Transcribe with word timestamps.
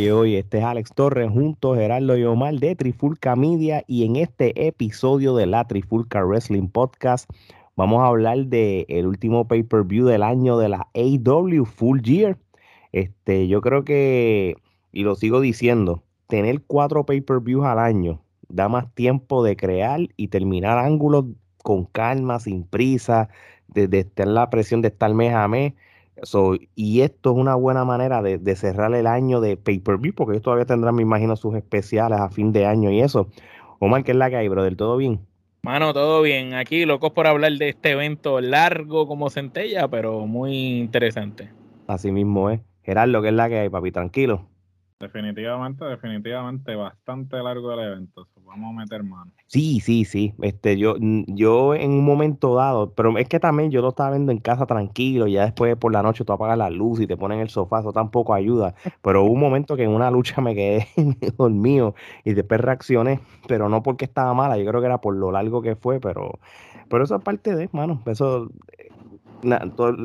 Oye, 0.00 0.12
oye, 0.12 0.38
este 0.38 0.56
es 0.56 0.64
Alex 0.64 0.94
Torres 0.94 1.30
junto 1.30 1.74
a 1.74 1.76
Gerardo 1.76 2.16
y 2.16 2.24
Omar 2.24 2.54
de 2.54 2.74
Trifulca 2.74 3.36
Media 3.36 3.84
y 3.86 4.06
en 4.06 4.16
este 4.16 4.66
episodio 4.66 5.36
de 5.36 5.44
la 5.44 5.66
Trifulca 5.66 6.24
Wrestling 6.24 6.68
Podcast 6.68 7.28
vamos 7.76 8.00
a 8.00 8.06
hablar 8.06 8.46
de 8.46 8.86
el 8.88 9.06
último 9.06 9.46
pay-per-view 9.46 10.06
del 10.06 10.22
año 10.22 10.56
de 10.56 10.70
la 10.70 10.88
AW 10.94 11.66
Full 11.66 12.00
Year. 12.00 12.38
Este, 12.92 13.46
yo 13.46 13.60
creo 13.60 13.84
que, 13.84 14.56
y 14.90 15.02
lo 15.02 15.16
sigo 15.16 15.38
diciendo, 15.38 16.02
tener 16.28 16.62
cuatro 16.62 17.04
pay-per-views 17.04 17.66
al 17.66 17.78
año 17.78 18.22
da 18.48 18.70
más 18.70 18.90
tiempo 18.94 19.44
de 19.44 19.54
crear 19.54 20.00
y 20.16 20.28
terminar 20.28 20.78
ángulos 20.78 21.26
con 21.62 21.84
calma, 21.84 22.40
sin 22.40 22.64
prisa, 22.64 23.28
de, 23.68 23.86
de 23.86 23.98
estar 23.98 24.28
la 24.28 24.48
presión 24.48 24.80
de 24.80 24.88
estar 24.88 25.12
mes 25.12 25.34
a 25.34 25.46
mes 25.46 25.74
y 26.74 27.00
esto 27.00 27.30
es 27.30 27.36
una 27.36 27.54
buena 27.54 27.84
manera 27.84 28.22
de, 28.22 28.56
cerrar 28.56 28.94
el 28.94 29.06
año 29.06 29.40
de 29.40 29.56
pay-per-view, 29.56 30.14
porque 30.14 30.32
ellos 30.32 30.42
todavía 30.42 30.66
tendrán, 30.66 30.94
me 30.94 31.02
imagino, 31.02 31.36
sus 31.36 31.54
especiales 31.54 32.20
a 32.20 32.30
fin 32.30 32.52
de 32.52 32.66
año 32.66 32.90
y 32.90 33.00
eso. 33.00 33.28
Omar, 33.78 34.04
¿qué 34.04 34.12
es 34.12 34.16
la 34.16 34.30
que 34.30 34.36
hay, 34.36 34.48
bro? 34.48 34.62
¿Del 34.62 34.76
todo 34.76 34.96
bien? 34.96 35.20
Mano, 35.62 35.92
todo 35.92 36.22
bien. 36.22 36.54
Aquí 36.54 36.86
locos 36.86 37.12
por 37.12 37.26
hablar 37.26 37.52
de 37.52 37.68
este 37.70 37.90
evento 37.90 38.40
largo 38.40 39.06
como 39.06 39.30
centella, 39.30 39.88
pero 39.88 40.26
muy 40.26 40.78
interesante. 40.78 41.50
Así 41.86 42.12
mismo 42.12 42.50
es. 42.50 42.60
Gerardo, 42.82 43.20
¿qué 43.20 43.28
es 43.28 43.34
la 43.34 43.48
que 43.48 43.58
hay, 43.58 43.68
papi? 43.68 43.92
Tranquilo. 43.92 44.46
Definitivamente, 44.98 45.84
definitivamente 45.84 46.74
bastante 46.74 47.42
largo 47.42 47.72
el 47.72 47.80
evento. 47.80 48.28
Vamos 48.50 48.74
a 48.74 48.80
meter 48.80 49.04
mano. 49.04 49.30
Sí, 49.46 49.78
sí, 49.78 50.04
sí. 50.04 50.34
Este, 50.42 50.76
yo, 50.76 50.96
yo 50.98 51.74
en 51.76 51.92
un 51.92 52.04
momento 52.04 52.56
dado, 52.56 52.92
pero 52.94 53.16
es 53.16 53.28
que 53.28 53.38
también 53.38 53.70
yo 53.70 53.80
lo 53.80 53.90
estaba 53.90 54.10
viendo 54.10 54.32
en 54.32 54.38
casa 54.38 54.66
tranquilo, 54.66 55.28
y 55.28 55.34
ya 55.34 55.44
después 55.44 55.76
por 55.76 55.92
la 55.92 56.02
noche 56.02 56.24
tú 56.24 56.32
apagas 56.32 56.58
la 56.58 56.68
luz 56.68 57.00
y 57.00 57.06
te 57.06 57.16
pones 57.16 57.36
en 57.36 57.42
el 57.42 57.48
sofá, 57.48 57.78
eso 57.78 57.92
tampoco 57.92 58.34
ayuda. 58.34 58.74
Pero 59.02 59.22
hubo 59.22 59.32
un 59.32 59.40
momento 59.40 59.76
que 59.76 59.84
en 59.84 59.90
una 59.90 60.10
lucha 60.10 60.40
me 60.40 60.56
quedé 60.56 60.88
dormido 61.38 61.94
y 62.24 62.34
después 62.34 62.60
reaccioné, 62.60 63.20
pero 63.46 63.68
no 63.68 63.84
porque 63.84 64.04
estaba 64.04 64.34
mala, 64.34 64.58
yo 64.58 64.66
creo 64.66 64.80
que 64.80 64.86
era 64.86 65.00
por 65.00 65.14
lo 65.14 65.30
largo 65.30 65.62
que 65.62 65.76
fue, 65.76 66.00
pero, 66.00 66.40
pero 66.88 67.04
eso 67.04 67.14
es 67.14 67.22
parte 67.22 67.54
de, 67.54 67.68
mano, 67.72 68.02
eso 68.06 68.50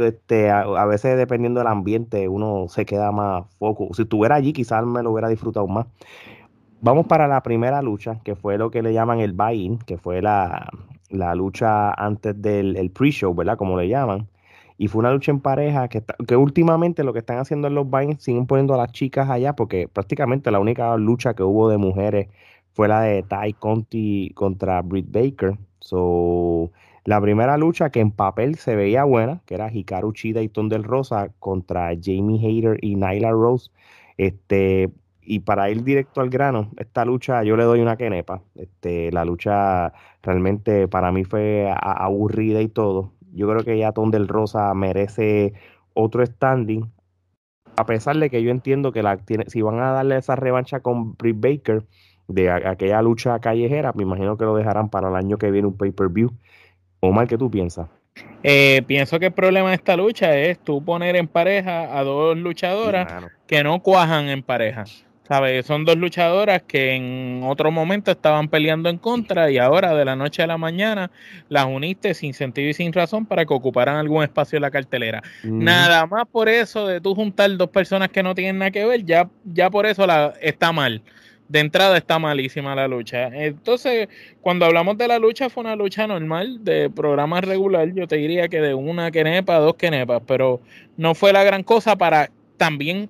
este, 0.01 0.49
a, 0.49 0.85
veces 0.85 1.17
dependiendo 1.17 1.59
del 1.59 1.67
ambiente 1.67 2.27
uno 2.27 2.67
se 2.69 2.85
queda 2.85 3.11
más 3.11 3.45
foco. 3.57 3.89
Si 3.93 4.03
estuviera 4.03 4.35
allí 4.35 4.53
quizás 4.53 4.85
me 4.85 5.03
lo 5.03 5.11
hubiera 5.11 5.29
disfrutado 5.29 5.67
más. 5.67 5.87
Vamos 6.81 7.07
para 7.07 7.27
la 7.27 7.41
primera 7.41 7.81
lucha, 7.81 8.19
que 8.23 8.35
fue 8.35 8.57
lo 8.57 8.69
que 8.69 8.81
le 8.83 8.93
llaman 8.93 9.19
el 9.19 9.33
buy-in, 9.33 9.79
que 9.79 9.97
fue 9.97 10.21
la, 10.21 10.69
lucha 11.09 11.91
antes 11.93 12.39
del 12.41 12.91
pre-show, 12.91 13.33
¿verdad? 13.33 13.57
Como 13.57 13.77
le 13.79 13.87
llaman. 13.87 14.27
Y 14.77 14.87
fue 14.87 14.99
una 14.99 15.11
lucha 15.11 15.31
en 15.31 15.39
pareja 15.39 15.87
que, 15.87 16.03
que 16.27 16.35
últimamente 16.35 17.03
lo 17.03 17.13
que 17.13 17.19
están 17.19 17.37
haciendo 17.37 17.67
en 17.67 17.75
los 17.75 17.89
buy 17.89 18.15
siguen 18.19 18.45
poniendo 18.45 18.73
a 18.73 18.77
las 18.77 18.91
chicas 18.91 19.29
allá, 19.29 19.55
porque 19.55 19.87
prácticamente 19.87 20.51
la 20.51 20.59
única 20.59 20.95
lucha 20.97 21.33
que 21.33 21.43
hubo 21.43 21.69
de 21.69 21.77
mujeres 21.77 22.27
fue 22.73 22.87
la 22.89 23.01
de 23.01 23.23
Ty 23.23 23.53
Conti 23.53 24.31
contra 24.35 24.81
Britt 24.81 25.07
Baker. 25.09 25.57
So, 25.79 26.71
la 27.05 27.21
primera 27.21 27.57
lucha 27.57 27.89
que 27.89 28.01
en 28.01 28.11
papel 28.11 28.55
se 28.55 28.75
veía 28.75 29.05
buena, 29.05 29.41
que 29.45 29.55
era 29.55 29.71
Hikaru 29.71 30.11
Chida 30.13 30.41
y 30.41 30.49
Tondel 30.49 30.83
Rosa 30.83 31.29
contra 31.39 31.91
Jamie 32.01 32.45
Hayter 32.45 32.77
y 32.83 32.95
Nyla 32.95 33.31
Rose. 33.31 33.71
Este, 34.17 34.91
y 35.25 35.39
para 35.39 35.69
ir 35.69 35.83
directo 35.83 36.21
al 36.21 36.29
grano, 36.29 36.71
esta 36.77 37.05
lucha 37.05 37.43
yo 37.43 37.57
le 37.57 37.63
doy 37.63 37.81
una 37.81 37.97
quenepa. 37.97 38.41
Este, 38.55 39.11
la 39.11 39.25
lucha 39.25 39.93
realmente 40.21 40.87
para 40.87 41.11
mí 41.11 41.23
fue 41.23 41.73
aburrida 41.81 42.61
y 42.61 42.67
todo. 42.67 43.13
Yo 43.33 43.49
creo 43.49 43.63
que 43.63 43.77
ya 43.77 43.91
Tondel 43.91 44.27
Rosa 44.27 44.73
merece 44.73 45.53
otro 45.93 46.25
standing. 46.25 46.91
A 47.75 47.85
pesar 47.85 48.15
de 48.17 48.29
que 48.29 48.41
yo 48.41 48.51
entiendo 48.51 48.91
que 48.91 49.03
la 49.03 49.17
tiene, 49.17 49.45
si 49.47 49.61
van 49.61 49.79
a 49.79 49.91
darle 49.91 50.17
esa 50.17 50.35
revancha 50.35 50.79
con 50.79 51.15
Britt 51.15 51.39
Baker 51.39 51.83
de 52.27 52.49
aquella 52.49 53.01
lucha 53.01 53.39
callejera, 53.39 53.91
me 53.93 54.03
imagino 54.03 54.37
que 54.37 54.45
lo 54.45 54.55
dejarán 54.55 54.89
para 54.89 55.09
el 55.09 55.15
año 55.15 55.37
que 55.37 55.51
viene 55.51 55.67
un 55.67 55.77
pay-per-view. 55.77 56.31
Omar, 57.01 57.27
¿qué 57.27 57.37
tú 57.37 57.51
piensas? 57.51 57.89
Eh, 58.43 58.83
pienso 58.87 59.19
que 59.19 59.27
el 59.27 59.33
problema 59.33 59.69
de 59.69 59.75
esta 59.75 59.97
lucha 59.97 60.37
es 60.37 60.59
tú 60.59 60.83
poner 60.83 61.15
en 61.15 61.27
pareja 61.27 61.97
a 61.97 62.03
dos 62.03 62.37
luchadoras 62.37 63.11
que 63.47 63.63
no 63.63 63.81
cuajan 63.81 64.29
en 64.29 64.43
pareja. 64.43 64.85
¿Sabes? 65.27 65.65
Son 65.65 65.85
dos 65.85 65.97
luchadoras 65.97 66.61
que 66.63 66.93
en 66.93 67.41
otro 67.43 67.71
momento 67.71 68.11
estaban 68.11 68.47
peleando 68.47 68.89
en 68.89 68.99
contra 68.99 69.49
y 69.49 69.57
ahora 69.57 69.95
de 69.95 70.05
la 70.05 70.15
noche 70.15 70.43
a 70.43 70.47
la 70.47 70.57
mañana 70.57 71.09
las 71.49 71.65
uniste 71.65 72.13
sin 72.13 72.35
sentido 72.35 72.69
y 72.69 72.73
sin 72.73 72.93
razón 72.93 73.25
para 73.25 73.43
que 73.43 73.53
ocuparan 73.53 73.95
algún 73.95 74.23
espacio 74.23 74.57
en 74.57 74.61
la 74.61 74.69
cartelera. 74.69 75.23
Nada 75.43 76.05
más 76.05 76.25
por 76.31 76.47
eso 76.47 76.85
de 76.85 77.01
tú 77.01 77.15
juntar 77.15 77.57
dos 77.57 77.69
personas 77.69 78.09
que 78.09 78.21
no 78.21 78.35
tienen 78.35 78.59
nada 78.59 78.69
que 78.69 78.85
ver, 78.85 79.03
ya, 79.03 79.27
ya 79.45 79.71
por 79.71 79.87
eso 79.87 80.05
la, 80.05 80.33
está 80.41 80.71
mal 80.71 81.01
de 81.47 81.59
entrada 81.59 81.97
está 81.97 82.17
malísima 82.19 82.75
la 82.75 82.87
lucha. 82.87 83.27
Entonces, 83.27 84.09
cuando 84.41 84.65
hablamos 84.65 84.97
de 84.97 85.07
la 85.07 85.19
lucha, 85.19 85.49
fue 85.49 85.61
una 85.61 85.75
lucha 85.75 86.07
normal 86.07 86.63
de 86.63 86.89
programa 86.89 87.41
regular. 87.41 87.91
Yo 87.93 88.07
te 88.07 88.15
diría 88.15 88.47
que 88.47 88.61
de 88.61 88.73
una 88.73 89.11
quenepa, 89.11 89.59
dos 89.59 89.75
quenepas, 89.75 90.21
pero 90.25 90.61
no 90.97 91.13
fue 91.13 91.33
la 91.33 91.43
gran 91.43 91.63
cosa 91.63 91.95
para 91.95 92.31
también 92.57 93.09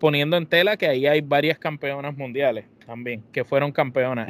poniendo 0.00 0.36
en 0.36 0.46
tela 0.46 0.76
que 0.76 0.88
ahí 0.88 1.06
hay 1.06 1.20
varias 1.20 1.58
campeonas 1.58 2.16
mundiales 2.16 2.64
también, 2.84 3.22
que 3.30 3.44
fueron 3.44 3.70
campeonas. 3.70 4.26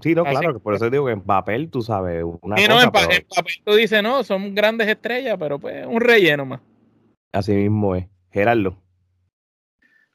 sí, 0.00 0.14
no, 0.14 0.24
claro, 0.24 0.60
por 0.60 0.74
eso 0.74 0.88
digo 0.90 1.06
que 1.06 1.12
en 1.12 1.22
papel 1.22 1.70
tú 1.70 1.82
sabes 1.82 2.22
una 2.42 2.54
no, 2.68 2.80
en, 2.80 2.90
papel 2.90 3.24
tú 3.64 3.74
dices, 3.74 4.00
no, 4.02 4.22
son 4.22 4.54
grandes 4.54 4.86
estrellas, 4.86 5.36
pero 5.40 5.58
pues 5.58 5.84
un 5.86 6.00
relleno 6.00 6.46
más. 6.46 6.60
Así 7.32 7.52
mismo 7.52 7.96
es. 7.96 8.06
Gerardo. 8.30 8.76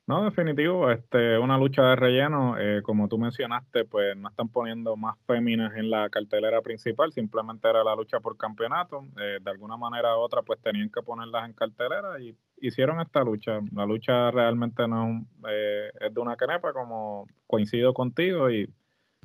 No, 0.06 0.26
definitivo, 0.26 0.92
este, 0.92 1.38
una 1.38 1.58
lucha 1.58 1.82
de 1.84 1.96
relleno, 1.96 2.58
eh, 2.60 2.82
como 2.84 3.08
tú 3.08 3.18
mencionaste, 3.18 3.86
pues 3.86 4.18
no 4.18 4.28
están 4.28 4.50
poniendo 4.50 4.98
más 4.98 5.18
féminas 5.26 5.76
en 5.78 5.90
la 5.90 6.10
cartelera 6.10 6.62
principal, 6.62 7.14
simplemente 7.14 7.70
era 7.70 7.86
la 7.86 7.96
lucha 7.96 8.20
por 8.20 8.36
campeonato, 8.36 9.06
eh, 9.18 9.38
de 9.42 9.52
alguna 9.52 9.78
manera 9.78 10.18
u 10.18 10.20
otra 10.20 10.42
pues 10.42 10.60
tenían 10.62 10.90
que 10.90 11.02
ponerlas 11.02 11.48
en 11.48 11.54
cartelera 11.54 12.20
y 12.20 12.36
hicieron 12.68 13.02
esta 13.02 13.24
lucha. 13.24 13.60
La 13.74 13.86
lucha 13.86 14.32
realmente 14.32 14.88
no 14.88 15.26
eh, 15.50 15.92
es 16.00 16.14
de 16.14 16.20
una 16.20 16.36
canepa, 16.36 16.74
como 16.74 17.28
coincido 17.46 17.94
contigo 17.94 18.50
y 18.50 18.70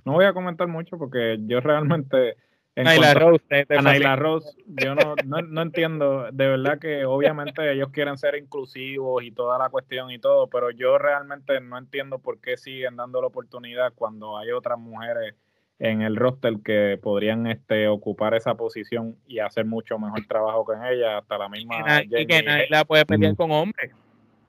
no 0.05 0.13
voy 0.13 0.25
a 0.25 0.33
comentar 0.33 0.69
mucho 0.69 0.99
porque 0.99 1.39
yo 1.47 1.61
realmente 1.61 2.37
Naila 2.83 3.15
Rose. 3.15 3.45
Naila 3.83 4.17
Rose, 4.17 4.57
yo 4.67 4.95
no, 4.95 5.15
no, 5.25 5.63
entiendo, 5.63 6.29
de 6.33 6.47
verdad 6.47 6.79
que 6.79 7.05
obviamente 7.05 7.73
ellos 7.73 7.91
quieren 7.91 8.17
ser 8.19 8.37
inclusivos 8.37 9.23
y 9.23 9.33
toda 9.33 9.59
la 9.59 9.69
cuestión 9.69 10.11
y 10.11 10.19
todo, 10.19 10.49
pero 10.49 10.71
yo 10.71 10.99
realmente 10.99 11.61
no 11.61 11.79
entiendo 11.79 12.19
por 12.19 12.41
qué 12.41 12.57
siguen 12.57 12.97
dando 12.97 13.21
la 13.21 13.29
oportunidad 13.29 13.93
cuando 13.95 14.39
hay 14.39 14.53
otras 14.53 14.79
mujeres 14.79 15.35
en 15.79 16.03
el 16.03 16.17
roster 16.17 16.55
que 16.65 16.99
podrían 17.01 17.47
este, 17.47 17.89
ocupar 17.89 18.35
esa 18.35 18.55
posición 18.57 19.17
y 19.27 19.39
hacer 19.39 19.65
mucho 19.65 19.99
mejor 19.99 20.27
trabajo 20.27 20.65
que 20.67 20.73
ella, 20.93 21.19
hasta 21.19 21.39
la 21.39 21.49
misma... 21.49 22.03
Y 22.03 22.27
que, 22.27 22.43
Naila 22.43 22.85
puede 22.85 23.07
pelear 23.07 23.37
con 23.37 23.51
hombres. 23.51 23.93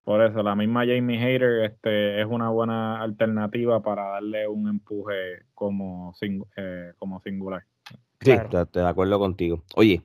Por 0.04 0.24
eso, 0.24 0.42
la 0.42 0.56
misma 0.56 0.86
Jamie 0.88 1.20
Hater 1.20 1.66
este, 1.66 2.20
es 2.20 2.26
una 2.26 2.50
buena 2.50 3.00
alternativa 3.00 3.80
para 3.82 4.08
darle 4.08 4.48
un 4.48 4.68
empuje 4.68 5.44
como, 5.54 6.16
eh, 6.56 6.94
como 6.98 7.22
singular. 7.22 7.64
Sí, 8.22 8.32
estoy 8.32 8.66
de 8.82 8.88
acuerdo 8.88 9.20
contigo. 9.20 9.62
Oye, 9.76 10.02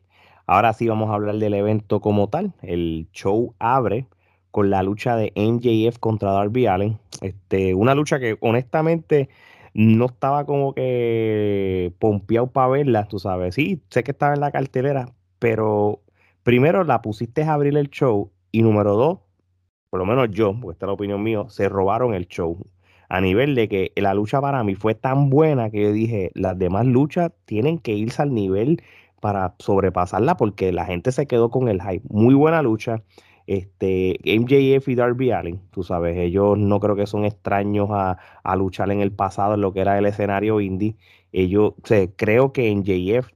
ahora 0.46 0.74
sí 0.74 0.86
vamos 0.88 1.10
a 1.10 1.14
hablar 1.14 1.36
del 1.36 1.54
evento 1.54 2.00
como 2.00 2.28
tal. 2.28 2.52
El 2.60 3.08
show 3.12 3.54
abre 3.58 4.06
con 4.50 4.68
la 4.68 4.82
lucha 4.82 5.16
de 5.16 5.32
NJF 5.34 5.98
contra 5.98 6.32
Darby 6.32 6.66
Allen. 6.66 6.98
Este, 7.22 7.74
una 7.74 7.94
lucha 7.94 8.20
que 8.20 8.36
honestamente 8.40 9.30
no 9.74 10.06
estaba 10.06 10.46
como 10.46 10.74
que 10.74 11.92
pompeado 11.98 12.48
para 12.52 12.68
verla, 12.68 13.06
tú 13.08 13.18
sabes. 13.18 13.54
Sí, 13.56 13.82
sé 13.90 14.04
que 14.04 14.12
estaba 14.12 14.34
en 14.34 14.40
la 14.40 14.52
cartelera, 14.52 15.12
pero 15.38 16.02
primero 16.42 16.84
la 16.84 17.02
pusiste 17.02 17.42
a 17.42 17.54
abrir 17.54 17.76
el 17.76 17.90
show 17.90 18.32
y 18.52 18.62
número 18.62 18.94
dos, 18.96 19.18
por 19.90 20.00
lo 20.00 20.06
menos 20.06 20.30
yo, 20.30 20.58
porque 20.60 20.74
esta 20.74 20.86
es 20.86 20.88
la 20.88 20.94
opinión 20.94 21.22
mía, 21.22 21.44
se 21.48 21.68
robaron 21.68 22.14
el 22.14 22.26
show 22.28 22.58
a 23.08 23.20
nivel 23.20 23.54
de 23.54 23.68
que 23.68 23.92
la 23.96 24.14
lucha 24.14 24.40
para 24.40 24.64
mí 24.64 24.74
fue 24.74 24.94
tan 24.94 25.30
buena 25.30 25.70
que 25.70 25.82
yo 25.82 25.92
dije, 25.92 26.30
las 26.34 26.58
demás 26.58 26.86
luchas 26.86 27.32
tienen 27.44 27.78
que 27.78 27.92
irse 27.92 28.22
al 28.22 28.34
nivel 28.34 28.82
para 29.20 29.54
sobrepasarla 29.58 30.36
porque 30.36 30.72
la 30.72 30.84
gente 30.84 31.12
se 31.12 31.26
quedó 31.26 31.50
con 31.50 31.68
el 31.68 31.80
hype. 31.80 32.06
Muy 32.10 32.34
buena 32.34 32.62
lucha. 32.62 33.02
Este, 33.46 34.18
MJF 34.24 34.88
y 34.88 34.94
Darby 34.94 35.30
Allen, 35.30 35.60
tú 35.70 35.82
sabes, 35.82 36.16
ellos 36.16 36.58
no 36.58 36.80
creo 36.80 36.96
que 36.96 37.06
son 37.06 37.24
extraños 37.24 37.88
a, 37.90 38.16
luchar 38.56 38.90
en 38.90 39.00
el 39.00 39.12
pasado 39.12 39.54
en 39.54 39.60
lo 39.60 39.72
que 39.72 39.80
era 39.80 39.98
el 39.98 40.06
escenario 40.06 40.60
indie. 40.60 40.96
Ellos, 41.32 41.74
creo 42.16 42.52
que 42.52 42.74
MJF 42.74 43.28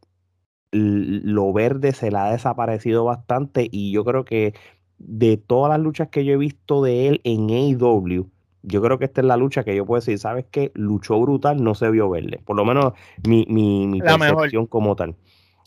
lo 0.70 1.52
verde 1.52 1.92
se 1.92 2.10
le 2.10 2.18
ha 2.18 2.30
desaparecido 2.30 3.04
bastante 3.04 3.68
y 3.70 3.90
yo 3.90 4.04
creo 4.04 4.24
que 4.24 4.54
de 4.98 5.36
todas 5.36 5.70
las 5.70 5.80
luchas 5.80 6.08
que 6.08 6.24
yo 6.24 6.34
he 6.34 6.36
visto 6.36 6.82
de 6.82 7.08
él 7.08 7.20
en 7.24 7.48
AEW, 7.50 8.28
yo 8.62 8.82
creo 8.82 8.98
que 8.98 9.06
esta 9.06 9.20
es 9.20 9.26
la 9.26 9.36
lucha 9.36 9.64
que 9.64 9.74
yo 9.74 9.86
puedo 9.86 10.00
decir, 10.00 10.18
¿sabes 10.18 10.46
qué? 10.50 10.72
Luchó 10.74 11.20
brutal, 11.20 11.62
no 11.62 11.74
se 11.74 11.90
vio 11.90 12.10
verde. 12.10 12.40
Por 12.44 12.56
lo 12.56 12.64
menos 12.64 12.92
mi, 13.26 13.46
mi, 13.48 13.86
mi 13.86 14.00
percepción 14.00 14.66
como 14.66 14.96
tal. 14.96 15.14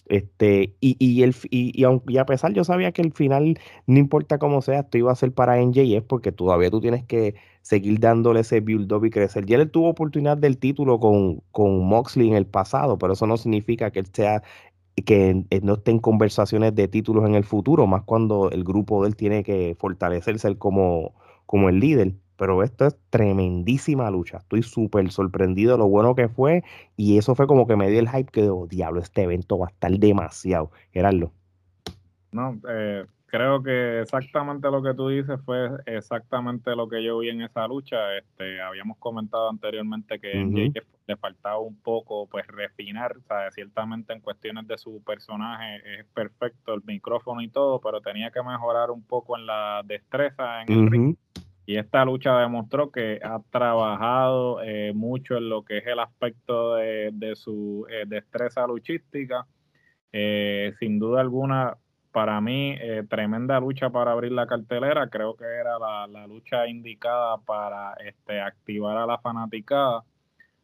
Este, 0.06 0.76
y, 0.82 0.98
y, 1.00 1.24
el, 1.24 1.36
y, 1.50 1.72
y, 1.82 2.18
a 2.18 2.26
pesar, 2.26 2.54
yo 2.54 2.64
sabía 2.64 2.92
que 2.92 3.02
el 3.02 3.14
final, 3.14 3.58
no 3.88 4.00
importa 4.00 4.40
cómo 4.40 4.62
sea, 4.62 4.82
esto 4.82 4.98
iba 4.98 5.12
a 5.12 5.16
ser 5.16 5.34
para 5.34 5.62
NJF 5.62 6.04
porque 6.06 6.32
todavía 6.32 6.70
tú 6.70 6.82
tienes 6.82 7.06
que 7.06 7.36
seguir 7.62 8.00
dándole 8.00 8.42
ese 8.42 8.60
build-up 8.60 9.06
y 9.06 9.10
crecer. 9.10 9.46
Ya 9.46 9.58
él 9.58 9.72
tuvo 9.72 9.90
oportunidad 9.90 10.38
del 10.38 10.58
título 10.58 11.00
con, 11.00 11.42
con 11.52 11.86
Moxley 11.86 12.28
en 12.28 12.36
el 12.36 12.46
pasado, 12.46 12.98
pero 12.98 13.14
eso 13.14 13.28
no 13.28 13.38
significa 13.38 13.92
que 13.92 14.00
él 14.00 14.08
sea 14.12 14.44
que 15.06 15.46
no 15.64 15.74
esté 15.76 15.92
en 15.92 16.00
conversaciones 16.00 16.76
de 16.76 16.88
títulos 16.88 17.26
en 17.26 17.36
el 17.36 17.44
futuro, 17.44 17.88
más 17.88 18.04
cuando 18.04 18.52
el 18.52 18.64
grupo 18.64 19.02
de 19.02 19.10
él 19.10 19.16
tiene 19.16 19.44
que 19.44 19.76
fortalecerse 19.80 20.58
como, 20.58 21.16
como 21.46 21.70
el 21.70 21.80
líder 21.80 22.14
pero 22.38 22.64
esto 22.64 22.88
es 22.88 22.98
tremendísima 23.10 24.10
lucha. 24.10 24.38
Estoy 24.38 24.64
súper 24.64 25.12
sorprendido 25.12 25.74
de 25.74 25.78
lo 25.78 25.88
bueno 25.88 26.16
que 26.16 26.28
fue 26.28 26.64
y 26.98 27.18
eso 27.18 27.36
fue 27.36 27.48
como 27.48 27.68
que 27.68 27.76
me 27.76 27.90
dio 27.90 28.00
el 28.00 28.10
hype 28.10 28.32
que, 28.32 28.50
oh, 28.50 28.68
diablo, 28.68 29.00
este 29.00 29.24
evento 29.24 29.58
va 29.58 29.68
a 29.68 29.70
estar 29.70 29.92
demasiado. 29.92 30.72
Gerardo. 30.92 31.32
No, 32.32 32.60
eh, 32.70 33.06
creo 33.32 33.64
que 33.64 34.02
exactamente 34.02 34.70
lo 34.70 34.84
que 34.84 34.94
tú 34.94 35.08
dices 35.08 35.40
fue 35.46 35.70
exactamente 35.86 36.76
lo 36.76 36.88
que 36.88 37.04
yo 37.04 37.20
vi 37.20 37.30
en 37.30 37.42
esa 37.42 37.68
lucha. 37.68 38.18
Este, 38.18 38.62
habíamos 38.62 38.98
comentado 38.98 39.50
anteriormente 39.50 40.20
que 40.20 40.72
le 41.08 41.18
faltaba 41.18 41.60
un 41.60 41.76
poco 41.78 42.28
pues 42.28 42.46
refinar, 42.48 43.18
o 43.18 43.22
sea, 43.22 43.50
ciertamente 43.52 44.14
en 44.14 44.20
cuestiones 44.20 44.68
de 44.68 44.78
su 44.78 45.02
personaje 45.04 46.00
es 46.00 46.06
perfecto 46.14 46.74
el 46.74 46.84
micrófono 46.86 47.42
y 47.42 47.48
todo, 47.48 47.80
pero 47.80 48.02
tenía 48.02 48.32
que 48.32 48.44
mejorar 48.44 48.92
un 48.92 49.04
poco 49.04 49.38
en 49.38 49.46
la 49.46 49.82
destreza 49.86 50.64
en 50.64 50.72
el 50.72 50.92
ring 50.92 51.16
y 51.72 51.78
esta 51.78 52.04
lucha 52.04 52.38
demostró 52.38 52.92
que 52.92 53.22
ha 53.24 53.40
trabajado 53.50 54.62
eh, 54.62 54.92
mucho 54.94 55.38
en 55.38 55.48
lo 55.48 55.64
que 55.64 55.78
es 55.78 55.88
el 55.88 56.00
aspecto 56.00 56.76
de, 56.76 57.32
su 57.36 57.88
eh, 57.90 58.04
destreza 58.06 58.68
luchística. 58.68 59.48
Eh, 60.12 60.74
sin 60.80 61.00
duda 61.00 61.22
alguna, 61.22 61.78
para 62.12 62.42
mí, 62.42 62.76
tremenda 63.10 63.58
lucha 63.62 63.90
para 63.90 64.12
abrir 64.12 64.34
la 64.34 64.48
cartelera. 64.48 65.08
Creo 65.08 65.38
que 65.38 65.46
era 65.46 65.80
la, 65.80 66.28
lucha 66.28 66.68
indicada 66.68 67.38
para 67.38 67.94
este, 68.06 68.42
activar 68.42 68.98
a 68.98 69.06
la 69.06 69.18
fanaticada. 69.20 70.04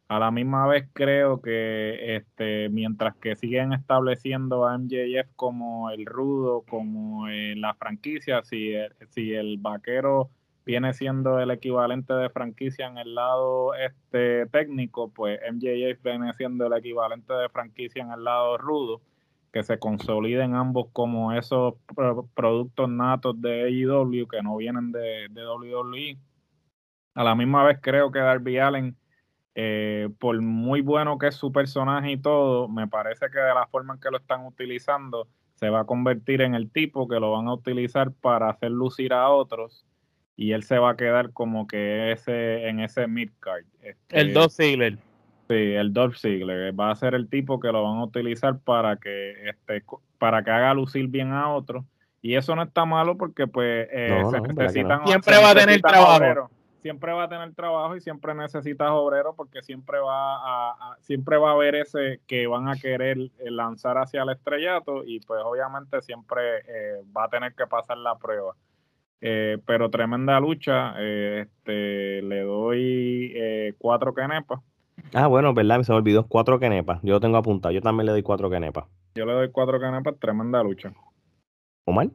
A 0.08 0.18
la 0.18 0.30
misma 0.30 0.66
vez 0.66 0.90
creo 0.92 1.40
que 1.40 2.16
este, 2.16 2.68
mientras 2.68 3.16
que 3.16 3.34
siguen 3.34 3.72
estableciendo 3.72 4.66
a 4.66 4.76
MJF 4.76 5.30
como 5.36 5.88
el 5.90 6.04
rudo, 6.04 6.64
como 6.68 7.28
la 7.28 7.74
franquicia, 7.76 8.42
si 8.44 8.74
si 9.10 9.32
el 9.32 9.56
vaquero 9.56 10.30
viene 10.68 10.92
siendo 10.92 11.40
el 11.40 11.50
equivalente 11.50 12.12
de 12.12 12.28
franquicia 12.28 12.88
en 12.88 12.98
el 12.98 13.14
lado 13.14 13.72
este 13.72 14.44
técnico, 14.48 15.10
pues 15.10 15.40
MJF 15.50 16.02
viene 16.04 16.34
siendo 16.34 16.66
el 16.66 16.74
equivalente 16.74 17.32
de 17.32 17.48
franquicia 17.48 18.02
en 18.02 18.12
el 18.12 18.22
lado 18.22 18.58
rudo, 18.58 19.00
que 19.50 19.62
se 19.62 19.78
consoliden 19.78 20.54
ambos 20.54 20.88
como 20.92 21.32
esos 21.32 21.72
productos 22.34 22.86
natos 22.90 23.40
de 23.40 23.62
AEW 23.62 24.28
que 24.28 24.42
no 24.42 24.58
vienen 24.58 24.92
de, 24.92 25.28
de 25.30 25.46
WWE. 25.46 26.18
A 27.14 27.24
la 27.24 27.34
misma 27.34 27.64
vez 27.64 27.78
creo 27.80 28.12
que 28.12 28.18
Darby 28.18 28.58
Allen, 28.58 28.94
eh, 29.54 30.10
por 30.18 30.38
muy 30.42 30.82
bueno 30.82 31.16
que 31.16 31.28
es 31.28 31.34
su 31.34 31.50
personaje 31.50 32.12
y 32.12 32.18
todo, 32.18 32.68
me 32.68 32.86
parece 32.86 33.30
que 33.32 33.38
de 33.38 33.54
la 33.54 33.66
forma 33.68 33.94
en 33.94 34.00
que 34.00 34.10
lo 34.10 34.18
están 34.18 34.44
utilizando, 34.44 35.28
se 35.54 35.70
va 35.70 35.80
a 35.80 35.86
convertir 35.86 36.42
en 36.42 36.54
el 36.54 36.70
tipo 36.70 37.08
que 37.08 37.18
lo 37.18 37.32
van 37.32 37.48
a 37.48 37.54
utilizar 37.54 38.12
para 38.12 38.50
hacer 38.50 38.70
lucir 38.70 39.14
a 39.14 39.30
otros 39.30 39.87
y 40.38 40.52
él 40.52 40.62
se 40.62 40.78
va 40.78 40.90
a 40.90 40.96
quedar 40.96 41.32
como 41.32 41.66
que 41.66 42.12
ese 42.12 42.68
en 42.68 42.78
ese 42.78 43.08
midcard. 43.08 43.64
Este, 43.82 44.20
el 44.20 44.32
Dolph 44.32 44.52
Ziggler. 44.52 44.96
Sí, 45.48 45.74
el 45.74 45.92
Dolph 45.92 46.16
Ziggler 46.16 46.78
va 46.78 46.92
a 46.92 46.94
ser 46.94 47.16
el 47.16 47.28
tipo 47.28 47.58
que 47.58 47.72
lo 47.72 47.82
van 47.82 47.98
a 47.98 48.04
utilizar 48.04 48.56
para 48.60 48.96
que 48.98 49.48
este 49.48 49.82
para 50.16 50.44
que 50.44 50.52
haga 50.52 50.72
lucir 50.74 51.08
bien 51.08 51.32
a 51.32 51.52
otro 51.52 51.84
y 52.22 52.36
eso 52.36 52.54
no 52.54 52.62
está 52.62 52.84
malo 52.84 53.16
porque 53.18 53.48
pues 53.48 53.88
eh, 53.90 54.22
se 54.30 54.40
necesitan 54.40 55.04
siempre 55.08 55.38
va 55.38 55.50
a 55.50 55.54
tener 55.56 55.80
trabajo. 55.82 56.50
Siempre 56.82 57.12
va 57.12 57.24
a 57.24 57.28
tener 57.28 57.52
trabajo 57.54 57.96
y 57.96 58.00
siempre 58.00 58.32
necesitas 58.32 58.90
obreros 58.92 59.34
porque 59.36 59.62
siempre 59.62 59.98
va 59.98 60.70
a, 60.70 60.96
siempre 61.00 61.36
va 61.36 61.50
a 61.50 61.54
haber 61.54 61.74
ese 61.74 62.20
que 62.28 62.46
van 62.46 62.68
a 62.68 62.76
querer 62.76 63.18
eh, 63.18 63.50
lanzar 63.50 63.98
hacia 63.98 64.22
el 64.22 64.30
estrellato 64.30 65.02
y 65.04 65.18
pues 65.18 65.40
obviamente 65.44 66.00
siempre 66.00 66.58
eh, 66.68 67.02
va 67.14 67.24
a 67.24 67.28
tener 67.28 67.54
que 67.54 67.66
pasar 67.66 67.98
la 67.98 68.16
prueba. 68.16 68.54
Eh, 69.20 69.58
pero 69.66 69.90
tremenda 69.90 70.38
lucha. 70.40 70.94
Eh, 70.98 71.46
este, 71.46 72.22
le 72.22 72.40
doy 72.40 73.32
eh, 73.34 73.74
cuatro 73.78 74.14
kenepas. 74.14 74.60
Ah, 75.14 75.26
bueno, 75.26 75.54
verdad, 75.54 75.82
se 75.82 75.92
me 75.92 75.98
olvidó 75.98 76.26
cuatro 76.26 76.58
kenepas. 76.58 77.00
Yo 77.02 77.14
lo 77.14 77.20
tengo 77.20 77.36
apuntado. 77.36 77.72
Yo 77.72 77.80
también 77.80 78.06
le 78.06 78.12
doy 78.12 78.22
cuatro 78.22 78.50
kenepas. 78.50 78.86
Yo 79.14 79.26
le 79.26 79.32
doy 79.32 79.50
cuatro 79.50 79.80
kenepas, 79.80 80.18
tremenda 80.18 80.62
lucha. 80.62 80.92
Omar. 81.86 82.08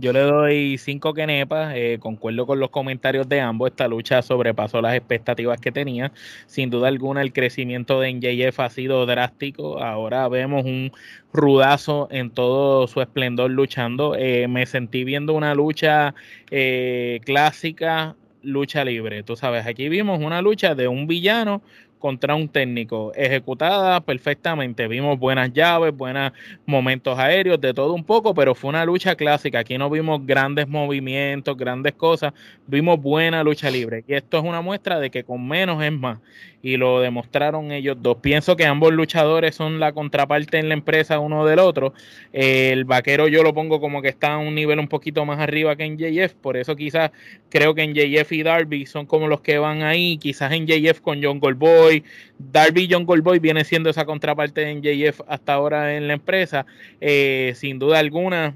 Yo 0.00 0.14
le 0.14 0.20
doy 0.20 0.78
cinco 0.78 1.12
kenepas, 1.12 1.74
eh, 1.76 1.98
concuerdo 2.00 2.46
con 2.46 2.58
los 2.58 2.70
comentarios 2.70 3.28
de 3.28 3.42
ambos, 3.42 3.70
esta 3.70 3.86
lucha 3.86 4.22
sobrepasó 4.22 4.80
las 4.80 4.94
expectativas 4.94 5.60
que 5.60 5.72
tenía, 5.72 6.10
sin 6.46 6.70
duda 6.70 6.88
alguna 6.88 7.20
el 7.20 7.34
crecimiento 7.34 8.00
de 8.00 8.08
NJF 8.08 8.60
ha 8.60 8.70
sido 8.70 9.04
drástico, 9.04 9.82
ahora 9.82 10.26
vemos 10.28 10.64
un 10.64 10.90
rudazo 11.34 12.08
en 12.10 12.30
todo 12.30 12.86
su 12.86 13.02
esplendor 13.02 13.50
luchando, 13.50 14.14
eh, 14.16 14.48
me 14.48 14.64
sentí 14.64 15.04
viendo 15.04 15.34
una 15.34 15.54
lucha 15.54 16.14
eh, 16.50 17.20
clásica, 17.26 18.16
lucha 18.42 18.86
libre, 18.86 19.22
tú 19.22 19.36
sabes, 19.36 19.66
aquí 19.66 19.90
vimos 19.90 20.18
una 20.20 20.40
lucha 20.40 20.74
de 20.74 20.88
un 20.88 21.08
villano 21.08 21.60
contra 22.00 22.34
un 22.34 22.48
técnico, 22.48 23.12
ejecutada 23.14 24.00
perfectamente. 24.00 24.88
Vimos 24.88 25.18
buenas 25.18 25.52
llaves, 25.52 25.96
buenos 25.96 26.32
momentos 26.66 27.16
aéreos, 27.16 27.60
de 27.60 27.72
todo 27.72 27.92
un 27.92 28.02
poco, 28.02 28.34
pero 28.34 28.56
fue 28.56 28.70
una 28.70 28.84
lucha 28.84 29.14
clásica. 29.14 29.60
Aquí 29.60 29.78
no 29.78 29.88
vimos 29.88 30.26
grandes 30.26 30.66
movimientos, 30.66 31.56
grandes 31.56 31.92
cosas, 31.92 32.32
vimos 32.66 33.00
buena 33.00 33.44
lucha 33.44 33.70
libre. 33.70 34.02
Y 34.08 34.14
esto 34.14 34.38
es 34.38 34.44
una 34.44 34.62
muestra 34.62 34.98
de 34.98 35.10
que 35.10 35.22
con 35.22 35.46
menos 35.46 35.80
es 35.84 35.92
más 35.92 36.18
y 36.62 36.76
lo 36.76 37.00
demostraron 37.00 37.72
ellos 37.72 37.96
dos. 38.00 38.18
Pienso 38.20 38.56
que 38.56 38.66
ambos 38.66 38.92
luchadores 38.92 39.54
son 39.54 39.80
la 39.80 39.92
contraparte 39.92 40.58
en 40.58 40.68
la 40.68 40.74
empresa 40.74 41.18
uno 41.18 41.46
del 41.46 41.58
otro. 41.58 41.94
el 42.32 42.84
vaquero 42.84 43.28
yo 43.28 43.42
lo 43.42 43.54
pongo 43.54 43.80
como 43.80 44.02
que 44.02 44.08
está 44.08 44.34
a 44.34 44.38
un 44.38 44.54
nivel 44.54 44.78
un 44.78 44.88
poquito 44.88 45.24
más 45.24 45.38
arriba 45.40 45.76
que 45.76 45.84
en 45.84 45.96
JF, 45.98 46.34
por 46.34 46.56
eso 46.56 46.76
quizás 46.76 47.10
creo 47.48 47.74
que 47.74 47.82
en 47.82 47.94
JF 47.94 48.32
y 48.32 48.42
Darby 48.42 48.86
son 48.86 49.06
como 49.06 49.28
los 49.28 49.40
que 49.40 49.58
van 49.58 49.82
ahí, 49.82 50.18
quizás 50.18 50.52
en 50.52 50.66
JF 50.66 51.00
con 51.00 51.22
John 51.22 51.40
Goldboy, 51.40 51.89
Darby 52.38 52.88
John 52.90 53.04
Goldboy 53.04 53.38
viene 53.38 53.64
siendo 53.64 53.90
esa 53.90 54.04
contraparte 54.04 54.68
en 54.68 54.82
JF 54.82 55.20
hasta 55.26 55.52
ahora 55.52 55.96
en 55.96 56.08
la 56.08 56.14
empresa, 56.14 56.66
eh, 57.00 57.52
sin 57.56 57.78
duda 57.78 57.98
alguna 57.98 58.54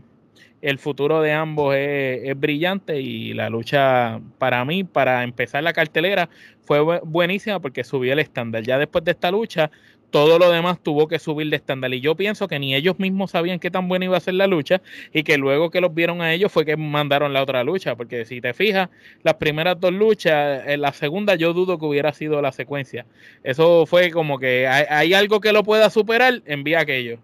el 0.64 0.78
futuro 0.78 1.20
de 1.20 1.30
ambos 1.30 1.74
es, 1.76 2.40
brillante 2.40 2.98
y 2.98 3.34
la 3.34 3.50
lucha 3.50 4.18
para 4.38 4.64
mí, 4.64 4.82
para 4.82 5.22
empezar 5.22 5.62
la 5.62 5.74
cartelera, 5.74 6.30
fue 6.62 6.80
buenísima 7.04 7.60
porque 7.60 7.84
subió 7.84 8.14
el 8.14 8.18
estándar. 8.18 8.62
Ya 8.62 8.78
después 8.78 9.04
de 9.04 9.10
esta 9.10 9.30
lucha, 9.30 9.70
todo 10.14 10.38
lo 10.38 10.52
demás 10.52 10.78
tuvo 10.78 11.08
que 11.08 11.18
subir 11.18 11.50
de 11.50 11.56
estándar. 11.56 11.92
Y 11.92 12.00
yo 12.00 12.14
pienso 12.14 12.46
que 12.46 12.60
ni 12.60 12.72
ellos 12.72 13.00
mismos 13.00 13.32
sabían 13.32 13.58
qué 13.58 13.68
tan 13.68 13.88
buena 13.88 14.04
iba 14.04 14.16
a 14.16 14.20
ser 14.20 14.34
la 14.34 14.46
lucha 14.46 14.80
y 15.12 15.24
que 15.24 15.38
luego 15.38 15.70
que 15.70 15.80
los 15.80 15.92
vieron 15.92 16.22
a 16.22 16.32
ellos 16.32 16.52
fue 16.52 16.64
que 16.64 16.76
mandaron 16.76 17.32
la 17.32 17.42
otra 17.42 17.64
lucha. 17.64 17.96
Porque 17.96 18.24
si 18.24 18.40
te 18.40 18.54
fijas, 18.54 18.90
las 19.24 19.34
primeras 19.34 19.80
dos 19.80 19.92
luchas, 19.92 20.62
en 20.68 20.82
la 20.82 20.92
segunda 20.92 21.34
yo 21.34 21.52
dudo 21.52 21.80
que 21.80 21.86
hubiera 21.86 22.12
sido 22.12 22.40
la 22.40 22.52
secuencia. 22.52 23.06
Eso 23.42 23.86
fue 23.86 24.12
como 24.12 24.38
que 24.38 24.68
hay, 24.68 25.14
algo 25.14 25.40
que 25.40 25.52
lo 25.52 25.64
pueda 25.64 25.90
superar, 25.90 26.42
envía 26.46 26.78
aquello. 26.78 27.18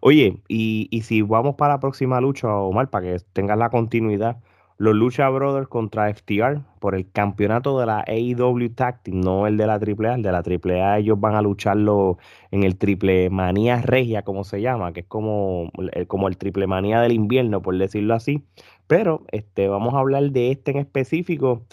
Oye, 0.00 0.38
y, 0.48 0.88
y 0.90 1.02
si 1.02 1.20
vamos 1.20 1.56
para 1.56 1.74
la 1.74 1.80
próxima 1.80 2.22
lucha, 2.22 2.48
Omar, 2.56 2.88
para 2.88 3.04
que 3.04 3.16
tengas 3.34 3.58
la 3.58 3.68
continuidad, 3.68 4.38
los 4.76 4.94
Lucha 4.94 5.28
Brothers 5.28 5.68
contra 5.68 6.12
FTR 6.12 6.60
por 6.80 6.94
el 6.94 7.10
campeonato 7.10 7.78
de 7.78 7.86
la 7.86 8.04
AEW 8.06 8.70
Tag 8.74 9.00
no 9.06 9.46
el 9.46 9.56
de 9.56 9.66
la 9.66 9.74
AAA, 9.74 10.14
el 10.16 10.22
de 10.22 10.32
la 10.32 10.42
AAA 10.42 10.98
ellos 10.98 11.20
van 11.20 11.36
a 11.36 11.42
lucharlo 11.42 12.18
en 12.50 12.64
el 12.64 12.76
Triple 12.76 13.30
Manía 13.30 13.80
Regia, 13.82 14.22
como 14.22 14.44
se 14.44 14.60
llama, 14.60 14.92
que 14.92 15.00
es 15.00 15.06
como, 15.06 15.70
el, 15.92 16.06
como 16.06 16.28
el 16.28 16.36
Triple 16.36 16.66
Manía 16.66 17.00
del 17.00 17.12
invierno, 17.12 17.62
por 17.62 17.78
decirlo 17.78 18.14
así. 18.14 18.42
Pero 18.86 19.24
este, 19.30 19.68
vamos 19.68 19.94
a 19.94 19.98
hablar 19.98 20.24
de 20.30 20.50
este 20.50 20.72
en 20.72 20.78
específico. 20.78 21.64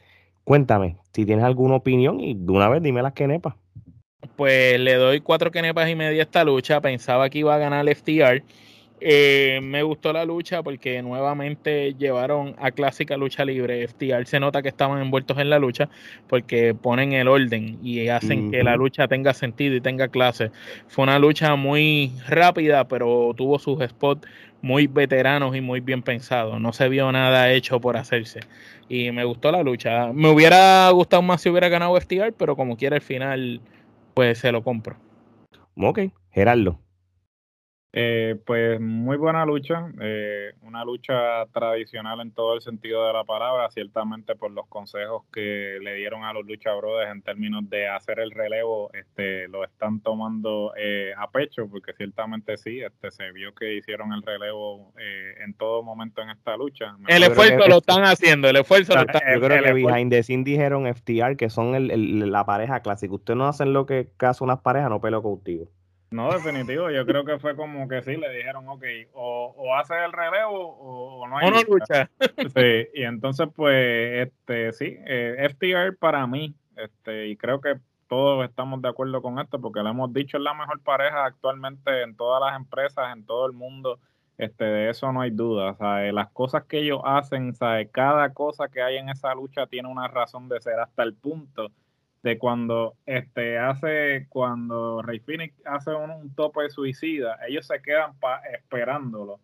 Cuéntame, 0.43 0.97
si 1.13 1.25
tienes 1.25 1.45
alguna 1.45 1.75
opinión 1.75 2.19
y 2.19 2.35
de 2.35 2.51
una 2.51 2.69
vez 2.69 2.81
dime 2.81 3.01
las 3.01 3.13
que 3.13 3.27
nepas. 3.27 3.55
Pues 4.35 4.79
le 4.79 4.95
doy 4.95 5.21
cuatro 5.21 5.51
kenepas 5.51 5.89
y 5.89 5.95
media 5.95 6.21
a 6.21 6.23
esta 6.23 6.43
lucha. 6.43 6.79
Pensaba 6.81 7.29
que 7.29 7.39
iba 7.39 7.55
a 7.55 7.57
ganar 7.57 7.87
el 7.87 7.95
FTR. 7.95 8.43
Eh, 9.03 9.59
me 9.63 9.81
gustó 9.81 10.13
la 10.13 10.23
lucha 10.25 10.61
porque 10.61 11.01
nuevamente 11.01 11.95
llevaron 11.95 12.55
a 12.59 12.69
clásica 12.69 13.17
lucha 13.17 13.43
libre. 13.43 13.87
FTR 13.87 14.27
se 14.27 14.39
nota 14.39 14.61
que 14.61 14.69
estaban 14.69 15.01
envueltos 15.01 15.39
en 15.39 15.49
la 15.49 15.57
lucha 15.57 15.89
porque 16.27 16.75
ponen 16.75 17.13
el 17.13 17.27
orden 17.27 17.79
y 17.81 18.07
hacen 18.09 18.51
que 18.51 18.63
la 18.63 18.75
lucha 18.75 19.07
tenga 19.07 19.33
sentido 19.33 19.75
y 19.75 19.81
tenga 19.81 20.07
clase. 20.09 20.51
Fue 20.87 21.01
una 21.01 21.17
lucha 21.17 21.55
muy 21.55 22.11
rápida, 22.27 22.87
pero 22.87 23.33
tuvo 23.35 23.57
sus 23.57 23.83
spots 23.83 24.27
muy 24.61 24.85
veteranos 24.85 25.55
y 25.55 25.61
muy 25.61 25.79
bien 25.79 26.03
pensados. 26.03 26.61
No 26.61 26.71
se 26.71 26.87
vio 26.87 27.11
nada 27.11 27.51
hecho 27.51 27.81
por 27.81 27.97
hacerse. 27.97 28.41
Y 28.87 29.11
me 29.11 29.23
gustó 29.23 29.51
la 29.51 29.63
lucha. 29.63 30.13
Me 30.13 30.29
hubiera 30.29 30.87
gustado 30.91 31.23
más 31.23 31.41
si 31.41 31.49
hubiera 31.49 31.69
ganado 31.69 31.99
FTR, 31.99 32.33
pero 32.37 32.55
como 32.55 32.77
quiera 32.77 32.97
el 32.97 33.01
final 33.01 33.61
pues 34.13 34.37
se 34.37 34.51
lo 34.51 34.63
compro. 34.63 34.95
Ok, 35.75 36.01
Gerardo. 36.31 36.77
Eh, 37.93 38.37
pues 38.45 38.79
muy 38.79 39.17
buena 39.17 39.45
lucha, 39.45 39.91
eh, 39.99 40.53
una 40.61 40.85
lucha 40.85 41.45
tradicional 41.53 42.21
en 42.21 42.31
todo 42.31 42.55
el 42.55 42.61
sentido 42.61 43.05
de 43.05 43.11
la 43.11 43.25
palabra, 43.25 43.69
ciertamente 43.69 44.33
por 44.35 44.51
los 44.51 44.65
consejos 44.67 45.23
que 45.33 45.77
le 45.81 45.95
dieron 45.95 46.23
a 46.23 46.31
los 46.31 46.45
lucha 46.45 46.73
brothers 46.73 47.11
en 47.11 47.21
términos 47.21 47.69
de 47.69 47.89
hacer 47.89 48.19
el 48.19 48.31
relevo, 48.31 48.91
este, 48.93 49.49
lo 49.49 49.65
están 49.65 49.99
tomando 49.99 50.71
eh, 50.77 51.11
a 51.17 51.29
pecho, 51.31 51.67
porque 51.69 51.91
ciertamente 51.91 52.55
sí, 52.55 52.79
este, 52.79 53.11
se 53.11 53.29
vio 53.33 53.53
que 53.53 53.75
hicieron 53.75 54.13
el 54.13 54.21
relevo 54.21 54.93
en 55.43 55.53
todo 55.55 55.83
momento 55.83 56.21
en 56.21 56.29
esta 56.29 56.55
lucha. 56.55 56.95
el 57.07 57.23
esfuerzo 57.23 57.67
lo 57.67 57.77
están 57.79 58.03
haciendo, 58.03 58.47
el 58.47 58.55
esfuerzo 58.55 58.95
lo 58.95 59.01
están 59.01 59.21
Yo 59.33 59.41
creo 59.41 59.63
que 59.63 59.73
behind 59.73 60.11
the 60.11 60.23
scene 60.23 60.43
dijeron 60.45 60.85
FTR 60.93 61.35
que 61.35 61.49
son 61.49 61.75
el, 61.75 62.31
la 62.31 62.45
pareja 62.45 62.81
clásica. 62.81 63.13
Usted 63.13 63.35
no 63.35 63.47
hacen 63.47 63.73
lo 63.73 63.85
que 63.85 64.09
caso 64.15 64.45
unas 64.45 64.59
parejas, 64.61 64.89
no 64.89 65.01
pelo 65.01 65.21
contigo. 65.21 65.69
No, 66.11 66.29
definitivo. 66.29 66.91
Yo 66.91 67.05
creo 67.05 67.23
que 67.23 67.39
fue 67.39 67.55
como 67.55 67.87
que 67.87 68.01
sí, 68.01 68.17
le 68.17 68.29
dijeron, 68.35 68.67
ok, 68.67 68.83
o, 69.13 69.53
o 69.57 69.75
hace 69.75 69.93
el 70.03 70.11
relevo 70.11 70.75
o, 70.77 71.25
no 71.25 71.37
hay 71.37 71.47
o 71.47 71.51
no 71.51 71.61
lucha. 71.63 72.09
Sí, 72.53 72.87
y 72.93 73.03
entonces, 73.03 73.47
pues, 73.55 74.27
este, 74.27 74.73
sí, 74.73 74.97
eh, 75.07 75.47
FTR 75.49 75.95
para 75.97 76.27
mí, 76.27 76.53
este, 76.75 77.29
y 77.29 77.37
creo 77.37 77.61
que 77.61 77.79
todos 78.09 78.43
estamos 78.43 78.81
de 78.81 78.89
acuerdo 78.89 79.21
con 79.21 79.39
esto, 79.39 79.61
porque 79.61 79.79
lo 79.79 79.89
hemos 79.89 80.13
dicho, 80.13 80.35
es 80.35 80.43
la 80.43 80.53
mejor 80.53 80.81
pareja 80.81 81.25
actualmente 81.25 82.03
en 82.03 82.17
todas 82.17 82.41
las 82.41 82.57
empresas, 82.59 83.15
en 83.15 83.25
todo 83.25 83.45
el 83.45 83.53
mundo. 83.53 83.97
Este, 84.37 84.65
de 84.65 84.89
eso 84.89 85.13
no 85.13 85.21
hay 85.21 85.31
duda. 85.31 85.75
¿sabe? 85.75 86.11
Las 86.11 86.29
cosas 86.31 86.65
que 86.65 86.79
ellos 86.79 86.99
hacen, 87.05 87.55
¿sabe? 87.55 87.89
cada 87.89 88.33
cosa 88.33 88.67
que 88.67 88.81
hay 88.81 88.97
en 88.97 89.07
esa 89.07 89.33
lucha 89.33 89.65
tiene 89.65 89.87
una 89.87 90.09
razón 90.09 90.49
de 90.49 90.59
ser 90.59 90.77
hasta 90.81 91.03
el 91.03 91.13
punto 91.13 91.71
de 92.23 92.37
cuando 92.37 92.95
este 93.05 93.57
hace 93.57 94.27
cuando 94.29 95.01
Rey 95.01 95.19
Phoenix 95.19 95.55
hace 95.65 95.91
un, 95.93 96.33
tope 96.35 96.69
suicida, 96.69 97.37
ellos 97.47 97.65
se 97.67 97.81
quedan 97.81 98.11
esperándolo. 98.53 99.39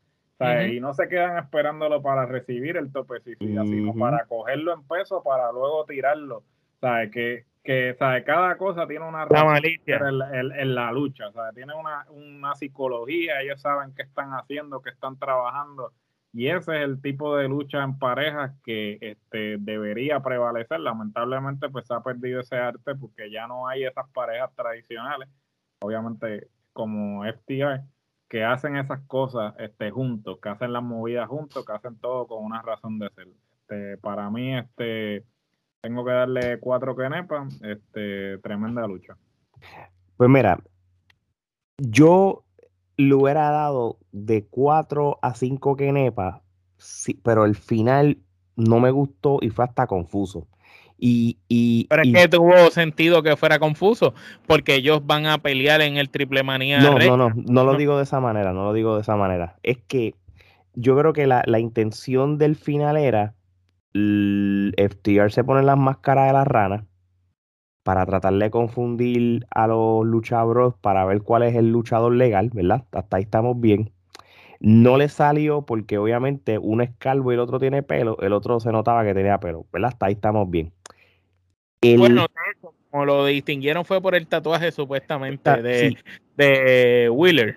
Y 0.69 0.79
no 0.79 0.93
se 0.93 1.07
quedan 1.07 1.39
esperándolo 1.39 2.01
para 2.03 2.27
recibir 2.27 2.77
el 2.77 2.91
tope 2.91 3.19
suicida, 3.21 3.63
sino 3.63 3.95
para 3.95 4.25
cogerlo 4.25 4.73
en 4.73 4.83
peso 4.83 5.23
para 5.23 5.51
luego 5.51 5.85
tirarlo. 5.85 6.43
¿Sabe? 6.79 7.09
Que, 7.09 7.45
que 7.63 7.95
¿sabe? 7.97 8.23
cada 8.23 8.55
cosa 8.55 8.85
tiene 8.85 9.07
una 9.07 9.25
razón 9.25 9.55
en, 9.65 10.51
en, 10.51 10.75
la 10.75 10.91
lucha. 10.91 11.31
¿sabe? 11.31 11.53
Tiene 11.53 11.73
una, 11.73 12.05
una 12.11 12.53
psicología, 12.53 13.41
ellos 13.41 13.59
saben 13.59 13.95
qué 13.95 14.03
están 14.03 14.29
haciendo, 14.33 14.79
qué 14.81 14.91
están 14.91 15.17
trabajando 15.17 15.91
y 16.37 16.49
ese 16.49 16.77
es 16.77 16.83
el 16.83 17.01
tipo 17.01 17.35
de 17.35 17.47
lucha 17.47 17.81
en 17.81 17.97
parejas 17.97 18.53
que 18.63 18.99
este, 19.01 19.57
debería 19.57 20.19
prevalecer. 20.19 20.79
Lamentablemente, 20.79 21.67
pues 21.67 21.87
se 21.87 21.95
ha 21.95 22.01
perdido 22.01 22.41
ese 22.41 22.57
arte 22.57 22.93
porque 22.93 23.31
ya 23.31 23.47
no 23.47 23.67
hay 23.67 23.85
esas 23.85 24.07
parejas 24.09 24.53
tradicionales, 24.53 25.27
obviamente 25.79 26.47
como 26.73 27.25
FTR, 27.25 27.81
que 28.29 28.43
hacen 28.43 28.77
esas 28.77 29.01
cosas 29.07 29.55
este, 29.57 29.89
juntos, 29.89 30.37
que 30.39 30.49
hacen 30.49 30.73
las 30.73 30.83
movidas 30.83 31.27
juntos, 31.27 31.65
que 31.65 31.73
hacen 31.73 31.97
todo 31.97 32.27
con 32.27 32.45
una 32.45 32.61
razón 32.61 32.99
de 32.99 33.09
ser. 33.15 33.29
Este, 33.61 33.97
para 33.97 34.29
mí, 34.29 34.55
este, 34.55 35.25
tengo 35.81 36.05
que 36.05 36.11
darle 36.11 36.59
cuatro 36.59 36.95
kenepas, 36.95 37.59
este, 37.63 38.37
tremenda 38.43 38.85
lucha. 38.85 39.17
Pues 40.17 40.29
mira, 40.29 40.59
yo 41.79 42.43
le 42.97 43.13
hubiera 43.13 43.51
dado 43.51 43.99
de 44.11 44.45
4 44.45 45.19
a 45.21 45.33
5 45.33 45.75
quenepas, 45.75 46.41
sí, 46.77 47.19
pero 47.23 47.45
el 47.45 47.55
final 47.55 48.17
no 48.55 48.79
me 48.79 48.91
gustó 48.91 49.37
y 49.41 49.49
fue 49.49 49.65
hasta 49.65 49.87
confuso. 49.87 50.47
Y, 50.99 51.37
y, 51.47 51.85
pero 51.89 52.01
es 52.01 52.11
que 52.11 52.27
tuvo 52.27 52.71
sentido 52.71 53.21
que 53.21 53.37
fuera 53.37 53.59
confuso, 53.59 54.15
porque 54.47 54.75
ellos 54.75 55.05
van 55.05 55.27
a 55.27 55.37
pelear 55.37 55.81
en 55.81 55.97
el 55.97 56.09
triple 56.09 56.41
manía. 56.41 56.79
No, 56.79 56.97
no, 56.97 57.17
no, 57.17 57.29
no 57.35 57.63
lo 57.63 57.77
digo 57.77 57.97
de 57.97 58.03
esa 58.03 58.19
manera, 58.19 58.51
no 58.51 58.63
lo 58.63 58.73
digo 58.73 58.95
de 58.95 59.01
esa 59.01 59.15
manera. 59.15 59.57
Es 59.61 59.77
que 59.77 60.15
yo 60.73 60.97
creo 60.97 61.13
que 61.13 61.27
la, 61.27 61.43
la 61.45 61.59
intención 61.59 62.39
del 62.39 62.55
final 62.55 62.97
era 62.97 63.35
FTR 63.93 65.31
se 65.31 65.43
pone 65.43 65.61
las 65.61 65.77
máscaras 65.77 66.27
de 66.27 66.33
la 66.33 66.45
rana 66.45 66.86
para 67.87 68.05
tratar 68.05 68.33
de 68.33 68.51
confundir 68.51 69.47
a 69.49 69.65
los 69.65 70.05
luchadores 70.05 70.73
para 70.81 71.05
ver 71.05 71.21
cuál 71.21 71.43
es 71.43 71.55
el 71.55 71.71
luchador 71.71 72.13
legal, 72.13 72.49
¿verdad? 72.53 72.83
Hasta 72.91 73.15
ahí 73.15 73.23
estamos 73.23 73.61
bien. 73.61 73.93
No 74.59 74.97
le 74.97 75.07
salió 75.07 75.61
porque 75.61 75.97
obviamente 75.97 76.57
uno 76.57 76.83
es 76.83 76.89
calvo 76.97 77.31
y 77.31 77.35
el 77.35 77.39
otro 77.39 77.59
tiene 77.59 77.83
pelo, 77.83 78.17
el 78.19 78.33
otro 78.33 78.59
se 78.59 78.73
notaba 78.73 79.05
que 79.05 79.13
tenía 79.13 79.39
pelo, 79.39 79.67
¿verdad? 79.71 79.91
Hasta 79.93 80.07
ahí 80.07 80.13
estamos 80.15 80.51
bien. 80.51 80.73
Bueno, 81.81 82.25
como 82.91 83.05
lo 83.05 83.25
distinguieron 83.25 83.85
fue 83.85 84.01
por 84.01 84.15
el 84.15 84.27
tatuaje 84.27 84.73
supuestamente 84.73 85.49
ah, 85.49 85.61
de, 85.61 85.95
de 86.35 87.09
Wheeler. 87.09 87.55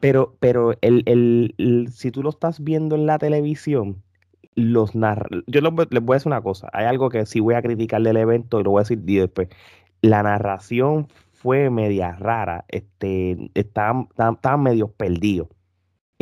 Pero, 0.00 0.34
pero 0.40 0.72
el, 0.80 1.04
el, 1.06 1.86
si 1.92 2.10
tú 2.10 2.24
lo 2.24 2.30
estás 2.30 2.64
viendo 2.64 2.96
en 2.96 3.06
la 3.06 3.18
televisión, 3.18 4.02
los 4.54 4.92
Yo 5.46 5.60
les 5.60 5.72
voy 5.72 6.14
a 6.14 6.16
decir 6.16 6.26
una 6.26 6.42
cosa. 6.42 6.68
Hay 6.72 6.86
algo 6.86 7.08
que 7.10 7.26
sí 7.26 7.40
voy 7.40 7.54
a 7.54 7.62
criticar 7.62 8.02
del 8.02 8.16
evento 8.16 8.60
y 8.60 8.64
lo 8.64 8.70
voy 8.70 8.80
a 8.80 8.82
decir 8.82 8.98
después. 8.98 9.48
La 10.02 10.22
narración 10.22 11.08
fue 11.32 11.70
media 11.70 12.16
rara. 12.16 12.64
Este, 12.68 13.50
estaban, 13.54 14.08
estaban 14.10 14.62
medio 14.62 14.88
perdidos. 14.88 15.48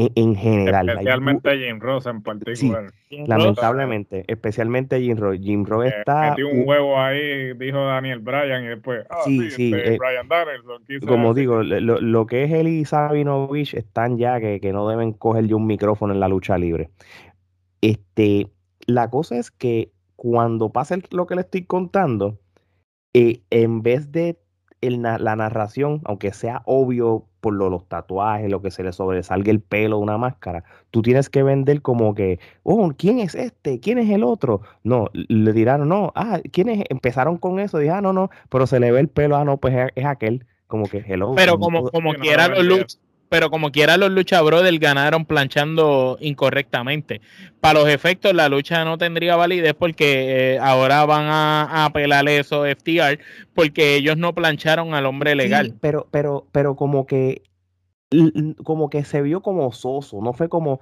En, 0.00 0.36
general. 0.36 0.90
Especialmente 0.90 1.58
Jim 1.58 1.80
Ross 1.80 2.06
en 2.06 2.22
particular. 2.22 2.84
lamentablemente, 3.10 4.24
especialmente 4.28 5.00
Jim 5.00 5.16
Ross. 5.16 5.40
Jim 5.42 5.64
Ross 5.64 5.86
eh, 5.86 5.94
está. 5.98 6.30
Metió 6.30 6.48
un 6.48 6.62
huevo 6.64 7.00
ahí, 7.00 7.52
dijo 7.54 7.84
Daniel 7.84 8.20
Bryan, 8.20 8.62
y 8.62 8.68
después. 8.68 9.04
Ah, 9.10 9.22
sí, 9.24 9.50
sí. 9.50 9.74
Este, 9.74 9.94
eh, 9.94 9.98
Bryan 9.98 10.28
como 11.04 11.34
digo, 11.34 11.64
lo, 11.64 12.00
lo, 12.00 12.26
que 12.26 12.44
es 12.44 12.52
él 12.52 12.68
y 12.68 12.84
Sabinovich 12.84 13.74
están 13.74 14.18
ya 14.18 14.38
que, 14.38 14.60
que 14.60 14.72
no 14.72 14.88
deben 14.88 15.12
coger 15.12 15.52
un 15.52 15.66
micrófono 15.66 16.14
en 16.14 16.20
la 16.20 16.28
lucha 16.28 16.56
libre. 16.58 16.90
Este, 17.80 18.50
la 18.86 19.10
cosa 19.10 19.36
es 19.36 19.50
que 19.50 19.92
cuando 20.16 20.70
pasa 20.70 20.96
lo 21.10 21.26
que 21.26 21.36
le 21.36 21.42
estoy 21.42 21.64
contando, 21.64 22.38
eh, 23.14 23.42
en 23.50 23.82
vez 23.82 24.10
de 24.12 24.38
la 24.80 25.36
narración, 25.36 26.00
aunque 26.04 26.32
sea 26.32 26.62
obvio 26.64 27.26
por 27.40 27.54
los 27.54 27.88
tatuajes, 27.88 28.50
lo 28.50 28.62
que 28.62 28.70
se 28.70 28.82
le 28.82 28.92
sobresalga 28.92 29.50
el 29.50 29.60
pelo 29.60 29.96
de 29.96 30.02
una 30.02 30.18
máscara, 30.18 30.64
tú 30.90 31.02
tienes 31.02 31.28
que 31.30 31.42
vender 31.42 31.82
como 31.82 32.14
que, 32.14 32.38
oh, 32.62 32.92
¿quién 32.96 33.20
es 33.20 33.34
este? 33.34 33.80
¿Quién 33.80 33.98
es 33.98 34.10
el 34.10 34.24
otro? 34.24 34.62
No, 34.82 35.08
le 35.12 35.52
dirán, 35.52 35.88
no, 35.88 36.12
ah, 36.14 36.40
¿quiénes 36.52 36.84
empezaron 36.90 37.38
con 37.38 37.60
eso? 37.60 37.78
Dije, 37.78 37.92
ah, 37.92 38.00
no, 38.00 38.12
no, 38.12 38.30
pero 38.50 38.66
se 38.66 38.80
le 38.80 38.90
ve 38.92 39.00
el 39.00 39.08
pelo, 39.08 39.36
ah, 39.36 39.44
no, 39.44 39.58
pues 39.58 39.74
es, 39.94 40.04
aquel, 40.04 40.46
como 40.66 40.86
que 40.86 40.98
hello. 41.06 41.34
Pero 41.34 41.58
como, 41.58 41.90
como 41.90 42.12
quiera 42.14 42.48
los 42.48 43.00
pero 43.28 43.50
como 43.50 43.70
quiera 43.70 43.96
los 43.96 44.10
lucha 44.10 44.40
brothers 44.42 44.78
ganaron 44.78 45.24
planchando 45.24 46.18
incorrectamente. 46.20 47.20
Para 47.60 47.80
los 47.80 47.88
efectos 47.88 48.34
la 48.34 48.48
lucha 48.48 48.84
no 48.84 48.98
tendría 48.98 49.36
validez 49.36 49.74
porque 49.74 50.54
eh, 50.54 50.58
ahora 50.58 51.04
van 51.04 51.26
a, 51.26 51.84
apelar 51.84 52.28
eso 52.28 52.64
FTR 52.64 53.18
porque 53.54 53.96
ellos 53.96 54.16
no 54.16 54.34
plancharon 54.34 54.94
al 54.94 55.06
hombre 55.06 55.34
legal. 55.34 55.74
pero 55.80 56.06
pero 56.10 56.46
pero 56.52 56.76
como 56.76 57.06
que 57.06 57.42
como 58.64 58.88
que 58.88 59.04
se 59.04 59.20
vio 59.20 59.42
como 59.42 59.70
soso, 59.70 60.22
no 60.22 60.32
fue 60.32 60.48
como, 60.48 60.80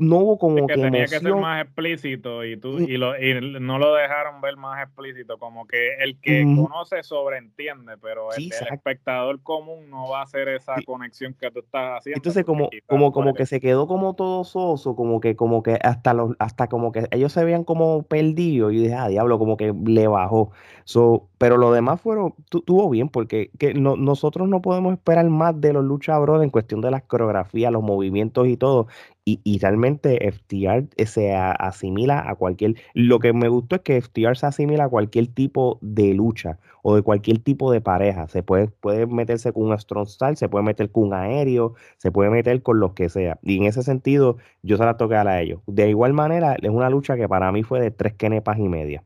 no 0.00 0.16
hubo 0.18 0.38
como 0.38 0.66
que, 0.66 0.74
tenía 0.74 1.04
que 1.04 1.20
ser 1.20 1.34
más 1.36 1.64
explícito 1.64 2.44
y 2.44 2.56
tú 2.56 2.80
y, 2.80 2.96
lo, 2.96 3.16
y 3.16 3.60
no 3.60 3.78
lo 3.78 3.94
dejaron 3.94 4.40
ver 4.40 4.56
más 4.56 4.82
explícito, 4.82 5.38
como 5.38 5.68
que 5.68 5.94
el 6.00 6.18
que 6.18 6.42
conoce 6.42 7.04
sobreentiende, 7.04 7.96
pero 7.98 8.32
el, 8.32 8.50
espectador 8.50 9.40
común 9.42 9.90
no 9.90 10.08
va 10.08 10.20
a 10.20 10.22
hacer 10.24 10.48
esa 10.48 10.74
conexión 10.84 11.34
que 11.34 11.52
tú 11.52 11.60
estás 11.60 11.98
haciendo. 11.98 12.18
Entonces 12.18 12.44
como 12.44 12.68
como 12.86 13.12
como 13.12 13.34
que 13.34 13.46
se 13.46 13.60
quedó 13.60 13.86
como 13.86 14.14
todo 14.14 14.42
soso, 14.42 14.96
como 14.96 15.20
que 15.20 15.36
como 15.36 15.62
que 15.62 15.78
hasta 15.82 16.14
los 16.14 16.34
hasta 16.40 16.66
como 16.66 16.90
que 16.90 17.06
ellos 17.12 17.32
se 17.32 17.44
veían 17.44 17.62
como 17.62 18.02
perdidos 18.02 18.72
y 18.72 18.80
dije, 18.80 18.94
ah, 18.94 19.06
diablo, 19.06 19.38
como 19.38 19.56
que 19.56 19.72
le 19.84 20.08
bajó. 20.08 20.50
So, 20.84 21.29
pero 21.40 21.56
lo 21.56 21.72
demás 21.72 22.02
fueron 22.02 22.34
tuvo 22.50 22.90
bien 22.90 23.08
porque 23.08 23.50
que 23.58 23.72
no, 23.72 23.96
nosotros 23.96 24.46
no 24.46 24.60
podemos 24.60 24.92
esperar 24.92 25.26
más 25.30 25.58
de 25.58 25.72
los 25.72 25.82
luchadores 25.82 26.42
en 26.42 26.50
cuestión 26.50 26.82
de 26.82 26.90
las 26.90 27.02
coreografías, 27.04 27.72
los 27.72 27.82
movimientos 27.82 28.46
y 28.46 28.58
todo. 28.58 28.88
Y, 29.24 29.58
realmente 29.58 30.28
FTR 30.30 30.88
se 31.06 31.34
asimila 31.34 32.28
a 32.28 32.34
cualquier. 32.34 32.74
Lo 32.94 33.20
que 33.20 33.32
me 33.32 33.48
gustó 33.48 33.76
es 33.76 33.82
que 33.82 33.96
FTR 34.02 34.36
se 34.36 34.46
asimila 34.46 34.84
a 34.84 34.88
cualquier 34.90 35.28
tipo 35.28 35.78
de 35.80 36.12
lucha 36.12 36.58
o 36.82 36.94
de 36.96 37.02
cualquier 37.02 37.38
tipo 37.38 37.72
de 37.72 37.80
pareja. 37.80 38.28
Se 38.28 38.42
puede, 38.42 38.68
puede 38.68 39.06
meterse 39.06 39.52
con 39.52 39.70
un 39.70 39.78
strong 39.78 40.08
se 40.34 40.48
puede 40.50 40.64
meter 40.64 40.90
con 40.90 41.04
un 41.04 41.14
aéreo, 41.14 41.74
se 41.96 42.12
puede 42.12 42.28
meter 42.30 42.62
con 42.62 42.80
lo 42.80 42.94
que 42.94 43.08
sea. 43.08 43.38
Y 43.42 43.56
en 43.56 43.64
ese 43.64 43.82
sentido, 43.82 44.36
yo 44.62 44.76
se 44.76 44.84
la 44.84 44.98
toqué 44.98 45.14
a 45.16 45.40
ellos. 45.40 45.60
De 45.66 45.88
igual 45.88 46.12
manera, 46.12 46.56
es 46.60 46.70
una 46.70 46.90
lucha 46.90 47.16
que 47.16 47.28
para 47.28 47.50
mí 47.52 47.62
fue 47.62 47.80
de 47.80 47.90
tres 47.90 48.14
kenepas 48.14 48.58
y 48.58 48.68
media. 48.68 49.04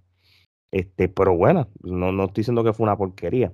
Este, 0.70 1.08
pero 1.08 1.36
bueno, 1.36 1.68
no, 1.82 2.12
no 2.12 2.24
estoy 2.24 2.42
diciendo 2.42 2.64
que 2.64 2.72
fue 2.72 2.84
una 2.84 2.96
porquería. 2.96 3.52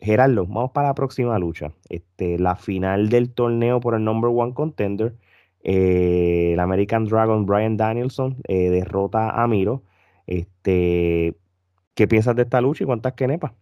Gerardo, 0.00 0.46
vamos 0.46 0.70
para 0.72 0.88
la 0.88 0.94
próxima 0.94 1.38
lucha. 1.38 1.72
Este, 1.88 2.38
la 2.38 2.56
final 2.56 3.08
del 3.08 3.32
torneo 3.32 3.80
por 3.80 3.94
el 3.94 4.04
number 4.04 4.30
one 4.34 4.54
contender. 4.54 5.16
Eh, 5.64 6.52
el 6.54 6.60
American 6.60 7.04
Dragon 7.06 7.44
Brian 7.46 7.76
Danielson 7.76 8.38
eh, 8.48 8.70
derrota 8.70 9.30
a 9.30 9.46
Miro. 9.48 9.82
Este, 10.26 11.36
¿Qué 11.94 12.08
piensas 12.08 12.36
de 12.36 12.42
esta 12.42 12.60
lucha 12.60 12.84
y 12.84 12.86
cuántas 12.86 13.14
quenepas? 13.14 13.52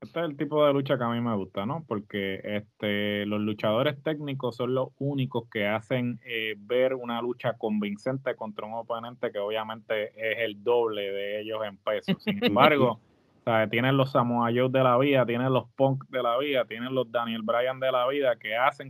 Este 0.00 0.20
es 0.20 0.26
el 0.26 0.36
tipo 0.36 0.66
de 0.66 0.72
lucha 0.72 0.98
que 0.98 1.04
a 1.04 1.08
mí 1.08 1.20
me 1.20 1.34
gusta, 1.34 1.64
¿no? 1.64 1.84
Porque 1.88 2.40
este, 2.44 3.24
los 3.24 3.40
luchadores 3.40 4.02
técnicos 4.02 4.56
son 4.56 4.74
los 4.74 4.88
únicos 4.98 5.48
que 5.50 5.66
hacen 5.66 6.20
eh, 6.26 6.54
ver 6.58 6.94
una 6.94 7.22
lucha 7.22 7.54
convincente 7.54 8.36
contra 8.36 8.66
un 8.66 8.74
oponente 8.74 9.32
que 9.32 9.38
obviamente 9.38 10.08
es 10.08 10.40
el 10.40 10.62
doble 10.62 11.10
de 11.10 11.40
ellos 11.40 11.60
en 11.64 11.78
peso. 11.78 12.12
Sin 12.20 12.44
embargo, 12.44 13.00
tienen 13.70 13.96
los 13.96 14.12
Samoa 14.12 14.50
Joe 14.54 14.68
de 14.70 14.82
la 14.82 14.98
vida, 14.98 15.24
tienen 15.26 15.52
los 15.52 15.68
Punk 15.70 16.04
de 16.08 16.22
la 16.22 16.38
vida, 16.38 16.64
tienen 16.64 16.94
los 16.94 17.10
Daniel 17.10 17.42
Bryan 17.42 17.80
de 17.80 17.92
la 17.92 18.06
vida 18.08 18.36
que 18.36 18.56
hacen 18.56 18.88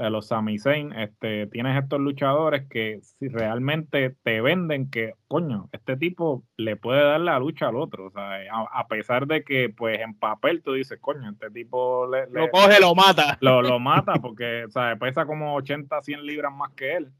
de 0.00 0.10
los 0.10 0.28
Sami 0.28 0.58
Zayn, 0.58 0.92
este, 0.92 1.46
tienes 1.46 1.80
estos 1.80 2.00
luchadores 2.00 2.66
que 2.68 3.00
si 3.02 3.28
realmente 3.28 4.16
te 4.22 4.40
venden 4.40 4.90
que, 4.90 5.12
coño, 5.28 5.68
este 5.72 5.96
tipo 5.96 6.44
le 6.56 6.76
puede 6.76 7.02
dar 7.02 7.20
la 7.20 7.38
lucha 7.38 7.68
al 7.68 7.76
otro, 7.76 8.06
o 8.06 8.10
sea, 8.10 8.40
a, 8.72 8.88
pesar 8.88 9.26
de 9.26 9.44
que, 9.44 9.68
pues, 9.68 10.00
en 10.00 10.14
papel 10.18 10.62
tú 10.62 10.72
dices, 10.72 10.98
coño, 11.00 11.30
este 11.30 11.50
tipo 11.50 12.06
le, 12.06 12.26
lo 12.30 12.50
coge, 12.50 12.80
lo 12.80 12.94
mata. 12.94 13.36
Lo, 13.40 13.60
lo 13.62 13.78
mata 13.80 14.14
porque, 14.14 14.64
o 14.64 14.70
sea, 14.70 14.96
pesa 14.96 15.26
como 15.26 15.54
80, 15.56 16.00
100 16.00 16.26
libras 16.26 16.52
más 16.52 16.72
que 16.72 16.94
él 16.96 17.12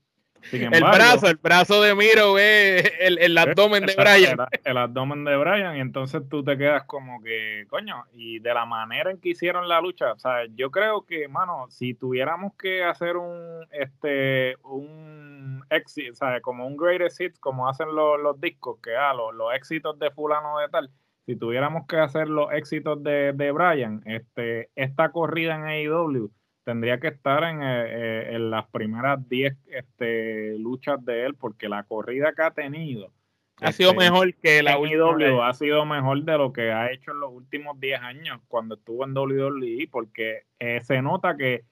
el 0.52 0.82
brazo, 0.82 1.26
el 1.28 1.36
brazo 1.36 1.82
de 1.82 1.94
Miro 1.94 2.38
es 2.38 2.92
el, 3.00 3.36
abdomen 3.36 3.86
de 3.86 3.94
Brian. 3.94 4.38
El, 4.64 4.76
abdomen 4.76 5.24
de 5.24 5.36
Brian, 5.36 5.76
y 5.76 5.80
entonces 5.80 6.22
tú 6.28 6.42
te 6.42 6.56
quedas 6.56 6.84
como 6.84 7.22
que, 7.22 7.66
coño, 7.68 8.04
y 8.12 8.38
de 8.38 8.54
la 8.54 8.66
manera 8.66 9.10
en 9.10 9.18
que 9.18 9.30
hicieron 9.30 9.68
la 9.68 9.80
lucha, 9.80 10.12
o 10.12 10.18
sea, 10.18 10.46
yo 10.54 10.70
creo 10.70 11.02
que, 11.06 11.28
mano, 11.28 11.66
si 11.70 11.94
tuviéramos 11.94 12.54
que 12.54 12.84
hacer 12.84 13.16
un, 13.16 13.66
este, 13.70 14.56
un 14.64 15.62
o 15.62 16.14
sea, 16.14 16.40
como 16.40 16.66
un 16.66 16.76
greatest 16.76 17.20
hits, 17.20 17.38
como 17.38 17.68
hacen 17.68 17.94
los, 17.94 18.40
discos, 18.40 18.78
que 18.82 18.96
ah, 18.96 19.14
los, 19.14 19.34
los 19.34 19.54
éxitos 19.54 19.98
de 19.98 20.10
fulano 20.10 20.58
de 20.58 20.68
tal, 20.68 20.90
si 21.26 21.36
tuviéramos 21.36 21.86
que 21.86 21.96
hacer 21.96 22.28
los 22.28 22.52
éxitos 22.52 23.02
de, 23.02 23.32
de 23.32 23.52
Brian, 23.52 24.02
este, 24.04 24.70
esta 24.74 25.12
corrida 25.12 25.54
en 25.54 25.64
AEW, 25.64 26.30
tendría 26.64 27.00
que 27.00 27.08
estar 27.08 27.44
en, 27.44 27.62
eh, 27.62 27.84
eh, 27.88 28.34
en 28.34 28.50
las 28.50 28.66
primeras 28.68 29.28
10 29.28 29.56
este, 29.68 30.58
luchas 30.58 31.04
de 31.04 31.26
él, 31.26 31.34
porque 31.34 31.68
la 31.68 31.84
corrida 31.84 32.32
que 32.34 32.42
ha 32.42 32.50
tenido 32.50 33.12
ha 33.60 33.72
sido 33.72 33.90
este, 33.90 34.04
mejor 34.04 34.34
que 34.36 34.62
la 34.62 34.78
WWE, 34.78 35.42
ha 35.42 35.52
sido 35.52 35.84
mejor 35.84 36.22
de 36.22 36.38
lo 36.38 36.52
que 36.52 36.72
ha 36.72 36.90
hecho 36.90 37.12
en 37.12 37.20
los 37.20 37.30
últimos 37.30 37.78
10 37.78 38.00
años 38.00 38.40
cuando 38.48 38.76
estuvo 38.76 39.04
en 39.04 39.16
WWE, 39.16 39.88
porque 39.90 40.44
eh, 40.58 40.80
se 40.82 41.02
nota 41.02 41.36
que 41.36 41.64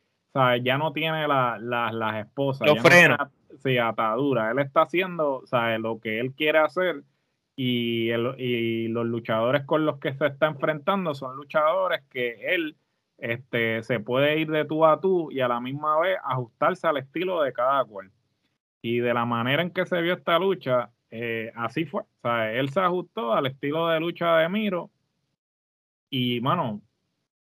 ya 0.63 0.79
no 0.79 0.93
tiene 0.93 1.27
las 1.27 2.17
esposas, 2.17 2.69
los 2.69 2.81
frenos. 2.81 3.19
sí, 3.63 3.77
atadura. 3.79 4.53
Él 4.53 4.61
está 4.61 4.83
haciendo 4.83 5.43
¿sabe? 5.47 5.79
lo 5.81 5.99
que 5.99 6.21
él 6.21 6.33
quiere 6.33 6.59
hacer 6.59 7.03
y, 7.57 8.13
y 8.13 8.89
los 8.89 9.07
luchadores 9.07 9.65
con 9.65 9.85
los 9.85 9.99
que 9.99 10.13
se 10.13 10.27
está 10.27 10.47
enfrentando 10.47 11.15
son 11.15 11.35
luchadores 11.37 12.03
que 12.09 12.55
él 12.55 12.77
este, 13.19 13.83
se 13.83 14.01
puede 14.01 14.39
ir 14.39 14.51
de 14.51 14.65
tú 14.65 14.87
a 14.87 15.01
tú 15.01 15.31
y 15.31 15.41
a 15.41 15.49
la 15.49 15.61
misma 15.61 15.99
vez 16.01 16.19
ajustarse 16.25 16.87
al 16.87 16.99
estilo 16.99 17.43
de 17.43 17.53
cada 17.53 17.85
cual. 17.85 18.11
Y 18.83 19.01
de 19.01 19.13
la 19.15 19.25
manera 19.25 19.63
en 19.63 19.73
que 19.73 19.87
se 19.87 20.01
vio 20.01 20.15
esta 20.15 20.39
lucha, 20.39 20.91
eh, 21.11 21.53
así 21.57 21.85
fue. 21.85 22.03
O 22.03 22.07
sea, 22.23 22.53
él 22.53 22.71
se 22.71 22.81
ajustó 22.81 23.35
al 23.35 23.47
estilo 23.47 23.89
de 23.89 24.01
lucha 24.01 24.39
de 24.39 24.49
Miro 24.49 24.91
y, 26.11 26.41
mano, 26.41 26.81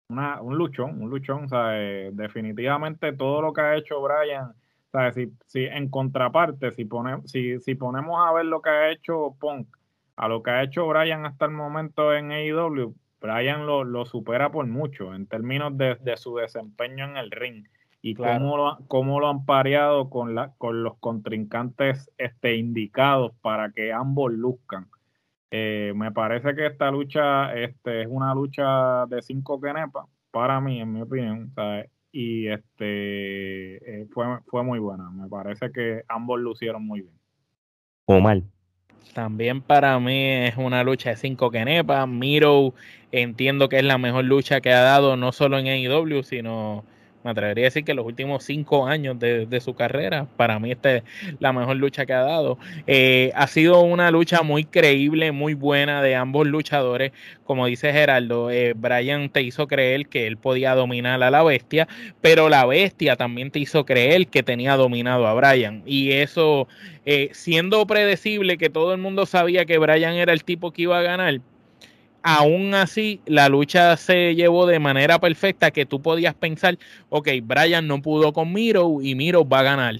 una, 0.08 0.40
un 0.42 0.56
luchón, 0.56 1.02
un 1.02 1.10
luchón. 1.10 1.44
O 1.44 1.48
sea, 1.48 1.68
definitivamente 2.12 3.12
todo 3.14 3.42
lo 3.42 3.52
que 3.52 3.62
ha 3.62 3.76
hecho 3.76 4.00
Brian, 4.02 4.54
sea, 4.94 5.12
si, 5.12 5.32
si 5.46 5.64
en 5.64 5.88
contraparte, 5.90 6.72
si, 6.72 6.84
pone, 6.84 7.20
si, 7.26 7.58
si 7.60 7.74
ponemos 7.74 8.16
a 8.24 8.32
ver 8.32 8.46
lo 8.46 8.62
que 8.62 8.70
ha 8.70 8.90
hecho 8.92 9.36
Punk, 9.40 9.66
a 10.16 10.28
lo 10.28 10.42
que 10.42 10.50
ha 10.52 10.62
hecho 10.62 10.86
Brian 10.86 11.26
hasta 11.26 11.46
el 11.46 11.50
momento 11.50 12.14
en 12.14 12.30
AEW, 12.30 12.94
Brian 13.24 13.64
lo, 13.64 14.04
supera 14.04 14.52
por 14.52 14.66
mucho 14.66 15.14
en 15.14 15.26
términos 15.26 15.72
de, 15.78 15.96
su 16.16 16.36
desempeño 16.36 17.06
en 17.06 17.16
el 17.16 17.30
ring 17.30 17.64
y 18.02 18.14
cómo, 18.14 18.58
lo, 18.58 18.78
cómo 18.86 19.18
lo 19.18 19.30
han 19.30 19.46
pareado 19.46 20.10
con, 20.10 20.34
la, 20.34 20.52
con 20.58 20.82
los 20.82 20.98
contrincantes 20.98 22.10
este, 22.18 22.56
indicados 22.56 23.32
para 23.40 23.70
que 23.70 23.94
ambos 23.94 24.30
luzcan. 24.30 24.88
Eh, 25.50 25.94
me 25.96 26.12
parece 26.12 26.54
que 26.54 26.66
esta 26.66 26.90
lucha 26.90 27.54
este, 27.54 28.02
es 28.02 28.08
una 28.10 28.34
lucha 28.34 29.06
de 29.06 29.22
cinco 29.22 29.58
kenepas, 29.58 30.04
para 30.30 30.60
mí, 30.60 30.82
en 30.82 30.92
mi 30.92 31.00
opinión. 31.00 31.50
Y 32.12 32.48
este 32.48 34.02
eh, 34.02 34.06
fue, 34.12 34.26
fue 34.48 34.62
muy 34.62 34.80
buena. 34.80 35.10
Me 35.10 35.28
parece 35.28 35.72
que 35.72 36.02
ambos 36.08 36.40
lucieron 36.40 36.84
muy 36.86 37.00
bien. 37.00 37.14
Omar. 38.04 38.42
También 39.12 39.60
para 39.60 39.98
mí 40.00 40.28
es 40.28 40.56
una 40.56 40.82
lucha 40.82 41.10
de 41.10 41.16
cinco 41.16 41.50
kenepas. 41.50 42.08
Miro 42.08 42.74
entiendo 43.12 43.68
que 43.68 43.78
es 43.78 43.84
la 43.84 43.98
mejor 43.98 44.24
lucha 44.24 44.60
que 44.60 44.72
ha 44.72 44.80
dado 44.80 45.16
no 45.16 45.32
solo 45.32 45.58
en 45.58 45.66
AEW, 45.66 46.22
sino 46.22 46.84
me 47.24 47.30
atrevería 47.30 47.64
a 47.64 47.68
decir 47.68 47.84
que 47.84 47.94
los 47.94 48.04
últimos 48.04 48.44
cinco 48.44 48.86
años 48.86 49.18
de, 49.18 49.60
su 49.60 49.74
carrera, 49.74 50.26
para 50.36 50.58
mí 50.58 50.70
esta 50.70 50.96
es 50.96 51.02
la 51.40 51.52
mejor 51.54 51.76
lucha 51.76 52.04
que 52.04 52.12
ha 52.12 52.20
dado. 52.20 52.58
Eh, 52.86 53.32
ha 53.34 53.46
sido 53.46 53.80
una 53.80 54.10
lucha 54.10 54.42
muy 54.42 54.64
creíble, 54.64 55.32
muy 55.32 55.54
buena 55.54 56.02
de 56.02 56.14
ambos 56.16 56.46
luchadores. 56.46 57.12
Como 57.44 57.66
dice 57.66 57.92
Geraldo, 57.92 58.50
eh, 58.50 58.74
Brian 58.76 59.30
te 59.30 59.42
hizo 59.42 59.66
creer 59.66 60.06
que 60.06 60.26
él 60.26 60.36
podía 60.36 60.74
dominar 60.74 61.22
a 61.22 61.30
la 61.30 61.42
bestia, 61.42 61.88
pero 62.20 62.50
la 62.50 62.66
bestia 62.66 63.16
también 63.16 63.50
te 63.50 63.58
hizo 63.58 63.86
creer 63.86 64.26
que 64.26 64.42
tenía 64.42 64.76
dominado 64.76 65.26
a 65.26 65.32
Brian. 65.32 65.82
Y 65.86 66.12
eso, 66.12 66.68
eh, 67.06 67.30
siendo 67.32 67.86
predecible 67.86 68.58
que 68.58 68.68
todo 68.68 68.92
el 68.92 69.00
mundo 69.00 69.24
sabía 69.24 69.64
que 69.64 69.78
Brian 69.78 70.14
era 70.14 70.34
el 70.34 70.44
tipo 70.44 70.72
que 70.72 70.82
iba 70.82 70.98
a 70.98 71.02
ganar, 71.02 71.40
aún 72.24 72.72
así 72.74 73.20
la 73.26 73.50
lucha 73.50 73.96
se 73.98 74.34
llevó 74.34 74.66
de 74.66 74.78
manera 74.80 75.20
perfecta 75.20 75.70
que 75.70 75.84
tú 75.84 76.00
podías 76.00 76.34
pensar, 76.34 76.78
ok, 77.10 77.28
Brian 77.42 77.86
no 77.86 78.00
pudo 78.00 78.32
con 78.32 78.52
Miro 78.52 79.02
y 79.02 79.14
Miro 79.14 79.46
va 79.46 79.60
a 79.60 79.62
ganar. 79.62 79.96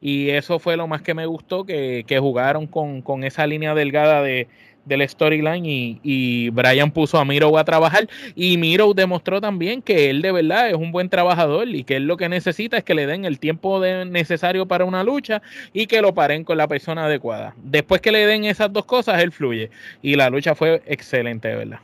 Y 0.00 0.30
eso 0.30 0.60
fue 0.60 0.76
lo 0.76 0.86
más 0.86 1.02
que 1.02 1.14
me 1.14 1.26
gustó, 1.26 1.64
que, 1.64 2.04
que 2.06 2.20
jugaron 2.20 2.68
con, 2.68 3.02
con, 3.02 3.24
esa 3.24 3.46
línea 3.48 3.74
delgada 3.74 4.22
de, 4.22 4.46
del 4.86 5.06
storyline 5.06 5.66
y, 5.66 6.00
y, 6.02 6.50
Brian 6.50 6.90
puso 6.90 7.18
a 7.18 7.24
Miro 7.24 7.58
a 7.58 7.64
trabajar 7.64 8.08
y 8.34 8.56
Miro 8.56 8.94
demostró 8.94 9.40
también 9.40 9.82
que 9.82 10.10
él 10.10 10.22
de 10.22 10.32
verdad 10.32 10.70
es 10.70 10.74
un 10.74 10.92
buen 10.92 11.10
trabajador 11.10 11.68
y 11.68 11.84
que 11.84 11.96
él 11.96 12.06
lo 12.06 12.16
que 12.16 12.28
necesita 12.28 12.78
es 12.78 12.84
que 12.84 12.94
le 12.94 13.06
den 13.06 13.24
el 13.24 13.38
tiempo 13.38 13.80
necesario 13.80 14.66
para 14.66 14.84
una 14.84 15.04
lucha 15.04 15.42
y 15.72 15.86
que 15.86 16.00
lo 16.00 16.14
paren 16.14 16.44
con 16.44 16.56
la 16.56 16.68
persona 16.68 17.04
adecuada. 17.04 17.54
Después 17.62 18.00
que 18.00 18.12
le 18.12 18.26
den 18.26 18.44
esas 18.44 18.72
dos 18.72 18.84
cosas, 18.84 19.22
él 19.22 19.32
fluye 19.32 19.70
y 20.02 20.14
la 20.16 20.30
lucha 20.30 20.54
fue 20.54 20.82
excelente, 20.86 21.48
de 21.48 21.56
verdad. 21.56 21.80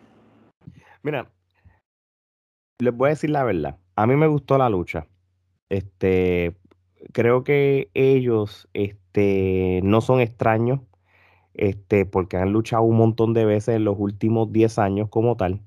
Mira, 1.03 1.27
les 2.79 2.95
voy 2.95 3.09
a 3.09 3.11
decir 3.11 3.31
la 3.31 3.45
verdad. 3.45 3.77
A 3.97 4.07
mí 4.07 4.17
me 4.17 4.27
gustó 4.27 4.57
la 4.57 4.69
lucha. 4.69 5.07
Este, 5.69 6.55
creo 7.13 7.45
que 7.45 7.91
ellos 7.95 8.69
este, 8.73 9.81
no 9.83 10.01
son 10.01 10.21
extraños 10.21 10.81
este, 11.55 12.07
porque 12.07 12.37
han 12.37 12.53
luchado 12.53 12.83
un 12.83 12.97
montón 12.97 13.35
de 13.35 13.45
veces 13.45 13.77
en 13.77 13.85
los 13.85 13.97
últimos 13.99 14.53
10 14.53 14.79
años 14.79 15.09
como 15.11 15.37
tal. 15.37 15.63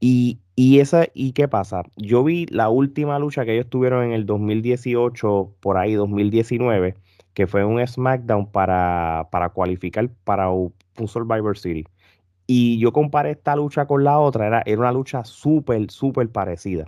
Y, 0.00 0.40
esa, 0.56 1.06
¿y 1.14 1.32
qué 1.32 1.48
pasa? 1.48 1.84
Yo 1.96 2.22
vi 2.24 2.46
la 2.46 2.68
última 2.68 3.18
lucha 3.18 3.44
que 3.44 3.54
ellos 3.54 3.70
tuvieron 3.70 4.04
en 4.04 4.12
el 4.12 4.26
2018, 4.26 5.56
por 5.60 5.78
ahí 5.78 5.94
2019, 5.94 6.94
que 7.32 7.46
fue 7.46 7.64
un 7.64 7.84
SmackDown 7.86 8.50
para, 8.52 9.28
para 9.32 9.48
cualificar 9.50 10.10
para 10.24 10.50
un 10.50 10.72
Survivor 11.06 11.56
City. 11.58 11.84
Y 12.46 12.78
yo 12.78 12.92
comparé 12.92 13.30
esta 13.32 13.56
lucha 13.56 13.86
con 13.86 14.04
la 14.04 14.18
otra, 14.18 14.46
era, 14.46 14.62
era 14.66 14.80
una 14.80 14.92
lucha 14.92 15.24
súper, 15.24 15.90
súper 15.90 16.30
parecida. 16.30 16.86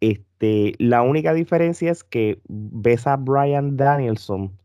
Este, 0.00 0.74
la 0.78 1.02
única 1.02 1.34
diferencia 1.34 1.92
es 1.92 2.04
que 2.04 2.40
ves 2.48 3.06
a 3.06 3.16
Brian 3.16 3.76
Danielson 3.76 4.59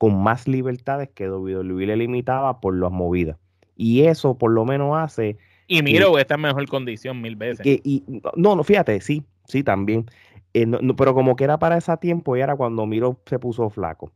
con 0.00 0.22
más 0.22 0.48
libertades 0.48 1.10
que 1.10 1.28
WWE 1.28 1.86
le 1.86 1.96
limitaba 1.96 2.58
por 2.58 2.74
las 2.74 2.90
movidas. 2.90 3.36
Y 3.76 4.02
eso 4.02 4.38
por 4.38 4.50
lo 4.50 4.64
menos 4.64 4.96
hace... 4.96 5.36
Y 5.66 5.82
Miro 5.82 6.18
está 6.18 6.36
en 6.36 6.40
mejor 6.40 6.66
condición 6.68 7.20
mil 7.20 7.36
veces. 7.36 7.66
y, 7.66 8.02
no, 8.34 8.56
no, 8.56 8.64
fíjate, 8.64 8.98
sí, 9.02 9.24
sí, 9.44 9.62
también. 9.62 10.06
Eh, 10.54 10.66
pero 10.96 11.12
como 11.12 11.36
que 11.36 11.44
era 11.44 11.58
para 11.58 11.76
ese 11.76 11.94
tiempo 11.98 12.34
y 12.34 12.40
era 12.40 12.56
cuando 12.56 12.86
Miro 12.86 13.20
se 13.26 13.38
puso 13.38 13.68
flaco 13.68 14.10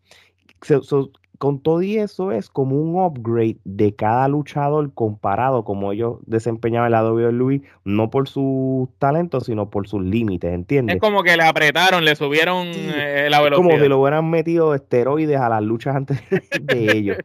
con 1.39 1.61
todo 1.61 1.83
y 1.83 1.97
eso 1.97 2.33
es 2.33 2.49
como 2.49 2.77
un 2.77 3.03
upgrade 3.03 3.57
de 3.65 3.95
cada 3.95 4.29
luchador 4.29 4.93
comparado 4.95 5.65
como 5.65 5.93
ellos 5.93 6.19
desempeñaban 6.27 6.93
de 6.93 7.33
Luis, 7.33 7.63
no 7.85 8.11
por 8.11 8.29
su 8.29 8.89
talento, 8.99 9.41
sino 9.41 9.69
por 9.71 9.89
sus 9.89 10.03
límites, 10.03 10.53
¿entiendes? 10.53 10.97
Es 10.97 11.01
como 11.01 11.23
que 11.23 11.37
le 11.37 11.43
apretaron, 11.43 12.05
le 12.05 12.15
subieron 12.15 12.69
eh, 12.69 13.27
la 13.31 13.41
velocidad. 13.41 13.69
Como 13.69 13.83
que 13.83 13.89
lo 13.89 14.01
hubieran 14.01 14.31
metido 14.31 14.75
esteroides 14.75 15.39
a 15.39 15.49
las 15.49 15.63
luchas 15.63 15.97
antes 15.97 16.23
de 16.61 16.93
ellos. 16.97 17.19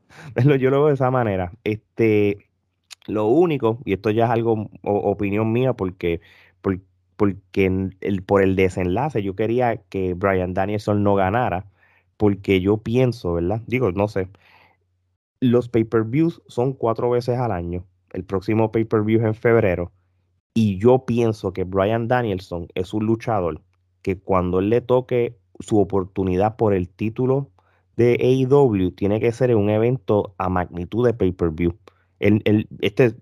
Yo 0.59 0.69
lo 0.69 0.79
veo 0.79 0.87
de 0.87 0.93
esa 0.95 1.11
manera. 1.11 1.51
Este, 1.63 2.37
lo 3.07 3.27
único, 3.27 3.79
y 3.85 3.93
esto 3.93 4.09
ya 4.09 4.25
es 4.25 4.31
algo 4.31 4.69
opinión 4.83 5.51
mía, 5.51 5.73
porque, 5.73 6.21
porque 6.61 7.89
el, 8.01 8.23
por 8.23 8.41
el 8.41 8.55
desenlace 8.55 9.21
yo 9.21 9.35
quería 9.35 9.77
que 9.89 10.13
Brian 10.15 10.53
Danielson 10.53 11.03
no 11.03 11.15
ganara 11.15 11.65
porque 12.19 12.59
yo 12.59 12.79
pienso, 12.79 13.35
¿verdad? 13.35 13.61
Digo, 13.65 13.93
no 13.93 14.09
sé, 14.09 14.27
los 15.39 15.69
pay-per-views 15.69 16.41
son 16.47 16.73
cuatro 16.73 17.09
veces 17.09 17.39
al 17.39 17.53
año. 17.53 17.85
El 18.11 18.25
próximo 18.25 18.73
pay-per-view 18.73 19.21
es 19.21 19.25
en 19.25 19.35
febrero. 19.35 19.93
Y 20.53 20.77
yo 20.79 21.05
pienso 21.05 21.53
que 21.53 21.63
Brian 21.63 22.09
Danielson 22.09 22.67
es 22.75 22.93
un 22.93 23.05
luchador 23.05 23.61
que 24.01 24.19
cuando 24.19 24.59
él 24.59 24.69
le 24.69 24.81
toque 24.81 25.37
su 25.61 25.79
oportunidad 25.79 26.57
por 26.57 26.73
el 26.73 26.89
título 26.89 27.51
de 27.95 28.17
AEW, 28.19 28.91
tiene 28.91 29.21
que 29.21 29.31
ser 29.31 29.51
en 29.51 29.57
un 29.57 29.69
evento 29.69 30.35
a 30.37 30.49
magnitud 30.49 31.05
de 31.05 31.13
pay-per-view. 31.13 31.77
Este 32.19 33.15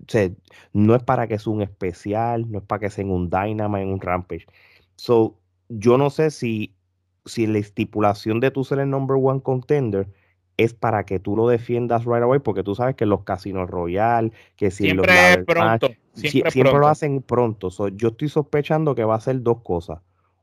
no 0.73 0.95
es 0.95 1.03
para 1.03 1.27
que 1.27 1.37
sea 1.37 1.53
un 1.53 1.61
especial, 1.61 2.49
no 2.49 2.57
es 2.57 2.63
para 2.65 2.79
que 2.79 2.89
sea 2.89 3.03
en 3.03 3.11
un 3.11 3.29
Dynamite, 3.29 3.83
en 3.83 3.89
un 3.89 4.01
Rampage. 4.01 4.47
So, 4.95 5.37
yo 5.69 5.99
no 5.99 6.09
sé 6.09 6.31
si, 6.31 6.73
si 7.27 7.47
la 7.47 7.59
estipulación 7.59 8.39
de 8.39 8.51
tu 8.51 8.63
ser 8.63 8.79
el 8.79 8.89
number 8.89 9.17
one 9.21 9.41
contender 9.41 10.07
es 10.57 10.73
para 10.73 11.05
que 11.05 11.19
tú 11.19 11.35
lo 11.35 11.47
defiendas 11.47 12.05
right 12.05 12.23
away, 12.23 12.39
porque 12.39 12.63
tú 12.63 12.73
sabes 12.73 12.95
que 12.95 13.05
los 13.05 13.23
casinos 13.23 13.69
royal, 13.69 14.33
que 14.55 14.71
si 14.71 14.85
siempre 14.85 15.13
los 15.13 15.37
es 15.39 15.45
pronto, 15.45 15.89
siempre, 16.13 16.73
lo 16.73 16.87
hacen 16.87 17.21
pronto. 17.21 17.69
yo 17.89 18.09
estoy 18.09 18.29
sospechando 18.29 18.95
que 18.95 19.03
va 19.03 19.15
a 19.15 19.19
ser 19.19 19.41
dos 19.43 19.61
cosas. 19.61 19.99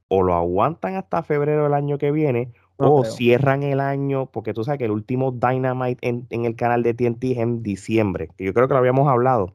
O 0.08 0.22
lo 0.22 0.34
aguantan 0.34 0.94
hasta 0.94 1.22
febrero 1.24 1.64
del 1.64 1.74
año 1.74 1.98
que 1.98 2.12
viene, 2.12 2.52
o 2.76 3.04
cierran 3.04 3.62
el 3.62 3.80
año, 3.80 4.26
porque 4.26 4.52
tú 4.52 4.62
sabes 4.62 4.78
que 4.78 4.84
el 4.84 4.90
último 4.90 5.32
Dynamite 5.32 6.06
en, 6.06 6.26
el 6.30 6.54
canal 6.54 6.82
de 6.82 6.94
TNT 6.94 7.24
es 7.24 7.38
en 7.38 7.62
diciembre, 7.62 8.28
que 8.36 8.44
yo 8.44 8.54
creo 8.54 8.68
que 8.68 8.74
lo 8.74 8.78
habíamos 8.78 9.08
hablado. 9.08 9.52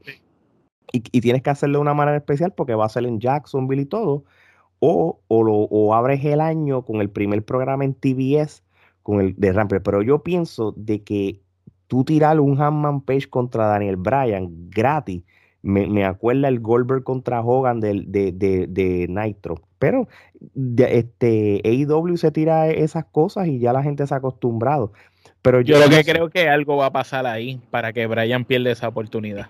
Y, 0.91 1.01
tienes 1.21 1.43
que 1.43 1.51
hacerlo 1.51 1.77
de 1.77 1.81
una 1.83 1.93
manera 1.93 2.17
especial 2.17 2.51
porque 2.51 2.73
va 2.73 2.85
a 2.85 2.89
ser 2.89 3.05
en 3.05 3.19
Jacksonville 3.19 3.83
y 3.83 3.85
todo. 3.85 4.23
O, 4.79 5.19
o, 5.27 5.43
lo, 5.43 5.53
o 5.53 5.93
abres 5.93 6.23
el 6.23 6.41
año 6.41 6.83
con 6.83 7.01
el 7.01 7.09
primer 7.09 7.43
programa 7.43 7.83
en 7.83 7.93
TBS 7.93 8.63
con 9.03 9.21
el 9.21 9.35
de 9.37 9.51
Rampage. 9.51 9.81
Pero 9.81 10.01
yo 10.01 10.23
pienso 10.23 10.73
de 10.77 11.03
que 11.03 11.41
tú 11.87 12.03
tirar 12.03 12.39
un 12.39 12.61
Hanman 12.61 13.01
Page 13.01 13.29
contra 13.29 13.67
Daniel 13.67 13.97
Bryan 13.97 14.69
gratis, 14.69 15.23
me, 15.61 15.87
me 15.87 16.05
acuerda 16.05 16.47
el 16.47 16.59
Goldberg 16.59 17.03
contra 17.03 17.41
Hogan 17.41 17.79
de, 17.79 18.03
de, 18.05 18.31
de, 18.31 19.07
Nitro. 19.09 19.61
Pero 19.79 20.07
este 20.77 21.61
AEW 21.65 22.17
se 22.17 22.31
tira 22.31 22.69
esas 22.69 23.05
cosas 23.05 23.47
y 23.47 23.59
ya 23.59 23.73
la 23.73 23.83
gente 23.83 24.05
se 24.05 24.13
ha 24.13 24.17
acostumbrado. 24.17 24.93
Pero 25.41 25.61
yo, 25.61 25.79
yo 25.79 25.85
lo 25.85 25.89
que 25.89 26.03
creo 26.03 26.29
que 26.29 26.47
algo 26.47 26.77
va 26.77 26.87
a 26.87 26.91
pasar 26.91 27.25
ahí 27.25 27.59
para 27.71 27.91
que 27.91 28.05
Bryan 28.07 28.45
pierda 28.45 28.71
esa 28.71 28.87
oportunidad. 28.87 29.47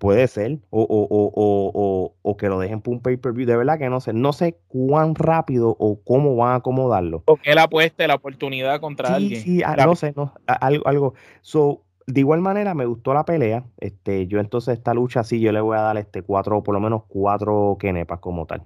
Puede 0.00 0.28
ser, 0.28 0.60
o, 0.70 0.80
o, 0.80 1.06
o, 1.10 2.14
o, 2.22 2.36
que 2.38 2.48
lo 2.48 2.58
dejen 2.58 2.80
por 2.80 2.94
un 2.94 3.02
pay-per-view. 3.02 3.46
De 3.46 3.54
verdad 3.54 3.78
que 3.78 3.90
no 3.90 4.00
sé, 4.00 4.14
no 4.14 4.32
sé 4.32 4.56
cuán 4.66 5.14
rápido 5.14 5.76
o 5.78 6.00
cómo 6.02 6.36
van 6.36 6.52
a 6.52 6.54
acomodarlo. 6.54 7.22
O 7.26 7.36
que 7.36 7.52
él 7.52 7.58
apueste 7.58 8.08
la 8.08 8.14
oportunidad 8.14 8.80
contra 8.80 9.16
alguien. 9.16 9.42
Sí, 9.42 9.62
ah, 9.62 9.76
no 9.84 9.94
sé, 9.94 10.14
no, 10.16 10.32
algo, 10.46 10.88
algo. 10.88 11.14
So, 11.42 11.82
de 12.06 12.20
igual 12.20 12.40
manera 12.40 12.72
me 12.72 12.86
gustó 12.86 13.12
la 13.12 13.26
pelea. 13.26 13.64
Este, 13.76 14.26
yo 14.26 14.40
entonces 14.40 14.78
esta 14.78 14.94
lucha 14.94 15.22
sí, 15.22 15.38
yo 15.38 15.52
le 15.52 15.60
voy 15.60 15.76
a 15.76 15.82
dar 15.82 15.98
este 15.98 16.22
cuatro, 16.22 16.62
por 16.62 16.72
lo 16.74 16.80
menos 16.80 17.02
cuatro 17.06 17.76
kenepas 17.78 18.20
como 18.20 18.46
tal. 18.46 18.62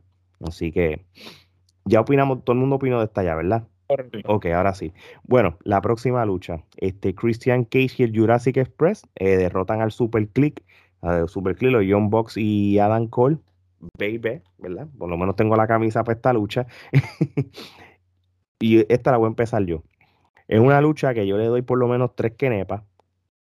Así 0.47 0.71
que 0.71 1.05
ya 1.85 2.01
opinamos, 2.01 2.45
todo 2.45 2.55
el 2.55 2.61
mundo 2.61 2.77
opinó 2.77 3.01
de 3.01 3.07
esta 3.07 3.25
ya, 3.25 3.35
¿verdad? 3.35 3.65
Ok, 4.27 4.47
ahora 4.47 4.73
sí. 4.73 4.93
Bueno, 5.25 5.59
la 5.65 5.81
próxima 5.81 6.25
lucha. 6.25 6.63
Este, 6.77 7.13
Christian 7.13 7.65
Cage 7.65 7.97
y 7.99 8.03
el 8.05 8.17
Jurassic 8.17 8.57
Express 8.57 9.03
eh, 9.17 9.37
derrotan 9.37 9.81
al 9.81 9.91
Super 9.91 10.29
Click 10.29 10.63
de 11.13 11.29
Super 11.29 11.57
Clilo, 11.57 11.81
John 11.87 12.11
Box 12.11 12.37
y 12.37 12.79
Adam 12.79 13.09
Cole, 13.09 13.39
baby, 13.99 14.43
¿verdad? 14.59 14.89
Por 14.99 15.09
lo 15.09 15.17
menos 15.17 15.37
tengo 15.37 15.57
la 15.57 15.67
camisa 15.67 16.05
para 16.05 16.17
esta 16.17 16.33
lucha. 16.33 16.67
y 18.61 18.93
esta 18.93 19.11
la 19.11 19.19
voy 19.19 19.27
a 19.27 19.29
empezar 19.29 19.65
yo. 19.65 19.83
Es 20.49 20.61
una 20.61 20.81
lucha 20.81 21.15
que 21.15 21.27
yo 21.27 21.39
le 21.39 21.47
doy 21.47 21.63
por 21.63 21.79
lo 21.79 21.89
menos 21.89 22.15
tres 22.15 22.33
quenepas, 22.33 22.83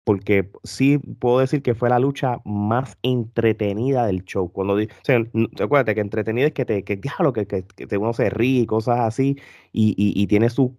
porque 0.04 0.50
sí 0.64 0.98
puedo 0.98 1.40
decir 1.40 1.62
que 1.62 1.74
fue 1.74 1.88
la 1.88 1.98
lucha 1.98 2.38
más 2.44 2.96
entretenida 3.02 4.06
del 4.06 4.24
show. 4.24 4.50
Cuando 4.52 4.74
o 4.74 5.64
acuérdate 5.64 5.94
que 5.94 6.00
entretenida 6.00 6.46
es 6.46 6.52
que 6.52 6.64
te, 6.64 6.84
que, 6.84 7.00
que, 7.00 7.46
que, 7.46 7.64
que 7.86 7.96
uno 7.96 8.12
se 8.12 8.30
ríe 8.30 8.62
y 8.62 8.66
cosas 8.66 9.00
así, 9.00 9.36
y, 9.72 9.94
y, 9.96 10.26
tiene 10.26 10.50
sus 10.50 10.72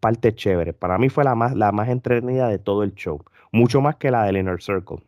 partes 0.00 0.34
chéveres. 0.34 0.74
Para 0.74 0.98
mí 0.98 1.08
fue 1.08 1.24
la 1.24 1.34
más, 1.34 1.54
la 1.54 1.72
más 1.72 1.88
entretenida 1.88 2.48
de 2.48 2.58
todo 2.58 2.82
el 2.82 2.94
show, 2.94 3.22
mucho 3.52 3.80
más 3.80 3.96
que 3.96 4.10
la 4.10 4.24
del 4.24 4.38
Inner 4.38 4.62
Circle. 4.62 4.98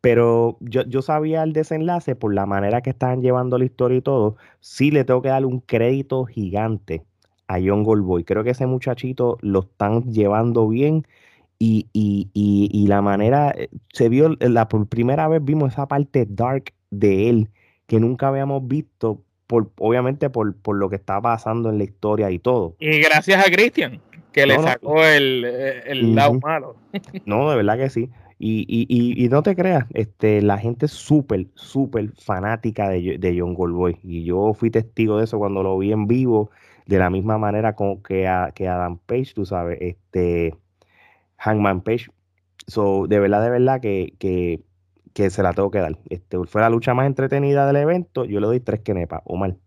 Pero 0.00 0.56
yo, 0.60 0.82
yo 0.84 1.02
sabía 1.02 1.42
el 1.42 1.52
desenlace 1.52 2.16
por 2.16 2.34
la 2.34 2.46
manera 2.46 2.80
que 2.80 2.90
estaban 2.90 3.20
llevando 3.20 3.58
la 3.58 3.66
historia 3.66 3.98
y 3.98 4.02
todo. 4.02 4.36
Sí 4.60 4.90
le 4.90 5.04
tengo 5.04 5.20
que 5.22 5.28
dar 5.28 5.44
un 5.44 5.60
crédito 5.60 6.24
gigante 6.24 7.04
a 7.48 7.58
John 7.62 7.82
Goldboy. 7.82 8.24
Creo 8.24 8.44
que 8.44 8.50
ese 8.50 8.66
muchachito 8.66 9.36
lo 9.42 9.60
están 9.60 10.10
llevando 10.12 10.68
bien 10.68 11.04
y, 11.62 11.88
y, 11.92 12.30
y, 12.32 12.86
la 12.86 13.02
manera, 13.02 13.52
eh, 13.54 13.68
se 13.92 14.08
vio, 14.08 14.34
la 14.40 14.66
por 14.68 14.88
primera 14.88 15.28
vez 15.28 15.44
vimos 15.44 15.72
esa 15.72 15.86
parte 15.86 16.26
dark 16.26 16.72
de 16.90 17.28
él 17.28 17.50
que 17.86 18.00
nunca 18.00 18.28
habíamos 18.28 18.66
visto, 18.66 19.20
por, 19.46 19.70
obviamente 19.76 20.30
por, 20.30 20.56
por 20.56 20.76
lo 20.76 20.88
que 20.88 20.96
está 20.96 21.20
pasando 21.20 21.68
en 21.68 21.76
la 21.76 21.84
historia 21.84 22.30
y 22.30 22.38
todo. 22.38 22.76
Y 22.80 23.00
gracias 23.00 23.46
a 23.46 23.50
Christian, 23.50 24.00
que 24.32 24.46
le 24.46 24.58
sacó 24.58 25.04
el, 25.04 25.44
eh, 25.44 25.82
el 25.84 26.14
lado 26.14 26.40
malo. 26.40 26.76
no, 27.26 27.50
de 27.50 27.56
verdad 27.56 27.76
que 27.76 27.90
sí. 27.90 28.08
Y, 28.42 28.64
y, 28.68 29.24
y, 29.24 29.28
no 29.28 29.42
te 29.42 29.54
creas, 29.54 29.84
este, 29.92 30.40
la 30.40 30.56
gente 30.56 30.86
es 30.86 30.92
súper, 30.92 31.48
súper 31.56 32.12
fanática 32.16 32.88
de, 32.88 33.18
de, 33.18 33.38
John 33.38 33.52
Goldboy. 33.52 33.98
Y 34.02 34.24
yo 34.24 34.54
fui 34.54 34.70
testigo 34.70 35.18
de 35.18 35.24
eso 35.24 35.38
cuando 35.38 35.62
lo 35.62 35.76
vi 35.78 35.92
en 35.92 36.06
vivo, 36.06 36.50
de 36.86 36.98
la 36.98 37.10
misma 37.10 37.36
manera 37.36 37.74
como 37.74 38.02
que, 38.02 38.28
a, 38.28 38.52
que 38.54 38.66
Adam 38.66 38.98
Page, 38.98 39.34
tú 39.34 39.44
sabes, 39.44 39.78
este, 39.82 40.56
Hangman 41.38 41.82
Page. 41.82 42.10
So, 42.66 43.06
de 43.06 43.20
verdad, 43.20 43.42
de 43.44 43.50
verdad 43.50 43.80
que, 43.82 44.14
que, 44.18 44.62
que 45.12 45.30
se 45.30 45.42
la 45.42 45.52
tengo 45.52 45.70
que 45.70 45.80
dar. 45.80 45.98
Este, 46.08 46.38
fue 46.46 46.62
la 46.62 46.70
lucha 46.70 46.94
más 46.94 47.06
entretenida 47.06 47.66
del 47.66 47.76
evento. 47.76 48.24
Yo 48.24 48.40
le 48.40 48.46
doy 48.46 48.60
tres 48.60 48.80
quenepas, 48.80 49.20
o 49.24 49.36
mal. 49.36 49.58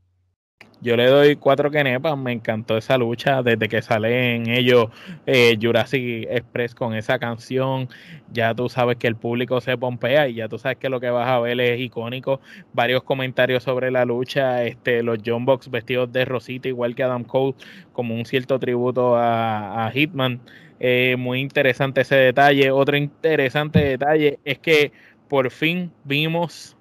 Yo 0.83 0.97
le 0.97 1.07
doy 1.07 1.37
cuatro 1.37 1.71
quenepas, 1.71 2.17
me 2.17 2.33
encantó 2.33 2.75
esa 2.75 2.97
lucha 2.97 3.41
desde 3.41 3.69
que 3.69 3.81
sale 3.81 4.35
en 4.35 4.49
ellos 4.49 4.87
eh, 5.25 5.57
Jurassic 5.61 6.27
Express 6.29 6.75
con 6.75 6.93
esa 6.93 7.19
canción. 7.19 7.87
Ya 8.33 8.53
tú 8.53 8.67
sabes 8.67 8.97
que 8.97 9.07
el 9.07 9.15
público 9.15 9.61
se 9.61 9.77
pompea 9.77 10.27
y 10.27 10.33
ya 10.35 10.49
tú 10.49 10.57
sabes 10.57 10.77
que 10.77 10.89
lo 10.89 10.99
que 10.99 11.09
vas 11.09 11.29
a 11.29 11.39
ver 11.39 11.57
es 11.61 11.79
icónico. 11.79 12.41
Varios 12.73 13.03
comentarios 13.03 13.63
sobre 13.63 13.91
la 13.91 14.03
lucha, 14.03 14.65
este, 14.65 15.03
los 15.03 15.19
John 15.25 15.45
Box 15.45 15.71
vestidos 15.71 16.11
de 16.11 16.25
rosita, 16.25 16.67
igual 16.67 16.95
que 16.95 17.03
Adam 17.03 17.23
Cole, 17.23 17.55
como 17.93 18.13
un 18.13 18.25
cierto 18.25 18.59
tributo 18.59 19.15
a, 19.15 19.89
Hitman. 19.93 20.41
Eh, 20.81 21.15
muy 21.17 21.39
interesante 21.39 22.01
ese 22.01 22.15
detalle. 22.15 22.71
Otro 22.71 22.97
interesante 22.97 23.79
detalle 23.79 24.39
es 24.43 24.59
que 24.59 24.91
por 25.29 25.49
fin 25.49 25.93
vimos 26.03 26.75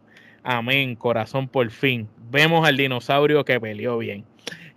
Amén, 0.44 0.96
corazón, 0.96 1.46
por 1.46 1.70
fin. 1.70 2.08
Vemos 2.32 2.66
al 2.66 2.78
dinosaurio 2.78 3.44
que 3.44 3.60
peleó 3.60 3.98
bien 3.98 4.24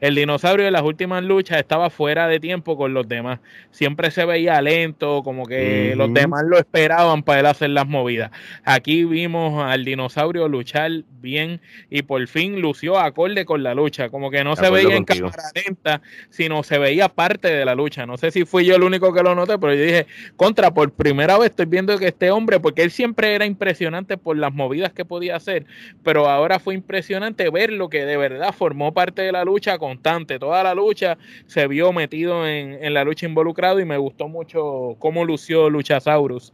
el 0.05 0.13
dinosaurio 0.13 0.67
en 0.67 0.73
las 0.73 0.83
últimas 0.83 1.23
luchas 1.23 1.57
estaba 1.57 1.89
fuera 1.89 2.27
de 2.27 2.39
tiempo 2.39 2.77
con 2.77 2.93
los 2.93 3.07
demás. 3.07 3.39
Siempre 3.71 4.11
se 4.11 4.23
veía 4.23 4.61
lento, 4.61 5.23
como 5.23 5.47
que 5.47 5.95
los 5.95 6.13
demás 6.13 6.43
lo 6.45 6.59
esperaban 6.59 7.23
para 7.23 7.39
él 7.39 7.45
hacer 7.47 7.71
las 7.71 7.87
movidas. 7.87 8.29
Aquí 8.63 9.03
vimos 9.03 9.63
al 9.63 9.83
dinosaurio 9.83 10.47
luchar 10.47 10.91
bien 11.21 11.59
y 11.89 12.03
por 12.03 12.27
fin 12.27 12.61
lució 12.61 12.99
acorde 12.99 13.45
con 13.45 13.63
la 13.63 13.73
lucha. 13.73 14.09
Como 14.09 14.29
que 14.29 14.43
no 14.43 14.55
se 14.55 14.69
veía 14.69 14.95
en 14.95 15.05
cámara 15.05 15.43
lenta, 15.55 16.01
sino 16.29 16.61
se 16.61 16.77
veía 16.77 17.09
parte 17.09 17.47
de 17.47 17.65
la 17.65 17.73
lucha. 17.73 18.05
No 18.05 18.17
sé 18.17 18.29
si 18.29 18.45
fui 18.45 18.63
yo 18.63 18.75
el 18.75 18.83
único 18.83 19.11
que 19.11 19.23
lo 19.23 19.33
noté, 19.33 19.57
pero 19.57 19.73
yo 19.73 19.83
dije, 19.83 20.05
contra, 20.35 20.71
por 20.71 20.91
primera 20.91 21.39
vez 21.39 21.49
estoy 21.49 21.65
viendo 21.65 21.97
que 21.97 22.09
este 22.09 22.29
hombre, 22.29 22.59
porque 22.59 22.83
él 22.83 22.91
siempre 22.91 23.33
era 23.33 23.47
impresionante 23.47 24.17
por 24.17 24.37
las 24.37 24.53
movidas 24.53 24.93
que 24.93 25.03
podía 25.03 25.35
hacer, 25.35 25.65
pero 26.03 26.29
ahora 26.29 26.59
fue 26.59 26.75
impresionante 26.75 27.49
ver 27.49 27.73
lo 27.73 27.89
que 27.89 28.05
de 28.05 28.17
verdad 28.17 28.53
formó 28.53 28.93
parte 28.93 29.23
de 29.23 29.31
la 29.31 29.43
lucha 29.43 29.79
constante. 29.95 30.39
Toda 30.39 30.63
la 30.63 30.73
lucha 30.73 31.17
se 31.47 31.67
vio 31.67 31.91
metido 31.93 32.47
en, 32.47 32.83
en 32.83 32.93
la 32.93 33.03
lucha 33.03 33.25
involucrado 33.25 33.79
y 33.79 33.85
me 33.85 33.97
gustó 33.97 34.27
mucho 34.27 34.95
cómo 34.99 35.25
lució 35.25 35.69
Luchasaurus. 35.69 36.53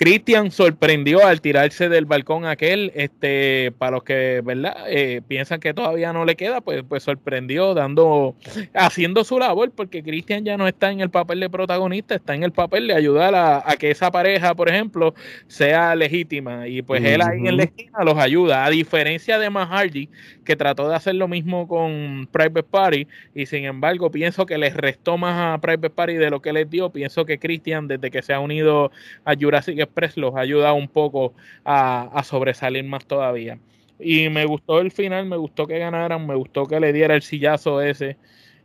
Christian 0.00 0.50
sorprendió 0.50 1.26
al 1.26 1.42
tirarse 1.42 1.90
del 1.90 2.06
balcón 2.06 2.46
aquel, 2.46 2.90
este, 2.94 3.70
para 3.76 3.96
los 3.96 4.02
que, 4.02 4.40
¿verdad? 4.42 4.74
Eh, 4.88 5.20
piensan 5.28 5.60
que 5.60 5.74
todavía 5.74 6.10
no 6.14 6.24
le 6.24 6.36
queda, 6.36 6.62
pues, 6.62 6.82
pues 6.88 7.02
sorprendió 7.02 7.74
dando, 7.74 8.34
haciendo 8.72 9.24
su 9.24 9.38
labor, 9.38 9.72
porque 9.76 10.02
Christian 10.02 10.42
ya 10.42 10.56
no 10.56 10.66
está 10.66 10.90
en 10.90 11.00
el 11.00 11.10
papel 11.10 11.40
de 11.40 11.50
protagonista, 11.50 12.14
está 12.14 12.34
en 12.34 12.44
el 12.44 12.52
papel 12.52 12.86
de 12.86 12.94
ayudar 12.94 13.34
a, 13.34 13.62
que 13.78 13.90
esa 13.90 14.10
pareja, 14.10 14.54
por 14.54 14.70
ejemplo, 14.70 15.14
sea 15.48 15.94
legítima. 15.94 16.66
Y 16.66 16.80
pues 16.80 17.04
él 17.04 17.20
ahí 17.20 17.46
en 17.46 17.58
la 17.58 17.64
esquina 17.64 18.02
los 18.02 18.16
ayuda, 18.16 18.64
a 18.64 18.70
diferencia 18.70 19.38
de 19.38 19.50
Mahardy, 19.50 20.08
que 20.46 20.56
trató 20.56 20.88
de 20.88 20.96
hacer 20.96 21.16
lo 21.16 21.28
mismo 21.28 21.68
con 21.68 22.26
Private 22.32 22.62
Party, 22.62 23.06
y 23.34 23.44
sin 23.44 23.66
embargo 23.66 24.10
pienso 24.10 24.46
que 24.46 24.56
les 24.56 24.74
restó 24.74 25.18
más 25.18 25.56
a 25.56 25.60
Private 25.60 25.90
Party 25.90 26.14
de 26.14 26.30
lo 26.30 26.40
que 26.40 26.54
les 26.54 26.70
dio. 26.70 26.88
Pienso 26.88 27.26
que 27.26 27.38
Christian, 27.38 27.86
desde 27.86 28.10
que 28.10 28.22
se 28.22 28.32
ha 28.32 28.40
unido 28.40 28.90
a 29.26 29.34
Jurassic 29.38 29.89
Express 29.90 30.16
los 30.16 30.34
ayuda 30.36 30.72
un 30.72 30.88
poco 30.88 31.34
a, 31.64 32.22
sobresalir 32.24 32.84
más 32.84 33.06
todavía. 33.06 33.58
Y 33.98 34.28
me 34.30 34.46
gustó 34.46 34.80
el 34.80 34.90
final, 34.90 35.26
me 35.26 35.36
gustó 35.36 35.66
que 35.66 35.78
ganaran, 35.78 36.26
me 36.26 36.34
gustó 36.34 36.66
que 36.66 36.80
le 36.80 36.92
diera 36.92 37.14
el 37.14 37.22
sillazo 37.22 37.82
ese. 37.82 38.16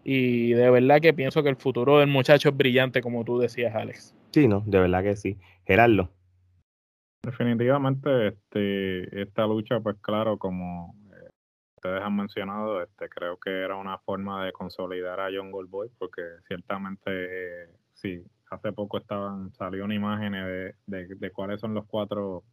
Y 0.03 0.53
de 0.53 0.69
verdad 0.69 1.01
que 1.01 1.13
pienso 1.13 1.43
que 1.43 1.49
el 1.49 1.55
futuro 1.55 1.99
del 1.99 2.07
muchacho 2.07 2.49
es 2.49 2.57
brillante, 2.57 3.01
como 3.01 3.25
tú 3.25 3.39
decías, 3.39 3.75
Alex. 3.75 4.15
Sí, 4.31 4.47
no, 4.47 4.63
de 4.65 4.79
verdad 4.79 5.03
que 5.03 5.15
sí. 5.15 5.37
Gerardo. 5.65 6.11
Definitivamente, 7.23 8.27
este, 8.27 9.21
esta 9.21 9.47
lucha, 9.47 9.79
pues 9.79 9.97
claro, 9.99 10.37
como 10.37 10.95
eh, 11.11 11.29
ustedes 11.75 12.01
han 12.03 12.15
mencionado, 12.15 12.83
este, 12.83 13.09
creo 13.09 13.39
que 13.39 13.49
era 13.49 13.77
una 13.77 13.97
forma 13.97 14.45
de 14.45 14.51
consolidar 14.51 15.19
a 15.19 15.29
John 15.35 15.51
Goldboy, 15.51 15.89
porque 15.97 16.21
ciertamente, 16.47 17.01
eh, 17.07 17.69
sí, 17.93 18.23
hace 18.55 18.71
poco 18.73 18.97
estaban, 18.97 19.51
salió 19.53 19.85
una 19.85 19.95
imagen 19.95 20.33
de, 20.33 20.75
de, 20.87 21.31
cuáles 21.31 21.61
son 21.61 21.73
los 21.73 21.85
cuatro 21.85 22.43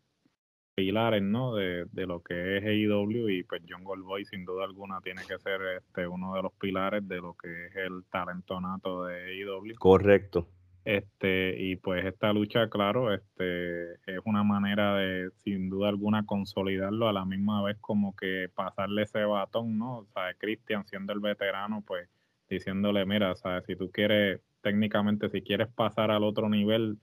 pilares, 0.75 1.23
¿no? 1.23 1.55
De, 1.55 1.87
de, 1.93 2.07
lo 2.07 2.23
que 2.23 2.59
es 2.59 2.65
AEW 2.65 3.29
y 3.29 3.43
pues 3.45 3.62
John 3.69 3.85
Goldboy 3.85 4.25
sin 4.25 4.45
duda 4.45 4.65
alguna 4.65 5.01
tiene 5.01 5.23
que 5.27 5.38
ser 5.38 5.61
este 5.79 6.07
uno 6.07 6.35
de 6.35 6.43
los 6.43 6.53
pilares 6.55 7.07
de 7.07 7.17
lo 7.17 7.35
que 7.35 7.67
es 7.67 7.77
el 7.77 8.05
talentonato 8.11 9.05
de 9.05 9.43
AEW. 9.43 9.75
Correcto. 9.79 10.49
Este, 10.85 11.55
y 11.61 11.77
pues 11.77 12.05
esta 12.05 12.33
lucha, 12.33 12.69
claro, 12.69 13.15
este, 13.15 13.93
es 13.93 14.19
una 14.25 14.43
manera 14.43 14.97
de, 14.97 15.31
sin 15.45 15.71
duda 15.71 15.88
alguna, 15.88 16.27
consolidarlo 16.27 17.09
a 17.09 17.12
la 17.12 17.25
misma 17.25 17.62
vez 17.62 17.77
como 17.81 18.17
que 18.17 18.49
pasarle 18.53 19.03
ese 19.03 19.25
batón, 19.25 19.79
¿no? 19.79 19.99
O 19.99 20.07
sea, 20.07 20.35
Cristian 20.35 20.85
siendo 20.87 21.12
el 21.12 21.21
veterano, 21.21 21.85
pues 21.87 22.09
diciéndole, 22.49 23.07
mira, 23.07 23.31
o 23.31 23.37
sea, 23.37 23.62
si 23.62 23.77
tú 23.77 23.91
quieres, 23.93 24.41
técnicamente, 24.62 25.29
si 25.29 25.42
quieres 25.42 25.68
pasar 25.68 26.11
al 26.11 26.25
otro 26.25 26.48
nivel, 26.48 26.98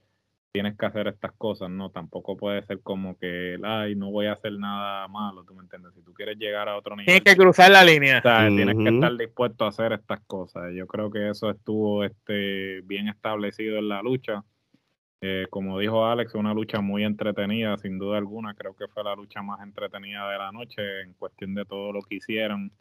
tienes 0.52 0.76
que 0.78 0.86
hacer 0.86 1.08
estas 1.08 1.32
cosas, 1.34 1.70
¿no? 1.70 1.92
Tampoco 1.92 2.36
puede 2.36 2.64
ser 2.64 2.82
como 2.82 3.18
que, 3.18 3.58
ay, 3.64 3.96
no 3.96 4.10
voy 4.10 4.26
a 4.26 4.34
hacer 4.34 4.54
nada 4.54 5.08
malo, 5.08 5.44
¿tú 5.44 5.54
me 5.54 5.62
entiendes? 5.62 5.94
Si 5.94 6.02
tú 6.02 6.14
quieres 6.14 6.38
llegar 6.38 6.68
a 6.68 6.78
otro 6.78 6.96
nivel... 6.96 7.06
Tienes 7.06 7.24
que 7.24 7.36
cruzar 7.36 7.70
la 7.70 7.84
línea. 7.84 8.22
Tienes 8.22 8.76
que 8.76 8.90
estar 8.90 9.16
dispuesto 9.16 9.66
a 9.66 9.70
hacer 9.70 9.94
estas 9.94 10.22
cosas. 10.22 10.74
Yo 10.74 10.88
creo 10.88 11.12
que 11.12 11.30
eso 11.30 11.52
estuvo 11.52 12.04
este, 12.04 12.82
bien 12.82 13.08
establecido 13.08 13.78
en 13.78 13.90
la 13.90 14.02
lucha. 14.02 14.44
Eh, 15.22 15.48
como 15.50 15.78
dijo 15.78 16.06
Alex, 16.06 16.34
una 16.36 16.54
lucha 16.54 16.80
muy 16.80 17.04
entretenida, 17.04 17.78
sin 17.78 18.00
duda 18.00 18.18
alguna. 18.18 18.54
Creo 18.54 18.76
que 18.76 18.88
fue 18.88 19.04
la 19.04 19.16
lucha 19.16 19.42
más 19.42 19.62
entretenida 19.62 20.30
de 20.32 20.38
la 20.38 20.52
noche 20.52 21.02
en 21.02 21.14
cuestión 21.14 21.54
de 21.54 21.66
todo 21.66 21.92
lo 21.92 22.02
que 22.02 22.16
hicieron. 22.16 22.72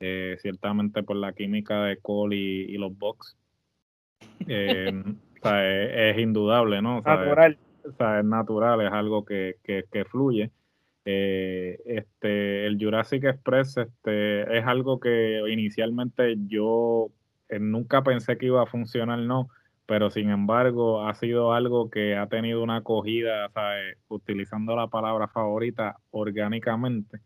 Eh, 0.00 0.36
ciertamente 0.40 1.02
por 1.02 1.16
la 1.16 1.32
química 1.32 1.82
de 1.82 1.96
Cole 1.96 2.36
y, 2.36 2.76
los 2.78 2.96
Bucks. 2.96 3.36
Eh, 4.46 4.92
es, 6.10 6.18
indudable, 6.18 6.82
¿no? 6.82 7.00
natural. 7.02 7.58
Es, 7.84 7.90
es 7.90 8.24
natural, 8.24 8.80
es 8.80 8.92
algo 8.92 9.24
que, 9.24 9.56
fluye. 10.10 10.50
Eh, 11.04 11.78
este, 11.86 12.66
el 12.66 12.76
Jurassic 12.78 13.24
Express 13.24 13.78
este, 13.78 14.58
es 14.58 14.66
algo 14.66 15.00
que 15.00 15.40
inicialmente 15.48 16.36
yo 16.46 17.08
eh, 17.48 17.58
nunca 17.58 18.02
pensé 18.02 18.36
que 18.36 18.46
iba 18.46 18.62
a 18.62 18.66
funcionar, 18.66 19.18
no, 19.20 19.48
pero 19.86 20.10
sin 20.10 20.28
embargo 20.28 21.06
ha 21.06 21.14
sido 21.14 21.52
algo 21.52 21.88
que 21.88 22.16
ha 22.16 22.26
tenido 22.26 22.62
una 22.62 22.76
acogida, 22.76 23.50
utilizando 24.08 24.76
la 24.76 24.88
palabra 24.88 25.28
favorita, 25.28 25.96
orgánicamente 26.10 27.20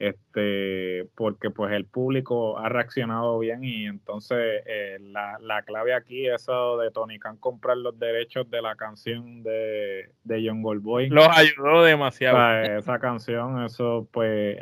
este 0.00 1.06
porque 1.14 1.50
pues 1.50 1.72
el 1.72 1.84
público 1.84 2.58
ha 2.58 2.70
reaccionado 2.70 3.38
bien 3.38 3.62
y 3.62 3.84
entonces 3.84 4.62
eh, 4.66 4.96
la, 4.98 5.36
la, 5.40 5.62
clave 5.62 5.92
aquí 5.92 6.26
es 6.26 6.40
eso 6.40 6.78
de 6.78 6.90
Tony 6.90 7.18
Khan 7.18 7.36
comprar 7.36 7.76
los 7.76 7.98
derechos 7.98 8.50
de 8.50 8.62
la 8.62 8.76
canción 8.76 9.42
de, 9.42 10.10
de 10.24 10.42
John 10.48 10.62
Goldboy 10.62 11.10
los 11.10 11.28
ayudó 11.28 11.82
demasiado. 11.82 12.62
Esa 12.78 12.98
canción 12.98 13.62
eso 13.62 14.08
pues 14.10 14.56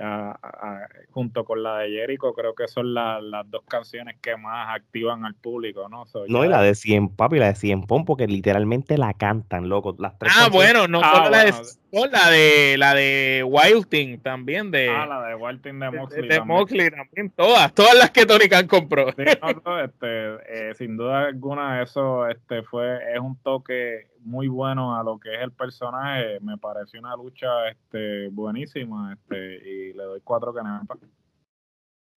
junto 1.11 1.44
con 1.44 1.62
la 1.62 1.79
de 1.79 1.90
Jericho 1.90 2.33
creo 2.35 2.57
que 2.57 2.66
son 2.66 2.92
las 2.92 3.22
dos 3.48 3.62
canciones 3.68 4.16
que 4.20 4.37
más 4.37 4.74
activan 4.74 5.24
al 5.24 5.37
público 5.37 5.88
no 5.88 6.03
no 6.27 6.44
y 6.44 6.48
la 6.48 6.62
de 6.62 6.74
Cien 6.74 7.14
Papi 7.14 7.38
la 7.38 7.46
de 7.46 7.55
Cien 7.55 7.83
Pon 7.83 8.05
porque 8.05 8.27
literalmente 8.27 8.98
la 8.98 9.14
cantan 9.14 9.68
loco 9.68 9.94
las 10.01 10.18
tres 10.18 10.33
ah 10.37 10.48
bueno 10.51 10.88
no 10.88 11.01
ah, 11.01 11.12
solo 11.14 11.31
la 11.31 11.44
de 11.44 11.53
la 11.92 12.31
de 12.31 12.77
la 12.79 12.94
de 12.94 13.44
Wilding 13.46 14.20
también 14.20 14.70
de 14.70 14.88
ah, 14.88 15.07
la 15.07 15.22
de 15.27 15.35
Wilding 15.35 15.79
de 15.79 15.90
Moxley, 15.90 16.29
de, 16.29 16.40
Moxley 16.40 16.90
también. 16.90 17.31
todas 17.31 17.72
todas 17.74 17.94
las 17.94 18.11
que 18.11 18.27
Tony 18.27 18.48
Khan 18.48 18.66
compró 18.66 19.09
este, 19.16 20.70
eh, 20.70 20.74
sin 20.74 20.96
duda 20.96 21.27
alguna 21.27 21.83
eso 21.83 22.29
este 22.29 22.62
fue 22.62 22.98
es 23.14 23.20
un 23.20 23.37
toque 23.42 24.09
muy 24.29 24.48
bueno 24.48 24.96
a 24.98 25.03
lo 25.03 25.18
que 25.18 25.35
es 25.35 25.40
el 25.40 25.53
personaje. 25.53 26.38
Me 26.40 26.59
pareció 26.59 27.01
una 27.01 27.16
lucha 27.16 27.68
este 27.68 28.29
buenísima 28.29 29.14
este 29.14 29.57
y 29.68 29.92
le 29.94 30.03
doy 30.05 30.20
cuatro 30.22 30.53
que 30.55 30.61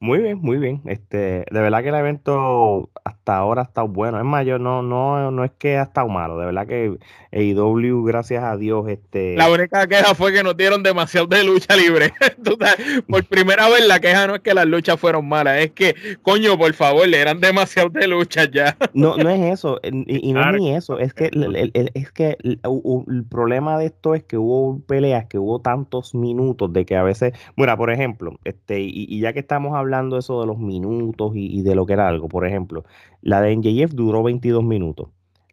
muy 0.02 0.18
bien, 0.18 0.40
muy 0.42 0.58
bien. 0.58 0.82
Este, 0.86 1.46
de 1.52 1.62
verdad 1.62 1.84
que 1.84 1.90
el 1.90 1.96
evento 1.96 2.90
hasta 3.06 3.38
ahora 3.38 3.62
ha 3.62 3.66
estado 3.66 3.88
bueno. 3.88 4.18
Es 4.18 4.26
mayor, 4.26 4.60
no, 4.60 4.82
no, 4.82 5.30
no 5.30 5.44
es 5.44 5.52
que 5.60 5.78
ha 5.78 5.84
estado 5.84 6.10
malo. 6.10 6.40
De 6.40 6.48
verdad 6.48 6.66
que 6.66 6.98
AEW, 7.32 8.04
gracias 8.04 8.44
a 8.44 8.58
Dios, 8.58 8.90
este. 8.90 9.36
La 9.36 9.52
única 9.52 9.86
queja 9.86 10.16
fue 10.16 10.34
que 10.34 10.42
nos 10.42 10.58
dieron 10.58 10.82
demasiado 10.82 11.28
de 11.28 11.44
lucha 11.44 11.76
libre. 11.76 12.14
por 13.08 13.26
primera 13.26 13.70
vez 13.70 13.88
la 13.88 14.00
queja 14.00 14.26
no 14.26 14.34
es 14.34 14.42
que 14.42 14.56
las 14.56 14.66
luchas 14.66 15.00
fueron 15.00 15.30
malas, 15.30 15.60
es 15.60 15.72
que, 15.72 15.94
coño, 16.24 16.58
por 16.58 16.74
favor, 16.74 17.08
le 17.08 17.22
eran 17.22 17.40
demasiado 17.40 17.90
de 17.90 18.08
lucha 18.08 18.50
ya. 18.50 18.76
No, 18.96 19.16
no 19.18 19.30
es 19.30 19.54
eso, 19.54 19.80
y, 19.84 20.34
no 20.34 20.42
es 20.42 20.60
ni 20.60 20.76
eso, 20.76 20.98
es 20.98 21.14
que 21.14 21.26
el, 21.28 21.72
es 21.94 22.12
que 22.12 22.38
el, 22.42 22.60
problema 23.30 23.78
de 23.78 23.86
esto 23.86 24.16
es 24.16 24.24
que 24.24 24.40
hubo 24.40 24.80
peleas, 24.88 25.28
que 25.28 25.38
hubo 25.38 25.62
tantos 25.62 26.16
minutos 26.16 26.74
de 26.74 26.86
que 26.86 26.96
a 26.96 27.04
veces, 27.04 27.34
bueno, 27.56 27.78
por 27.78 27.92
ejemplo, 27.92 28.40
este, 28.46 28.82
y, 28.82 29.06
y 29.08 29.20
ya 29.20 29.32
que 29.34 29.40
estamos 29.40 29.76
hablando 29.76 29.91
hablando 29.92 30.18
eso 30.18 30.40
de 30.40 30.48
los 30.48 30.58
minutos 30.58 31.34
y, 31.36 31.62
de 31.62 31.76
lo 31.76 31.86
que 31.86 31.94
era 31.94 32.08
algo. 32.08 32.30
Por 32.30 32.48
ejemplo, 32.48 32.86
la 33.22 33.42
de 33.42 33.56
NJF 33.56 33.94
duró 33.94 34.24
22 34.24 34.64
minutos, 34.64 35.10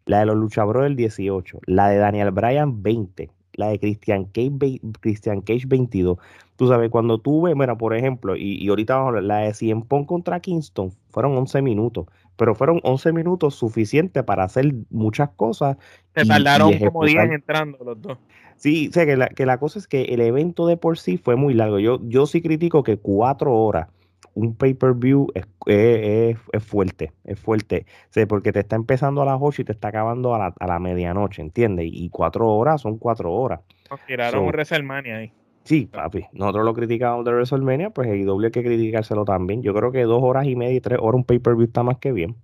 la 0.06 0.20
de 0.20 0.26
los 0.26 0.36
Lucha 0.36 0.64
el 0.84 0.96
18, 0.96 1.60
la 1.66 1.88
de 1.88 1.98
Daniel 1.98 2.30
Bryan 2.30 2.82
20, 2.82 3.30
la 3.54 3.68
de 3.68 3.80
Christian 3.80 4.26
Cage, 4.26 4.80
Christian 5.00 5.40
Cage 5.40 5.66
22. 5.66 6.18
Tú 6.56 6.68
sabes, 6.68 6.90
cuando 6.90 7.18
tuve, 7.18 7.54
bueno, 7.54 7.76
por 7.76 7.94
ejemplo, 7.94 8.36
y, 8.36 8.66
ahorita 8.68 8.94
vamos 8.94 9.06
a 9.06 9.08
hablar, 9.08 9.24
la 9.24 9.38
de 9.38 9.54
Cien 9.54 9.82
Pong 9.82 10.06
contra 10.06 10.40
Kingston 10.40 10.92
fueron 11.10 11.36
11 11.36 11.62
minutos, 11.62 12.06
pero 12.36 12.54
fueron 12.54 12.80
11 12.84 13.12
minutos 13.12 13.56
suficientes 13.56 14.22
para 14.22 14.44
hacer 14.44 14.72
muchas 14.90 15.30
cosas. 15.30 15.76
Se 16.14 16.24
tardaron 16.24 16.78
como 16.78 17.04
10 17.04 17.32
entrando 17.32 17.78
los 17.84 18.00
dos. 18.00 18.18
Sí, 18.58 18.90
sé 18.92 19.06
que 19.06 19.16
la, 19.16 19.28
que 19.28 19.46
la 19.46 19.58
cosa 19.58 19.78
es 19.78 19.86
que 19.86 20.02
el 20.02 20.20
evento 20.20 20.66
de 20.66 20.76
por 20.76 20.98
sí 20.98 21.16
fue 21.16 21.36
muy 21.36 21.54
largo. 21.54 21.78
Yo, 21.78 22.00
yo 22.02 22.26
sí 22.26 22.42
critico 22.42 22.82
que 22.82 22.96
cuatro 22.96 23.54
horas 23.54 23.86
un 24.34 24.54
pay-per-view 24.54 25.26
es, 25.34 25.46
es, 25.66 26.62
fuerte, 26.62 27.12
es 27.24 27.38
fuerte. 27.40 27.86
porque 28.28 28.52
te 28.52 28.60
está 28.60 28.76
empezando 28.76 29.22
a 29.22 29.24
las 29.24 29.38
8 29.40 29.62
y 29.62 29.64
te 29.64 29.72
está 29.72 29.88
acabando 29.88 30.34
a 30.34 30.38
la, 30.38 30.54
a 30.58 30.66
la 30.66 30.78
medianoche, 30.78 31.42
¿entiendes? 31.42 31.88
Y 31.90 32.08
cuatro 32.10 32.48
horas 32.48 32.80
son 32.80 32.98
cuatro 32.98 33.32
horas. 33.32 33.60
Nos 33.90 34.00
tiraron 34.06 34.44
un 34.44 34.48
WrestleMania 34.48 35.16
ahí. 35.16 35.32
Sí, 35.64 35.86
papi. 35.86 36.24
Nosotros 36.32 36.64
lo 36.64 36.72
criticamos 36.72 37.24
de 37.24 37.32
WrestleMania, 37.32 37.90
pues 37.90 38.08
hay 38.08 38.22
doble 38.22 38.50
que 38.50 38.62
criticárselo 38.62 39.24
también. 39.24 39.62
Yo 39.62 39.74
creo 39.74 39.92
que 39.92 40.02
dos 40.04 40.22
horas 40.22 40.46
y 40.46 40.56
media 40.56 40.76
y 40.76 40.80
tres 40.80 40.98
horas 41.00 41.16
un 41.16 41.24
pay-per-view 41.24 41.66
está 41.66 41.82
más 41.82 41.98
que 41.98 42.12
bien. 42.12 42.36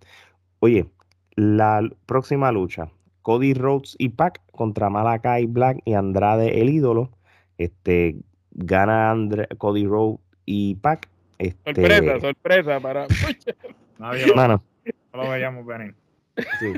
Oye, 0.61 0.87
la 1.37 1.89
próxima 2.07 2.53
lucha. 2.53 2.91
Cody 3.23 3.55
Rhodes 3.55 3.97
y 3.99 4.11
Pac 4.11 4.43
contra 4.53 4.91
Malakai 4.91 5.47
Black 5.47 5.81
y 5.85 5.95
Andrade 5.95 6.61
el 6.61 6.69
ídolo. 6.69 7.11
Este 7.57 8.17
gana 8.51 9.17
Cody 9.57 9.87
Rhodes 9.87 10.19
y 10.45 10.75
Pac 10.75 11.09
este... 11.39 11.75
Sorpresa, 11.75 12.21
sorpresa 12.21 12.81
para. 12.81 13.07
Nadie 13.99 14.27
lo, 14.35 14.35
no 14.47 14.63
lo 15.13 15.31
veíamos 15.31 15.67
venir. 15.67 15.95
Sí, 16.59 16.73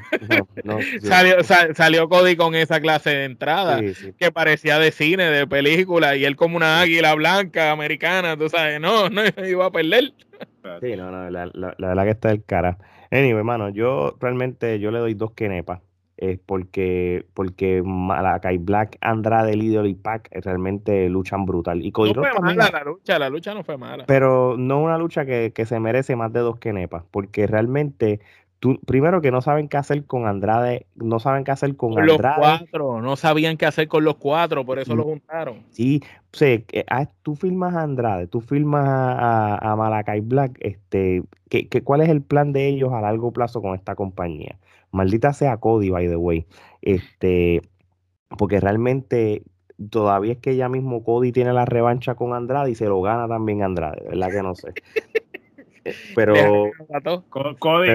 no, 0.64 0.78
Salió, 1.00 1.36
salió, 1.42 2.08
Cody 2.10 2.36
con 2.36 2.54
esa 2.54 2.78
clase 2.78 3.08
de 3.08 3.24
entrada 3.24 3.80
que 4.18 4.30
parecía 4.30 4.78
de 4.78 4.92
cine, 4.92 5.24
de 5.30 5.46
película, 5.46 6.14
y 6.14 6.26
él 6.26 6.36
como 6.36 6.58
una 6.58 6.80
águila 6.80 7.14
blanca 7.14 7.70
americana, 7.70 8.36
tú 8.36 8.50
sabes, 8.50 8.80
no, 8.80 9.08
no 9.08 9.22
iba 9.46 9.64
a 9.64 9.70
perder. 9.70 10.12
Sí, 10.82 10.94
no, 10.96 11.10
no, 11.10 11.30
la, 11.30 11.46
la, 11.54 11.74
la 11.78 11.88
verdad 11.88 12.04
que 12.04 12.10
está 12.10 12.30
el 12.32 12.44
cara. 12.44 12.76
Anyway, 13.10 13.38
hermano, 13.38 13.70
yo 13.70 14.18
realmente 14.20 14.78
yo 14.78 14.90
le 14.90 14.98
doy 14.98 15.14
dos 15.14 15.32
kenepas 15.32 15.80
es 16.16 16.38
porque, 16.38 17.26
porque 17.34 17.82
Malakai 17.84 18.58
Black, 18.58 18.96
Andrade, 19.00 19.54
Líder 19.54 19.86
y 19.86 19.94
Pac 19.94 20.28
realmente 20.32 21.08
luchan 21.08 21.44
brutal. 21.44 21.84
Y 21.84 21.92
Cody 21.92 22.14
no 22.14 22.22
fue 22.22 22.40
mala 22.40 22.70
la 22.72 22.84
lucha, 22.84 23.18
la 23.18 23.28
lucha 23.28 23.54
no 23.54 23.62
fue 23.64 23.76
mala. 23.76 24.04
Pero 24.06 24.56
no 24.56 24.80
una 24.80 24.96
lucha 24.98 25.26
que, 25.26 25.52
se 25.66 25.80
merece 25.80 26.16
más 26.16 26.32
de 26.32 26.40
dos 26.40 26.58
kenepas, 26.58 27.04
porque 27.10 27.46
realmente 27.46 28.20
Tú, 28.58 28.80
primero 28.86 29.20
que 29.20 29.30
no 29.30 29.42
saben 29.42 29.68
qué 29.68 29.76
hacer 29.76 30.06
con 30.06 30.26
Andrade, 30.26 30.86
no 30.94 31.20
saben 31.20 31.44
qué 31.44 31.50
hacer 31.50 31.76
con, 31.76 31.98
Andrade. 31.98 32.16
Los 32.16 32.38
cuatro, 32.38 33.02
no 33.02 33.14
sabían 33.16 33.58
qué 33.58 33.66
hacer 33.66 33.86
con 33.86 34.02
los 34.02 34.16
cuatro, 34.16 34.64
por 34.64 34.78
eso 34.78 34.96
lo 34.96 35.02
mm, 35.02 35.06
juntaron. 35.06 35.62
Sí, 35.72 36.00
o 36.32 36.36
sea, 36.38 36.58
ah, 36.88 37.06
tú 37.22 37.36
filmas 37.36 37.74
a 37.74 37.82
Andrade, 37.82 38.28
tú 38.28 38.40
filmas 38.40 38.86
a, 38.88 39.58
a, 39.58 39.76
Malakai 39.76 40.20
Black, 40.20 40.56
este, 40.60 41.22
¿qué, 41.50 41.68
¿cuál 41.84 42.00
es 42.00 42.08
el 42.08 42.22
plan 42.22 42.54
de 42.54 42.66
ellos 42.68 42.94
a 42.94 43.02
largo 43.02 43.30
plazo 43.30 43.60
con 43.60 43.74
esta 43.74 43.94
compañía? 43.94 44.56
Maldita 44.96 45.32
sea 45.32 45.58
Cody, 45.58 45.90
by 45.90 46.08
the 46.08 46.16
way. 46.16 46.46
Este, 46.82 47.62
porque 48.38 48.60
realmente 48.60 49.42
todavía 49.90 50.32
es 50.32 50.38
que 50.38 50.56
ya 50.56 50.68
mismo 50.68 51.04
Cody 51.04 51.32
tiene 51.32 51.52
la 51.52 51.64
revancha 51.64 52.14
con 52.14 52.32
Andrade 52.32 52.70
y 52.70 52.74
se 52.74 52.86
lo 52.86 53.00
gana 53.02 53.28
también 53.28 53.62
Andrade, 53.62 54.02
¿verdad 54.08 54.30
que 54.30 54.42
no 54.42 54.54
sé? 54.54 54.72
Pero 56.16 56.34
Cody, 57.58 57.88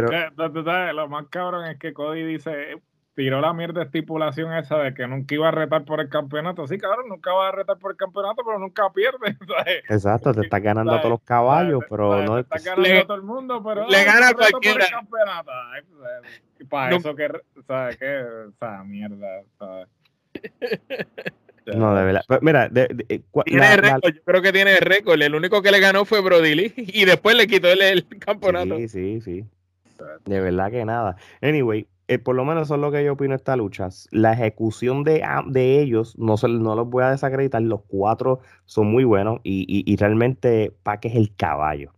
lo 0.94 1.10
más 1.10 1.28
cabrón 1.28 1.66
es 1.66 1.78
que 1.78 1.94
Cody 1.94 2.24
dice, 2.24 2.82
tiró 3.22 3.40
la 3.40 3.54
mierda 3.54 3.84
estipulación 3.84 4.52
esa 4.56 4.80
de 4.80 4.96
que 4.96 5.06
nunca 5.06 5.36
iba 5.36 5.48
a 5.48 5.52
retar 5.52 5.86
por 5.86 6.02
el 6.02 6.10
campeonato. 6.10 6.66
Sí, 6.66 6.80
cabrón, 6.80 7.08
nunca 7.08 7.32
va 7.32 7.50
a 7.50 7.52
retar 7.52 7.78
por 7.78 7.92
el 7.92 7.98
campeonato, 7.98 8.42
pero 8.44 8.58
nunca 8.58 8.90
pierde. 8.92 9.38
Exacto, 9.90 10.34
te 10.34 10.42
está 10.42 10.58
ganando 10.58 10.92
a 10.92 11.02
todos 11.02 11.12
los 11.12 11.22
caballos, 11.22 11.84
pero 11.88 12.24
no. 12.24 12.44
Te 12.44 12.58
está 12.58 12.76
ganando 12.76 13.00
a 13.00 13.06
todo 13.06 13.18
el 13.18 13.22
mundo, 13.22 13.64
pero. 13.64 13.88
Le 13.88 14.04
gana 14.04 14.30
a 14.30 14.34
cualquiera. 14.34 14.86
campeonato. 14.90 15.52
para 16.68 16.96
eso 16.96 17.16
que, 17.16 17.30
¿sabes 17.68 17.98
qué? 17.98 18.24
O 18.48 18.52
sea, 18.58 18.84
mierda, 18.84 19.44
¿sabes? 19.60 19.88
No, 21.68 21.94
de 21.94 22.04
verdad. 22.04 22.24
Mira, 22.42 22.70
de, 22.70 23.06
eh, 23.08 23.22
tiene 23.46 23.78
récord, 23.78 24.16
yo 24.16 24.24
creo 24.24 24.42
que 24.42 24.52
tiene 24.52 24.78
récord. 24.78 25.22
El 25.22 25.36
único 25.36 25.62
que 25.62 25.70
le 25.70 25.80
ganó 25.80 26.06
fue 26.06 26.22
Brody 26.22 26.56
Lee 26.56 26.74
y 26.76 27.06
después 27.06 27.36
le 27.36 27.46
quitó 27.46 27.72
el, 27.72 27.84
el 27.84 28.08
campeonato. 28.18 28.78
Sí, 28.78 28.88
sí, 28.88 29.22
sí. 29.22 29.46
De 30.26 30.42
verdad 30.42 30.72
que 30.72 30.84
nada. 30.86 31.16
Anyway, 31.42 31.86
eh, 32.12 32.20
por 32.20 32.36
lo 32.36 32.44
menos 32.44 32.68
eso 32.68 32.76
es 32.76 32.82
lo 32.82 32.92
que 32.92 33.06
yo 33.06 33.14
opino 33.14 33.30
de 33.30 33.38
esta 33.38 33.56
lucha. 33.56 33.88
La 34.12 34.34
ejecución 34.34 35.06
de, 35.06 35.24
de 35.48 35.80
ellos, 35.80 36.18
no, 36.18 36.36
se, 36.36 36.50
no 36.50 36.76
los 36.76 36.90
voy 36.90 37.06
a 37.06 37.12
desacreditar, 37.12 37.62
los 37.62 37.84
cuatro 37.88 38.42
son 38.66 38.88
muy 38.88 39.06
buenos 39.06 39.40
y, 39.44 39.84
y, 39.86 39.96
realmente 39.96 40.76
Pac 40.84 41.06
es 41.06 41.16
el 41.16 41.34
caballo. 41.34 41.94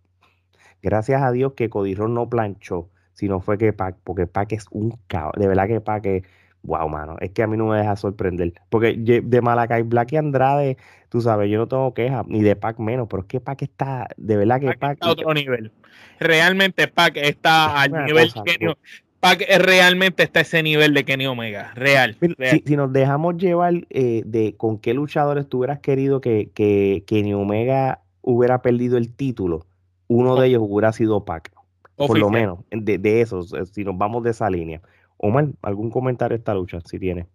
Gracias 0.84 1.20
a 1.24 1.32
Dios 1.32 1.54
que 1.54 1.68
Cody 1.68 1.96
no 1.96 2.30
planchó, 2.30 2.92
sino 3.14 3.40
fue 3.40 3.58
que 3.58 3.74
Pac, 3.74 3.98
porque 4.04 4.28
Pac 4.28 4.52
es 4.52 4.68
un 4.70 5.00
caballo. 5.08 5.34
De 5.36 5.48
verdad 5.48 5.68
que 5.68 5.82
Pac 5.82 6.06
es 6.06 6.24
wow, 6.62 6.88
mano, 6.88 7.18
es 7.20 7.32
que 7.32 7.44
a 7.44 7.48
mí 7.48 7.58
no 7.58 7.66
me 7.66 7.78
deja 7.78 7.96
sorprender. 7.96 8.54
Porque 8.70 8.96
de 8.96 9.42
Malacay 9.42 9.82
Black 9.82 10.14
y 10.14 10.18
Andrade, 10.18 10.78
tú 11.10 11.22
sabes, 11.22 11.50
yo 11.50 11.58
no 11.58 11.68
tengo 11.68 11.94
quejas, 11.94 12.26
ni 12.28 12.42
de 12.42 12.56
Pac 12.56 12.80
menos, 12.80 13.08
pero 13.10 13.24
es 13.24 13.28
que 13.28 13.40
Pac 13.40 13.62
está, 13.64 14.08
de 14.18 14.38
verdad 14.38 14.60
que 14.60 14.74
Pac. 14.74 14.94
está 14.94 15.08
a 15.08 15.12
otro 15.12 15.34
nivel. 15.34 15.72
Realmente 16.20 16.88
Pac 16.88 17.18
está 17.18 17.82
al 17.82 18.06
nivel 18.06 18.32
que 18.46 18.76
Pac 19.24 19.42
realmente 19.58 20.22
está 20.22 20.40
a 20.40 20.42
ese 20.42 20.62
nivel 20.62 20.94
de 20.94 21.06
Kenny 21.06 21.28
Omega, 21.28 21.72
real. 21.76 22.18
Si, 22.66 22.76
nos 22.76 22.92
dejamos 22.92 23.38
llevar 23.38 23.88
eh, 23.90 24.22
de 24.26 24.58
con 24.58 24.78
qué 24.78 24.94
luchadores 24.94 25.48
tú 25.48 25.60
hubieras 25.60 25.80
querido 25.80 26.20
que, 26.20 26.50
que 26.54 27.06
Kenny 27.08 27.34
Omega 27.34 28.02
hubiera 28.22 28.62
perdido 28.62 28.98
el 28.98 29.14
título, 29.16 29.66
uno 30.10 30.36
de 30.36 30.48
ellos 30.48 30.62
hubiera 30.66 30.92
sido 30.92 31.24
Pac. 31.24 31.54
Por 31.96 32.20
lo 32.20 32.30
menos, 32.30 32.60
de, 32.70 32.98
de 32.98 33.22
esos, 33.22 33.54
eh, 33.54 33.66
si 33.66 33.86
nos 33.86 33.98
vamos 33.98 34.24
de 34.24 34.32
esa 34.32 34.50
línea. 34.50 34.82
Omar, 35.16 35.48
¿algún 35.62 35.90
comentario 35.90 36.36
de 36.36 36.40
esta 36.40 36.54
lucha, 36.54 36.82
si 36.82 37.00
tiene? 37.00 37.26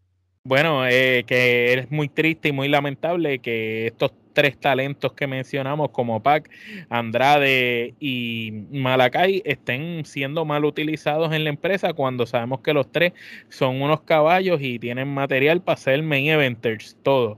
Bueno, 0.44 0.86
eh, 0.86 1.24
que 1.26 1.72
es 1.72 1.90
muy 1.90 2.10
triste 2.10 2.50
y 2.50 2.52
muy 2.52 2.68
lamentable 2.68 3.38
que 3.38 3.86
estos 3.86 4.12
tres 4.38 4.56
talentos 4.56 5.14
que 5.14 5.26
mencionamos, 5.26 5.90
como 5.90 6.22
Pac, 6.22 6.48
Andrade 6.90 7.94
y 7.98 8.52
Malacay, 8.70 9.42
estén 9.44 10.04
siendo 10.04 10.44
mal 10.44 10.64
utilizados 10.64 11.32
en 11.32 11.42
la 11.42 11.50
empresa 11.50 11.92
cuando 11.92 12.24
sabemos 12.24 12.60
que 12.60 12.72
los 12.72 12.88
tres 12.92 13.14
son 13.48 13.82
unos 13.82 14.02
caballos 14.02 14.60
y 14.62 14.78
tienen 14.78 15.12
material 15.12 15.60
para 15.60 15.76
ser 15.76 16.04
main 16.04 16.28
eventers, 16.28 16.96
todo 17.02 17.36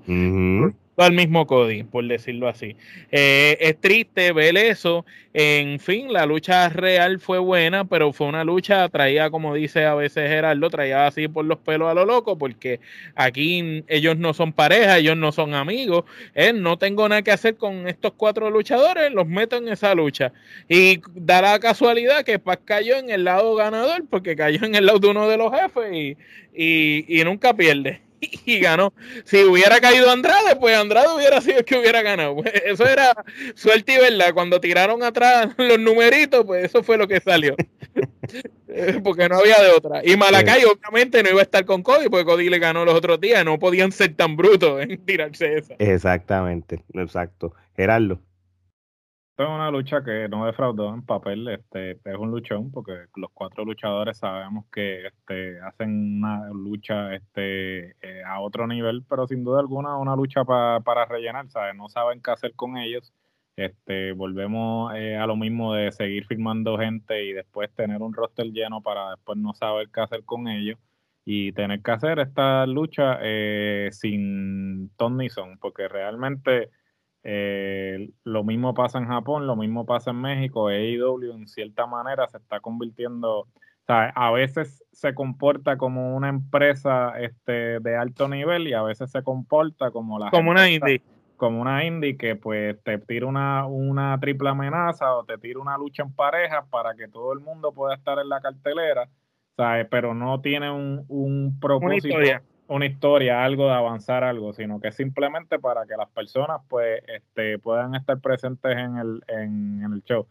al 0.96 1.12
mismo 1.12 1.46
Cody, 1.46 1.82
por 1.84 2.06
decirlo 2.06 2.48
así. 2.48 2.76
Eh, 3.10 3.56
es 3.60 3.80
triste 3.80 4.32
ver 4.32 4.56
eso. 4.56 5.06
En 5.32 5.78
fin, 5.78 6.12
la 6.12 6.26
lucha 6.26 6.68
real 6.68 7.20
fue 7.20 7.38
buena, 7.38 7.84
pero 7.84 8.12
fue 8.12 8.26
una 8.26 8.44
lucha 8.44 8.88
traída, 8.88 9.30
como 9.30 9.54
dice 9.54 9.84
a 9.86 9.94
veces 9.94 10.28
Gerardo, 10.28 10.68
traía 10.70 11.06
así 11.06 11.28
por 11.28 11.44
los 11.44 11.58
pelos 11.58 11.88
a 11.88 11.94
lo 11.94 12.04
loco, 12.04 12.36
porque 12.36 12.80
aquí 13.14 13.84
ellos 13.86 14.16
no 14.18 14.34
son 14.34 14.52
pareja, 14.52 14.98
ellos 14.98 15.16
no 15.16 15.32
son 15.32 15.54
amigos. 15.54 16.04
Eh, 16.34 16.52
no 16.52 16.78
tengo 16.78 17.08
nada 17.08 17.22
que 17.22 17.30
hacer 17.30 17.56
con 17.56 17.86
estos 17.88 18.12
cuatro 18.16 18.50
luchadores, 18.50 19.12
los 19.12 19.26
meto 19.26 19.56
en 19.56 19.68
esa 19.68 19.94
lucha. 19.94 20.32
Y 20.68 21.00
da 21.14 21.40
la 21.40 21.58
casualidad 21.60 22.24
que 22.24 22.38
Paz 22.38 22.58
cayó 22.64 22.96
en 22.96 23.10
el 23.10 23.24
lado 23.24 23.54
ganador, 23.54 24.04
porque 24.10 24.36
cayó 24.36 24.64
en 24.64 24.74
el 24.74 24.86
lado 24.86 24.98
de 24.98 25.08
uno 25.08 25.28
de 25.28 25.36
los 25.36 25.52
jefes 25.52 25.92
y, 25.92 26.16
y, 26.54 27.20
y 27.20 27.24
nunca 27.24 27.54
pierde. 27.54 28.00
y 28.46 28.60
ganó. 28.60 28.92
Si 29.24 29.42
hubiera 29.42 29.80
caído 29.80 30.10
Andrade, 30.10 30.56
pues 30.56 30.76
Andrade 30.76 31.08
hubiera 31.14 31.40
sido 31.40 31.58
el 31.58 31.64
que 31.64 31.78
hubiera 31.78 32.02
ganado. 32.02 32.36
Pues, 32.36 32.52
eso 32.64 32.86
era 32.86 33.12
suerte 33.54 33.94
y 33.94 33.98
verdad. 33.98 34.34
Cuando 34.34 34.60
tiraron 34.60 35.02
atrás 35.02 35.50
los 35.58 35.78
numeritos, 35.78 36.44
pues 36.44 36.64
eso 36.64 36.82
fue 36.82 36.98
lo 36.98 37.08
que 37.08 37.20
salió. 37.20 37.56
porque 39.02 39.28
no 39.28 39.38
había 39.38 39.60
de 39.62 39.70
otra. 39.70 40.02
Y 40.04 40.16
Malacay, 40.16 40.62
obviamente, 40.64 41.22
no 41.22 41.30
iba 41.30 41.40
a 41.40 41.44
estar 41.44 41.64
con 41.64 41.82
Cody, 41.82 42.08
porque 42.08 42.24
Cody 42.24 42.48
le 42.48 42.58
ganó 42.58 42.84
los 42.84 42.94
otros 42.94 43.20
días. 43.20 43.44
No 43.44 43.58
podían 43.58 43.92
ser 43.92 44.14
tan 44.14 44.36
brutos 44.36 44.82
en 44.82 45.04
tirarse 45.04 45.58
esa. 45.58 45.74
Exactamente, 45.78 46.84
exacto. 46.94 47.54
Gerardo 47.76 48.20
es 49.42 49.48
una 49.48 49.70
lucha 49.70 50.02
que 50.04 50.28
no 50.28 50.46
defraudó 50.46 50.92
en 50.94 51.04
papel, 51.04 51.48
este, 51.48 51.92
es 51.92 52.16
un 52.18 52.30
luchón 52.30 52.70
porque 52.70 52.92
los 53.16 53.30
cuatro 53.32 53.64
luchadores 53.64 54.18
sabemos 54.18 54.66
que 54.72 55.06
este, 55.06 55.60
hacen 55.60 56.18
una 56.18 56.48
lucha 56.50 57.14
este, 57.14 57.96
eh, 58.02 58.22
a 58.26 58.40
otro 58.40 58.66
nivel, 58.66 59.04
pero 59.08 59.26
sin 59.26 59.44
duda 59.44 59.60
alguna 59.60 59.96
una 59.96 60.16
lucha 60.16 60.44
para 60.44 61.04
rellenar, 61.06 61.48
¿sabes? 61.50 61.74
No 61.76 61.88
saben 61.88 62.20
qué 62.22 62.30
hacer 62.30 62.54
con 62.54 62.76
ellos. 62.76 63.12
Este, 63.56 64.12
volvemos 64.12 64.94
eh, 64.94 65.16
a 65.16 65.26
lo 65.26 65.36
mismo 65.36 65.74
de 65.74 65.92
seguir 65.92 66.26
filmando 66.26 66.78
gente 66.78 67.24
y 67.24 67.32
después 67.32 67.70
tener 67.74 68.00
un 68.02 68.14
roster 68.14 68.46
lleno 68.46 68.82
para 68.82 69.10
después 69.10 69.38
no 69.38 69.52
saber 69.54 69.88
qué 69.92 70.00
hacer 70.00 70.24
con 70.24 70.48
ellos 70.48 70.78
y 71.24 71.52
tener 71.52 71.82
que 71.82 71.90
hacer 71.90 72.18
esta 72.18 72.66
lucha 72.66 73.18
eh, 73.22 73.90
sin 73.92 74.90
Tony 74.96 75.28
Son, 75.28 75.58
porque 75.58 75.88
realmente 75.88 76.70
eh, 77.22 78.10
lo 78.24 78.44
mismo 78.44 78.74
pasa 78.74 78.98
en 78.98 79.06
Japón, 79.06 79.46
lo 79.46 79.56
mismo 79.56 79.84
pasa 79.84 80.10
en 80.10 80.20
México. 80.20 80.68
AEW 80.68 81.32
en 81.32 81.46
cierta 81.48 81.86
manera 81.86 82.26
se 82.28 82.38
está 82.38 82.60
convirtiendo, 82.60 83.40
o 83.40 83.48
sea, 83.86 84.10
a 84.14 84.30
veces 84.30 84.82
se 84.92 85.14
comporta 85.14 85.76
como 85.76 86.16
una 86.16 86.28
empresa 86.28 87.18
este, 87.20 87.80
de 87.80 87.96
alto 87.96 88.28
nivel 88.28 88.68
y 88.68 88.72
a 88.72 88.82
veces 88.82 89.10
se 89.10 89.22
comporta 89.22 89.90
como 89.90 90.18
la 90.18 90.30
como 90.30 90.50
una 90.50 90.70
indie. 90.70 91.02
Como 91.36 91.62
una 91.62 91.84
indie 91.84 92.18
que 92.18 92.36
pues 92.36 92.76
te 92.82 92.98
tira 92.98 93.26
una, 93.26 93.66
una 93.66 94.18
triple 94.20 94.50
amenaza 94.50 95.14
o 95.16 95.24
te 95.24 95.38
tira 95.38 95.58
una 95.58 95.78
lucha 95.78 96.02
en 96.02 96.14
pareja 96.14 96.66
para 96.70 96.94
que 96.94 97.08
todo 97.08 97.32
el 97.32 97.40
mundo 97.40 97.72
pueda 97.72 97.94
estar 97.94 98.18
en 98.18 98.28
la 98.28 98.40
cartelera, 98.42 99.08
¿sabes? 99.56 99.86
pero 99.90 100.12
no 100.12 100.42
tiene 100.42 100.70
un, 100.70 101.06
un 101.08 101.58
propósito 101.58 102.18
una 102.70 102.86
historia, 102.86 103.44
algo 103.44 103.66
de 103.66 103.72
avanzar 103.72 104.22
algo, 104.22 104.52
sino 104.52 104.80
que 104.80 104.92
simplemente 104.92 105.58
para 105.58 105.86
que 105.86 105.96
las 105.96 106.08
personas 106.10 106.60
pues 106.68 107.02
este, 107.08 107.58
puedan 107.58 107.96
estar 107.96 108.20
presentes 108.20 108.76
en 108.76 108.96
el, 108.96 109.22
en, 109.26 109.82
el 109.92 110.02
show. 110.04 110.28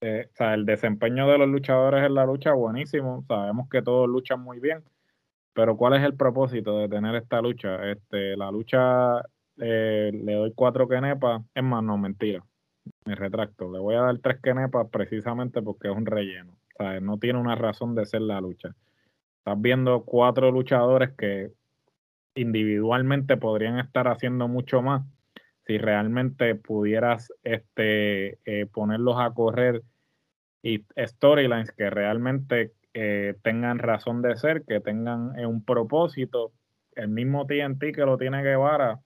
Eh, 0.00 0.28
o 0.32 0.36
sea, 0.36 0.54
el 0.54 0.64
desempeño 0.64 1.26
de 1.28 1.38
los 1.38 1.48
luchadores 1.48 2.04
en 2.04 2.14
la 2.14 2.24
lucha 2.24 2.52
buenísimo, 2.52 3.24
sabemos 3.26 3.68
que 3.68 3.82
todos 3.82 4.08
luchan 4.08 4.40
muy 4.40 4.60
bien, 4.60 4.84
pero 5.54 5.76
¿cuál 5.76 5.94
es 5.94 6.04
el 6.04 6.14
propósito 6.14 6.78
de 6.78 6.88
tener 6.88 7.16
esta 7.16 7.40
lucha? 7.42 7.90
Este, 7.90 8.36
la 8.36 8.52
lucha 8.52 9.22
eh, 9.56 10.12
le 10.14 10.34
doy 10.34 10.52
cuatro 10.54 10.86
quenepas, 10.88 11.42
es 11.52 11.64
más, 11.64 11.82
no, 11.82 11.98
mentira, 11.98 12.44
me 13.06 13.16
retracto, 13.16 13.72
le 13.72 13.80
voy 13.80 13.96
a 13.96 14.02
dar 14.02 14.18
tres 14.18 14.40
quenepas 14.40 14.88
precisamente 14.88 15.60
porque 15.62 15.88
es 15.88 15.96
un 15.96 16.06
relleno, 16.06 16.52
o 16.78 16.84
sea, 16.84 17.00
no 17.00 17.18
tiene 17.18 17.40
una 17.40 17.56
razón 17.56 17.96
de 17.96 18.06
ser 18.06 18.22
la 18.22 18.40
lucha 18.40 18.76
estás 19.46 19.62
viendo 19.62 20.02
cuatro 20.02 20.50
luchadores 20.50 21.10
que 21.16 21.52
individualmente 22.34 23.36
podrían 23.36 23.78
estar 23.78 24.08
haciendo 24.08 24.48
mucho 24.48 24.82
más. 24.82 25.06
Si 25.68 25.78
realmente 25.78 26.56
pudieras 26.56 27.32
este, 27.44 28.38
eh, 28.44 28.66
ponerlos 28.66 29.16
a 29.18 29.30
correr 29.30 29.82
y 30.62 30.84
storylines 30.98 31.70
que 31.70 31.90
realmente 31.90 32.72
eh, 32.92 33.34
tengan 33.42 33.78
razón 33.78 34.20
de 34.20 34.36
ser, 34.36 34.64
que 34.66 34.80
tengan 34.80 35.38
eh, 35.38 35.46
un 35.46 35.64
propósito. 35.64 36.50
El 36.96 37.08
mismo 37.08 37.46
TNT 37.46 37.94
que 37.94 38.04
lo 38.04 38.18
tiene 38.18 38.42
Guevara, 38.42 38.98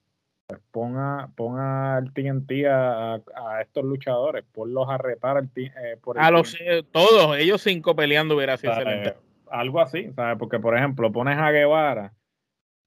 pues 0.46 0.60
ponga, 0.70 1.28
ponga 1.36 1.98
al 1.98 2.14
TNT 2.14 2.66
a, 2.66 3.14
a, 3.16 3.60
estos 3.60 3.84
luchadores, 3.84 4.46
ponlos 4.52 4.88
a 4.88 4.96
retar 4.96 5.36
al, 5.36 5.50
por 6.00 6.18
A 6.18 6.30
los 6.30 6.56
todos, 6.92 7.36
ellos 7.36 7.60
cinco 7.60 7.94
peleando 7.94 8.36
hubiera 8.36 8.56
sido 8.56 8.72
excelente 8.72 9.29
algo 9.50 9.80
así, 9.80 10.12
¿sabes? 10.14 10.38
Porque, 10.38 10.58
por 10.58 10.76
ejemplo, 10.76 11.12
pones 11.12 11.38
a 11.38 11.50
Guevara 11.50 12.12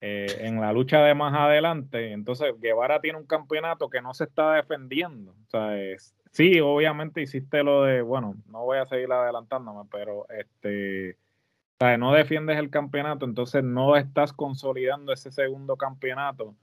eh, 0.05 0.28
en 0.41 0.59
la 0.59 0.74
lucha 0.74 1.01
de 1.01 1.16
más 1.16 1.34
adelante, 1.34 2.11
entonces 2.11 2.53
Guevara 2.59 2.99
tiene 2.99 3.18
un 3.18 3.26
campeonato 3.26 3.89
que 3.89 4.01
no 4.01 4.14
se 4.14 4.26
está 4.26 4.53
defendiendo, 4.55 5.34
¿sabes? 5.47 6.14
Sí, 6.32 6.59
obviamente 6.59 7.22
hiciste 7.22 7.64
lo 7.64 7.84
de, 7.84 8.01
bueno, 8.01 8.36
no 8.47 8.66
voy 8.66 8.80
a 8.80 8.86
seguir 8.86 9.11
adelantándome, 9.11 9.88
pero 9.89 10.26
este, 10.30 11.18
¿sabes? 11.80 11.99
No 11.99 12.11
defiendes 12.11 12.57
el 12.57 12.70
campeonato, 12.70 13.26
entonces 13.26 13.64
no 13.64 13.95
estás 13.95 14.34
consolidando 14.34 15.14
ese 15.14 15.32
segundo 15.32 15.78
campeonato 15.78 16.55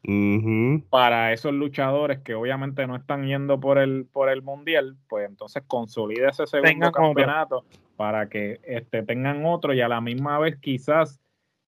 para 0.90 1.32
esos 1.32 1.54
luchadores 1.54 2.18
que 2.18 2.34
obviamente 2.34 2.86
no 2.86 2.96
están 2.96 3.26
yendo 3.26 3.58
por 3.58 3.78
el, 3.78 4.06
por 4.12 4.28
el 4.28 4.42
mundial, 4.42 4.96
pues 5.08 5.28
entonces 5.28 5.62
consolida 5.66 6.28
ese 6.28 6.46
segundo 6.46 6.92
campeonato 6.92 7.64
para 8.00 8.30
que 8.30 8.60
este, 8.62 9.02
tengan 9.02 9.44
otro 9.44 9.74
y 9.74 9.82
a 9.82 9.88
la 9.88 10.00
misma 10.00 10.38
vez 10.38 10.56
quizás 10.56 11.20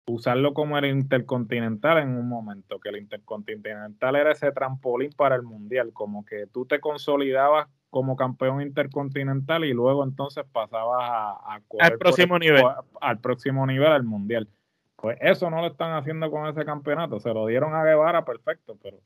usarlo 0.06 0.54
como 0.54 0.78
el 0.78 0.86
intercontinental 0.86 1.98
en 1.98 2.16
un 2.16 2.26
momento, 2.26 2.80
que 2.80 2.88
el 2.88 2.96
intercontinental 2.96 4.16
era 4.16 4.32
ese 4.32 4.50
trampolín 4.50 5.10
para 5.14 5.34
el 5.34 5.42
mundial, 5.42 5.92
como 5.92 6.24
que 6.24 6.46
tú 6.46 6.64
te 6.64 6.80
consolidabas 6.80 7.68
como 7.90 8.16
campeón 8.16 8.62
intercontinental 8.62 9.66
y 9.66 9.74
luego 9.74 10.04
entonces 10.04 10.46
pasabas 10.50 11.02
a, 11.02 11.60
al 11.80 11.98
próximo 11.98 12.38
nivel 12.38 12.64
al 13.02 13.18
próximo 13.18 13.66
nivel 13.66 13.92
al 13.92 14.04
mundial 14.04 14.48
Pues 14.96 15.18
eso 15.20 15.50
no 15.50 15.60
lo 15.60 15.66
están 15.66 15.92
haciendo 15.98 16.30
con 16.30 16.46
ese 16.46 16.64
campeonato. 16.64 17.20
Se 17.20 17.34
lo 17.34 17.44
dieron 17.44 17.74
a 17.74 17.84
Guevara, 17.84 18.24
perfecto, 18.24 18.78
pero 18.82 18.96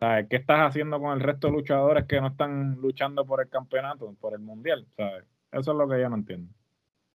¿sabes? 0.00 0.28
¿qué 0.30 0.36
estás 0.36 0.60
haciendo 0.60 0.98
con 0.98 1.12
el 1.12 1.20
resto 1.20 1.48
de 1.48 1.52
luchadores 1.52 2.06
que 2.06 2.22
no 2.22 2.28
están 2.28 2.80
luchando 2.80 3.26
por 3.26 3.42
el 3.42 3.50
campeonato, 3.50 4.14
por 4.18 4.32
el 4.32 4.40
mundial? 4.40 4.86
¿sabes? 4.96 5.26
Eso 5.54 5.70
es 5.72 5.78
lo 5.78 5.88
que 5.88 6.00
yo 6.00 6.08
no 6.08 6.16
entiendo. 6.16 6.52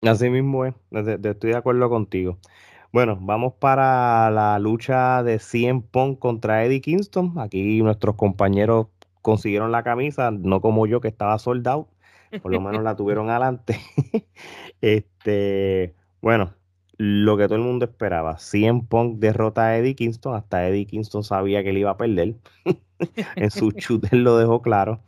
Así 0.02 0.30
mismo 0.30 0.66
es, 0.66 0.74
estoy 0.92 1.52
de 1.52 1.58
acuerdo 1.58 1.90
contigo. 1.90 2.40
Bueno, 2.92 3.18
vamos 3.22 3.54
para 3.60 4.32
la 4.32 4.58
lucha 4.60 5.22
de 5.24 5.40
100 5.40 5.82
Punk 5.84 6.20
contra 6.20 6.64
Eddie 6.64 6.82
Kingston. 6.82 7.34
Aquí 7.38 7.84
nuestros 7.84 8.16
compañeros 8.16 8.88
consiguieron 9.22 9.72
la 9.72 9.84
camisa, 9.84 10.32
no 10.32 10.62
como 10.62 10.88
yo 10.88 11.02
que 11.02 11.10
estaba 11.10 11.38
soldado, 11.38 11.90
por 12.42 12.52
lo 12.52 12.62
menos 12.62 12.82
la 12.82 12.96
tuvieron 12.96 13.30
adelante. 13.30 13.80
este, 14.82 15.94
bueno, 16.22 16.54
lo 16.98 17.38
que 17.38 17.46
todo 17.46 17.58
el 17.58 17.64
mundo 17.64 17.86
esperaba. 17.86 18.40
100 18.40 18.88
Punk 18.88 19.20
derrota 19.20 19.68
a 19.68 19.78
Eddie 19.78 19.96
Kingston, 19.96 20.36
hasta 20.36 20.68
Eddie 20.68 20.86
Kingston 20.86 21.24
sabía 21.24 21.62
que 21.62 21.72
él 21.72 21.78
iba 21.78 21.92
a 21.92 21.98
perder. 21.98 22.36
en 23.36 23.52
su 23.52 23.72
shooter 23.72 24.14
lo 24.14 24.38
dejó 24.38 24.62
claro. 24.62 25.02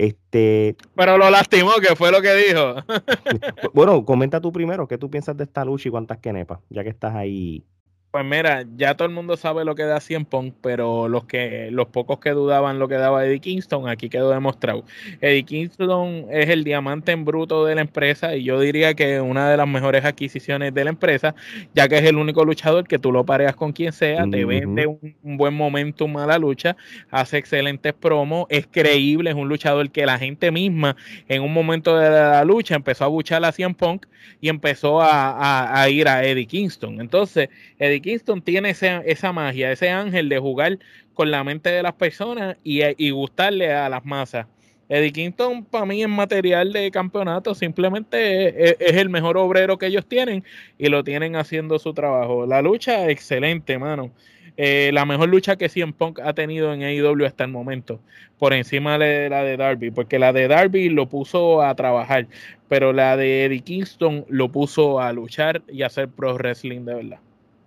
Este, 0.00 0.76
Pero 0.94 1.18
lo 1.18 1.28
lastimó, 1.28 1.72
que 1.74 1.94
fue 1.94 2.10
lo 2.10 2.22
que 2.22 2.32
dijo. 2.34 2.76
bueno, 3.74 4.02
comenta 4.06 4.40
tú 4.40 4.50
primero, 4.50 4.88
¿qué 4.88 4.96
tú 4.96 5.10
piensas 5.10 5.36
de 5.36 5.44
esta 5.44 5.62
lucha 5.62 5.88
y 5.88 5.90
cuántas 5.90 6.16
quenepas? 6.16 6.60
Ya 6.70 6.82
que 6.82 6.88
estás 6.88 7.14
ahí 7.14 7.66
pues 8.10 8.24
mira, 8.24 8.64
ya 8.76 8.96
todo 8.96 9.06
el 9.06 9.14
mundo 9.14 9.36
sabe 9.36 9.64
lo 9.64 9.76
que 9.76 9.84
da 9.84 10.00
Cien 10.00 10.24
Pong, 10.24 10.52
pero 10.60 11.06
los 11.08 11.24
que 11.26 11.70
los 11.70 11.86
pocos 11.86 12.18
que 12.18 12.30
dudaban 12.30 12.80
lo 12.80 12.88
que 12.88 12.96
daba 12.96 13.24
Eddie 13.24 13.38
Kingston, 13.38 13.88
aquí 13.88 14.08
quedó 14.08 14.30
demostrado. 14.30 14.84
Eddie 15.20 15.44
Kingston 15.44 16.26
es 16.30 16.48
el 16.48 16.64
diamante 16.64 17.12
en 17.12 17.24
bruto 17.24 17.64
de 17.64 17.76
la 17.76 17.82
empresa 17.82 18.34
y 18.34 18.42
yo 18.42 18.58
diría 18.58 18.94
que 18.94 19.20
una 19.20 19.48
de 19.48 19.56
las 19.56 19.68
mejores 19.68 20.04
adquisiciones 20.04 20.74
de 20.74 20.84
la 20.84 20.90
empresa, 20.90 21.36
ya 21.72 21.88
que 21.88 21.98
es 21.98 22.04
el 22.04 22.16
único 22.16 22.44
luchador 22.44 22.88
que 22.88 22.98
tú 22.98 23.12
lo 23.12 23.24
pareas 23.24 23.54
con 23.54 23.72
quien 23.72 23.92
sea, 23.92 24.28
te 24.28 24.44
vende 24.44 24.88
un, 24.88 25.14
buen 25.22 25.54
momento, 25.54 26.08
a 26.18 26.26
la 26.26 26.38
lucha, 26.38 26.76
hace 27.10 27.38
excelentes 27.38 27.92
promos, 27.92 28.46
es 28.48 28.66
creíble, 28.66 29.30
es 29.30 29.36
un 29.36 29.48
luchador 29.48 29.88
que 29.90 30.04
la 30.04 30.18
gente 30.18 30.50
misma 30.50 30.96
en 31.28 31.42
un 31.42 31.52
momento 31.52 31.96
de 31.96 32.10
la 32.10 32.44
lucha 32.44 32.74
empezó 32.74 33.04
a 33.04 33.08
buchar 33.08 33.44
a 33.44 33.52
Cien 33.52 33.74
Punk 33.74 34.06
y 34.40 34.48
empezó 34.48 35.00
a, 35.00 35.80
a 35.80 35.88
ir 35.88 36.08
a 36.08 36.24
Eddie 36.24 36.46
Kingston. 36.46 37.00
Entonces, 37.00 37.48
Eddie 37.78 37.99
Kingston 38.00 38.42
tiene 38.42 38.70
esa 38.70 39.32
magia, 39.32 39.72
ese 39.72 39.90
ángel 39.90 40.28
de 40.28 40.38
jugar 40.38 40.78
con 41.14 41.30
la 41.30 41.44
mente 41.44 41.70
de 41.70 41.82
las 41.82 41.94
personas 41.94 42.56
y, 42.64 43.10
gustarle 43.10 43.72
a 43.72 43.88
las 43.88 44.04
masas. 44.04 44.46
Eddie 44.88 45.12
Kingston 45.12 45.64
para 45.64 45.86
mí 45.86 46.02
en 46.02 46.10
material 46.10 46.72
de 46.72 46.90
campeonato 46.90 47.54
simplemente 47.54 48.72
es, 48.72 48.96
el 48.96 49.08
mejor 49.08 49.36
obrero 49.36 49.78
que 49.78 49.86
ellos 49.86 50.06
tienen 50.06 50.42
y 50.78 50.88
lo 50.88 51.04
tienen 51.04 51.36
haciendo 51.36 51.78
su 51.78 51.94
trabajo. 51.94 52.44
La 52.46 52.60
lucha 52.60 53.08
excelente, 53.08 53.78
mano. 53.78 54.10
Eh, 54.56 54.90
la 54.92 55.06
mejor 55.06 55.28
lucha 55.28 55.56
que 55.56 55.68
CM 55.68 55.92
Punk 55.92 56.20
ha 56.20 56.34
tenido 56.34 56.74
en 56.74 56.82
AEW 56.82 57.24
hasta 57.24 57.44
el 57.44 57.50
momento, 57.50 58.00
por 58.38 58.52
encima 58.52 58.98
de 58.98 59.30
la 59.30 59.42
de 59.44 59.56
Darby, 59.56 59.90
porque 59.90 60.18
la 60.18 60.32
de 60.32 60.48
Darby 60.48 60.88
lo 60.88 61.08
puso 61.08 61.62
a 61.62 61.74
trabajar, 61.74 62.26
pero 62.68 62.92
la 62.92 63.16
de 63.16 63.44
Eddie 63.44 63.60
Kingston 63.60 64.26
lo 64.28 64.50
puso 64.50 65.00
a 65.00 65.12
luchar 65.12 65.62
y 65.68 65.82
a 65.82 65.86
hacer 65.86 66.08
pro 66.08 66.34
wrestling 66.34 66.84
de 66.84 66.94
verdad. 66.94 67.20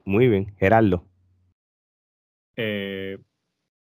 Muy 0.06 0.28
bien, 0.28 0.54
Gerardo. 0.58 1.06
Eh, 2.56 3.18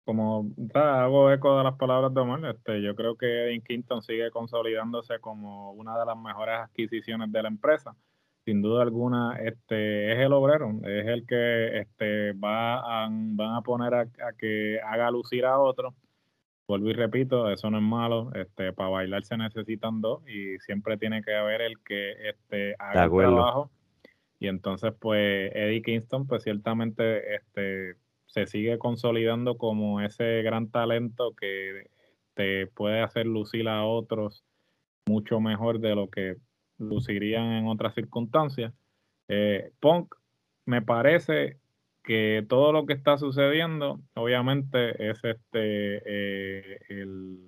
como 0.04 0.50
hago 0.74 1.32
eco 1.32 1.58
de 1.60 1.64
las 1.64 1.76
palabras 1.76 2.12
de 2.14 2.20
Omar, 2.20 2.44
este, 2.46 2.82
yo 2.82 2.96
creo 2.96 3.16
que 3.16 3.46
Eddie 3.46 3.62
Kingston 3.62 4.02
sigue 4.02 4.32
consolidándose 4.32 5.20
como 5.20 5.72
una 5.74 6.00
de 6.00 6.06
las 6.06 6.18
mejores 6.18 6.56
adquisiciones 6.56 7.32
de 7.32 7.44
la 7.44 7.50
empresa. 7.50 7.96
Sin 8.44 8.64
duda 8.64 8.82
alguna, 8.82 9.38
este, 9.40 10.12
es 10.12 10.18
el 10.18 10.34
obrero, 10.34 10.72
es 10.84 11.06
el 11.06 11.28
que 11.28 11.80
este, 11.80 12.34
va 12.34 13.04
a, 13.04 13.08
van 13.12 13.56
a 13.56 13.62
poner 13.62 13.94
a, 13.94 14.08
que 14.36 14.80
haga 14.82 15.12
lucir 15.12 15.46
a 15.46 15.60
otro. 15.60 15.94
Vuelvo 16.68 16.90
y 16.90 16.94
repito, 16.94 17.50
eso 17.52 17.70
no 17.70 17.78
es 17.78 17.84
malo. 17.84 18.32
Este, 18.34 18.74
para 18.74 18.90
bailar 18.90 19.24
se 19.24 19.38
necesitan 19.38 20.02
dos 20.02 20.28
y 20.28 20.58
siempre 20.60 20.98
tiene 20.98 21.22
que 21.22 21.36
haber 21.36 21.62
el 21.62 21.80
que 21.84 22.30
este, 22.30 22.76
haga 22.80 23.04
el 23.04 23.12
trabajo 23.12 23.70
y 24.40 24.48
entonces, 24.48 24.94
pues, 25.00 25.52
Eddie 25.54 25.82
Kingston, 25.82 26.26
pues 26.26 26.44
ciertamente 26.44 27.36
este, 27.36 27.96
se 28.26 28.46
sigue 28.46 28.78
consolidando 28.78 29.58
como 29.58 30.02
ese 30.02 30.42
gran 30.44 30.70
talento 30.72 31.34
que 31.36 31.90
te 32.36 32.68
puede 32.68 33.02
hacer 33.02 33.26
lucir 33.26 33.68
a 33.68 33.84
otros 33.84 34.46
mucho 35.08 35.42
mejor 35.42 35.80
de 35.80 35.96
lo 35.96 36.10
que 36.10 36.38
lucirían 36.78 37.52
en 37.54 37.68
otras 37.68 37.96
circunstancias. 37.96 38.74
Eh, 39.28 39.72
Punk, 39.82 40.16
me 40.66 40.82
parece 40.82 41.58
que 42.04 42.46
todo 42.48 42.72
lo 42.72 42.86
que 42.86 42.94
está 42.94 43.18
sucediendo, 43.18 44.00
obviamente, 44.14 45.10
es 45.10 45.22
este 45.24 46.02
eh, 46.06 46.80
el 46.90 47.40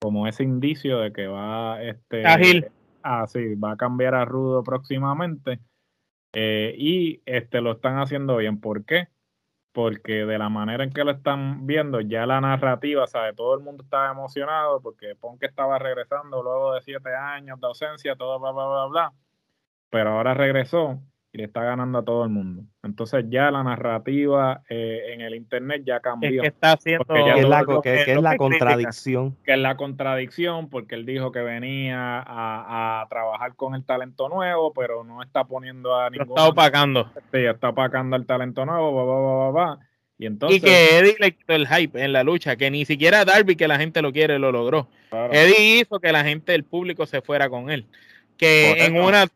como 0.00 0.26
ese 0.26 0.44
indicio 0.44 0.98
de 1.00 1.12
que 1.12 1.26
va 1.26 1.82
este 1.82 2.26
Ágil. 2.26 2.66
Ah, 3.02 3.26
sí, 3.26 3.54
va 3.54 3.72
a 3.72 3.76
cambiar 3.76 4.14
a 4.14 4.24
Rudo 4.24 4.62
próximamente. 4.62 5.58
Eh, 6.32 6.74
y 6.76 7.22
este, 7.26 7.60
lo 7.60 7.72
están 7.72 7.98
haciendo 7.98 8.36
bien. 8.36 8.60
¿Por 8.60 8.84
qué? 8.84 9.08
Porque 9.72 10.24
de 10.26 10.38
la 10.38 10.48
manera 10.48 10.84
en 10.84 10.92
que 10.92 11.04
lo 11.04 11.12
están 11.12 11.66
viendo, 11.66 12.00
ya 12.00 12.26
la 12.26 12.40
narrativa, 12.40 13.06
¿sabe? 13.06 13.34
Todo 13.34 13.54
el 13.54 13.64
mundo 13.64 13.84
estaba 13.84 14.10
emocionado 14.10 14.80
porque 14.80 15.14
Punk 15.16 15.42
estaba 15.44 15.78
regresando 15.78 16.42
luego 16.42 16.74
de 16.74 16.82
siete 16.82 17.14
años 17.14 17.60
de 17.60 17.66
ausencia, 17.66 18.16
todo 18.16 18.38
bla, 18.40 18.52
bla, 18.52 18.66
bla, 18.66 18.86
bla. 18.86 19.12
Pero 19.90 20.10
ahora 20.10 20.34
regresó 20.34 21.00
y 21.32 21.38
le 21.38 21.44
está 21.44 21.62
ganando 21.62 21.98
a 21.98 22.04
todo 22.04 22.24
el 22.24 22.30
mundo. 22.30 22.64
Entonces 22.82 23.24
ya 23.28 23.50
la 23.50 23.62
narrativa 23.62 24.62
eh, 24.68 25.12
en 25.12 25.20
el 25.20 25.36
internet 25.36 25.82
ya 25.86 26.00
cambió. 26.00 26.42
está 26.42 26.72
haciendo 26.72 27.04
que 27.04 27.20
es 27.20 27.48
la, 27.48 27.64
es 27.84 28.22
la 28.22 28.36
contradicción. 28.36 29.36
Que 29.44 29.52
es 29.52 29.58
la 29.58 29.76
contradicción 29.76 30.68
porque 30.68 30.96
él 30.96 31.06
dijo 31.06 31.30
que 31.30 31.40
venía 31.40 32.24
a, 32.26 33.06
trabajar 33.08 33.54
con 33.54 33.74
el 33.74 33.84
talento 33.84 34.28
nuevo, 34.28 34.72
pero 34.72 35.04
no 35.04 35.22
está 35.22 35.44
poniendo 35.44 35.96
a 35.96 36.10
ningún... 36.10 36.30
Está 36.30 36.48
opacando. 36.48 37.10
Sí, 37.32 37.38
está 37.38 37.68
opacando 37.68 38.16
el 38.16 38.26
talento 38.26 38.64
nuevo, 38.66 39.78
Y, 40.18 40.26
entonces, 40.26 40.58
y 40.58 40.60
que 40.60 40.98
Eddie 40.98 41.16
le 41.18 41.32
quitó 41.32 41.54
el 41.54 41.68
hype 41.68 42.02
en 42.02 42.12
la 42.12 42.24
lucha, 42.24 42.56
que 42.56 42.70
ni 42.70 42.84
siquiera 42.84 43.24
Darby, 43.24 43.54
que 43.54 43.68
la 43.68 43.78
gente 43.78 44.02
lo 44.02 44.12
quiere, 44.12 44.38
lo 44.38 44.50
logró. 44.50 44.88
Eddie 45.12 45.80
hizo 45.80 46.00
que 46.00 46.12
la 46.12 46.24
gente, 46.24 46.54
el 46.54 46.64
público 46.64 47.06
se 47.06 47.22
fuera 47.22 47.48
con 47.48 47.70
él. 47.70 47.86
Que 48.36 48.84
en 48.84 48.96
una 48.96 49.26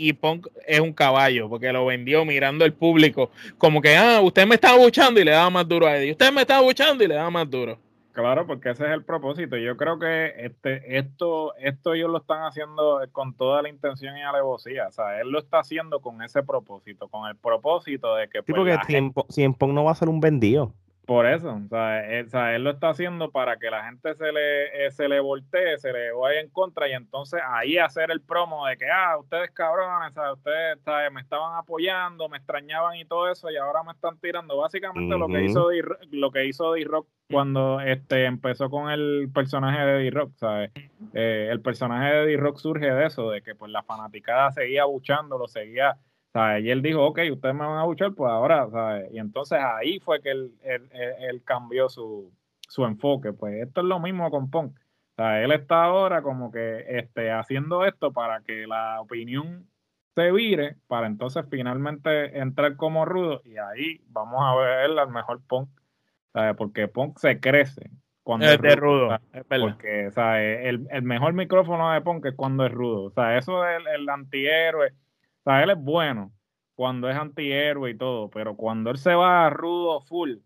y 0.00 0.14
Punk 0.14 0.46
es 0.66 0.80
un 0.80 0.94
caballo, 0.94 1.48
porque 1.48 1.72
lo 1.72 1.84
vendió 1.84 2.24
mirando 2.24 2.64
el 2.64 2.72
público, 2.72 3.30
como 3.58 3.82
que, 3.82 3.96
ah, 3.96 4.20
usted 4.22 4.46
me 4.46 4.54
está 4.54 4.74
buchando 4.76 5.20
y 5.20 5.24
le 5.24 5.32
da 5.32 5.50
más 5.50 5.68
duro 5.68 5.86
a 5.86 5.96
Eddie, 5.96 6.12
usted 6.12 6.32
me 6.32 6.40
está 6.40 6.60
buchando 6.60 7.04
y 7.04 7.08
le 7.08 7.14
da 7.14 7.28
más 7.28 7.48
duro. 7.50 7.78
Claro, 8.12 8.46
porque 8.46 8.70
ese 8.70 8.86
es 8.86 8.90
el 8.90 9.04
propósito. 9.04 9.56
Yo 9.56 9.76
creo 9.76 9.98
que 9.98 10.32
este, 10.38 10.98
esto, 10.98 11.54
esto 11.56 11.94
ellos 11.94 12.10
lo 12.10 12.18
están 12.18 12.42
haciendo 12.42 13.00
con 13.12 13.34
toda 13.34 13.62
la 13.62 13.68
intención 13.68 14.16
y 14.16 14.22
alevosía. 14.22 14.88
O 14.88 14.92
sea, 14.92 15.20
él 15.20 15.30
lo 15.30 15.38
está 15.38 15.60
haciendo 15.60 16.00
con 16.00 16.20
ese 16.22 16.42
propósito, 16.42 17.08
con 17.08 17.28
el 17.28 17.36
propósito 17.36 18.16
de 18.16 18.28
que. 18.28 18.38
Sí, 18.38 18.52
pues, 18.52 18.56
porque 18.56 18.78
tiempo, 18.86 19.26
Punk 19.58 19.72
no 19.72 19.84
va 19.84 19.92
a 19.92 19.94
ser 19.94 20.08
un 20.08 20.20
vendido. 20.20 20.74
Por 21.06 21.26
eso, 21.26 21.58
o 21.64 21.68
sea, 21.68 22.54
él, 22.54 22.62
lo 22.62 22.70
está 22.70 22.90
haciendo 22.90 23.30
para 23.30 23.56
que 23.56 23.70
la 23.70 23.84
gente 23.84 24.14
se 24.14 24.30
le, 24.30 24.86
eh, 24.86 24.90
se 24.92 25.08
le 25.08 25.18
voltee, 25.18 25.76
se 25.78 25.92
le 25.92 26.12
vaya 26.12 26.40
en 26.40 26.50
contra 26.50 26.88
y 26.88 26.92
entonces 26.92 27.40
ahí 27.44 27.78
hacer 27.78 28.10
el 28.10 28.20
promo 28.20 28.66
de 28.66 28.76
que, 28.76 28.88
ah, 28.88 29.18
ustedes 29.18 29.50
cabrones, 29.50 30.12
ustedes 30.32 30.78
me 31.12 31.20
estaban 31.20 31.56
apoyando, 31.56 32.28
me 32.28 32.36
extrañaban 32.36 32.96
y 32.96 33.04
todo 33.04 33.30
eso 33.30 33.50
y 33.50 33.56
ahora 33.56 33.82
me 33.82 33.92
están 33.92 34.18
tirando. 34.18 34.56
Básicamente 34.56 35.18
lo 35.18 35.26
que 35.26 35.44
hizo 35.44 35.68
D, 35.68 35.82
lo 36.12 36.30
que 36.30 36.46
hizo 36.46 36.72
D-Rock 36.72 37.08
cuando 37.30 37.80
este, 37.80 38.24
empezó 38.24 38.70
con 38.70 38.90
el 38.90 39.30
personaje 39.32 39.80
de 39.84 40.04
D-Rock, 40.04 40.32
¿sabes? 40.36 40.72
Eh, 41.14 41.48
el 41.50 41.60
personaje 41.60 42.12
de 42.12 42.26
D-Rock 42.26 42.58
surge 42.58 42.92
de 42.92 43.06
eso, 43.06 43.30
de 43.30 43.42
que 43.42 43.54
pues 43.54 43.70
la 43.70 43.82
fanaticada 43.82 44.50
seguía 44.50 44.84
lo 44.84 45.48
seguía 45.48 45.96
y 46.34 46.70
él 46.70 46.80
dijo, 46.80 47.04
ok, 47.04 47.20
ustedes 47.32 47.54
me 47.54 47.66
van 47.66 47.78
a 47.78 47.84
buchar, 47.84 48.14
pues 48.14 48.30
ahora, 48.30 48.68
¿sabes? 48.70 49.12
Y 49.12 49.18
entonces 49.18 49.58
ahí 49.60 49.98
fue 49.98 50.20
que 50.20 50.30
él, 50.30 50.52
él, 50.62 51.42
cambió 51.44 51.88
su, 51.88 52.32
enfoque. 52.78 53.32
Pues 53.32 53.66
esto 53.66 53.80
es 53.80 53.86
lo 53.86 53.98
mismo 53.98 54.30
con 54.30 54.48
Punk. 54.48 54.78
Él 55.16 55.52
está 55.52 55.84
ahora 55.84 56.22
como 56.22 56.50
que 56.50 56.84
este, 56.88 57.30
haciendo 57.30 57.84
esto 57.84 58.12
para 58.12 58.40
que 58.42 58.66
la 58.66 59.00
opinión 59.00 59.66
se 60.14 60.32
vire, 60.32 60.76
para 60.86 61.06
entonces 61.06 61.44
finalmente 61.50 62.38
entrar 62.38 62.76
como 62.76 63.04
rudo 63.04 63.42
y 63.44 63.56
ahí 63.58 64.00
vamos 64.06 64.40
a 64.42 64.54
ver 64.56 64.98
al 64.98 65.10
mejor 65.10 65.40
Punk. 65.46 65.68
¿sabes? 66.32 66.56
Porque 66.56 66.88
Punk 66.88 67.18
se 67.18 67.40
crece 67.40 67.90
cuando 68.22 68.46
es, 68.46 68.60
de 68.60 68.76
rudo. 68.76 69.18
Porque 69.48 70.10
¿sabes? 70.12 70.66
El, 70.66 70.86
el, 70.90 71.02
mejor 71.02 71.32
micrófono 71.32 71.90
de 71.90 72.00
Punk 72.00 72.26
es 72.26 72.34
cuando 72.34 72.64
es 72.64 72.72
rudo. 72.72 73.04
O 73.06 73.10
sea, 73.10 73.36
eso 73.36 73.60
del 73.62 73.86
el 73.88 74.08
antihéroe 74.08 74.94
o 75.44 75.50
sea, 75.50 75.62
él 75.62 75.70
es 75.70 75.78
bueno 75.78 76.32
cuando 76.74 77.08
es 77.10 77.16
antihéroe 77.16 77.90
y 77.90 77.96
todo, 77.96 78.30
pero 78.30 78.56
cuando 78.56 78.90
él 78.90 78.98
se 78.98 79.14
va 79.14 79.50
rudo 79.50 80.00
full, 80.00 80.36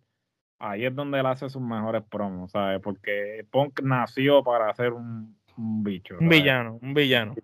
ahí 0.59 0.84
es 0.84 0.95
donde 0.95 1.20
él 1.20 1.26
hace 1.26 1.49
sus 1.49 1.62
mejores 1.62 2.03
promos, 2.03 2.53
¿sabes? 2.53 2.80
Porque 2.80 3.47
Punk 3.51 3.80
nació 3.82 4.42
para 4.42 4.74
ser 4.74 4.92
un, 4.92 5.36
bicho. 5.57 6.16
Un 6.20 6.28
villano, 6.28 6.78
un 6.82 6.95
villano. 6.95 7.34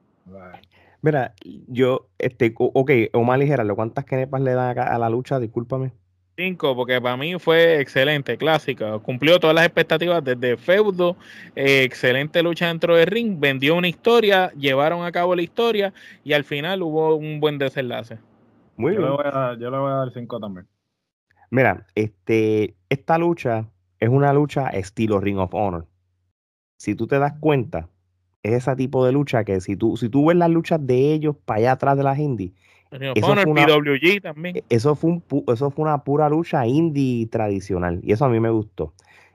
Mira, 1.02 1.34
yo, 1.68 2.08
este, 2.18 2.52
ok, 2.56 2.90
Omar 3.12 3.38
Ligera, 3.38 3.64
¿cuántas 3.74 4.04
kenepas 4.04 4.40
le 4.40 4.54
dan 4.54 4.78
a 4.78 4.98
la 4.98 5.08
lucha? 5.08 5.38
Discúlpame. 5.38 5.92
Cinco, 6.40 6.74
porque 6.74 6.98
para 7.02 7.18
mí 7.18 7.38
fue 7.38 7.82
excelente, 7.82 8.38
clásica. 8.38 8.98
Cumplió 9.00 9.38
todas 9.38 9.54
las 9.54 9.66
expectativas 9.66 10.24
desde 10.24 10.56
feudo, 10.56 11.14
eh, 11.54 11.82
excelente 11.82 12.42
lucha 12.42 12.68
dentro 12.68 12.96
del 12.96 13.08
ring, 13.08 13.38
vendió 13.38 13.76
una 13.76 13.88
historia, 13.88 14.50
llevaron 14.52 15.04
a 15.04 15.12
cabo 15.12 15.36
la 15.36 15.42
historia 15.42 15.92
y 16.24 16.32
al 16.32 16.44
final 16.44 16.80
hubo 16.80 17.14
un 17.14 17.40
buen 17.40 17.58
desenlace. 17.58 18.16
Muy 18.78 18.94
yo 18.94 19.00
bien. 19.00 19.10
Le 19.10 19.16
voy 19.16 19.26
a, 19.26 19.54
yo 19.58 19.70
le 19.70 19.76
voy 19.76 19.90
a 19.90 19.96
dar 19.96 20.12
cinco 20.14 20.40
también. 20.40 20.66
Mira, 21.50 21.86
este, 21.94 22.74
esta 22.88 23.18
lucha 23.18 23.66
es 23.98 24.08
una 24.08 24.32
lucha 24.32 24.70
estilo 24.70 25.20
Ring 25.20 25.36
of 25.36 25.52
Honor. 25.52 25.86
Si 26.78 26.94
tú 26.94 27.06
te 27.06 27.18
das 27.18 27.34
cuenta, 27.38 27.90
es 28.42 28.52
ese 28.52 28.76
tipo 28.76 29.04
de 29.04 29.12
lucha 29.12 29.44
que 29.44 29.60
si 29.60 29.76
tú, 29.76 29.98
si 29.98 30.08
tú 30.08 30.28
ves 30.28 30.38
las 30.38 30.48
luchas 30.48 30.80
de 30.86 31.12
ellos 31.12 31.36
para 31.44 31.58
allá 31.58 31.72
atrás 31.72 31.98
de 31.98 32.04
las 32.04 32.18
indies, 32.18 32.52
eso 32.90 33.26
fue, 33.26 33.44
una, 33.46 34.20
también. 34.20 34.56
E, 34.56 34.64
eso 34.68 34.94
fue, 34.94 35.10
un, 35.10 35.24
eso 35.48 35.70
fue 35.70 35.84
una 35.84 36.02
pura 36.02 36.28
lucha 36.28 36.66
indie 36.66 37.26
tradicional 37.26 38.00
y 38.02 38.12
eso 38.12 38.24
a 38.24 38.28
mí 38.28 38.40
me 38.40 38.50
gustó. 38.50 38.92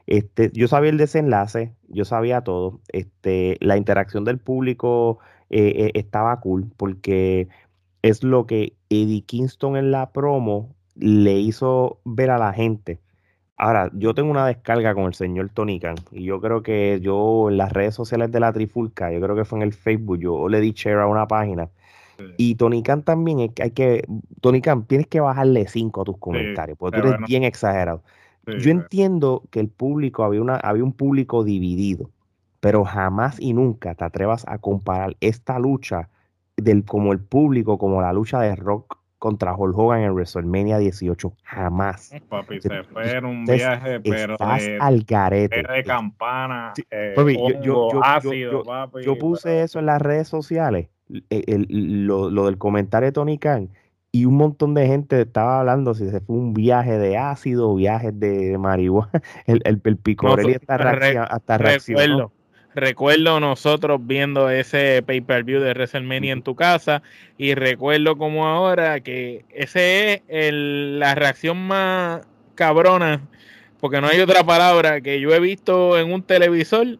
Este, 0.07 0.51
yo 0.53 0.67
sabía 0.67 0.91
el 0.91 0.97
desenlace, 0.97 1.73
yo 1.87 2.05
sabía 2.05 2.41
todo. 2.41 2.81
Este, 2.89 3.57
la 3.61 3.77
interacción 3.77 4.23
del 4.23 4.37
público 4.37 5.19
eh, 5.49 5.73
eh, 5.77 5.91
estaba 5.95 6.39
cool 6.41 6.67
porque 6.77 7.47
es 8.01 8.23
lo 8.23 8.45
que 8.45 8.73
Eddie 8.89 9.23
Kingston 9.23 9.77
en 9.77 9.91
la 9.91 10.11
promo 10.11 10.75
le 10.95 11.39
hizo 11.39 11.99
ver 12.03 12.29
a 12.29 12.37
la 12.37 12.53
gente. 12.53 12.99
Ahora, 13.57 13.89
yo 13.93 14.13
tengo 14.13 14.31
una 14.31 14.45
descarga 14.45 14.93
con 14.93 15.05
el 15.05 15.13
señor 15.13 15.49
Tony 15.49 15.79
Khan 15.79 15.95
y 16.11 16.25
yo 16.25 16.41
creo 16.41 16.61
que 16.61 16.99
yo 17.01 17.49
en 17.49 17.57
las 17.57 17.71
redes 17.71 17.95
sociales 17.95 18.31
de 18.31 18.41
la 18.41 18.51
Trifulca, 18.51 19.11
yo 19.13 19.21
creo 19.21 19.35
que 19.35 19.45
fue 19.45 19.59
en 19.59 19.63
el 19.63 19.73
Facebook, 19.73 20.19
yo 20.19 20.49
le 20.49 20.59
di 20.59 20.73
share 20.73 20.99
a 20.99 21.07
una 21.07 21.27
página 21.27 21.69
y 22.37 22.55
Tony 22.55 22.83
Khan 22.83 23.03
también, 23.03 23.39
hay 23.39 23.71
que, 23.71 24.03
Tony 24.41 24.61
Khan, 24.61 24.85
tienes 24.85 25.07
que 25.07 25.19
bajarle 25.19 25.67
5 25.67 26.01
a 26.01 26.03
tus 26.03 26.17
comentarios, 26.17 26.77
porque 26.77 27.01
tú 27.01 27.07
eres 27.07 27.19
bien 27.27 27.43
exagerado. 27.43 28.03
Yo 28.45 28.69
entiendo 28.69 29.43
que 29.49 29.59
el 29.59 29.69
público, 29.69 30.23
había, 30.23 30.41
una, 30.41 30.55
había 30.57 30.83
un 30.83 30.93
público 30.93 31.43
dividido, 31.43 32.11
pero 32.59 32.83
jamás 32.83 33.39
y 33.39 33.53
nunca 33.53 33.95
te 33.95 34.05
atrevas 34.05 34.45
a 34.47 34.59
comparar 34.59 35.15
esta 35.19 35.57
lucha 35.57 36.09
del, 36.55 36.85
como 36.85 37.11
el 37.11 37.19
público, 37.19 37.77
como 37.77 38.01
la 38.01 38.13
lucha 38.13 38.39
de 38.41 38.55
Rock 38.55 38.97
contra 39.17 39.55
Hulk 39.55 39.75
Hogan 39.77 40.01
en 40.01 40.13
WrestleMania 40.13 40.77
18. 40.77 41.33
Jamás. 41.43 42.13
Papi, 42.29 42.61
se 42.61 42.83
fue 42.83 43.17
en 43.17 43.25
un 43.25 43.45
viaje, 43.45 43.99
pero 43.99 44.37
de, 44.37 44.77
al 44.79 45.03
garete. 45.03 45.63
de 45.63 45.83
campana, 45.83 46.73
eh, 46.91 47.15
yo, 47.63 47.89
yo, 49.01 49.17
puse 49.17 49.63
eso 49.63 49.79
en 49.79 49.87
las 49.87 50.01
redes 50.01 50.27
sociales 50.27 50.89
el, 51.29 51.67
lo, 52.07 52.29
lo, 52.29 52.45
del 52.45 52.57
comentario 52.57 53.07
de 53.07 53.11
Tony 53.11 53.37
Khan 53.37 53.69
y 54.15 54.23
un 54.23 54.37
montón 54.37 54.73
de 54.73 54.87
gente 54.87 55.19
estaba 55.19 55.59
hablando 55.59 55.93
si 55.93 56.09
se 56.09 56.21
fue 56.21 56.37
un 56.37 56.53
viaje 56.53 56.97
de 56.97 57.17
ácido, 57.17 57.75
viajes 57.75 58.17
de 58.17 58.57
marihuana, 58.57 59.11
el, 59.45 59.61
el, 59.65 59.81
el 59.83 59.97
picorelli 59.97 60.53
hasta, 60.53 61.23
hasta 61.23 61.57
recuerdo, 61.57 62.31
recuerdo 62.73 63.41
nosotros 63.41 63.99
viendo 64.03 64.49
ese 64.49 65.03
pay-per-view 65.05 65.59
de 65.59 65.71
WrestleMania 65.71 66.31
en 66.31 66.43
tu 66.43 66.55
casa 66.55 67.03
y 67.37 67.55
recuerdo 67.55 68.17
como 68.17 68.47
ahora 68.47 69.01
que 69.01 69.43
ese 69.49 70.13
es 70.13 70.21
el, 70.29 70.99
la 70.99 71.13
reacción 71.15 71.57
más 71.67 72.25
cabrona, 72.55 73.21
porque 73.81 73.99
no 73.99 74.07
hay 74.07 74.21
otra 74.21 74.45
palabra 74.45 75.01
que 75.01 75.19
yo 75.19 75.33
he 75.33 75.41
visto 75.41 75.99
en 75.99 76.13
un 76.13 76.23
televisor 76.23 76.99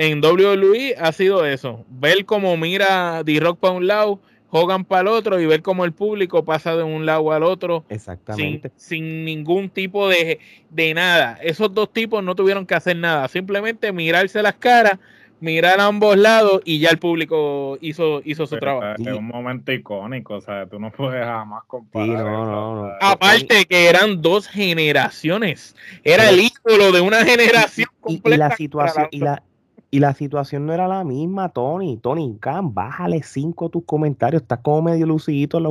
en 0.00 0.24
WWE 0.24 0.94
ha 0.96 1.10
sido 1.10 1.44
eso, 1.44 1.84
ver 1.88 2.24
cómo 2.24 2.56
mira 2.56 3.24
D-Rock 3.24 3.58
para 3.58 3.74
un 3.74 3.88
lado, 3.88 4.20
Hogan 4.50 4.84
para 4.84 5.02
el 5.02 5.08
otro 5.08 5.40
y 5.40 5.46
ver 5.46 5.60
cómo 5.60 5.84
el 5.84 5.92
público 5.92 6.44
pasa 6.44 6.76
de 6.76 6.84
un 6.84 7.04
lado 7.04 7.32
al 7.32 7.42
otro 7.42 7.84
Exactamente. 7.88 8.70
Sin, 8.76 9.24
ningún 9.24 9.68
tipo 9.68 10.08
de, 10.08 10.38
de 10.70 10.94
nada. 10.94 11.38
Esos 11.42 11.74
dos 11.74 11.92
tipos 11.92 12.22
no 12.22 12.36
tuvieron 12.36 12.64
que 12.64 12.76
hacer 12.76 12.96
nada, 12.96 13.26
simplemente 13.26 13.92
mirarse 13.92 14.40
las 14.40 14.54
caras 14.54 15.00
mirar 15.40 15.80
a 15.80 15.86
ambos 15.86 16.16
lados 16.16 16.62
y 16.64 16.78
ya 16.78 16.90
el 16.90 16.98
público 16.98 17.78
hizo, 17.80 18.22
hizo 18.24 18.46
su 18.46 18.56
trabajo. 18.58 19.02
Es 19.02 19.12
un 19.12 19.26
momento 19.26 19.72
icónico, 19.72 20.34
o 20.34 20.40
sea, 20.40 20.66
tú 20.66 20.78
no 20.78 20.90
puedes 20.90 21.24
jamás 21.24 21.64
comparar. 21.66 22.98
Aparte 23.00 23.64
que 23.66 23.88
eran 23.88 24.22
dos 24.22 24.48
generaciones, 24.48 25.76
era 26.04 26.30
el 26.30 26.40
ídolo 26.40 26.92
de 26.92 27.00
una 27.00 27.24
generación 27.24 27.88
completa. 28.00 28.36
Y, 28.36 28.38
la 28.38 28.56
situación, 28.56 29.08
y 29.10 29.18
la, 29.18 29.42
y 29.90 30.00
la 30.00 30.12
situación 30.14 30.66
no 30.66 30.72
era 30.72 30.86
la 30.86 31.04
misma, 31.04 31.48
Tony. 31.48 31.96
Tony, 31.96 32.36
Cam, 32.40 32.74
bájale 32.74 33.22
cinco 33.22 33.70
tus 33.70 33.84
comentarios. 33.84 34.42
Estás 34.42 34.60
como 34.60 34.82
medio 34.82 35.06
lucidito 35.06 35.58
en, 35.58 35.66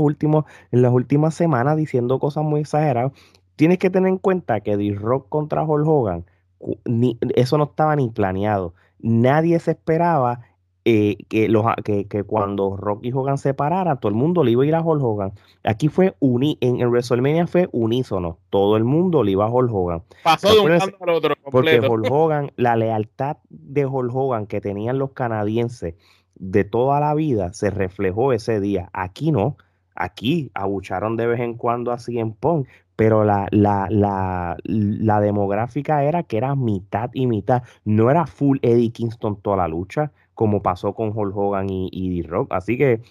en 0.72 0.82
las 0.82 0.92
últimas 0.92 1.36
semanas 1.36 1.78
diciendo 1.78 2.20
cosas 2.20 2.44
muy 2.44 2.62
exageradas. 2.62 3.12
Tienes 3.56 3.78
que 3.78 3.90
tener 3.90 4.10
en 4.10 4.18
cuenta 4.18 4.62
que 4.62 4.78
D-Rock 4.78 5.30
contra 5.30 5.64
Hulk 5.64 5.88
Hogan, 5.88 6.26
ni, 6.86 7.18
eso 7.36 7.58
no 7.58 7.66
estaba 7.66 7.96
ni 7.96 8.10
planeado. 8.10 8.74
Nadie 9.00 9.60
se 9.60 9.72
esperaba 9.72 10.42
eh, 10.90 11.18
que, 11.28 11.50
los, 11.50 11.66
que, 11.84 12.08
que, 12.08 12.24
cuando 12.24 12.78
Rocky 12.78 13.12
Hogan 13.12 13.38
se 13.38 13.54
parara, 13.54 13.98
todo 13.98 14.08
el 14.10 14.16
mundo 14.16 14.46
le 14.46 14.52
iba 14.52 14.64
a 14.64 14.66
ir 14.66 14.74
a 14.74 14.82
Hulk 14.82 15.04
Hogan. 15.04 15.34
Aquí 15.66 15.90
fue 15.90 16.16
uni, 16.22 16.58
en, 16.62 16.80
en, 16.80 16.88
WrestleMania 16.88 17.46
fue 17.46 17.68
unísono, 17.74 18.38
todo 18.50 18.78
el 18.78 18.86
mundo 18.86 19.22
le 19.22 19.32
iba 19.32 19.44
a 19.44 19.50
Hulk 19.50 19.70
Hogan. 19.70 20.04
Pasó 20.24 20.54
de 20.54 20.62
un 20.62 20.70
lado 20.70 20.90
al 21.02 21.10
otro. 21.10 21.36
Porque 21.52 21.82
Hulk 21.82 22.10
Hogan, 22.10 22.54
la 22.56 22.78
lealtad 22.78 23.36
de 23.50 23.86
Hulk 23.86 24.16
Hogan 24.16 24.48
que 24.48 24.62
tenían 24.62 24.98
los 24.98 25.12
canadienses 25.12 25.96
de 26.36 26.64
toda 26.64 27.02
la 27.02 27.14
vida 27.16 27.52
se 27.52 27.70
reflejó 27.70 28.32
ese 28.32 28.62
día. 28.62 28.90
Aquí 28.94 29.34
no. 29.34 29.58
Aquí 29.94 30.52
abucharon 30.54 31.18
de 31.18 31.28
vez 31.28 31.42
en 31.42 31.56
cuando 31.56 31.92
así 31.92 32.18
en 32.18 32.32
Pong, 32.32 32.66
pero 32.96 33.26
la, 33.26 33.48
la, 33.52 33.88
la, 33.90 34.56
la 34.64 35.20
demográfica 35.20 36.06
era 36.06 36.24
que 36.24 36.38
era 36.38 36.56
mitad 36.56 37.10
y 37.14 37.28
mitad. 37.28 37.64
No 37.84 38.10
era 38.10 38.26
full 38.26 38.60
Eddie 38.62 38.92
Kingston 38.92 39.42
toda 39.42 39.58
la 39.58 39.68
lucha 39.68 40.14
como 40.38 40.62
pasó 40.62 40.94
con 40.94 41.18
Hulk 41.18 41.36
Hogan 41.36 41.68
y, 41.68 41.90
y 41.92 42.22
D-Rock. 42.22 42.54
Así 42.54 42.78
que, 42.78 43.02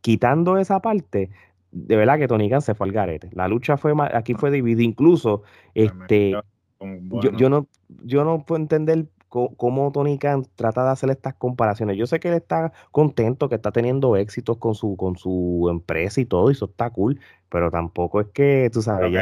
quitando 0.00 0.58
esa 0.58 0.80
parte, 0.80 1.28
de 1.72 1.96
verdad 1.96 2.18
que 2.18 2.28
Tony 2.28 2.48
Khan 2.48 2.62
se 2.62 2.76
fue 2.76 2.86
al 2.86 2.92
garete. 2.92 3.30
La 3.32 3.48
lucha 3.48 3.76
fue 3.76 3.92
aquí 4.14 4.34
fue 4.34 4.52
dividida. 4.52 4.84
Incluso, 4.84 5.42
este, 5.74 6.30
yo, 6.80 7.32
yo, 7.36 7.50
no, 7.50 7.66
yo 8.04 8.22
no 8.22 8.44
puedo 8.44 8.62
entender 8.62 9.06
cómo 9.28 9.92
Tony 9.92 10.18
Khan 10.18 10.44
trata 10.56 10.84
de 10.84 10.90
hacer 10.90 11.10
estas 11.10 11.34
comparaciones. 11.34 11.96
Yo 11.96 12.06
sé 12.06 12.18
que 12.18 12.28
él 12.28 12.34
está 12.34 12.72
contento, 12.90 13.48
que 13.48 13.56
está 13.56 13.72
teniendo 13.72 14.16
éxitos 14.16 14.56
con 14.56 14.74
su, 14.74 14.96
con 14.96 15.16
su 15.16 15.68
empresa 15.70 16.20
y 16.20 16.24
todo, 16.24 16.48
y 16.48 16.52
eso 16.52 16.64
está 16.64 16.90
cool, 16.90 17.20
pero 17.50 17.70
tampoco 17.70 18.20
es 18.20 18.28
que, 18.28 18.70
tú 18.72 18.80
sabes, 18.80 19.12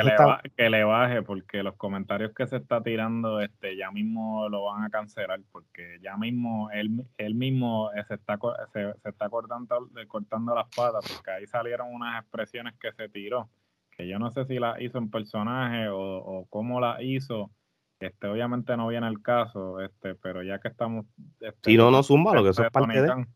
que, 0.57 0.71
le 0.71 0.85
baje, 0.85 1.23
porque 1.23 1.63
los 1.63 1.75
comentarios 1.75 2.33
que 2.33 2.47
se 2.47 2.57
está 2.57 2.83
tirando, 2.83 3.41
este, 3.41 3.77
ya 3.77 3.91
mismo 3.91 4.49
lo 4.49 4.65
van 4.65 4.85
a 4.85 4.91
cancelar, 4.91 5.41
porque 5.51 5.99
ya 6.01 6.17
mismo 6.17 6.71
él, 6.71 7.05
él 7.19 7.35
mismo 7.35 7.91
se 8.07 8.15
está, 8.15 8.39
se, 8.73 8.95
está 9.05 9.29
cortando, 9.29 9.89
cortando 10.07 10.55
las 10.55 10.69
patas, 10.75 11.05
porque 11.13 11.31
ahí 11.33 11.47
salieron 11.47 11.93
unas 11.93 12.23
expresiones 12.23 12.75
que 12.81 12.93
se 12.93 13.09
tiró, 13.09 13.49
que 13.91 14.07
yo 14.07 14.19
no 14.19 14.31
sé 14.31 14.45
si 14.45 14.59
las 14.59 14.81
hizo 14.81 14.99
en 14.99 15.11
personaje 15.11 15.89
o, 15.89 15.99
o 16.19 16.47
cómo 16.47 16.81
las 16.81 17.01
hizo, 17.01 17.51
este, 18.01 18.27
obviamente 18.27 18.77
no 18.77 18.89
viene 18.89 19.09
el 19.09 19.23
caso, 19.23 19.81
este, 19.81 20.15
pero 20.15 20.43
ya 20.43 20.59
que 20.59 20.69
estamos. 20.69 21.07
Este, 21.41 21.71
si 21.71 21.77
no, 21.77 21.91
no 21.91 22.03
zumba, 22.03 22.35
lo 22.35 22.43
que 22.43 22.51
eso 22.51 22.65
es 22.65 22.71
parte 22.71 23.03
de. 23.03 23.27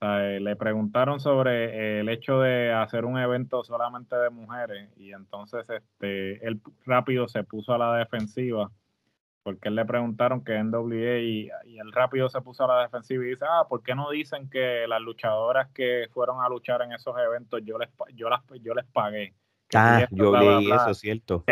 Eh, 0.00 0.38
le 0.40 0.54
preguntaron 0.54 1.18
sobre 1.18 1.98
el 1.98 2.08
hecho 2.08 2.38
de 2.40 2.72
hacer 2.72 3.04
un 3.04 3.18
evento 3.18 3.64
solamente 3.64 4.14
de 4.14 4.30
mujeres 4.30 4.88
y 4.96 5.12
entonces 5.12 5.68
este, 5.68 6.46
él 6.46 6.60
rápido 6.86 7.26
se 7.26 7.42
puso 7.42 7.74
a 7.74 7.78
la 7.78 7.96
defensiva 7.96 8.70
porque 9.42 9.68
él 9.68 9.76
le 9.76 9.84
preguntaron 9.86 10.44
que 10.44 10.62
NWA 10.62 11.18
y, 11.20 11.50
y 11.64 11.78
él 11.78 11.90
rápido 11.90 12.28
se 12.28 12.40
puso 12.42 12.64
a 12.64 12.68
la 12.68 12.82
defensiva 12.82 13.24
y 13.24 13.30
dice, 13.30 13.46
ah, 13.48 13.64
¿por 13.68 13.82
qué 13.82 13.94
no 13.94 14.10
dicen 14.10 14.50
que 14.50 14.86
las 14.86 15.00
luchadoras 15.00 15.68
que 15.72 16.06
fueron 16.12 16.42
a 16.42 16.48
luchar 16.50 16.82
en 16.82 16.92
esos 16.92 17.16
eventos 17.18 17.62
yo 17.64 17.78
les, 17.78 17.88
yo 18.14 18.28
las, 18.28 18.42
yo 18.60 18.74
les 18.74 18.84
pagué? 18.84 19.34
Ah, 19.74 20.06
yo 20.10 20.36
leí 20.36 20.70
eso, 20.70 20.94
cierto. 20.94 21.44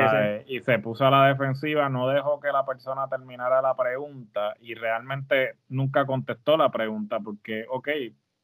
Y 0.47 0.61
se 0.61 0.79
puso 0.79 1.07
a 1.07 1.11
la 1.11 1.27
defensiva, 1.29 1.89
no 1.89 2.09
dejó 2.09 2.41
que 2.41 2.49
la 2.49 2.64
persona 2.64 3.09
terminara 3.09 3.61
la 3.61 3.77
pregunta 3.77 4.55
y 4.61 4.75
realmente 4.75 5.57
nunca 5.69 6.07
contestó 6.07 6.57
la 6.57 6.71
pregunta 6.71 7.21
porque, 7.21 7.67
ok. 7.69 7.89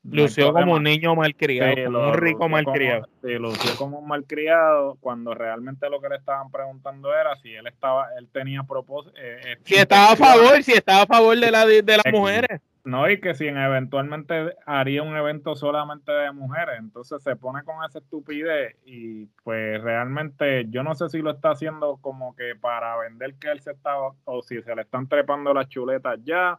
Lució 0.05 0.53
como 0.53 0.75
un 0.75 0.83
niño 0.83 1.14
malcriado, 1.14 1.85
como 1.85 2.09
un 2.09 2.14
rico 2.14 2.49
malcriado. 2.49 3.07
Sí, 3.23 3.35
lució 3.35 3.77
como 3.77 4.01
un 4.01 4.09
malcriado 4.09 4.97
cuando 5.01 5.33
realmente 5.33 5.89
lo 5.89 6.01
que 6.01 6.09
le 6.09 6.16
estaban 6.16 6.51
preguntando 6.51 7.14
era 7.14 7.37
si 7.37 7.55
él 7.55 7.68
estaba, 7.68 8.09
él 8.18 8.29
tenía 8.33 8.64
propósito. 8.64 9.16
Eh, 9.16 9.41
eh, 9.45 9.57
si 9.62 9.77
estaba 9.77 10.12
a 10.12 10.16
favor, 10.16 10.61
si 10.64 10.73
estaba 10.73 11.03
a 11.03 11.07
favor 11.07 11.39
de, 11.39 11.51
la, 11.53 11.64
de 11.64 11.83
las 11.83 12.12
mujeres. 12.12 12.61
No, 12.85 13.09
y 13.09 13.20
que 13.20 13.35
si 13.35 13.47
eventualmente 13.47 14.57
haría 14.66 15.05
un 15.05 15.16
evento 15.16 15.55
solamente 15.55 16.11
de 16.11 16.33
mujeres, 16.33 16.80
entonces 16.80 17.22
se 17.22 17.37
pone 17.37 17.62
con 17.62 17.76
esa 17.85 18.01
estupidez 18.01 18.76
y 18.85 19.26
pues 19.45 19.80
realmente 19.80 20.66
yo 20.68 20.83
no 20.83 20.97
sé 20.97 21.09
si 21.09 21.22
lo 21.22 21.30
está 21.30 21.53
haciendo 21.53 21.99
como 21.99 22.35
que 22.35 22.57
para 22.61 22.97
vender 22.99 23.37
que 23.37 23.53
él 23.53 23.61
se 23.61 23.70
estaba 23.70 24.14
o 24.24 24.43
si 24.43 24.61
se 24.62 24.74
le 24.74 24.83
están 24.83 25.07
trepando 25.07 25.55
las 25.55 25.68
chuletas 25.68 26.18
ya 26.24 26.59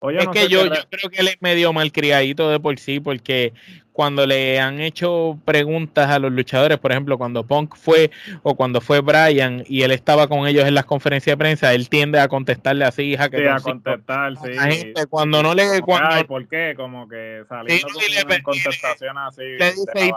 es 0.00 0.28
que 0.28 0.48
yo, 0.48 0.66
yo, 0.66 0.72
creo 0.90 1.10
que 1.10 1.20
él 1.20 1.28
es 1.28 1.36
medio 1.40 1.72
malcriadito 1.72 2.48
de 2.50 2.60
por 2.60 2.78
sí, 2.78 3.00
porque 3.00 3.52
cuando 3.98 4.28
le 4.28 4.60
han 4.60 4.80
hecho 4.80 5.40
preguntas 5.44 6.08
a 6.08 6.20
los 6.20 6.30
luchadores, 6.30 6.78
por 6.78 6.92
ejemplo, 6.92 7.18
cuando 7.18 7.44
Punk 7.44 7.74
fue 7.74 8.12
o 8.44 8.54
cuando 8.54 8.80
fue 8.80 9.00
Brian 9.00 9.64
y 9.66 9.82
él 9.82 9.90
estaba 9.90 10.28
con 10.28 10.46
ellos 10.46 10.68
en 10.68 10.74
las 10.74 10.84
conferencias 10.84 11.32
de 11.32 11.36
prensa, 11.36 11.74
él 11.74 11.88
tiende 11.88 12.20
a 12.20 12.28
contestarle 12.28 12.84
así, 12.84 13.02
hija 13.02 13.28
que 13.28 13.38
sí, 13.38 13.46
a 13.48 13.58
contestar, 13.58 14.36
sí. 14.36 14.52
gente, 14.56 15.06
cuando 15.06 15.42
no 15.42 15.52
le 15.52 15.80
cuando, 15.80 16.24
¿por 16.28 16.46
qué? 16.46 16.74
Como 16.76 17.08
que 17.08 17.42
saliendo 17.48 17.88
con 17.88 18.26
una 18.26 18.42
contestación 18.44 19.18
así. 19.18 19.42
Le 19.42 19.72
dice, 19.72 20.14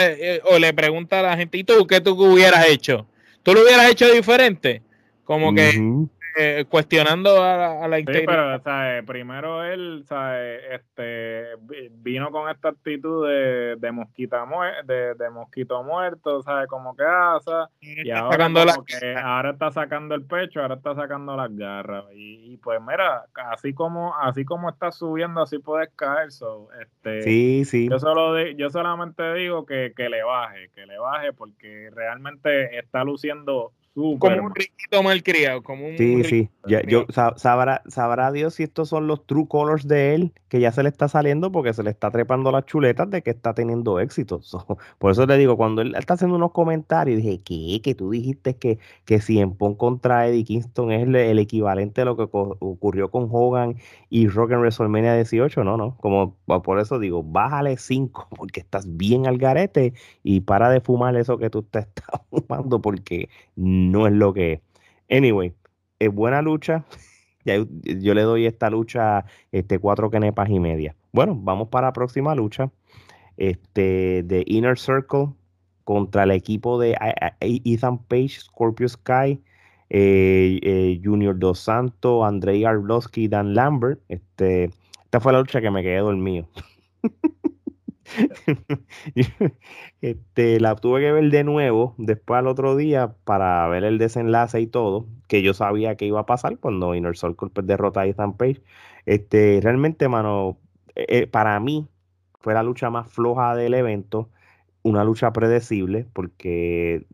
eh, 0.00 0.40
o 0.50 0.58
le 0.58 0.74
pregunta 0.74 1.20
a 1.20 1.22
la 1.22 1.36
gente, 1.36 1.58
¿y 1.58 1.62
tú 1.62 1.86
qué 1.86 2.00
tú 2.00 2.20
hubieras 2.20 2.68
hecho? 2.68 3.06
¿Tú 3.44 3.54
lo 3.54 3.62
hubieras 3.62 3.88
hecho 3.92 4.10
diferente? 4.10 4.82
Como 5.22 5.54
que 5.54 5.80
eh, 6.36 6.64
cuestionando 6.68 7.42
a, 7.42 7.86
la 7.86 7.98
integridad. 7.98 8.56
Sí, 8.56 8.62
pero 8.62 9.02
o 9.02 9.06
primero 9.06 9.64
él 9.64 10.04
Este, 10.70 11.44
vino 11.90 12.30
con 12.30 12.50
esta 12.50 12.70
actitud 12.70 13.28
de, 13.28 13.76
de, 13.76 13.92
mosquita 13.92 14.44
de, 14.84 15.14
de, 15.14 15.30
mosquito 15.30 15.82
muerto, 15.82 16.42
¿sabes? 16.42 16.66
Como 16.68 16.96
que 16.96 17.04
asa. 17.04 17.70
Y 17.80 18.10
ahora, 18.10 18.46
ahora 19.22 19.50
está 19.50 19.70
sacando 19.70 20.14
el 20.14 20.24
pecho, 20.24 20.60
ahora 20.60 20.74
está 20.74 20.94
sacando 20.94 21.36
las 21.36 21.54
garras. 21.54 22.04
Y, 22.14 22.56
pues 22.58 22.80
mira, 22.80 23.26
así 23.52 23.72
como 23.72 24.14
así 24.16 24.44
como 24.44 24.68
está 24.68 24.90
subiendo, 24.90 25.42
así 25.42 25.58
puedes 25.58 25.90
caer. 25.94 26.32
So, 26.32 26.68
este, 26.80 27.22
sí, 27.22 27.64
sí. 27.64 27.88
Yo, 27.88 27.98
solo 27.98 28.40
yo 28.50 28.70
solamente 28.70 29.34
digo 29.34 29.66
que, 29.66 29.92
que 29.96 30.08
le 30.08 30.22
baje, 30.22 30.70
que 30.74 30.86
le 30.86 30.98
baje, 30.98 31.32
porque 31.32 31.90
realmente 31.92 32.78
está 32.78 33.04
luciendo 33.04 33.72
como 33.94 34.46
un 34.46 34.54
riquito 34.54 35.02
malcriado, 35.02 35.62
como 35.62 35.86
un 35.86 35.96
Sí, 35.96 36.24
sí. 36.24 36.48
Ya, 36.66 36.82
yo, 36.82 37.06
sabrá, 37.36 37.82
sabrá 37.86 38.32
Dios 38.32 38.54
si 38.54 38.64
estos 38.64 38.88
son 38.88 39.06
los 39.06 39.24
true 39.26 39.46
colors 39.46 39.86
de 39.86 40.14
él, 40.14 40.32
que 40.48 40.58
ya 40.58 40.72
se 40.72 40.82
le 40.82 40.88
está 40.88 41.08
saliendo 41.08 41.52
porque 41.52 41.72
se 41.72 41.82
le 41.84 41.90
está 41.90 42.10
trepando 42.10 42.50
las 42.50 42.66
chuletas 42.66 43.08
de 43.10 43.22
que 43.22 43.30
está 43.30 43.54
teniendo 43.54 44.00
éxito. 44.00 44.40
por 44.98 45.12
eso 45.12 45.26
le 45.26 45.38
digo, 45.38 45.56
cuando 45.56 45.82
él 45.82 45.94
está 45.96 46.14
haciendo 46.14 46.36
unos 46.36 46.50
comentarios, 46.50 47.18
dije, 47.18 47.40
¿qué? 47.44 47.80
Que 47.82 47.94
tú 47.94 48.10
dijiste 48.10 48.56
que, 48.56 48.78
que 49.04 49.20
si 49.20 49.38
en 49.38 49.54
Pon 49.54 49.76
contra 49.76 50.26
Eddie 50.26 50.44
Kingston 50.44 50.90
es 50.90 51.06
el, 51.06 51.38
equivalente 51.38 52.00
a 52.00 52.04
lo 52.04 52.16
que 52.16 52.28
ocurrió 52.32 53.10
con 53.10 53.28
Hogan 53.30 53.76
y 54.10 54.26
Rock 54.26 54.52
en 54.52 54.58
WrestleMania 54.58 55.14
18. 55.14 55.62
No, 55.62 55.76
no. 55.76 55.96
Como 55.98 56.36
por 56.64 56.80
eso 56.80 56.98
digo, 56.98 57.22
bájale 57.22 57.76
5 57.76 58.28
porque 58.36 58.60
estás 58.60 58.96
bien 58.96 59.26
al 59.26 59.38
garete 59.38 59.92
y 60.24 60.40
para 60.40 60.70
de 60.70 60.80
fumar 60.80 61.16
eso 61.16 61.38
que 61.38 61.50
tú 61.50 61.62
te 61.62 61.78
estás 61.94 62.20
fumando 62.30 62.80
porque 62.80 63.28
no 63.54 63.83
es 64.06 64.12
lo 64.12 64.32
que 64.32 64.52
es. 64.52 64.60
Anyway, 65.10 65.54
es 65.98 66.12
buena 66.12 66.42
lucha. 66.42 66.84
yo 67.44 68.14
le 68.14 68.22
doy 68.22 68.46
esta 68.46 68.70
lucha 68.70 69.24
este, 69.52 69.78
cuatro 69.78 70.10
kenepas 70.10 70.48
y 70.50 70.60
media. 70.60 70.94
Bueno, 71.12 71.38
vamos 71.38 71.68
para 71.68 71.88
la 71.88 71.92
próxima 71.92 72.34
lucha. 72.34 72.70
Este, 73.36 74.22
de 74.22 74.44
Inner 74.46 74.78
Circle 74.78 75.28
contra 75.84 76.22
el 76.22 76.30
equipo 76.30 76.80
de 76.80 76.96
Ethan 77.40 77.98
Page, 77.98 78.40
Scorpio 78.40 78.88
Sky, 78.88 79.40
eh, 79.90 80.58
eh, 80.62 81.00
Junior 81.02 81.38
Dos 81.38 81.58
Santos, 81.58 82.24
Andrei 82.24 82.64
Arlovsky 82.64 83.28
Dan 83.28 83.54
Lambert. 83.54 84.00
Este, 84.08 84.70
esta 85.04 85.20
fue 85.20 85.32
la 85.32 85.40
lucha 85.40 85.60
que 85.60 85.70
me 85.70 85.82
quedé 85.82 85.98
dormido. 85.98 86.48
este, 90.00 90.60
la 90.60 90.76
tuve 90.76 91.00
que 91.00 91.12
ver 91.12 91.30
de 91.30 91.44
nuevo 91.44 91.94
después 91.98 92.38
al 92.38 92.46
otro 92.46 92.76
día 92.76 93.14
para 93.24 93.66
ver 93.68 93.84
el 93.84 93.98
desenlace 93.98 94.60
y 94.60 94.66
todo, 94.66 95.06
que 95.28 95.42
yo 95.42 95.54
sabía 95.54 95.96
que 95.96 96.06
iba 96.06 96.20
a 96.20 96.26
pasar 96.26 96.58
cuando 96.58 96.94
Inner 96.94 97.16
Circle 97.16 97.50
derrota 97.62 98.02
a 98.02 98.06
Ethan 98.06 98.36
Page. 98.36 98.62
Este, 99.06 99.60
realmente, 99.62 100.08
mano, 100.08 100.58
eh, 100.94 101.06
eh, 101.08 101.26
para 101.26 101.58
mí 101.60 101.88
fue 102.40 102.54
la 102.54 102.62
lucha 102.62 102.90
más 102.90 103.10
floja 103.10 103.54
del 103.56 103.74
evento, 103.74 104.30
una 104.82 105.04
lucha 105.04 105.32
predecible, 105.32 106.06
porque 106.12 107.06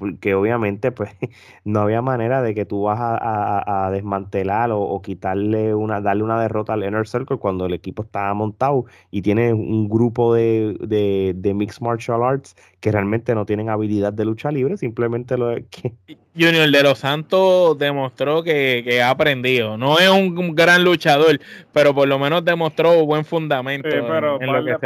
porque 0.00 0.34
obviamente 0.34 0.90
pues 0.90 1.10
no 1.64 1.80
había 1.80 2.02
manera 2.02 2.42
de 2.42 2.54
que 2.54 2.64
tú 2.64 2.82
vas 2.84 2.98
a, 3.00 3.90
desmantelar 3.92 4.70
o, 4.72 5.00
quitarle 5.02 5.74
una, 5.74 6.00
darle 6.00 6.24
una 6.24 6.40
derrota 6.40 6.72
al 6.72 6.84
Inner 6.84 7.06
Circle 7.06 7.36
cuando 7.36 7.66
el 7.66 7.74
equipo 7.74 8.02
estaba 8.02 8.32
montado 8.34 8.86
y 9.10 9.22
tiene 9.22 9.52
un 9.52 9.88
grupo 9.88 10.34
de, 10.34 10.76
de, 10.80 11.54
Mixed 11.54 11.82
Martial 11.82 12.22
Arts 12.22 12.56
que 12.80 12.90
realmente 12.90 13.34
no 13.34 13.44
tienen 13.44 13.68
habilidad 13.68 14.12
de 14.12 14.24
lucha 14.24 14.50
libre, 14.50 14.76
simplemente 14.76 15.36
lo 15.36 15.54
que... 15.70 15.92
Junior 16.34 16.70
de 16.70 16.82
los 16.82 16.98
Santos 16.98 17.76
demostró 17.78 18.42
que, 18.42 19.02
ha 19.02 19.10
aprendido. 19.10 19.76
No 19.76 19.98
es 19.98 20.08
un 20.08 20.54
gran 20.54 20.82
luchador, 20.84 21.40
pero 21.72 21.94
por 21.94 22.08
lo 22.08 22.18
menos 22.18 22.44
demostró 22.44 23.04
buen 23.04 23.24
fundamento. 23.24 23.88
pero 23.90 24.40
en, 24.40 24.52
lo 24.52 24.64
que 24.64 24.76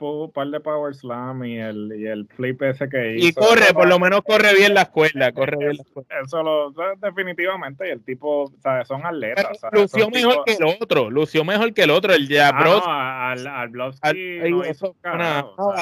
un 0.00 0.32
par 0.32 0.48
de 0.48 0.60
Power 0.60 0.94
Slam 0.94 1.44
y 1.44 1.58
el, 1.58 1.92
y 1.98 2.06
el 2.06 2.26
flip 2.28 2.62
ese 2.62 2.88
que 2.88 3.16
hizo. 3.16 3.28
Y 3.28 3.32
corre, 3.32 3.72
por 3.72 3.88
lo 3.88 3.98
menos 3.98 4.22
corre 4.22 4.54
bien 4.54 4.74
la 4.74 4.82
escuela, 4.82 5.32
corre 5.32 5.56
bien 5.56 5.76
la 5.76 5.82
escuela. 5.82 6.08
Eso 6.24 6.42
lo, 6.42 6.72
definitivamente, 7.00 7.88
y 7.88 7.90
el 7.90 8.02
tipo, 8.04 8.52
¿sabes? 8.62 8.88
son 8.88 9.04
atletas. 9.04 9.58
Lució 9.72 10.10
mejor 10.10 10.44
que 10.44 10.54
el 10.54 10.64
otro, 10.80 11.10
lució 11.10 11.44
mejor 11.44 11.72
que 11.74 11.82
el 11.82 11.90
otro, 11.90 12.14
el 12.14 12.28
ya 12.28 12.48
ah, 12.48 12.64
no, 12.64 12.82
al, 12.84 13.46
al 13.46 13.68
Blowski 13.68 14.40
no 14.50 14.66
hizo 14.66 14.94
carajo, 15.00 15.74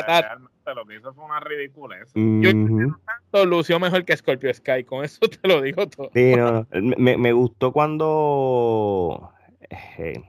lo 0.75 0.85
que 0.85 0.97
hizo 0.97 1.15
fue 1.15 1.25
una 1.25 1.41
ridiculez. 1.41 2.11
Yo 2.15 3.45
lució 3.45 3.79
mejor 3.79 4.05
que 4.05 4.17
Scorpio 4.17 4.53
Sky, 4.53 4.85
con 4.85 5.05
eso 5.05 5.21
te 5.21 5.47
lo 5.47 5.61
digo 5.63 5.87
todo. 5.89 6.11
Sí, 6.13 6.35
no, 6.35 6.67
me, 6.73 7.17
me 7.17 7.33
gustó 7.33 7.73
cuando... 7.73 9.31
Eh, 9.99 10.23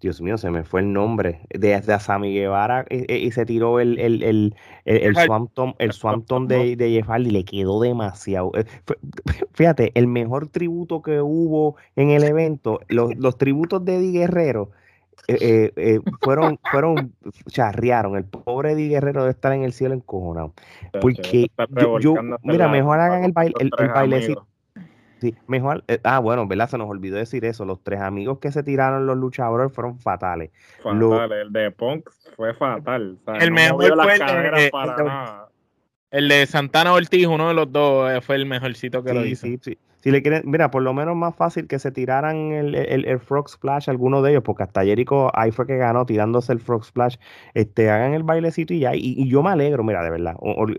Dios 0.00 0.22
mío, 0.22 0.38
se 0.38 0.50
me 0.50 0.64
fue 0.64 0.80
el 0.80 0.92
nombre, 0.92 1.40
de, 1.50 1.78
de 1.80 1.92
Asami 1.92 2.32
Guevara 2.32 2.86
eh, 2.88 3.04
eh, 3.08 3.18
y, 3.18 3.30
se 3.32 3.44
tiró 3.44 3.80
el, 3.80 3.98
el, 3.98 4.22
el, 4.22 4.54
el, 4.86 5.14
Swampton, 5.14 5.74
el 5.78 5.92
Swampton 5.92 6.48
de, 6.48 6.74
de 6.76 6.90
Jeff 6.90 7.08
Hardy, 7.08 7.30
le 7.30 7.44
quedó 7.44 7.80
demasiado. 7.80 8.50
Eh, 8.54 8.64
fíjate, 9.52 9.92
el 9.94 10.06
mejor 10.06 10.48
tributo 10.48 11.02
que 11.02 11.20
hubo 11.20 11.76
en 11.96 12.10
el 12.10 12.24
evento, 12.24 12.80
los, 12.88 13.14
los 13.16 13.36
tributos 13.36 13.84
de 13.84 13.96
Eddie 13.96 14.20
Guerrero, 14.20 14.70
fueron, 16.22 16.58
fueron, 16.70 17.14
charrearon. 17.48 18.16
El 18.16 18.24
pobre 18.24 18.72
Eddie 18.72 18.88
Guerrero 18.88 19.20
debe 19.20 19.32
estar 19.32 19.52
en 19.52 19.64
el 19.64 19.72
cielo 19.72 19.94
encojonado. 19.94 20.54
Porque 21.00 21.50
yo, 22.00 22.14
mira, 22.42 22.68
mejor 22.68 23.00
hagan 23.00 23.24
el, 23.24 23.32
baile, 23.32 23.54
el, 23.60 23.70
el 23.78 23.88
bailecito. 23.88 24.49
Sí, 25.20 25.34
mejor. 25.46 25.84
Eh, 25.86 26.00
ah, 26.04 26.18
bueno, 26.18 26.46
¿verdad? 26.46 26.68
Se 26.68 26.78
nos 26.78 26.88
olvidó 26.88 27.16
decir 27.16 27.44
eso. 27.44 27.64
Los 27.64 27.82
tres 27.82 28.00
amigos 28.00 28.38
que 28.38 28.50
se 28.50 28.62
tiraron 28.62 29.06
los 29.06 29.16
luchadores 29.16 29.72
fueron 29.72 29.98
fatales. 29.98 30.50
Fatales. 30.82 31.46
El 31.46 31.52
de 31.52 31.70
Punk 31.70 32.08
fue 32.36 32.54
fatal. 32.54 33.18
el 33.38 33.50
mejor 33.52 33.76
fue 34.02 34.14
el, 34.14 34.54
el, 34.54 34.70
de 36.10 36.46
Santana 36.46 36.92
Ortiz, 36.92 37.26
uno 37.26 37.48
de 37.48 37.54
los 37.54 37.70
dos, 37.70 38.10
eh, 38.10 38.20
fue 38.20 38.36
el 38.36 38.46
mejorcito 38.46 39.02
que 39.02 39.14
lo 39.14 39.24
hizo. 39.24 39.46
Sí, 39.46 39.58
sí. 39.62 39.78
Si 40.02 40.10
le 40.10 40.22
quieren, 40.22 40.42
mira, 40.46 40.70
por 40.70 40.82
lo 40.82 40.94
menos 40.94 41.14
más 41.14 41.36
fácil 41.36 41.66
que 41.66 41.78
se 41.78 41.92
tiraran 41.92 42.52
el, 42.52 42.74
el, 42.74 43.20
Frog 43.20 43.50
Splash, 43.50 43.90
alguno 43.90 44.22
de 44.22 44.30
ellos, 44.30 44.42
porque 44.42 44.62
hasta 44.62 44.82
Jericho 44.82 45.30
ahí 45.38 45.50
fue 45.50 45.66
que 45.66 45.76
ganó 45.76 46.06
tirándose 46.06 46.54
el 46.54 46.60
Frog 46.60 46.86
Splash, 46.86 47.16
este, 47.52 47.90
hagan 47.90 48.14
el 48.14 48.22
bailecito 48.22 48.72
y 48.72 48.80
ya. 48.80 48.92
Y, 48.94 49.28
yo 49.28 49.42
me 49.42 49.50
alegro, 49.50 49.84
mira, 49.84 50.02
de 50.02 50.10
verdad, 50.10 50.36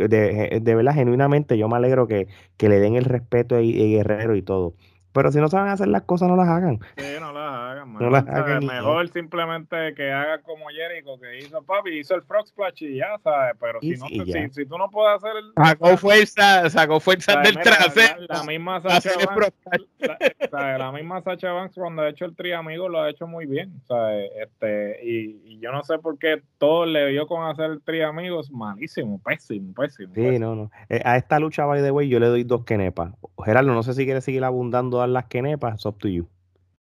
de, 0.10 0.60
de, 0.60 0.76
verdad, 0.76 0.96
genuinamente, 0.96 1.56
yo 1.56 1.70
me 1.70 1.76
alegro 1.76 2.08
que, 2.08 2.28
que 2.58 2.68
le 2.68 2.80
den 2.80 2.96
el 2.96 3.06
respeto 3.06 3.56
a, 3.56 3.60
Guerrero 3.60 4.36
y 4.36 4.42
todo. 4.42 4.74
Pero 5.14 5.32
si 5.32 5.40
no 5.40 5.50
saben 5.50 5.72
hacer 5.72 5.90
las 5.90 6.04
cosas, 6.04 6.28
no 6.28 6.36
las 6.36 6.48
hagan. 6.48 6.80
Sí, 6.98 7.04
no 7.20 7.32
las 7.32 7.54
hagan, 7.54 7.71
No 7.86 8.10
las 8.10 8.28
hagan 8.28 8.66
mejor 8.66 9.10
simplemente 9.10 9.94
que 9.96 10.12
haga 10.12 10.42
como 10.42 10.66
Jericho, 10.70 11.20
que 11.20 11.40
hizo 11.40 11.62
papi, 11.64 12.00
hizo 12.00 12.16
el 12.16 12.22
Frog 12.24 12.48
Splash 12.48 12.84
y 12.84 12.98
ya, 12.98 13.18
¿sabes? 13.24 13.56
Pero 13.60 13.80
si, 13.82 13.92
no, 13.92 14.08
si, 14.08 14.50
si, 14.52 14.66
tú 14.66 14.78
no 14.78 14.90
puedes 14.90 15.18
hacer 15.18 15.32
el. 15.38 15.52
Sacó 15.56 15.98
fuerza, 15.98 16.70
sacó 16.70 17.00
fuerza 17.00 17.42
del 17.42 17.58
trasero. 17.60 18.26
La, 18.28 18.44
misma 18.44 18.82
Sacha 18.82 19.12
Banks, 19.18 19.54
la, 20.52 20.78
la, 20.78 20.92
misma 20.92 21.22
Sacha 21.22 21.52
Banks 21.52 21.76
cuando 21.76 22.04
ha 22.04 22.10
hecho 22.10 22.26
el 22.26 22.36
tri 22.36 22.52
amigo 22.54 22.90
lo 22.90 23.02
ha 23.02 23.10
hecho 23.10 23.28
muy 23.28 23.46
bien, 23.46 23.82
¿sabes? 23.88 24.32
Este, 24.40 25.00
y, 25.04 25.42
y, 25.46 25.60
yo 25.60 25.72
no 25.72 25.84
sé 25.84 26.00
por 26.00 26.18
qué 26.18 26.42
todo 26.58 26.86
le 26.86 27.08
dio 27.08 27.28
con 27.28 27.46
hacer 27.46 27.72
el 27.72 27.82
tri 27.82 28.02
amigos, 28.02 28.52
malísimo, 28.52 29.20
pésimo, 29.24 29.74
pésimo. 29.74 30.14
Sí, 30.16 30.40
no, 30.40 30.56
no. 30.56 30.72
Eh, 30.90 31.02
a 31.04 31.18
esta 31.18 31.40
lucha, 31.40 31.66
by 31.66 31.82
the 31.82 31.92
way, 31.92 32.10
yo 32.10 32.20
le 32.20 32.28
doy 32.28 32.44
dos 32.44 32.64
kenepas. 32.66 33.14
Gerardo, 33.44 33.74
no 33.74 33.84
sé 33.84 33.94
si 33.94 34.06
quieres 34.06 34.24
seguir 34.24 34.44
abundando 34.44 35.06
las 35.08 35.26
kenepas, 35.26 35.76
it's 35.76 35.86
up 35.86 35.98
to 35.98 36.08
you. 36.08 36.28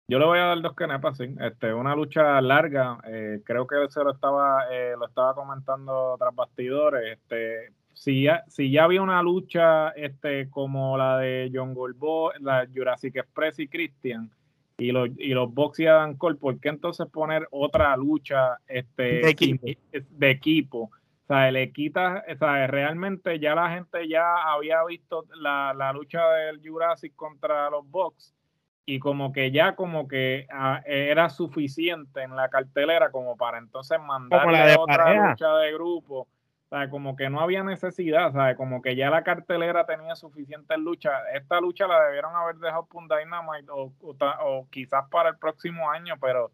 Yo 0.10 0.18
le 0.18 0.26
voy 0.26 0.40
a 0.40 0.46
dar 0.46 0.62
dos 0.64 0.76
kenepas, 0.76 1.18
sí. 1.18 1.36
Este, 1.40 1.72
una 1.72 1.96
lucha 1.96 2.42
larga, 2.42 2.98
eh, 3.06 3.42
creo 3.46 3.68
que 3.68 3.76
se 3.90 4.04
lo 4.04 4.12
estaba, 4.12 4.64
eh, 4.72 4.96
lo 4.98 5.06
estaba 5.06 5.36
comentando 5.36 6.16
tras 6.18 6.34
bastidores. 6.34 7.16
Este, 7.16 7.72
si 7.94 8.24
ya, 8.24 8.44
si 8.48 8.72
ya 8.72 8.86
había 8.86 9.04
una 9.04 9.22
lucha 9.22 9.90
este, 9.90 10.50
como 10.50 10.98
la 10.98 11.20
de 11.20 11.52
John 11.54 11.76
Golbo, 11.76 12.32
la 12.40 12.68
Jurassic 12.74 13.18
Express 13.18 13.60
y 13.60 13.68
Christian, 13.68 14.32
y 14.80 14.92
los, 14.92 15.10
y 15.16 15.30
los 15.30 15.54
Box 15.54 15.80
y 15.82 15.86
Adam 15.86 16.18
Cole, 16.18 16.38
¿por 16.38 16.60
qué 16.60 16.70
entonces 16.70 17.06
poner 17.08 17.48
otra 17.52 17.96
lucha 17.96 18.58
este, 18.68 19.04
de 19.04 19.30
equipo? 19.30 19.68
De 19.92 20.32
equipo? 20.32 20.80
O 20.86 21.28
sea, 21.28 21.52
le 21.52 21.72
quita, 21.72 22.24
o 22.28 22.36
sea, 22.36 22.66
realmente 22.66 23.38
ya 23.38 23.54
la 23.54 23.70
gente 23.70 24.08
ya 24.08 24.52
había 24.52 24.84
visto 24.86 25.26
la, 25.36 25.72
la 25.76 25.94
lucha 25.94 26.28
del 26.30 26.68
Jurassic 26.68 27.16
contra 27.16 27.70
los 27.70 27.88
Box 27.92 28.34
y 28.90 28.98
como 28.98 29.32
que 29.32 29.52
ya 29.52 29.76
como 29.76 30.08
que 30.08 30.48
ah, 30.52 30.82
era 30.84 31.30
suficiente 31.30 32.24
en 32.24 32.36
la 32.36 32.50
cartelera 32.50 33.12
como 33.12 33.38
para 33.38 33.60
entonces 33.60 34.00
mandarle 34.00 34.76
otra 34.76 35.30
lucha 35.30 35.54
de 35.58 35.74
grupo. 35.74 36.22
O 36.22 36.28
sea, 36.70 36.90
como 36.90 37.16
que 37.16 37.30
no 37.30 37.40
había 37.40 37.64
necesidad, 37.64 38.32
¿sabes? 38.32 38.58
Como 38.58 38.82
que 38.82 38.96
ya 38.96 39.12
la 39.12 39.24
cartelera 39.24 39.86
tenía 39.86 40.16
suficientes 40.16 40.78
luchas. 40.80 41.14
Esta 41.36 41.62
lucha 41.62 41.86
la 41.86 42.04
debieron 42.06 42.36
haber 42.36 42.56
dejado 42.56 42.88
por 42.88 43.04
Dynamite 43.04 43.70
o, 43.72 43.94
o 44.02 44.68
quizás 44.72 45.08
para 45.12 45.30
el 45.30 45.38
próximo 45.38 45.92
año, 45.92 46.16
pero 46.20 46.52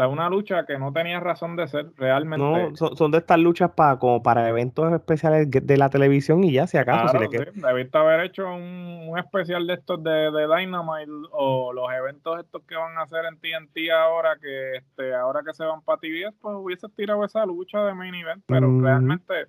sea, 0.00 0.08
una 0.08 0.28
lucha 0.28 0.66
que 0.66 0.78
no 0.78 0.92
tenía 0.92 1.20
razón 1.20 1.56
de 1.56 1.66
ser 1.68 1.86
realmente. 1.96 2.44
No, 2.44 2.76
son, 2.76 3.10
de 3.10 3.18
estas 3.18 3.38
luchas 3.38 3.70
para 3.70 3.98
como 3.98 4.22
para 4.22 4.48
eventos 4.48 4.92
especiales 4.92 5.50
de 5.50 5.76
la 5.76 5.88
televisión 5.88 6.44
y 6.44 6.52
ya, 6.52 6.66
si 6.66 6.76
acaso. 6.76 7.08
si 7.08 7.18
le 7.18 7.28
sí. 7.28 7.60
Debiste 7.60 7.98
haber 7.98 8.20
hecho 8.20 8.46
un, 8.46 9.14
especial 9.18 9.66
de 9.66 9.74
estos 9.74 10.02
de, 10.04 10.30
de, 10.30 10.46
Dynamite 10.46 11.10
o 11.32 11.72
los 11.72 11.90
eventos 11.92 12.38
estos 12.40 12.62
que 12.64 12.76
van 12.76 12.98
a 12.98 13.02
hacer 13.02 13.24
en 13.24 13.38
TNT 13.38 13.90
ahora 13.90 14.36
que 14.40 14.76
este 14.76 15.14
ahora 15.14 15.40
que 15.44 15.54
se 15.54 15.64
van 15.64 15.80
para 15.80 15.98
TVS, 15.98 16.34
pues 16.40 16.54
hubiese 16.58 16.88
tirado 16.90 17.24
esa 17.24 17.46
lucha 17.46 17.82
de 17.84 17.94
main 17.94 18.14
event, 18.14 18.44
pero 18.46 18.80
realmente 18.80 19.46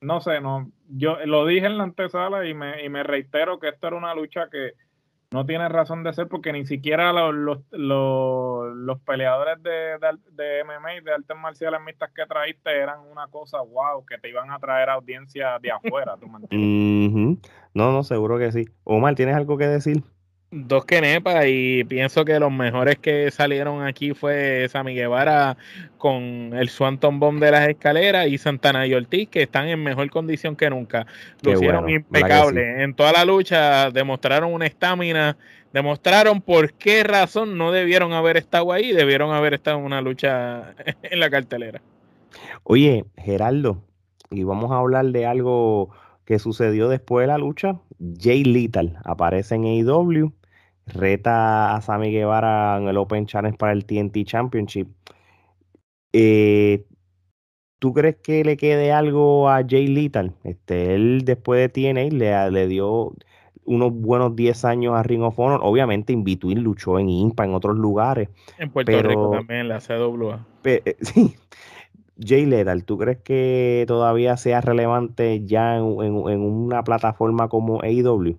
no 0.00 0.20
sé, 0.20 0.40
no 0.40 0.70
yo 0.88 1.16
lo 1.24 1.46
dije 1.46 1.66
en 1.66 1.78
la 1.78 1.84
antesala 1.84 2.46
y 2.46 2.54
me, 2.54 2.84
y 2.84 2.88
me 2.88 3.02
reitero 3.02 3.58
que 3.58 3.68
esto 3.68 3.86
era 3.86 3.96
una 3.96 4.14
lucha 4.14 4.48
que 4.50 4.72
no 5.34 5.44
tiene 5.44 5.68
razón 5.68 6.04
de 6.04 6.12
ser 6.12 6.28
porque 6.28 6.52
ni 6.52 6.64
siquiera 6.64 7.12
los, 7.12 7.34
los, 7.34 7.58
los, 7.72 9.00
peleadores 9.00 9.60
de, 9.64 9.98
de, 10.30 10.62
MMA 10.64 10.94
y 10.94 11.00
de 11.00 11.12
artes 11.12 11.36
marciales 11.36 11.80
mixtas 11.84 12.12
que 12.14 12.24
traíste 12.24 12.70
eran 12.70 13.00
una 13.00 13.26
cosa 13.26 13.58
wow, 13.60 14.06
que 14.06 14.16
te 14.18 14.28
iban 14.28 14.52
a 14.52 14.60
traer 14.60 14.90
audiencia 14.90 15.58
de 15.58 15.72
afuera, 15.72 16.16
¿tú 16.20 16.28
me 16.28 16.38
No, 17.74 17.90
no, 17.90 18.04
seguro 18.04 18.38
que 18.38 18.52
sí. 18.52 18.66
Omar, 18.84 19.16
¿tienes 19.16 19.34
algo 19.34 19.58
que 19.58 19.66
decir? 19.66 20.04
Dos 20.54 20.84
Kenepa 20.84 21.46
y 21.48 21.82
pienso 21.84 22.24
que 22.24 22.38
los 22.38 22.52
mejores 22.52 22.96
que 22.98 23.30
salieron 23.32 23.82
aquí 23.82 24.14
fue 24.14 24.68
Sammy 24.70 24.94
Guevara 24.94 25.56
con 25.98 26.52
el 26.54 26.68
Swanton 26.68 27.18
Bomb 27.18 27.40
de 27.40 27.50
las 27.50 27.68
escaleras 27.68 28.28
y 28.28 28.38
Santana 28.38 28.86
y 28.86 28.94
Ortiz 28.94 29.28
que 29.28 29.42
están 29.42 29.66
en 29.66 29.82
mejor 29.82 30.08
condición 30.10 30.54
que 30.54 30.70
nunca. 30.70 31.06
Lo 31.42 31.54
hicieron 31.54 31.88
impecable. 31.90 32.84
En 32.84 32.94
toda 32.94 33.12
la 33.12 33.24
lucha 33.24 33.90
demostraron 33.90 34.52
una 34.52 34.66
estamina, 34.66 35.36
demostraron 35.72 36.40
por 36.40 36.72
qué 36.74 37.02
razón 37.02 37.58
no 37.58 37.72
debieron 37.72 38.12
haber 38.12 38.36
estado 38.36 38.72
ahí, 38.72 38.92
debieron 38.92 39.32
haber 39.32 39.54
estado 39.54 39.78
en 39.78 39.84
una 39.84 40.00
lucha 40.00 40.74
en 41.02 41.18
la 41.18 41.30
cartelera. 41.30 41.82
Oye, 42.62 43.04
Geraldo, 43.16 43.82
y 44.30 44.44
vamos 44.44 44.70
a 44.70 44.76
hablar 44.76 45.06
de 45.06 45.26
algo 45.26 45.90
que 46.24 46.38
sucedió 46.38 46.88
después 46.88 47.24
de 47.24 47.26
la 47.26 47.38
lucha. 47.38 47.80
Jay 48.20 48.44
Little 48.44 48.94
aparece 49.04 49.56
en 49.56 49.64
AEW 49.64 50.32
reta 50.86 51.74
a 51.74 51.80
Sammy 51.80 52.10
Guevara 52.10 52.78
en 52.78 52.88
el 52.88 52.96
Open 52.96 53.26
Challenge 53.26 53.56
para 53.56 53.72
el 53.72 53.84
TNT 53.84 54.24
Championship. 54.24 54.88
Eh, 56.12 56.84
¿Tú 57.78 57.92
crees 57.92 58.16
que 58.16 58.44
le 58.44 58.56
quede 58.56 58.92
algo 58.92 59.48
a 59.50 59.62
Jay 59.68 59.86
Little? 59.86 60.32
Este, 60.44 60.94
él 60.94 61.22
después 61.24 61.60
de 61.60 61.68
TNA 61.68 62.16
le, 62.16 62.50
le 62.50 62.66
dio 62.66 63.12
unos 63.66 63.92
buenos 63.92 64.36
10 64.36 64.64
años 64.64 64.94
a 64.94 65.02
Ring 65.02 65.22
of 65.22 65.38
Honor. 65.38 65.60
Obviamente, 65.62 66.12
in 66.12 66.24
between 66.24 66.62
luchó 66.62 66.98
en 66.98 67.08
IMPA, 67.08 67.44
en 67.44 67.54
otros 67.54 67.76
lugares. 67.76 68.28
En 68.58 68.70
Puerto 68.70 69.02
Rico 69.02 69.30
también, 69.32 69.60
en 69.60 69.68
la 69.68 69.80
CWA. 69.80 70.46
Eh, 70.64 70.96
sí. 71.00 71.34
Jay 72.18 72.46
Lethal, 72.46 72.84
¿tú 72.84 72.96
crees 72.96 73.18
que 73.18 73.84
todavía 73.88 74.36
sea 74.36 74.60
relevante 74.60 75.44
ya 75.44 75.76
en, 75.76 75.84
en 76.00 76.40
una 76.40 76.84
plataforma 76.84 77.48
como 77.48 77.82
AEW? 77.82 78.38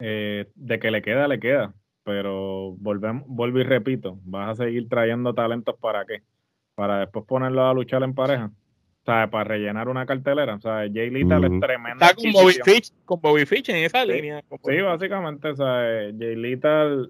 Eh, 0.00 0.46
de 0.54 0.78
que 0.78 0.90
le 0.90 1.02
queda, 1.02 1.28
le 1.28 1.38
queda. 1.38 1.74
Pero 2.04 2.74
volvemos, 2.78 3.24
vuelvo 3.26 3.60
y 3.60 3.64
repito, 3.64 4.18
vas 4.24 4.50
a 4.58 4.64
seguir 4.64 4.88
trayendo 4.88 5.34
talentos 5.34 5.76
para 5.78 6.04
qué? 6.06 6.22
Para 6.74 7.00
después 7.00 7.26
ponerlos 7.26 7.70
a 7.70 7.74
luchar 7.74 8.02
en 8.02 8.14
pareja. 8.14 8.50
O 9.02 9.04
sea, 9.04 9.30
para 9.30 9.44
rellenar 9.44 9.88
una 9.88 10.06
cartelera. 10.06 10.54
O 10.54 10.60
sea, 10.60 10.86
Jay 10.92 11.10
Little 11.10 11.46
es 11.46 11.60
tremenda. 11.60 12.06
Está 12.06 12.14
con 12.14 12.32
Bobby, 12.32 12.54
Fitch, 12.64 12.92
con 13.04 13.20
Bobby 13.20 13.46
Fitch 13.46 13.68
en 13.68 13.76
esa 13.76 14.04
línea. 14.04 14.42
Sí, 14.64 14.80
básicamente. 14.80 15.48
O 15.48 15.56
sea, 15.56 16.10
Jay 16.18 16.36
Little, 16.36 17.08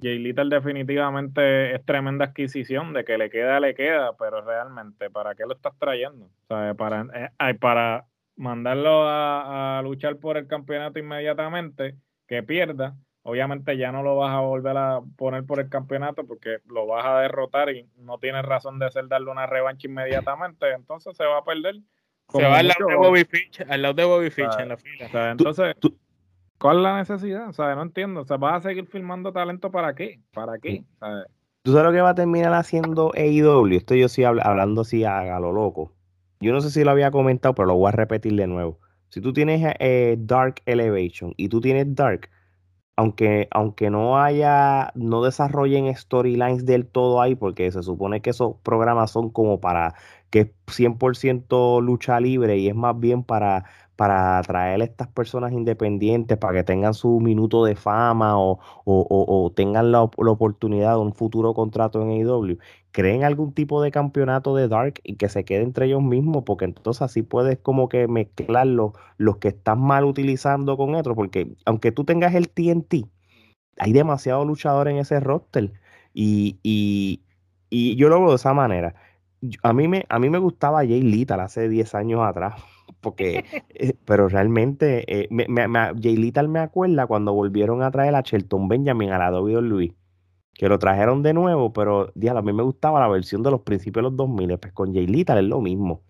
Jay 0.00 0.18
Little 0.18 0.48
definitivamente 0.48 1.74
es 1.74 1.84
tremenda 1.84 2.26
adquisición. 2.26 2.92
De 2.92 3.04
que 3.04 3.18
le 3.18 3.30
queda, 3.30 3.60
le 3.60 3.74
queda. 3.74 4.16
Pero 4.18 4.40
realmente, 4.40 5.10
¿para 5.10 5.34
qué 5.34 5.44
lo 5.46 5.54
estás 5.54 5.78
trayendo? 5.78 6.26
O 6.26 6.46
sea, 6.48 6.74
para, 6.74 7.06
eh, 7.14 7.54
para 7.54 8.06
mandarlo 8.36 9.04
a 9.08 9.80
luchar 9.84 10.16
por 10.16 10.36
el 10.36 10.46
campeonato 10.48 10.98
inmediatamente 10.98 11.94
que 12.28 12.42
pierda, 12.42 12.94
obviamente 13.22 13.76
ya 13.76 13.90
no 13.90 14.02
lo 14.02 14.16
vas 14.16 14.34
a 14.34 14.40
volver 14.40 14.76
a 14.76 15.00
poner 15.16 15.44
por 15.44 15.58
el 15.58 15.68
campeonato 15.68 16.24
porque 16.24 16.58
lo 16.66 16.86
vas 16.86 17.04
a 17.04 17.20
derrotar 17.20 17.70
y 17.70 17.88
no 17.96 18.18
tienes 18.18 18.44
razón 18.44 18.78
de 18.78 18.90
ser 18.90 19.08
darle 19.08 19.30
una 19.30 19.46
revancha 19.46 19.88
inmediatamente, 19.88 20.72
entonces 20.72 21.16
se 21.16 21.24
va 21.24 21.38
a 21.38 21.44
perder. 21.44 21.76
Se 22.30 22.42
va 22.42 22.58
al 22.58 22.68
lado, 22.68 22.86
de 22.86 22.96
Bobby 22.96 23.24
Fitch, 23.24 23.62
al 23.66 23.80
lado 23.80 23.94
de 23.94 24.04
Bobby 24.04 24.30
Fitch 24.30 24.58
en 24.58 24.68
la 24.68 24.76
fila. 24.76 25.30
entonces, 25.30 25.74
¿cuál 26.58 26.76
es 26.76 26.82
la 26.82 26.96
necesidad? 26.98 27.48
O 27.48 27.52
sea, 27.54 27.74
no 27.74 27.82
entiendo. 27.82 28.20
O 28.20 28.24
sea, 28.24 28.36
vas 28.36 28.56
a 28.56 28.68
seguir 28.68 28.86
filmando 28.86 29.32
talento 29.32 29.70
para 29.70 29.94
qué? 29.94 30.20
¿Para 30.34 30.58
qué? 30.58 30.84
¿Tú 31.62 31.72
sabes 31.72 31.86
lo 31.86 31.92
que 31.92 32.02
va 32.02 32.10
a 32.10 32.14
terminar 32.14 32.52
haciendo 32.52 33.12
AEW? 33.14 33.76
Estoy 33.76 34.00
yo 34.00 34.08
sí 34.08 34.24
hablando 34.24 34.82
así 34.82 35.04
a, 35.04 35.40
lo 35.40 35.52
loco. 35.52 35.94
Yo 36.40 36.52
no 36.52 36.60
sé 36.60 36.70
si 36.70 36.84
lo 36.84 36.90
había 36.90 37.10
comentado, 37.10 37.54
pero 37.54 37.68
lo 37.68 37.76
voy 37.76 37.88
a 37.88 37.92
repetir 37.92 38.34
de 38.34 38.46
nuevo 38.46 38.78
si 39.08 39.20
tú 39.20 39.32
tienes 39.32 39.74
eh, 39.80 40.16
Dark 40.18 40.62
Elevation 40.66 41.34
y 41.36 41.48
tú 41.48 41.60
tienes 41.60 41.94
Dark, 41.94 42.30
aunque, 42.96 43.48
aunque 43.52 43.90
no 43.90 44.20
haya, 44.20 44.90
no 44.96 45.22
desarrollen 45.22 45.94
storylines 45.96 46.66
del 46.66 46.86
todo 46.86 47.20
ahí, 47.22 47.36
porque 47.36 47.70
se 47.70 47.82
supone 47.82 48.20
que 48.22 48.30
esos 48.30 48.56
programas 48.64 49.12
son 49.12 49.30
como 49.30 49.60
para 49.60 49.94
que 50.30 50.40
es 50.40 50.48
100% 50.66 51.80
lucha 51.80 52.20
libre 52.20 52.58
y 52.58 52.68
es 52.68 52.74
más 52.74 52.98
bien 52.98 53.22
para, 53.22 53.64
para 53.96 54.38
atraer 54.38 54.80
a 54.80 54.84
estas 54.84 55.08
personas 55.08 55.52
independientes, 55.52 56.38
para 56.38 56.54
que 56.54 56.64
tengan 56.64 56.94
su 56.94 57.20
minuto 57.20 57.64
de 57.64 57.76
fama 57.76 58.38
o, 58.38 58.58
o, 58.84 59.52
tengan 59.54 59.92
la, 59.92 60.08
la, 60.18 60.30
oportunidad 60.30 60.94
de 60.94 61.00
un 61.00 61.14
futuro 61.14 61.54
contrato 61.54 62.02
en 62.02 62.10
AEW 62.10 62.58
creen 62.98 63.22
algún 63.22 63.52
tipo 63.52 63.80
de 63.80 63.92
campeonato 63.92 64.56
de 64.56 64.66
Dark 64.66 64.94
y 65.04 65.14
que 65.14 65.28
se 65.28 65.44
quede 65.44 65.62
entre 65.62 65.86
ellos 65.86 66.02
mismos, 66.02 66.42
porque 66.44 66.64
entonces 66.64 67.00
así 67.00 67.22
puedes 67.22 67.56
como 67.56 67.88
que 67.88 68.08
mezclar 68.08 68.66
los, 68.66 68.92
que 69.40 69.48
están 69.48 69.80
mal 69.80 70.04
utilizando 70.04 70.76
con 70.76 70.96
otros, 70.96 71.14
porque 71.14 71.54
aunque 71.64 71.92
tú 71.92 72.04
tengas 72.04 72.34
el 72.34 72.48
TNT, 72.48 73.06
hay 73.78 73.92
demasiados 73.92 74.44
luchadores 74.48 74.94
en 74.94 74.98
ese 74.98 75.20
roster 75.20 75.72
y, 76.12 76.58
y, 76.64 77.22
y 77.70 77.94
yo 77.94 78.08
lo 78.08 78.18
veo 78.18 78.30
de 78.30 78.34
esa 78.34 78.52
manera. 78.52 78.96
A 79.62 79.72
mí 79.72 79.86
me, 79.86 80.04
a 80.08 80.18
mí 80.18 80.28
me 80.28 80.38
gustaba 80.38 80.78
Jay 80.80 81.02
Little 81.02 81.40
hace 81.40 81.68
10 81.68 81.94
años 81.94 82.22
atrás, 82.22 82.60
porque, 83.00 83.44
eh, 83.68 83.94
pero 84.06 84.28
realmente 84.28 85.04
eh, 85.06 85.28
me, 85.30 85.46
me, 85.46 85.68
Jay 86.02 86.16
Little 86.16 86.48
me 86.48 86.58
acuerda 86.58 87.06
cuando 87.06 87.32
volvieron 87.32 87.80
a 87.84 87.92
traer 87.92 88.16
a 88.16 88.22
Shelton 88.22 88.66
Benjamin 88.66 89.12
a 89.12 89.18
la 89.18 89.40
WWE 89.40 89.94
que 90.58 90.68
lo 90.68 90.78
trajeron 90.80 91.22
de 91.22 91.32
nuevo, 91.32 91.72
pero 91.72 92.08
a 92.08 92.42
mí 92.42 92.52
me 92.52 92.64
gustaba 92.64 92.98
la 92.98 93.06
versión 93.06 93.44
de 93.44 93.50
los 93.52 93.60
principios 93.60 94.02
de 94.02 94.10
los 94.10 94.16
2000, 94.16 94.58
pues 94.58 94.72
con 94.72 94.92
Jay 94.92 95.06
Little 95.06 95.38
es 95.38 95.46
lo 95.46 95.60
mismo. 95.60 96.02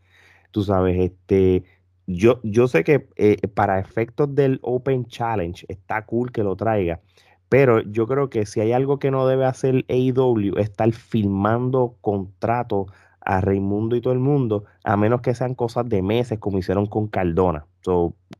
Tú 0.52 0.62
sabes, 0.64 0.98
este, 0.98 1.64
yo, 2.06 2.40
yo 2.42 2.66
sé 2.66 2.82
que 2.82 3.08
eh, 3.16 3.36
para 3.48 3.78
efectos 3.78 4.34
del 4.34 4.58
Open 4.62 5.04
Challenge 5.04 5.66
está 5.68 6.06
cool 6.06 6.32
que 6.32 6.42
lo 6.42 6.56
traiga, 6.56 7.02
pero 7.50 7.82
yo 7.82 8.06
creo 8.06 8.30
que 8.30 8.46
si 8.46 8.60
hay 8.60 8.72
algo 8.72 8.98
que 8.98 9.10
no 9.10 9.26
debe 9.26 9.44
hacer 9.44 9.84
AEW 9.86 10.56
es 10.56 10.70
estar 10.70 10.90
filmando 10.92 11.96
contratos 12.00 12.86
a 13.20 13.42
Raimundo 13.42 13.96
y 13.96 14.00
todo 14.00 14.14
el 14.14 14.18
mundo, 14.18 14.64
a 14.82 14.96
menos 14.96 15.20
que 15.20 15.34
sean 15.34 15.54
cosas 15.54 15.86
de 15.90 16.00
meses 16.00 16.38
como 16.38 16.58
hicieron 16.58 16.86
con 16.86 17.08
Cardona. 17.08 17.66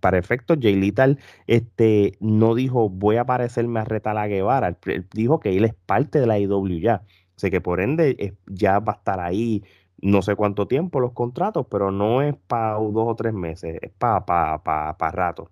Para 0.00 0.18
efectos, 0.18 0.58
Jay 0.60 0.76
Little 0.76 1.18
este, 1.46 2.12
no 2.20 2.54
dijo 2.54 2.88
voy 2.88 3.16
a 3.16 3.24
parecerme 3.24 3.80
a 3.80 3.84
Reta 3.84 4.14
La 4.14 4.28
Guevara, 4.28 4.76
él 4.86 5.06
dijo 5.12 5.40
que 5.40 5.56
él 5.56 5.64
es 5.64 5.74
parte 5.74 6.20
de 6.20 6.26
la 6.26 6.38
IW 6.38 6.80
ya. 6.80 7.02
O 7.36 7.50
que 7.50 7.60
por 7.60 7.80
ende 7.80 8.36
ya 8.46 8.80
va 8.80 8.94
a 8.94 8.96
estar 8.96 9.20
ahí 9.20 9.62
no 10.00 10.22
sé 10.22 10.36
cuánto 10.36 10.66
tiempo 10.68 11.00
los 11.00 11.12
contratos, 11.12 11.66
pero 11.70 11.90
no 11.90 12.22
es 12.22 12.34
para 12.46 12.74
dos 12.74 12.92
o 13.08 13.14
tres 13.16 13.32
meses, 13.34 13.78
es 13.82 13.90
para 13.98 14.24
pa, 14.24 15.10
rato. 15.12 15.50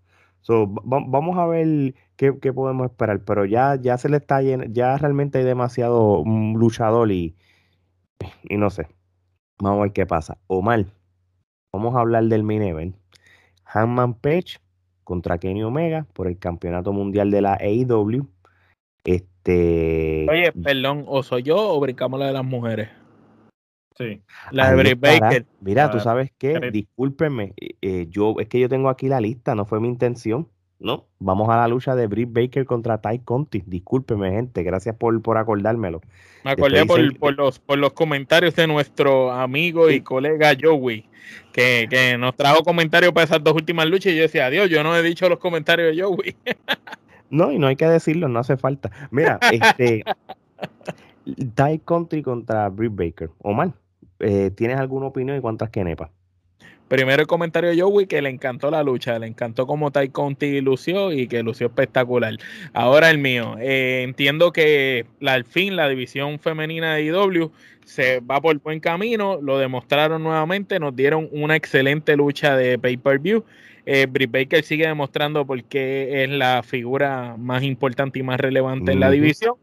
vamos 0.84 1.36
a 1.38 1.46
ver 1.46 1.94
qué, 2.16 2.32
podemos 2.52 2.86
esperar, 2.90 3.20
pero 3.24 3.44
ya, 3.44 3.76
ya 3.76 3.98
se 3.98 4.08
le 4.08 4.18
está 4.18 4.40
ya 4.42 4.96
realmente 4.98 5.38
hay 5.38 5.44
demasiado 5.44 6.22
mm, 6.24 6.56
luchador 6.56 7.10
y, 7.10 7.36
y 8.44 8.56
no 8.56 8.70
sé. 8.70 8.88
Vamos 9.58 9.80
a 9.80 9.82
ver 9.84 9.92
qué 9.92 10.06
pasa. 10.06 10.38
Omar, 10.48 10.86
vamos 11.72 11.94
a 11.96 12.00
hablar 12.00 12.24
del 12.24 12.42
main 12.44 12.62
event. 12.62 12.96
Hanman 13.66 14.14
Page 14.14 14.58
contra 15.04 15.38
Kenny 15.38 15.62
Omega 15.62 16.06
por 16.12 16.26
el 16.26 16.38
campeonato 16.38 16.92
mundial 16.92 17.30
de 17.30 17.40
la 17.42 17.54
AEW. 17.54 18.28
Este. 19.04 20.26
Oye, 20.28 20.52
perdón, 20.52 21.04
o 21.06 21.22
soy 21.22 21.42
yo 21.42 21.56
o 21.56 21.80
brincamos 21.80 22.18
la 22.18 22.26
de 22.26 22.32
las 22.32 22.44
mujeres. 22.44 22.88
Sí. 23.96 24.22
La 24.50 24.70
de 24.70 24.76
Britt 24.76 25.00
Baker. 25.00 25.46
Mira, 25.60 25.90
tú 25.90 26.00
sabes 26.00 26.30
qué, 26.36 26.58
discúlpenme, 26.70 27.54
eh, 27.56 28.06
yo, 28.10 28.34
es 28.38 28.48
que 28.48 28.60
yo 28.60 28.68
tengo 28.68 28.90
aquí 28.90 29.08
la 29.08 29.20
lista, 29.20 29.54
no 29.54 29.64
fue 29.64 29.80
mi 29.80 29.88
intención. 29.88 30.48
No, 30.78 31.06
vamos 31.18 31.48
a 31.48 31.56
la 31.56 31.68
lucha 31.68 31.94
de 31.94 32.06
Britt 32.06 32.30
Baker 32.32 32.66
contra 32.66 33.00
Ty 33.00 33.20
Conti. 33.20 33.62
Discúlpeme, 33.66 34.30
gente, 34.30 34.62
gracias 34.62 34.94
por, 34.96 35.20
por 35.22 35.38
acordármelo. 35.38 36.02
Me 36.44 36.50
acordé 36.50 36.84
por, 36.84 37.18
por, 37.18 37.34
los, 37.34 37.58
por 37.58 37.78
los 37.78 37.94
comentarios 37.94 38.54
de 38.54 38.66
nuestro 38.66 39.32
amigo 39.32 39.90
y 39.90 40.02
colega 40.02 40.54
Joey, 40.60 41.08
que, 41.52 41.86
que, 41.88 42.18
nos 42.18 42.36
trajo 42.36 42.62
comentarios 42.62 43.12
para 43.12 43.24
esas 43.24 43.42
dos 43.42 43.54
últimas 43.54 43.86
luchas 43.86 44.12
y 44.12 44.16
yo 44.16 44.22
decía, 44.22 44.46
adiós, 44.46 44.68
yo 44.68 44.82
no 44.82 44.94
he 44.94 45.02
dicho 45.02 45.28
los 45.30 45.38
comentarios 45.38 45.96
de 45.96 46.02
Joey. 46.02 46.36
no, 47.30 47.52
y 47.52 47.58
no 47.58 47.68
hay 47.68 47.76
que 47.76 47.86
decirlo, 47.86 48.28
no 48.28 48.38
hace 48.38 48.58
falta. 48.58 48.90
Mira, 49.10 49.38
este 49.50 50.04
Ty 51.24 51.80
Conti 51.84 52.22
contra 52.22 52.68
Britt 52.68 52.94
Baker. 52.94 53.30
Omar, 53.38 53.72
eh, 54.20 54.50
¿tienes 54.54 54.78
alguna 54.78 55.06
opinión 55.06 55.36
y 55.36 55.40
cuántas 55.40 55.70
quenepas? 55.70 56.10
Primero 56.88 57.22
el 57.22 57.26
comentario 57.26 57.70
de 57.70 57.80
Joey 57.80 58.06
que 58.06 58.22
le 58.22 58.28
encantó 58.28 58.70
la 58.70 58.82
lucha, 58.84 59.18
le 59.18 59.26
encantó 59.26 59.66
como 59.66 59.90
Ty 59.90 60.10
Conti 60.10 60.60
lució 60.60 61.12
y 61.12 61.26
que 61.26 61.42
lució 61.42 61.66
espectacular. 61.66 62.34
Ahora 62.72 63.10
el 63.10 63.18
mío, 63.18 63.56
eh, 63.58 64.02
entiendo 64.04 64.52
que 64.52 65.04
al 65.26 65.44
fin 65.44 65.74
la 65.74 65.88
división 65.88 66.38
femenina 66.38 66.94
de 66.94 67.04
IW 67.06 67.50
se 67.84 68.20
va 68.20 68.40
por 68.40 68.56
buen 68.60 68.78
camino, 68.78 69.40
lo 69.42 69.58
demostraron 69.58 70.22
nuevamente, 70.22 70.78
nos 70.78 70.94
dieron 70.94 71.28
una 71.32 71.56
excelente 71.56 72.16
lucha 72.16 72.56
de 72.56 72.78
pay-per-view. 72.78 73.44
Eh, 73.84 74.06
Britt 74.08 74.30
Baker 74.30 74.62
sigue 74.62 74.86
demostrando 74.86 75.44
por 75.44 75.62
qué 75.64 76.24
es 76.24 76.30
la 76.30 76.62
figura 76.62 77.36
más 77.36 77.62
importante 77.64 78.18
y 78.20 78.22
más 78.22 78.38
relevante 78.38 78.92
en 78.92 79.00
la 79.00 79.10
división 79.10 79.54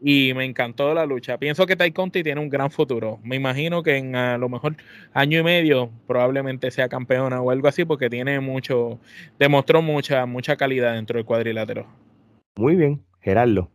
y 0.00 0.32
me 0.34 0.44
encantó 0.44 0.94
la 0.94 1.06
lucha. 1.06 1.38
Pienso 1.38 1.66
que 1.66 1.76
Tai 1.76 1.92
Conti 1.92 2.22
tiene 2.22 2.40
un 2.40 2.48
gran 2.48 2.70
futuro. 2.70 3.18
Me 3.22 3.36
imagino 3.36 3.82
que 3.82 3.96
en 3.96 4.16
a 4.16 4.38
lo 4.38 4.48
mejor 4.48 4.76
año 5.12 5.38
y 5.38 5.42
medio 5.42 5.90
probablemente 6.06 6.70
sea 6.70 6.88
campeona 6.88 7.40
o 7.40 7.50
algo 7.50 7.68
así 7.68 7.84
porque 7.84 8.08
tiene 8.08 8.40
mucho, 8.40 8.98
demostró 9.38 9.82
mucha, 9.82 10.26
mucha 10.26 10.56
calidad 10.56 10.94
dentro 10.94 11.18
del 11.18 11.26
cuadrilátero. 11.26 11.86
Muy 12.56 12.76
bien, 12.76 13.02
Gerardo. 13.20 13.70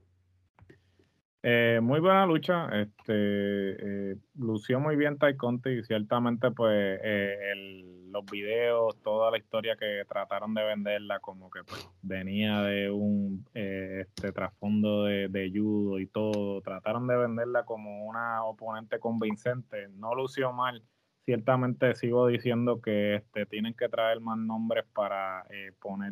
Eh, 1.47 1.79
muy 1.79 1.99
buena 1.99 2.25
lucha, 2.25 2.69
este, 2.69 3.13
eh, 3.13 4.15
lució 4.33 4.79
muy 4.79 4.95
bien 4.95 5.19
Tai 5.19 5.37
Conti 5.37 5.69
y 5.69 5.83
ciertamente 5.83 6.49
pues 6.49 6.99
eh, 7.03 7.83
los 8.09 8.25
videos, 8.25 8.99
toda 9.03 9.29
la 9.29 9.37
historia 9.37 9.75
que 9.75 10.01
trataron 10.09 10.55
de 10.55 10.63
venderla 10.63 11.19
como 11.19 11.51
que 11.51 11.59
pues, 11.63 11.87
venía 12.01 12.61
de 12.61 12.89
un 12.89 13.45
este 13.53 14.31
trasfondo 14.31 15.03
de, 15.03 15.27
de, 15.27 15.51
judo 15.53 15.99
y 15.99 16.07
todo, 16.07 16.61
trataron 16.61 17.05
de 17.05 17.15
venderla 17.15 17.63
como 17.63 18.07
una 18.07 18.43
oponente 18.43 18.97
convincente, 18.99 19.87
no 19.89 20.15
lució 20.15 20.51
mal, 20.51 20.81
ciertamente 21.25 21.93
sigo 21.93 22.25
diciendo 22.25 22.81
que 22.81 23.17
este, 23.17 23.45
tienen 23.45 23.75
que 23.75 23.87
traer 23.87 24.19
más 24.19 24.39
nombres 24.39 24.85
para 24.95 25.45
poner... 25.79 26.11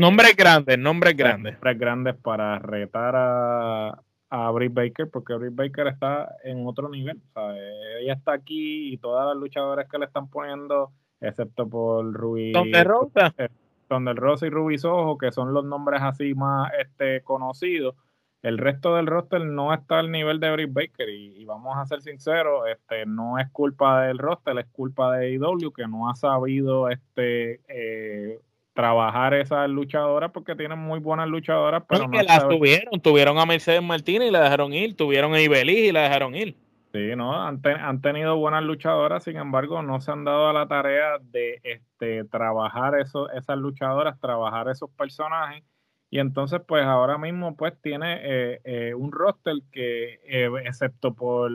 nombres 0.00 0.34
grandes, 0.34 0.78
nombres 0.78 1.14
grandes. 1.14 1.52
Nombres 1.52 1.78
grandes 1.78 2.16
para 2.16 2.58
retar 2.58 3.14
a 3.16 4.02
a 4.34 4.50
Britt 4.50 4.72
Baker 4.72 5.10
porque 5.10 5.34
Britt 5.34 5.54
Baker 5.54 5.88
está 5.88 6.36
en 6.42 6.66
otro 6.66 6.88
nivel. 6.88 7.20
O 7.28 7.32
sea, 7.34 7.54
ella 8.00 8.14
está 8.14 8.32
aquí 8.32 8.94
y 8.94 8.96
todas 8.96 9.26
las 9.26 9.36
luchadoras 9.36 9.86
que 9.90 9.98
le 9.98 10.06
están 10.06 10.30
poniendo, 10.30 10.90
excepto 11.20 11.68
por 11.68 12.10
Ruby. 12.10 12.52
Donde 12.52 12.82
Rosa. 12.82 13.34
Eh, 13.36 13.50
Donde 13.90 14.14
Rosa 14.14 14.46
y 14.46 14.50
Ruby 14.50 14.78
Soho, 14.78 15.18
que 15.18 15.32
son 15.32 15.52
los 15.52 15.66
nombres 15.66 16.00
así 16.00 16.34
más 16.34 16.72
este, 16.80 17.20
conocidos. 17.20 17.94
El 18.40 18.56
resto 18.56 18.96
del 18.96 19.06
roster 19.06 19.44
no 19.44 19.74
está 19.74 19.98
al 19.98 20.10
nivel 20.10 20.40
de 20.40 20.50
Britt 20.50 20.72
Baker 20.72 21.10
y, 21.10 21.44
vamos 21.44 21.76
a 21.76 21.84
ser 21.84 22.00
sinceros, 22.00 22.66
este, 22.68 23.04
no 23.04 23.38
es 23.38 23.50
culpa 23.50 24.04
del 24.04 24.16
roster, 24.16 24.58
es 24.58 24.66
culpa 24.72 25.14
de 25.14 25.32
IW 25.32 25.72
que 25.72 25.86
no 25.86 26.08
ha 26.08 26.14
sabido 26.14 26.88
este, 26.88 27.60
eh, 27.68 28.40
trabajar 28.74 29.34
esas 29.34 29.68
luchadoras 29.68 30.30
porque 30.32 30.54
tienen 30.54 30.78
muy 30.78 30.98
buenas 30.98 31.28
luchadoras, 31.28 31.82
pero 31.88 32.08
no, 32.08 32.22
las 32.22 32.48
tuvieron, 32.48 33.00
tuvieron 33.00 33.38
a 33.38 33.46
Mercedes 33.46 33.82
Martínez 33.82 34.28
y 34.28 34.30
la 34.30 34.42
dejaron 34.42 34.72
ir, 34.72 34.96
tuvieron 34.96 35.34
a 35.34 35.40
Ibeliz 35.40 35.88
y 35.88 35.92
la 35.92 36.02
dejaron 36.02 36.34
ir. 36.34 36.56
Sí, 36.92 37.16
no, 37.16 37.34
han, 37.34 37.60
han, 37.64 38.02
tenido 38.02 38.36
buenas 38.36 38.62
luchadoras, 38.62 39.24
sin 39.24 39.36
embargo, 39.38 39.82
no 39.82 40.00
se 40.02 40.10
han 40.10 40.24
dado 40.24 40.48
a 40.48 40.52
la 40.52 40.68
tarea 40.68 41.18
de 41.22 41.58
este 41.62 42.24
trabajar 42.24 42.98
eso, 42.98 43.30
esas 43.30 43.56
luchadoras, 43.56 44.20
trabajar 44.20 44.68
esos 44.68 44.90
personajes. 44.90 45.64
Y 46.10 46.18
entonces, 46.18 46.60
pues 46.68 46.84
ahora 46.84 47.16
mismo, 47.16 47.56
pues 47.56 47.72
tiene 47.80 48.20
eh, 48.22 48.60
eh, 48.64 48.94
un 48.94 49.10
roster 49.10 49.54
que, 49.70 50.20
eh, 50.26 50.50
excepto 50.66 51.14
por 51.14 51.50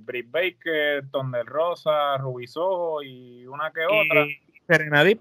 Britt 0.00 0.28
Baker, 0.32 1.08
Tondel 1.12 1.46
Rosa, 1.46 2.16
Rubisojo 2.18 3.04
y 3.04 3.46
una 3.46 3.70
que 3.70 3.84
otra. 3.84 4.26
Serenadip 4.66 5.20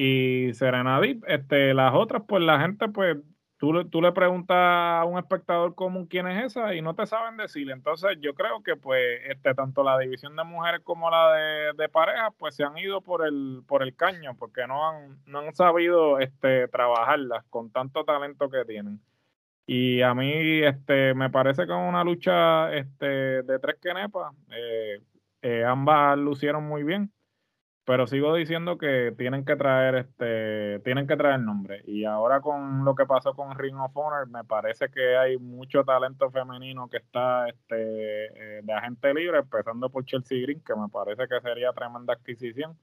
y 0.00 0.54
Serenadip, 0.54 1.24
este, 1.26 1.74
las 1.74 1.92
otras, 1.92 2.22
pues 2.28 2.40
la 2.44 2.60
gente, 2.60 2.88
pues 2.88 3.16
tú, 3.56 3.84
tú 3.88 4.00
le 4.00 4.12
preguntas 4.12 4.56
a 4.56 5.04
un 5.04 5.18
espectador 5.18 5.74
común 5.74 6.06
quién 6.06 6.28
es 6.28 6.44
esa 6.44 6.72
y 6.72 6.82
no 6.82 6.94
te 6.94 7.04
saben 7.04 7.36
decir. 7.36 7.68
Entonces 7.68 8.16
yo 8.20 8.32
creo 8.32 8.62
que 8.62 8.76
pues 8.76 9.02
este, 9.28 9.54
tanto 9.54 9.82
la 9.82 9.98
división 9.98 10.36
de 10.36 10.44
mujeres 10.44 10.82
como 10.84 11.10
la 11.10 11.32
de, 11.32 11.72
de 11.76 11.88
parejas, 11.88 12.32
pues 12.38 12.54
se 12.54 12.62
han 12.62 12.78
ido 12.78 13.00
por 13.00 13.26
el, 13.26 13.64
por 13.66 13.82
el 13.82 13.96
caño, 13.96 14.36
porque 14.38 14.68
no 14.68 14.88
han, 14.88 15.18
no 15.26 15.40
han 15.40 15.52
sabido 15.52 16.20
este, 16.20 16.68
trabajarlas 16.68 17.44
con 17.50 17.72
tanto 17.72 18.04
talento 18.04 18.48
que 18.48 18.64
tienen. 18.64 19.00
Y 19.66 20.00
a 20.02 20.14
mí 20.14 20.62
este, 20.62 21.12
me 21.14 21.28
parece 21.28 21.66
que 21.66 21.72
es 21.72 21.88
una 21.88 22.04
lucha 22.04 22.72
este, 22.72 23.42
de 23.42 23.58
tres 23.58 23.78
quenepas. 23.82 24.32
Eh, 24.52 25.00
eh, 25.42 25.64
ambas 25.64 26.16
lucieron 26.18 26.62
muy 26.68 26.84
bien 26.84 27.12
pero 27.88 28.06
sigo 28.06 28.34
diciendo 28.34 28.76
que 28.76 29.14
tienen 29.16 29.46
que 29.46 29.56
traer 29.56 29.94
este 29.94 30.78
tienen 30.80 31.06
que 31.06 31.16
traer 31.16 31.40
nombre. 31.40 31.80
Y 31.86 32.04
ahora 32.04 32.42
con 32.42 32.84
lo 32.84 32.94
que 32.94 33.06
pasó 33.06 33.32
con 33.32 33.58
Ring 33.58 33.76
of 33.76 33.96
Honor 33.96 34.28
me 34.28 34.44
parece 34.44 34.90
que 34.90 35.16
hay 35.16 35.38
mucho 35.38 35.84
talento 35.84 36.30
femenino 36.30 36.90
que 36.90 36.98
está 36.98 37.48
este 37.48 38.26
eh, 38.26 38.60
de 38.62 38.72
agente 38.74 39.14
libre 39.14 39.38
empezando 39.38 39.88
por 39.88 40.04
Chelsea 40.04 40.38
Green 40.42 40.60
que 40.60 40.74
me 40.74 40.90
parece 40.92 41.26
que 41.28 41.40
sería 41.40 41.72
tremenda 41.72 42.12
adquisición. 42.12 42.76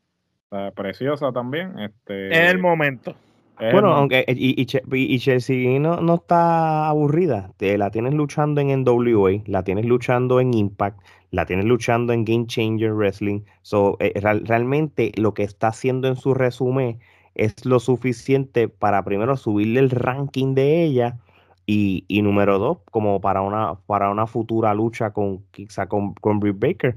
Preciosa 0.73 1.31
también 1.31 1.77
este 1.77 2.27
en 2.27 2.47
el 2.47 2.57
momento. 2.57 3.13
bueno, 3.59 3.89
aunque 3.93 4.25
y, 4.27 4.59
y, 4.59 5.19
Chelsea 5.19 5.79
no, 5.79 6.01
no 6.01 6.15
está 6.15 6.87
aburrida, 6.87 7.51
te, 7.57 7.77
la 7.77 7.91
tienes 7.91 8.15
luchando 8.15 8.59
en 8.59 8.83
NWA, 8.83 9.43
la 9.45 9.63
tienes 9.63 9.85
luchando 9.85 10.39
en 10.39 10.53
Impact, 10.53 10.99
la 11.35 11.45
tienes 11.45 11.65
luchando 11.65 12.13
en 12.13 12.23
Game 12.23 12.47
Changer 12.47 12.93
Wrestling. 12.93 13.41
So, 13.61 13.97
eh, 13.99 14.13
realmente 14.45 15.11
lo 15.17 15.33
que 15.33 15.43
está 15.43 15.67
haciendo 15.67 16.07
en 16.07 16.15
su 16.15 16.33
resumen 16.33 16.99
es 17.35 17.65
lo 17.65 17.81
suficiente 17.81 18.69
para 18.69 19.03
primero 19.03 19.35
subirle 19.35 19.81
el 19.81 19.89
ranking 19.89 20.55
de 20.55 20.83
ella 20.83 21.19
y, 21.65 22.05
y 22.07 22.21
número 22.21 22.57
dos, 22.57 22.77
como 22.89 23.19
para 23.19 23.41
una, 23.41 23.75
para 23.85 24.09
una 24.11 24.27
futura 24.27 24.73
lucha 24.73 25.11
con 25.11 25.43
quizá 25.51 25.87
con, 25.87 26.13
con 26.13 26.39
Britt 26.39 26.57
Baker. 26.57 26.95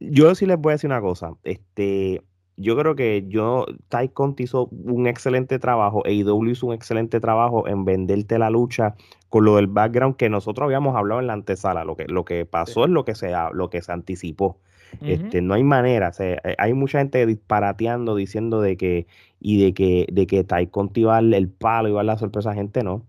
Yo 0.00 0.34
sí 0.34 0.44
les 0.44 0.58
voy 0.58 0.72
a 0.72 0.74
decir 0.74 0.90
una 0.90 1.00
cosa, 1.00 1.32
este 1.44 2.22
yo 2.58 2.76
creo 2.76 2.96
que 2.96 3.24
yo, 3.28 3.66
Ty 3.88 4.08
Conti 4.08 4.42
hizo 4.42 4.68
un 4.72 5.06
excelente 5.06 5.58
trabajo, 5.58 6.02
AEW 6.04 6.50
hizo 6.50 6.66
un 6.66 6.74
excelente 6.74 7.20
trabajo 7.20 7.68
en 7.68 7.84
venderte 7.84 8.38
la 8.38 8.50
lucha 8.50 8.96
con 9.28 9.44
lo 9.44 9.56
del 9.56 9.68
background 9.68 10.16
que 10.16 10.28
nosotros 10.28 10.66
habíamos 10.66 10.96
hablado 10.96 11.20
en 11.20 11.28
la 11.28 11.34
antesala. 11.34 11.84
Lo 11.84 11.96
que, 11.96 12.06
lo 12.06 12.24
que 12.24 12.44
pasó 12.44 12.84
es 12.84 12.90
lo 12.90 13.04
que 13.04 13.14
se, 13.14 13.32
lo 13.52 13.70
que 13.70 13.80
se 13.80 13.92
anticipó. 13.92 14.58
este, 15.02 15.40
no 15.40 15.54
hay 15.54 15.62
manera, 15.62 16.10
eh, 16.18 16.38
hay 16.56 16.72
mucha 16.72 16.98
gente 16.98 17.24
disparateando 17.26 18.16
diciendo 18.16 18.60
de 18.60 18.76
que, 18.76 19.06
y 19.38 19.62
de 19.62 19.74
que, 19.74 20.06
de 20.10 20.26
que 20.26 20.44
Ty 20.44 20.66
Conti 20.68 21.04
va 21.04 21.18
el 21.20 21.48
palo 21.48 21.88
y 21.88 21.92
va 21.92 22.00
a 22.00 22.04
la 22.04 22.18
sorpresa, 22.18 22.54
gente 22.54 22.82
no 22.82 23.04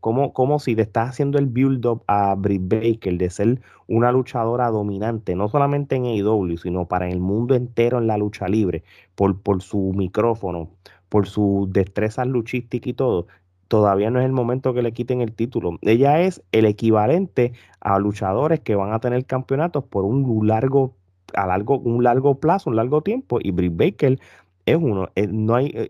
como, 0.00 0.58
si 0.58 0.76
te 0.76 0.82
estás 0.82 1.10
haciendo 1.10 1.38
el 1.38 1.46
build-up 1.46 2.02
a 2.06 2.34
Britt 2.34 2.62
Baker 2.68 3.18
de 3.18 3.30
ser 3.30 3.60
una 3.86 4.12
luchadora 4.12 4.70
dominante, 4.70 5.34
no 5.34 5.48
solamente 5.48 5.96
en 5.96 6.06
AEW, 6.06 6.56
sino 6.58 6.86
para 6.86 7.08
el 7.08 7.20
mundo 7.20 7.54
entero 7.54 7.98
en 7.98 8.06
la 8.06 8.16
lucha 8.18 8.48
libre, 8.48 8.84
por, 9.14 9.40
por 9.40 9.62
su 9.62 9.92
micrófono, 9.94 10.70
por 11.08 11.26
su 11.26 11.68
destreza 11.70 12.24
luchística 12.24 12.88
y 12.88 12.94
todo, 12.94 13.26
todavía 13.68 14.10
no 14.10 14.20
es 14.20 14.26
el 14.26 14.32
momento 14.32 14.74
que 14.74 14.82
le 14.82 14.92
quiten 14.92 15.20
el 15.20 15.32
título. 15.32 15.78
Ella 15.82 16.20
es 16.20 16.42
el 16.52 16.64
equivalente 16.66 17.52
a 17.80 17.98
luchadores 17.98 18.60
que 18.60 18.76
van 18.76 18.92
a 18.92 19.00
tener 19.00 19.26
campeonatos 19.26 19.84
por 19.84 20.04
un 20.04 20.46
largo, 20.46 20.94
a 21.34 21.46
largo, 21.46 21.78
un 21.78 22.04
largo 22.04 22.38
plazo, 22.38 22.70
un 22.70 22.76
largo 22.76 23.02
tiempo, 23.02 23.38
y 23.42 23.50
Britt 23.50 23.76
Baker 23.76 24.18
es 24.66 24.76
uno. 24.76 25.10
Eh, 25.14 25.26
no 25.26 25.54
hay 25.54 25.70
eh, 25.74 25.88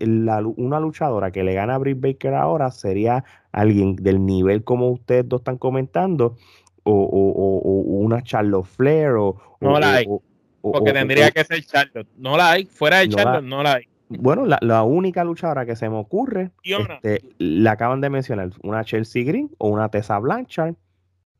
una 0.57 0.81
luchadora 0.81 1.31
que 1.31 1.45
le 1.45 1.55
gana 1.55 1.77
a 1.77 1.79
Britt 1.79 2.01
Baker 2.01 2.35
ahora 2.35 2.71
sería 2.71 3.25
alguien 3.53 3.97
del 3.97 4.25
nivel 4.25 4.65
como 4.65 4.91
ustedes 4.91 5.29
dos 5.29 5.41
están 5.41 5.59
comentando, 5.59 6.37
o, 6.83 6.93
o, 6.93 7.61
una 7.61 8.23
Charlotte 8.23 8.67
Flair, 8.67 9.13
o. 9.13 9.37
No 9.61 9.79
la 9.79 9.95
hay. 9.95 10.07
porque 10.61 10.93
tendría 10.93 11.31
que 11.31 11.45
ser 11.45 11.65
Charlotte. 11.65 12.09
No 12.17 12.37
la 12.37 12.53
hay. 12.53 12.67
Fuera 12.67 12.99
de 12.99 13.09
Charlotte, 13.09 13.45
no 13.45 13.63
la 13.63 13.75
hay. 13.75 13.89
Bueno, 14.09 14.45
la, 14.47 14.83
única 14.83 15.25
luchadora 15.25 15.65
que 15.65 15.77
se 15.77 15.89
me 15.89 15.97
ocurre, 15.97 16.51
este, 16.63 17.23
la 17.39 17.73
acaban 17.73 18.01
de 18.01 18.11
mencionar, 18.11 18.51
una 18.63 18.85
Chelsea 18.85 19.25
Green 19.25 19.51
o 19.59 19.69
una 19.69 19.89
Tessa 19.89 20.19
Blanchard, 20.19 20.75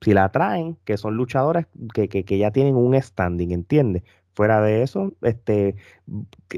si 0.01 0.13
la 0.13 0.31
traen, 0.31 0.77
que 0.85 0.97
son 0.97 1.17
luchadoras 1.17 1.67
que, 1.93 2.09
que, 2.09 2.25
que 2.25 2.39
ya 2.39 2.51
tienen 2.51 2.75
un 2.75 3.01
standing, 3.01 3.53
¿entiendes? 3.53 4.03
Fuera 4.35 4.61
de 4.61 4.83
eso, 4.83 5.13
este, 5.23 5.77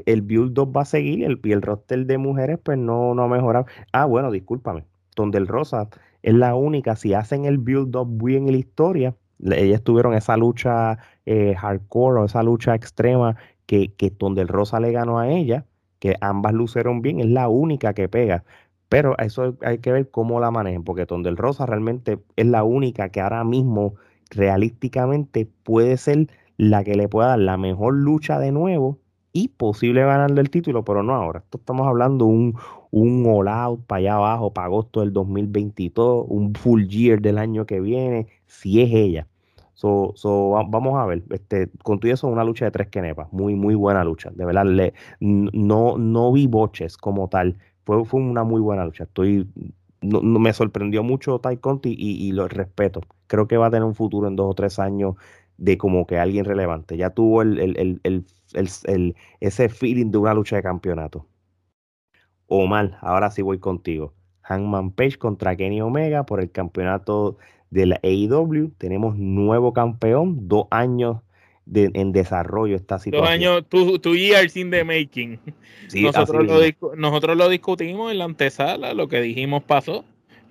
el 0.05 0.21
build-up 0.23 0.75
va 0.75 0.81
a 0.81 0.85
seguir 0.85 1.23
el, 1.23 1.39
y 1.43 1.51
el 1.51 1.61
roster 1.61 2.05
de 2.05 2.17
mujeres 2.17 2.57
pues 2.61 2.77
no, 2.77 3.13
no 3.13 3.23
ha 3.23 3.27
mejorado. 3.27 3.65
Ah, 3.93 4.05
bueno, 4.05 4.31
discúlpame. 4.31 4.85
Donde 5.15 5.37
el 5.37 5.47
Rosa 5.47 5.89
es 6.23 6.33
la 6.33 6.55
única, 6.55 6.95
si 6.95 7.13
hacen 7.13 7.45
el 7.45 7.59
build-up 7.59 8.07
bien 8.23 8.47
en 8.47 8.53
la 8.53 8.57
historia, 8.57 9.15
ellas 9.39 9.83
tuvieron 9.83 10.13
esa 10.13 10.37
lucha 10.37 10.97
eh, 11.25 11.55
hardcore 11.55 12.21
o 12.21 12.25
esa 12.25 12.43
lucha 12.43 12.73
extrema 12.75 13.37
que, 13.67 13.93
que 13.93 14.11
donde 14.17 14.41
el 14.41 14.47
Rosa 14.47 14.79
le 14.79 14.91
ganó 14.91 15.19
a 15.19 15.29
ella, 15.29 15.65
que 15.99 16.15
ambas 16.21 16.53
lucieron 16.53 17.01
bien, 17.01 17.19
es 17.19 17.27
la 17.27 17.47
única 17.47 17.93
que 17.93 18.09
pega. 18.09 18.43
Pero 18.89 19.17
eso 19.17 19.57
hay 19.61 19.79
que 19.79 19.91
ver 19.91 20.09
cómo 20.09 20.39
la 20.39 20.49
manejan, 20.51 20.83
porque 20.83 21.05
donde 21.05 21.29
el 21.29 21.37
Rosa 21.37 21.65
realmente 21.65 22.19
es 22.35 22.45
la 22.45 22.63
única 22.63 23.09
que 23.09 23.21
ahora 23.21 23.43
mismo 23.43 23.95
realísticamente 24.29 25.47
puede 25.63 25.97
ser 25.97 26.27
la 26.57 26.83
que 26.83 26.95
le 26.95 27.07
pueda 27.07 27.29
dar 27.29 27.39
la 27.39 27.57
mejor 27.57 27.93
lucha 27.93 28.39
de 28.39 28.51
nuevo 28.51 28.99
y 29.31 29.49
posible 29.49 30.01
ganarle 30.03 30.41
el 30.41 30.49
título, 30.49 30.83
pero 30.83 31.03
no 31.03 31.13
ahora. 31.13 31.39
Esto 31.39 31.59
estamos 31.59 31.87
hablando 31.87 32.25
un, 32.25 32.57
un 32.91 33.25
all 33.27 33.47
out 33.47 33.85
para 33.85 33.99
allá 33.99 34.15
abajo, 34.15 34.51
para 34.53 34.65
agosto 34.65 35.01
del 35.01 35.13
2022, 35.13 36.25
un 36.27 36.53
full 36.55 36.85
year 36.87 37.21
del 37.21 37.37
año 37.37 37.65
que 37.65 37.79
viene, 37.79 38.27
si 38.47 38.81
es 38.81 38.91
ella. 38.91 39.27
So, 39.73 40.13
so, 40.15 40.49
vamos 40.69 40.97
a 40.97 41.05
ver, 41.05 41.23
este, 41.29 41.69
con 41.83 41.99
todo 41.99 42.11
eso 42.11 42.27
una 42.27 42.43
lucha 42.43 42.65
de 42.65 42.71
tres 42.71 42.87
quenepas, 42.87 43.31
muy, 43.31 43.53
muy 43.53 43.75
buena 43.75 44.03
lucha, 44.03 44.31
de 44.33 44.43
verdad, 44.43 44.65
le, 44.65 44.95
no, 45.19 45.99
no 45.99 46.31
vi 46.31 46.47
boches 46.47 46.97
como 46.97 47.27
tal, 47.29 47.57
fue, 47.83 48.03
fue 48.03 48.19
una 48.19 48.43
muy 48.43 48.59
buena 48.59 48.85
lucha, 48.85 49.03
estoy, 49.03 49.47
no, 50.01 50.21
me 50.21 50.51
sorprendió 50.51 51.03
mucho 51.03 51.39
Ty 51.39 51.57
Conti 51.57 51.95
y, 51.95 52.27
y, 52.27 52.31
lo 52.31 52.47
respeto, 52.47 53.01
creo 53.27 53.47
que 53.47 53.57
va 53.57 53.67
a 53.67 53.69
tener 53.69 53.83
un 53.83 53.93
futuro 53.93 54.27
en 54.27 54.35
dos 54.35 54.49
o 54.49 54.55
tres 54.55 54.79
años 54.79 55.13
de 55.57 55.77
como 55.77 56.05
que 56.05 56.17
alguien 56.17 56.45
relevante, 56.45 56.97
ya 56.97 57.09
tuvo 57.09 57.41
el, 57.41 57.59
el, 57.59 57.99
el, 58.03 58.25
el 58.53 59.15
ese 59.39 59.69
feeling 59.69 60.11
de 60.11 60.17
una 60.17 60.33
lucha 60.33 60.55
de 60.55 60.63
campeonato. 60.63 61.25
Omar, 62.47 62.97
ahora 63.01 63.29
sí 63.31 63.41
voy 63.41 63.59
contigo. 63.59 64.13
Hangman 64.41 64.91
Page 64.91 65.17
contra 65.17 65.55
Kenny 65.57 65.81
Omega 65.81 66.25
por 66.25 66.39
el 66.39 66.51
campeonato 66.51 67.37
de 67.69 67.87
la 67.87 67.99
AEW. 68.03 68.71
Tenemos 68.77 69.17
nuevo 69.17 69.73
campeón, 69.73 70.47
dos 70.47 70.67
años 70.71 71.17
de, 71.65 71.91
en 71.93 72.13
desarrollo 72.13 72.77
esta 72.77 72.97
situación. 72.99 73.25
Dos 73.25 73.29
años, 73.29 73.65
two, 73.67 73.99
two 73.99 74.15
years 74.15 74.55
in 74.55 74.71
the 74.71 74.85
making. 74.85 75.39
nosotros, 76.01 76.45
lo 76.45 76.95
nosotros 76.95 77.35
lo 77.35 77.49
discutimos 77.49 78.11
en 78.11 78.19
la 78.19 78.25
antesala, 78.25 78.93
lo 78.93 79.09
que 79.09 79.19
dijimos 79.19 79.63
pasó 79.63 80.05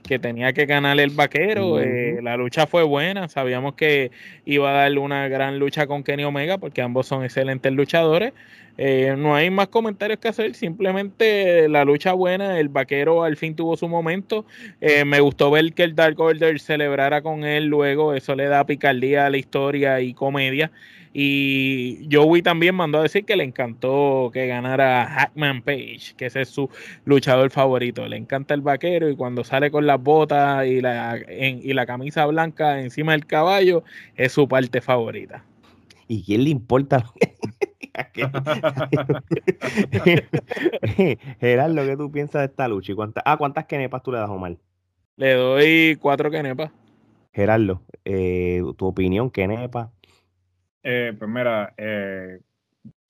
que 0.07 0.19
tenía 0.19 0.53
que 0.53 0.67
ganar 0.67 0.99
el 1.01 1.11
vaquero. 1.11 1.81
Eh, 1.81 2.21
la 2.23 2.37
lucha 2.37 2.67
fue 2.67 2.83
buena. 2.83 3.29
Sabíamos 3.29 3.75
que 3.75 4.11
iba 4.45 4.71
a 4.71 4.73
dar 4.73 4.99
una 4.99 5.29
gran 5.29 5.59
lucha 5.59 5.87
con 5.87 6.03
Kenny 6.03 6.25
Omega 6.25 6.59
porque 6.59 6.83
ambos 6.83 7.07
son 7.07 7.25
excelentes 7.25 7.73
luchadores. 7.73 8.33
Eh, 8.79 9.15
no 9.17 9.35
hay 9.35 9.49
más 9.51 9.69
comentarios 9.69 10.19
que 10.19 10.29
hacer, 10.29 10.55
simplemente 10.55 11.67
la 11.69 11.85
lucha 11.85 12.13
buena, 12.13 12.61
el 12.61 12.69
vaquero 12.69 13.25
al 13.25 13.37
fin 13.37 13.57
tuvo 13.57 13.77
su 13.77 13.89
momento. 13.89 14.45
Eh, 14.81 15.05
me 15.05 15.21
gustó 15.21 15.51
ver 15.51 15.73
que 15.73 15.83
el 15.83 15.95
Dark 15.95 16.21
Order 16.21 16.61
celebrara 16.61 17.23
con 17.23 17.45
él 17.45 17.67
luego, 17.67 18.15
eso 18.15 18.35
le 18.35 18.47
da 18.47 18.67
picardía 18.67 19.27
a 19.27 19.31
la 19.31 19.39
historia 19.39 20.01
y 20.01 20.13
comedia. 20.13 20.71
Y 21.19 22.07
Joey 22.13 22.43
también 22.43 22.75
mandó 22.75 22.99
a 22.99 23.05
decir 23.05 23.25
que 23.25 23.37
le 23.37 23.45
encantó 23.45 24.29
que 24.35 24.47
ganara 24.47 25.07
Hackman 25.07 25.63
Page, 25.63 26.13
que 26.15 26.27
ese 26.27 26.43
es 26.43 26.51
su 26.51 26.69
luchador 27.07 27.51
favorito. 27.51 28.07
Le 28.07 28.19
encanta 28.19 28.53
el 28.53 28.61
vaquero 28.61 29.09
y 29.09 29.17
cuando 29.17 29.43
sale 29.43 29.71
con 29.71 29.87
las 29.87 29.99
botas 29.99 30.67
y 30.67 30.83
la, 30.83 31.19
y 31.27 31.73
la 31.73 31.87
camisa 31.87 32.27
blanca 32.27 32.83
encima 32.83 33.13
del 33.13 33.25
caballo, 33.25 33.83
es 34.15 34.33
su 34.33 34.47
parte 34.47 34.83
favorita. 34.83 35.43
¿Y 36.07 36.23
quién 36.23 36.45
le 36.45 36.51
importa? 36.51 37.07
Gerardo, 41.41 41.87
¿qué 41.87 41.97
tú 41.97 42.13
piensas 42.13 42.43
de 42.43 42.47
esta 42.49 42.69
lucha? 42.69 42.93
¿Y 42.93 42.95
cuántas, 42.95 43.25
ah, 43.27 43.39
¿cuántas 43.39 43.65
kenepas 43.65 44.03
tú 44.03 44.13
le 44.13 44.19
das, 44.19 44.29
Omar? 44.29 44.59
Le 45.17 45.33
doy 45.33 45.97
cuatro 45.99 46.31
kenepas. 46.31 46.71
Gerardo, 47.33 47.81
eh, 48.05 48.61
tu 48.77 48.87
opinión, 48.87 49.31
kenepa. 49.31 49.93
Eh, 50.89 51.13
pues 51.19 51.29
mira, 51.29 51.75
eh, 51.77 52.39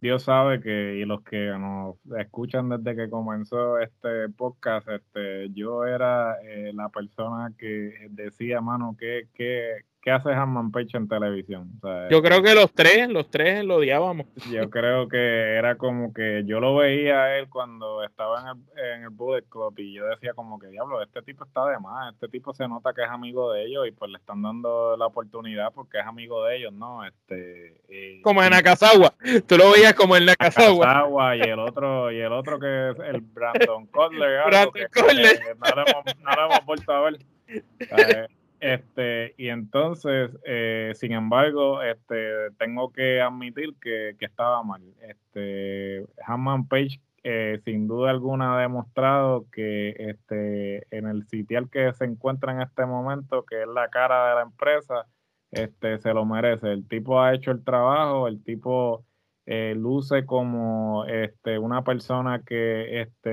Dios 0.00 0.22
sabe 0.22 0.62
que, 0.62 0.96
y 0.96 1.04
los 1.04 1.22
que 1.22 1.48
nos 1.58 1.96
escuchan 2.18 2.70
desde 2.70 2.96
que 2.96 3.10
comenzó 3.10 3.78
este 3.78 4.30
podcast, 4.30 4.88
este, 4.88 5.50
yo 5.50 5.84
era 5.84 6.36
eh, 6.42 6.72
la 6.72 6.88
persona 6.88 7.52
que 7.58 8.08
decía, 8.08 8.62
mano, 8.62 8.96
que, 8.98 9.28
que 9.34 9.82
¿qué 10.06 10.12
hace 10.12 10.32
Hanman 10.32 10.70
Page 10.70 10.96
en 10.96 11.08
televisión? 11.08 11.68
yo 12.10 12.22
creo 12.22 12.40
que 12.40 12.54
los 12.54 12.72
tres, 12.72 13.08
los 13.08 13.28
tres 13.28 13.64
lo 13.64 13.78
odiábamos. 13.78 14.28
Yo 14.52 14.70
creo 14.70 15.08
que 15.08 15.56
era 15.56 15.74
como 15.74 16.14
que 16.14 16.44
yo 16.46 16.60
lo 16.60 16.76
veía 16.76 17.24
a 17.24 17.38
él 17.38 17.48
cuando 17.48 18.04
estaba 18.04 18.40
en 18.40 18.46
el, 18.46 18.84
en 18.84 19.02
el 19.02 19.10
Bullet 19.10 19.42
Club 19.48 19.74
y 19.78 19.94
yo 19.94 20.06
decía 20.06 20.32
como 20.32 20.60
que, 20.60 20.68
diablo, 20.68 21.02
este 21.02 21.22
tipo 21.22 21.42
está 21.42 21.66
de 21.66 21.80
más, 21.80 22.14
este 22.14 22.28
tipo 22.28 22.54
se 22.54 22.68
nota 22.68 22.92
que 22.94 23.02
es 23.02 23.08
amigo 23.08 23.52
de 23.52 23.64
ellos 23.64 23.88
y 23.88 23.90
pues 23.90 24.12
le 24.12 24.18
están 24.18 24.42
dando 24.42 24.96
la 24.96 25.06
oportunidad 25.06 25.72
porque 25.74 25.98
es 25.98 26.06
amigo 26.06 26.44
de 26.44 26.58
ellos, 26.58 26.72
¿no? 26.72 27.04
Este, 27.04 28.20
como 28.22 28.44
en 28.44 28.50
Nakazawa, 28.50 29.12
tú 29.48 29.56
lo 29.56 29.72
veías 29.72 29.94
como 29.94 30.16
en 30.16 30.26
Nakazawa. 30.26 30.86
Nakazawa 30.86 31.36
y 31.36 31.40
el 31.40 31.58
otro, 31.58 32.12
y 32.12 32.20
el 32.20 32.32
otro 32.32 32.60
que 32.60 32.90
es 32.90 32.98
el 33.12 33.22
Brandon 33.22 33.86
Cutler. 33.86 34.46
Brandon 34.46 34.86
Cutler. 34.94 35.56
no, 35.58 35.74
lo 35.74 35.82
hemos, 35.82 36.04
no 36.22 36.30
lo 36.30 36.44
hemos 36.46 36.64
vuelto 36.64 36.92
a 36.92 37.00
ver. 37.00 37.18
Este, 38.66 39.32
y 39.38 39.50
entonces, 39.50 40.36
eh, 40.44 40.90
sin 40.96 41.12
embargo, 41.12 41.82
este, 41.82 42.50
tengo 42.58 42.90
que 42.90 43.20
admitir 43.20 43.76
que, 43.80 44.16
estaba 44.18 44.64
mal. 44.64 44.82
Este, 45.02 46.04
Hammond 46.26 46.66
Page, 46.66 47.00
eh, 47.22 47.60
sin 47.64 47.86
duda 47.86 48.10
alguna, 48.10 48.58
ha 48.58 48.62
demostrado 48.62 49.46
que 49.52 49.90
este, 49.98 50.84
en 50.90 51.06
el 51.06 51.28
sitial 51.28 51.70
que 51.70 51.92
se 51.92 52.06
encuentra 52.06 52.54
en 52.54 52.60
este 52.60 52.84
momento, 52.86 53.44
que 53.44 53.62
es 53.62 53.68
la 53.68 53.88
cara 53.88 54.30
de 54.30 54.34
la 54.34 54.42
empresa, 54.42 55.06
este, 55.52 55.98
se 55.98 56.12
lo 56.12 56.24
merece. 56.24 56.72
El 56.72 56.88
tipo 56.88 57.20
ha 57.20 57.34
hecho 57.34 57.52
el 57.52 57.62
trabajo, 57.62 58.26
el 58.26 58.42
tipo 58.42 59.04
eh, 59.46 59.74
luce 59.76 60.26
como 60.26 61.04
este, 61.04 61.60
una 61.60 61.84
persona 61.84 62.42
que 62.44 63.00
este, 63.02 63.30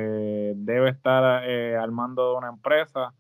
debe 0.57 0.91
estar 0.91 1.23
al 1.23 1.91
mando 1.91 2.33
de 2.33 2.37
una 2.37 2.49
empresa 2.49 3.15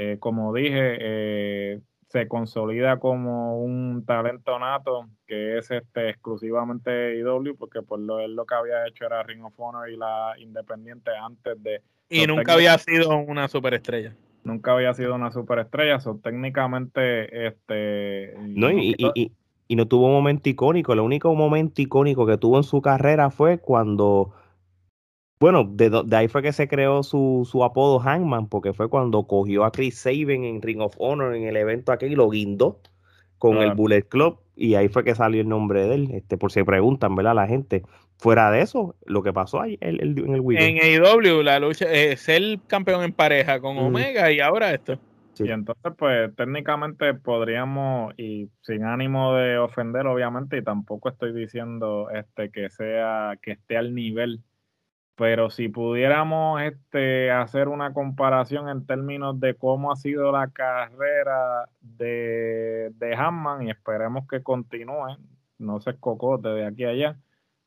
eh, 0.00 0.16
como 0.20 0.54
dije, 0.54 0.96
eh, 1.00 1.80
se 2.06 2.28
consolida 2.28 3.00
como 3.00 3.60
un 3.60 4.04
talento 4.06 4.56
nato 4.60 5.08
que 5.26 5.58
es 5.58 5.72
este 5.72 6.10
exclusivamente 6.10 7.18
IW, 7.18 7.56
porque 7.58 7.82
por 7.82 7.98
lo, 7.98 8.20
él 8.20 8.36
lo 8.36 8.46
que 8.46 8.54
había 8.54 8.86
hecho 8.86 9.06
era 9.06 9.24
Ring 9.24 9.44
of 9.44 9.58
Honor 9.58 9.90
y 9.90 9.96
la 9.96 10.34
Independiente 10.38 11.10
antes 11.20 11.60
de... 11.64 11.82
Y 12.08 12.28
nunca 12.28 12.52
había 12.52 12.78
sido 12.78 13.18
una 13.18 13.48
superestrella. 13.48 14.14
Nunca 14.44 14.72
había 14.72 14.94
sido 14.94 15.16
una 15.16 15.32
superestrella, 15.32 15.98
so, 15.98 16.20
técnicamente 16.22 17.48
este... 17.48 18.34
No, 18.38 18.70
y, 18.70 18.94
y, 18.96 19.32
y 19.66 19.76
no 19.76 19.88
tuvo 19.88 20.06
un 20.06 20.12
momento 20.12 20.48
icónico, 20.48 20.92
el 20.92 21.00
único 21.00 21.34
momento 21.34 21.82
icónico 21.82 22.24
que 22.24 22.38
tuvo 22.38 22.58
en 22.58 22.62
su 22.62 22.80
carrera 22.80 23.30
fue 23.30 23.58
cuando 23.58 24.32
bueno, 25.40 25.64
de, 25.64 26.04
ahí 26.16 26.28
fue 26.28 26.42
que 26.42 26.52
se 26.52 26.68
creó 26.68 27.02
su, 27.02 27.48
su, 27.50 27.62
apodo 27.64 28.00
Hangman, 28.00 28.48
porque 28.48 28.72
fue 28.72 28.88
cuando 28.88 29.26
cogió 29.26 29.64
a 29.64 29.70
Chris 29.70 29.98
Sabin 29.98 30.44
en 30.44 30.62
Ring 30.62 30.80
of 30.80 30.94
Honor 30.98 31.34
en 31.34 31.44
el 31.44 31.56
evento 31.56 31.92
aquí 31.92 32.06
y 32.06 32.14
lo 32.16 32.28
guindó 32.28 32.80
con 33.38 33.58
el 33.58 33.72
Bullet 33.74 34.02
Club 34.02 34.40
y 34.56 34.74
ahí 34.74 34.88
fue 34.88 35.04
que 35.04 35.14
salió 35.14 35.40
el 35.40 35.48
nombre 35.48 35.86
de 35.86 35.94
él. 35.94 36.08
Este, 36.12 36.36
por 36.36 36.50
si 36.50 36.64
preguntan, 36.64 37.14
¿verdad? 37.14 37.34
La 37.34 37.46
gente. 37.46 37.84
Fuera 38.20 38.50
de 38.50 38.62
eso, 38.62 38.96
lo 39.06 39.22
que 39.22 39.32
pasó 39.32 39.60
ahí 39.60 39.78
en 39.80 40.00
el 40.00 40.40
weekend. 40.40 40.80
En 40.82 41.04
AEW, 41.04 41.44
la 41.44 41.60
lucha 41.60 41.84
es 41.92 42.28
el 42.28 42.60
campeón 42.66 43.04
en 43.04 43.12
pareja 43.12 43.60
con 43.60 43.78
Omega 43.78 44.32
y 44.32 44.40
ahora 44.40 44.74
esto. 44.74 44.98
Y 45.38 45.52
entonces, 45.52 45.92
pues 45.96 46.34
técnicamente 46.34 47.14
podríamos, 47.14 48.12
y 48.18 48.48
sin 48.62 48.82
ánimo 48.82 49.34
de 49.34 49.58
ofender, 49.58 50.08
obviamente, 50.08 50.58
y 50.58 50.64
tampoco 50.64 51.10
estoy 51.10 51.32
diciendo 51.32 52.08
este 52.10 52.50
que 52.50 52.70
sea, 52.70 53.38
que 53.40 53.52
esté 53.52 53.76
al 53.76 53.94
nivel 53.94 54.40
pero 55.18 55.50
si 55.50 55.68
pudiéramos 55.68 56.62
este, 56.62 57.32
hacer 57.32 57.66
una 57.66 57.92
comparación 57.92 58.68
en 58.68 58.86
términos 58.86 59.40
de 59.40 59.54
cómo 59.54 59.90
ha 59.90 59.96
sido 59.96 60.30
la 60.30 60.46
carrera 60.46 61.68
de, 61.80 62.92
de 62.94 63.14
Hanman 63.16 63.66
y 63.66 63.70
esperemos 63.70 64.28
que 64.28 64.44
continúe, 64.44 65.18
no 65.58 65.80
se 65.80 65.96
cocote 65.96 66.50
de 66.50 66.64
aquí 66.64 66.84
a 66.84 66.90
allá, 66.90 67.16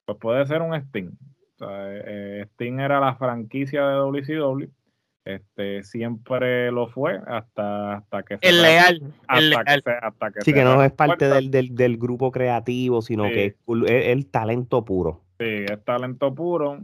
pues 0.06 0.18
puede 0.18 0.46
ser 0.46 0.62
un 0.62 0.74
Sting. 0.76 1.10
O 1.10 1.58
sea, 1.58 1.68
eh, 1.90 2.46
Sting 2.54 2.80
era 2.80 3.02
la 3.02 3.16
franquicia 3.16 3.86
de 3.86 3.96
WCW, 3.96 4.70
este, 5.26 5.84
siempre 5.84 6.72
lo 6.72 6.88
fue 6.88 7.20
hasta, 7.28 7.98
hasta 7.98 8.24
que 8.24 8.38
el 8.42 8.62
leal, 8.62 9.14
hasta 9.28 9.64
Que 9.66 9.92
hasta 10.02 10.32
que 10.32 10.42
sí, 10.42 10.54
que 10.54 10.64
no 10.64 10.82
es 10.82 10.94
parte 10.94 11.28
del, 11.28 11.52
del, 11.52 11.76
del, 11.76 11.98
grupo 11.98 12.32
creativo, 12.32 13.02
sino 13.02 13.26
que 13.26 13.46
es 13.46 13.56
el 13.68 14.26
talento 14.28 14.86
puro. 14.86 15.22
Sí, 15.42 15.66
es 15.68 15.84
talento 15.84 16.36
puro. 16.36 16.78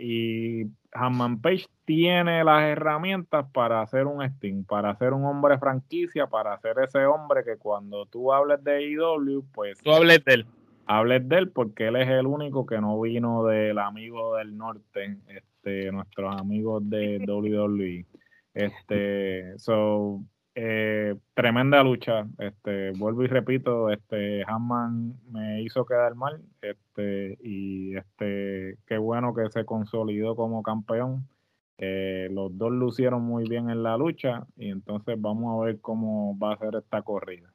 Y 0.00 0.64
Hanman 0.90 1.40
Page 1.40 1.66
tiene 1.84 2.42
las 2.42 2.64
herramientas 2.64 3.46
para 3.52 3.82
hacer 3.82 4.06
un 4.06 4.20
Sting, 4.20 4.64
para 4.64 4.90
hacer 4.90 5.12
un 5.12 5.24
hombre 5.24 5.58
franquicia, 5.58 6.26
para 6.26 6.54
hacer 6.54 6.74
ese 6.82 7.06
hombre 7.06 7.44
que 7.44 7.56
cuando 7.56 8.06
tú 8.06 8.32
hables 8.32 8.64
de 8.64 8.90
IW, 8.90 9.44
pues. 9.52 9.78
Tú 9.80 9.92
hables 9.92 10.24
de 10.24 10.34
él. 10.34 10.46
hables 10.86 11.28
de 11.28 11.38
él 11.38 11.50
porque 11.50 11.86
él 11.86 11.94
es 11.94 12.08
el 12.08 12.26
único 12.26 12.66
que 12.66 12.80
no 12.80 13.00
vino 13.00 13.44
del 13.44 13.78
amigo 13.78 14.38
del 14.38 14.56
norte, 14.56 15.18
este, 15.28 15.92
nuestros 15.92 16.34
amigos 16.34 16.82
de 16.90 17.18
WWE. 17.28 18.06
Este, 18.54 19.58
so, 19.58 20.22
eh, 20.54 21.16
tremenda 21.34 21.82
lucha. 21.82 22.26
Este, 22.38 22.92
vuelvo 22.92 23.24
y 23.24 23.26
repito, 23.26 23.90
este, 23.90 24.42
Hanman 24.46 25.14
me 25.30 25.62
hizo 25.62 25.84
quedar 25.84 26.14
mal, 26.14 26.42
este, 26.62 27.38
y 27.42 27.96
este, 27.96 28.78
qué 28.86 28.98
bueno 28.98 29.34
que 29.34 29.50
se 29.50 29.64
consolidó 29.64 30.36
como 30.36 30.62
campeón. 30.62 31.28
Eh, 31.78 32.28
los 32.30 32.56
dos 32.56 32.72
lucieron 32.72 33.22
muy 33.22 33.48
bien 33.48 33.68
en 33.70 33.82
la 33.82 33.96
lucha 33.96 34.46
y 34.56 34.70
entonces 34.70 35.20
vamos 35.20 35.60
a 35.60 35.66
ver 35.66 35.80
cómo 35.80 36.38
va 36.38 36.54
a 36.54 36.58
ser 36.58 36.76
esta 36.76 37.02
corrida. 37.02 37.53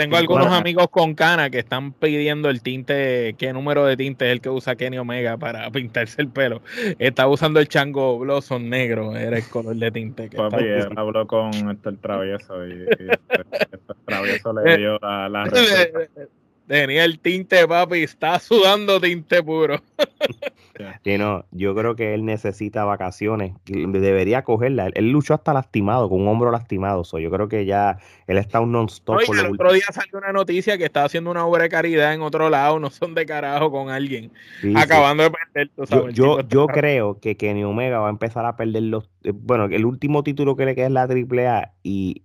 Tengo 0.00 0.16
algunos 0.16 0.46
amigos 0.46 0.88
con 0.88 1.14
cana 1.14 1.50
que 1.50 1.58
están 1.58 1.92
pidiendo 1.92 2.48
el 2.48 2.62
tinte, 2.62 3.34
qué 3.36 3.52
número 3.52 3.84
de 3.84 3.98
tinte 3.98 4.24
es 4.26 4.32
el 4.32 4.40
que 4.40 4.48
usa 4.48 4.74
Kenny 4.74 4.96
Omega 4.96 5.36
para 5.36 5.70
pintarse 5.72 6.22
el 6.22 6.28
pelo. 6.28 6.62
Está 6.98 7.28
usando 7.28 7.60
el 7.60 7.68
chango 7.68 8.18
blossom 8.18 8.66
negro, 8.70 9.14
era 9.14 9.36
el 9.36 9.44
color 9.44 9.76
de 9.76 9.90
tinte. 9.90 10.30
Que 10.30 10.38
Papi, 10.38 10.64
habló 10.96 11.26
con 11.26 11.50
el 11.54 11.98
travieso 11.98 12.66
y, 12.66 12.86
este 12.88 13.78
travieso 14.06 14.54
le 14.54 14.78
dio 14.78 14.98
la, 15.02 15.28
la 15.28 15.44
Tenía 16.70 17.04
el 17.04 17.18
tinte, 17.18 17.66
papi, 17.66 18.04
está 18.04 18.38
sudando 18.38 19.00
tinte 19.00 19.42
puro. 19.42 19.80
Sí, 21.04 21.18
no, 21.18 21.44
yo 21.50 21.74
creo 21.74 21.94
que 21.94 22.14
él 22.14 22.24
necesita 22.24 22.86
vacaciones. 22.86 23.52
Debería 23.66 24.44
cogerla. 24.44 24.86
Él, 24.94 25.10
luchó 25.10 25.34
hasta 25.34 25.52
lastimado, 25.52 26.08
con 26.08 26.22
un 26.22 26.28
hombro 26.28 26.50
lastimado. 26.50 27.02
yo 27.18 27.30
creo 27.30 27.48
que 27.48 27.66
ya 27.66 27.98
él 28.26 28.38
está 28.38 28.60
un 28.60 28.72
non-stop. 28.72 29.20
el 29.20 29.52
otro 29.52 29.74
día 29.74 29.84
salió 29.92 30.16
una 30.16 30.32
noticia 30.32 30.78
que 30.78 30.86
estaba 30.86 31.04
haciendo 31.04 31.30
una 31.30 31.44
obra 31.44 31.64
de 31.64 31.68
caridad 31.68 32.14
en 32.14 32.22
otro 32.22 32.48
lado. 32.48 32.78
No 32.78 32.88
son 32.88 33.14
de 33.14 33.26
carajo 33.26 33.70
con 33.70 33.90
alguien. 33.90 34.32
acabando 34.74 35.24
de 35.24 35.30
perder. 35.32 36.14
yo, 36.14 36.40
yo, 36.48 36.66
creo 36.66 37.20
que 37.20 37.36
Kenny 37.36 37.62
Omega 37.62 37.98
va 37.98 38.06
a 38.06 38.10
empezar 38.10 38.46
a 38.46 38.56
perder 38.56 38.84
los. 38.84 39.10
Eh, 39.24 39.32
bueno, 39.34 39.66
el 39.66 39.84
último 39.84 40.22
título 40.22 40.56
que 40.56 40.64
le 40.64 40.74
queda 40.74 40.86
es 40.86 40.92
la 40.92 41.02
AAA 41.02 41.74
y, 41.82 42.22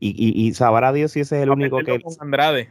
y, 0.00 0.08
y, 0.08 0.44
y 0.44 0.54
sabrá 0.54 0.92
Dios 0.92 1.12
si 1.12 1.20
ese 1.20 1.36
es 1.36 1.42
el 1.44 1.50
único 1.50 1.78
que. 1.78 2.00
Con 2.00 2.14
Andrade. 2.18 2.68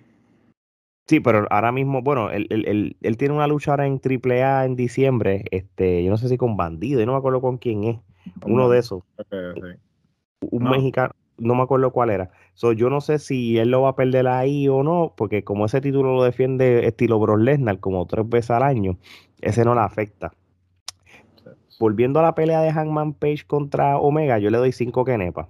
Sí, 1.08 1.20
pero 1.20 1.46
ahora 1.52 1.72
mismo, 1.72 2.02
bueno, 2.02 2.32
él, 2.32 2.48
él, 2.50 2.98
él, 3.00 3.18
tiene 3.18 3.36
una 3.36 3.46
lucha 3.48 3.72
ahora 3.72 3.86
en 3.86 4.02
AAA 4.04 4.66
en 4.66 4.76
diciembre, 4.76 5.46
este, 5.52 6.04
yo 6.04 6.10
no 6.10 6.18
sé 6.18 6.30
si 6.30 6.38
con 6.38 6.58
Bandido, 6.58 7.00
yo 7.00 7.06
no 7.06 7.12
me 7.12 7.20
acuerdo 7.20 7.42
con 7.42 7.58
quién 7.58 7.84
es, 7.84 7.98
uno 8.44 8.70
de 8.70 8.80
esos. 8.80 9.04
Un 10.42 10.64
mexicano, 10.64 11.14
no 11.38 11.54
me 11.54 11.62
acuerdo 11.62 11.92
cuál 11.92 12.10
era. 12.10 12.32
So, 12.56 12.72
yo 12.72 12.90
no 12.90 13.02
sé 13.02 13.20
si 13.20 13.58
él 13.60 13.70
lo 13.70 13.84
va 13.84 13.90
a 13.90 13.96
perder 13.96 14.28
ahí 14.28 14.68
o 14.68 14.82
no, 14.82 15.14
porque 15.16 15.44
como 15.44 15.66
ese 15.66 15.80
título 15.80 16.16
lo 16.16 16.24
defiende 16.24 16.88
estilo 16.88 17.20
Brock 17.20 17.40
Lesnar 17.40 17.80
como 17.80 18.08
tres 18.08 18.28
veces 18.28 18.52
al 18.52 18.64
año, 18.64 18.98
ese 19.42 19.64
no 19.64 19.76
le 19.76 19.82
afecta. 19.82 20.34
Volviendo 21.80 22.20
a 22.20 22.24
la 22.24 22.36
pelea 22.36 22.62
de 22.62 22.72
Hangman 22.72 23.14
Page 23.14 23.46
contra 23.46 23.98
Omega, 23.98 24.40
yo 24.40 24.50
le 24.50 24.58
doy 24.58 24.72
cinco 24.72 25.06
kenepas. 25.06 25.50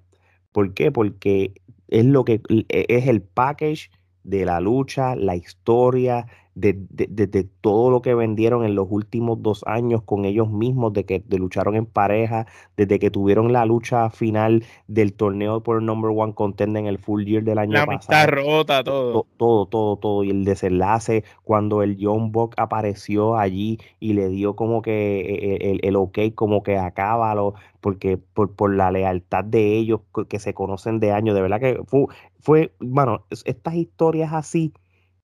¿Por 0.51 0.73
qué? 0.73 0.91
Porque 0.91 1.53
es 1.87 2.05
lo 2.05 2.25
que 2.25 2.41
e, 2.49 2.85
es 2.89 3.07
el 3.07 3.21
package 3.21 3.91
de 4.25 4.43
la 4.43 4.59
lucha, 4.59 5.15
la 5.15 5.35
historia, 5.35 6.25
de, 6.55 7.47
todo 7.61 7.91
lo 7.91 8.01
que 8.01 8.15
vendieron 8.15 8.63
en 8.63 8.75
los 8.75 8.87
últimos 8.89 9.41
dos 9.41 9.63
años 9.67 10.01
con 10.03 10.23
ellos 10.25 10.49
mismos, 10.49 10.93
de 10.93 11.05
que 11.05 11.23
lucharon 11.29 11.75
en 11.75 11.85
pareja, 11.85 12.47
desde 12.77 12.97
que 12.97 13.11
tuvieron 13.11 13.51
la 13.51 13.65
lucha 13.65 14.09
final 14.09 14.63
del 14.87 15.13
torneo 15.13 15.61
por 15.61 15.79
el 15.79 15.85
number 15.85 16.11
one 16.15 16.33
contender 16.33 16.81
en 16.81 16.87
el 16.87 16.97
full 16.97 17.25
year 17.25 17.43
del 17.43 17.57
año 17.57 17.73
la 17.73 17.85
pasado. 17.85 18.31
rota, 18.31 18.83
todo. 18.83 19.25
todo. 19.37 19.65
Todo, 19.65 19.97
todo, 19.97 20.23
Y 20.23 20.29
el 20.29 20.45
desenlace, 20.45 21.23
cuando 21.43 21.83
el 21.83 21.97
John 21.99 22.31
Buck 22.31 22.55
apareció 22.57 23.37
allí 23.37 23.79
y 23.99 24.13
le 24.13 24.29
dio 24.29 24.55
como 24.55 24.81
que 24.81 25.19
e, 25.19 25.55
e, 25.55 25.71
el, 25.71 25.79
el 25.83 25.95
ok, 25.97 26.19
como 26.33 26.63
que 26.63 26.77
acábalo, 26.77 27.55
porque 27.81 28.17
por, 28.17 28.55
por 28.55 28.73
la 28.73 28.91
lealtad 28.91 29.43
de 29.43 29.77
ellos 29.77 30.01
que 30.29 30.39
se 30.39 30.53
conocen 30.53 30.99
de 30.99 31.11
años, 31.11 31.35
de 31.35 31.41
verdad 31.41 31.59
que 31.59 31.81
fue, 31.85 32.05
fue 32.39 32.73
bueno, 32.79 33.25
estas 33.29 33.75
historias 33.75 34.31
así 34.33 34.73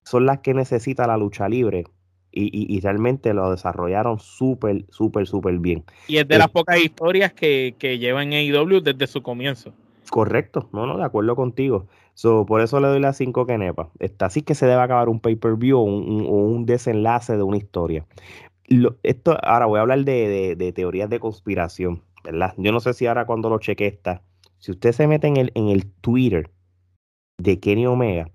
son 0.03 0.25
las 0.25 0.39
que 0.39 0.53
necesita 0.53 1.07
la 1.07 1.17
lucha 1.17 1.49
libre. 1.49 1.85
Y, 2.33 2.79
realmente 2.79 3.33
lo 3.33 3.51
desarrollaron 3.51 4.17
súper, 4.17 4.85
súper, 4.89 5.27
súper 5.27 5.59
bien. 5.59 5.83
Y 6.07 6.15
es 6.15 6.27
de 6.29 6.37
las 6.37 6.47
pocas 6.47 6.81
historias 6.81 7.33
que, 7.33 7.75
que 7.77 7.99
llevan 7.99 8.31
AEW 8.31 8.79
desde 8.79 9.05
su 9.05 9.21
comienzo. 9.21 9.73
Correcto, 10.11 10.69
no, 10.73 10.85
no, 10.85 10.97
de 10.97 11.05
acuerdo 11.05 11.35
contigo. 11.35 11.87
So, 12.15 12.45
por 12.45 12.59
eso 12.59 12.81
le 12.81 12.87
doy 12.87 12.99
las 12.99 13.15
5 13.15 13.45
nepa 13.57 13.89
Está 13.99 14.25
así 14.25 14.41
que 14.41 14.55
se 14.55 14.65
debe 14.65 14.81
acabar 14.81 15.07
un 15.07 15.21
pay-per-view 15.21 15.77
o 15.79 15.83
un, 15.83 16.65
desenlace 16.65 17.37
de 17.37 17.43
una 17.43 17.55
historia. 17.55 18.05
esto, 19.03 19.37
ahora 19.41 19.67
voy 19.67 19.77
a 19.77 19.81
hablar 19.81 20.03
de, 20.03 20.55
de, 20.57 20.73
teorías 20.73 21.09
de 21.09 21.19
conspiración, 21.19 22.03
¿verdad? 22.25 22.53
Yo 22.57 22.73
no 22.73 22.81
sé 22.81 22.93
si 22.93 23.07
ahora 23.07 23.25
cuando 23.25 23.49
lo 23.49 23.59
cheque 23.59 23.87
está. 23.87 24.21
Si 24.59 24.71
usted 24.71 24.91
se 24.91 25.07
mete 25.07 25.27
en 25.27 25.37
el, 25.37 25.51
en 25.55 25.69
el 25.69 25.85
Twitter 25.85 26.51
de 27.37 27.59
Kenny 27.61 27.87
Omega, 27.87 28.29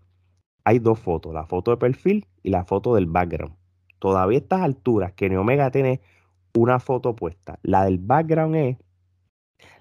hay 0.67 0.81
dos 0.81 0.99
fotos, 0.99 1.33
la 1.33 1.47
foto 1.47 1.71
de 1.71 1.77
perfil 1.77 2.27
y 2.43 2.51
la 2.51 2.65
foto 2.65 2.97
del 2.97 3.07
background. 3.07 3.55
Todavía 4.01 4.39
a 4.39 4.41
estas 4.41 4.63
alturas, 4.63 5.13
Kenny 5.13 5.37
Omega 5.37 5.71
tiene 5.71 6.01
una 6.57 6.81
foto 6.81 7.15
puesta. 7.15 7.61
La 7.63 7.85
del 7.85 7.99
background 7.99 8.57
es 8.57 8.77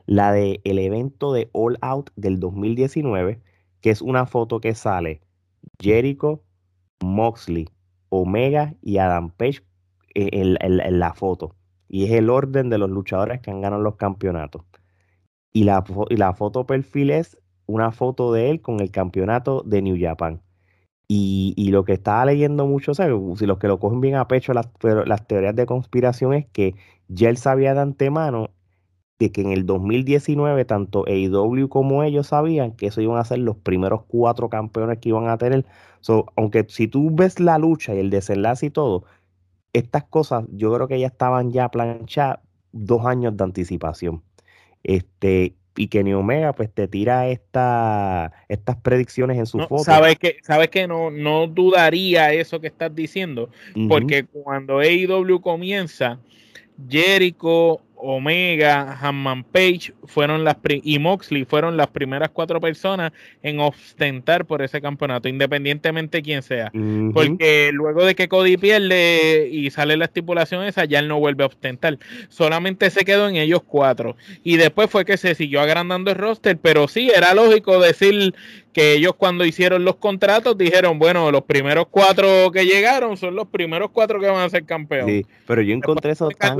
la 0.06 0.32
del 0.32 0.60
evento 0.64 1.34
de 1.34 1.50
All 1.54 1.80
Out 1.82 2.12
del 2.16 2.40
2019, 2.40 3.42
que 3.82 3.90
es 3.90 4.04
una 4.04 4.28
foto 4.28 4.62
que 4.62 4.76
sale 4.76 5.22
Jericho, 5.80 6.44
Moxley, 7.04 7.68
Omega 8.10 8.76
y 8.84 9.00
Adam 9.00 9.32
Page 9.32 9.64
en, 10.14 11.00
la 11.00 11.14
foto. 11.16 11.56
Y 11.88 12.06
es 12.06 12.12
el 12.12 12.30
orden 12.30 12.70
de 12.70 12.78
los 12.78 12.92
luchadores 12.92 13.42
que 13.42 13.50
han 13.50 13.62
ganado 13.62 13.82
los 13.82 13.96
campeonatos. 13.96 14.64
Y 15.52 15.64
la, 15.64 15.84
y 16.12 16.18
la 16.18 16.34
foto 16.34 16.68
perfil 16.68 17.10
es 17.10 17.40
una 17.66 17.92
foto 17.92 18.32
de 18.32 18.52
él 18.52 18.62
con 18.62 18.82
el 18.82 18.92
campeonato 18.92 19.64
de 19.66 19.82
New 19.82 19.98
Japan. 20.00 20.45
Y, 21.08 21.70
lo 21.72 21.86
que 21.86 21.94
estaba 21.94 22.26
leyendo 22.26 22.66
mucho, 22.66 22.92
o 22.92 22.96
sea, 22.96 23.08
los 23.08 23.58
que 23.60 23.68
lo 23.68 23.80
cogen 23.80 24.02
bien 24.02 24.16
a 24.16 24.28
pecho 24.28 24.54
las, 24.54 24.68
las 24.82 25.28
teorías 25.28 25.56
de 25.56 25.66
conspiración 25.68 26.34
es 26.34 26.48
que 26.48 26.76
ya 27.08 27.30
él 27.30 27.38
sabía 27.38 27.74
de 27.76 27.82
antemano 27.82 28.50
de 29.20 29.32
que 29.32 29.42
en 29.42 29.52
el 29.52 29.66
2019 29.66 30.66
tanto 30.66 31.06
AEW 31.08 31.70
como 31.70 32.04
ellos 32.04 32.28
sabían 32.28 32.74
que 32.74 32.88
eso 32.88 33.02
iban 33.02 33.18
a 33.18 33.24
ser 33.26 33.40
los 33.40 33.56
primeros 33.58 34.04
cuatro 34.08 34.50
campeones 34.50 35.00
que 35.00 35.10
iban 35.10 35.28
a 35.30 35.38
tener. 35.38 35.66
So, 36.02 36.26
aunque 36.36 36.66
si 36.70 36.88
tú 36.88 37.12
ves 37.14 37.40
la 37.40 37.58
lucha 37.58 37.96
y 37.96 38.00
el 38.00 38.10
desenlace 38.10 38.68
y 38.68 38.70
todo, 38.72 39.06
estas 39.74 40.06
cosas 40.06 40.46
yo 40.52 40.74
creo 40.74 40.88
que 40.88 41.00
ya 41.00 41.08
estaban 41.08 41.52
ya 41.52 41.70
planchadas 41.70 42.40
dos 42.72 43.06
años 43.06 43.38
de 43.38 43.44
anticipación. 43.44 44.24
Este, 44.84 45.56
y 45.76 45.88
Kenny 45.88 46.14
Omega 46.14 46.54
pues 46.54 46.72
te 46.74 46.88
tira 46.88 47.28
esta, 47.28 48.32
estas 48.48 48.78
predicciones 48.78 49.38
en 49.38 49.46
su 49.46 49.60
foto. 49.60 49.84
Sabes 49.84 50.18
que, 50.18 50.38
sabes 50.44 50.70
que 50.70 50.88
no, 50.88 51.12
no 51.12 51.48
dudaría 51.48 52.34
eso 52.34 52.60
que 52.60 52.68
estás 52.68 52.94
diciendo, 52.96 53.50
porque 53.88 54.26
cuando 54.26 54.80
AEW 54.80 55.42
comienza, 55.42 56.20
Jericho, 56.90 57.82
Omega, 58.06 58.98
Hanman 59.02 59.44
Page 59.44 59.94
fueron 60.06 60.44
las 60.44 60.58
y 60.84 61.00
Moxley 61.00 61.44
fueron 61.46 61.76
las 61.76 61.88
primeras 61.88 62.30
cuatro 62.30 62.62
personas 62.62 63.12
en 63.42 63.60
ostentar 63.60 64.46
por 64.46 64.62
ese 64.62 64.80
campeonato, 64.80 65.28
independientemente 65.28 66.20
de 66.20 66.24
quién 66.24 66.44
sea. 66.44 66.72
Porque 67.14 67.72
luego 67.74 68.06
de 68.06 68.16
que 68.16 68.28
Cody 68.28 68.58
pierde 68.58 69.50
y 69.52 69.72
sale 69.72 69.98
la 69.98 70.06
estipulación 70.06 70.64
esa, 70.64 70.86
ya 70.86 71.00
él 71.00 71.08
no 71.08 71.20
vuelve 71.20 71.44
a 71.44 71.48
ostentar. 71.48 71.98
Solamente 72.30 72.90
se 72.90 73.06
quedó 73.06 73.28
en 73.28 73.38
ellos 73.38 73.62
cuatro. 73.66 74.16
Y 74.44 74.58
después 74.58 74.90
fue 74.90 75.04
que 75.04 75.18
se 75.18 75.36
siguió 75.36 75.62
agrandando 75.62 76.12
el 76.12 76.18
roster, 76.18 76.58
pero 76.58 76.88
sí, 76.88 77.12
era 77.16 77.34
lógico 77.34 77.80
decir 77.80 78.34
que 78.72 78.94
ellos 78.94 79.14
cuando 79.16 79.46
hicieron 79.46 79.86
los 79.86 79.96
contratos 79.96 80.58
dijeron, 80.58 81.00
bueno, 81.00 81.32
los 81.32 81.44
primeros 81.44 81.88
cuatro 81.90 82.52
que 82.52 82.66
llegaron 82.66 83.16
son 83.16 83.36
los 83.36 83.48
primeros 83.48 83.90
cuatro 83.92 84.20
que 84.20 84.28
van 84.28 84.46
a 84.46 84.50
ser 84.50 84.66
campeones. 84.66 85.26
Sí, 85.26 85.26
pero 85.48 85.62
yo 85.62 85.74
encontré 85.74 86.12
eso 86.12 86.30
tan, 86.30 86.58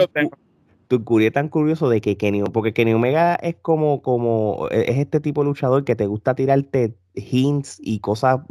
tu 0.88 1.04
tan 1.32 1.50
curioso 1.50 1.90
de 1.90 2.02
que 2.02 2.18
Kenny, 2.18 2.44
porque 2.44 2.74
Kenny 2.74 2.94
Omega 2.94 3.36
es 3.36 3.56
como, 3.62 4.02
como, 4.02 4.68
e, 4.72 4.92
es 4.92 4.98
este 4.98 5.20
tipo 5.20 5.42
de 5.42 5.48
luchador 5.48 5.84
que 5.84 5.96
te 5.96 6.06
gusta 6.06 6.36
tirarte 6.36 6.96
hints 7.16 7.80
y 7.82 8.00
cosas, 8.00 8.42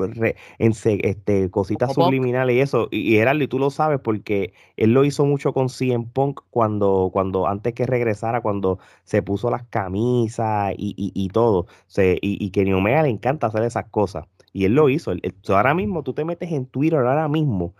en, 0.58 0.72
este, 0.72 1.50
cositas 1.50 1.94
subliminales 1.94 2.56
y 2.56 2.60
eso, 2.60 2.88
y, 2.90 3.16
era 3.16 3.34
y 3.34 3.48
tú 3.48 3.58
lo 3.58 3.70
sabes 3.70 4.00
porque 4.00 4.54
él 4.76 4.92
lo 4.92 5.04
hizo 5.04 5.24
mucho 5.26 5.52
con 5.52 5.68
CM 5.68 6.06
Punk 6.12 6.40
cuando, 6.50 7.10
cuando 7.12 7.46
antes 7.46 7.74
que 7.74 7.86
regresara, 7.86 8.40
cuando 8.40 8.78
se 9.04 9.22
puso 9.22 9.50
las 9.50 9.64
camisas 9.64 10.74
y, 10.76 10.94
y, 10.96 11.28
todo, 11.28 11.66
se, 11.86 12.18
y, 12.22 12.44
y 12.44 12.50
Kenny 12.50 12.72
Omega 12.72 13.02
le 13.02 13.10
encanta 13.10 13.48
hacer 13.48 13.62
esas 13.64 13.86
cosas, 13.90 14.26
y 14.52 14.64
él 14.64 14.74
lo 14.74 14.88
hizo, 14.88 15.12
ahora 15.48 15.74
mismo 15.74 16.02
tú 16.02 16.14
te 16.14 16.24
metes 16.24 16.52
en 16.52 16.66
Twitter 16.66 17.00
ahora 17.00 17.28
mismo, 17.28 17.74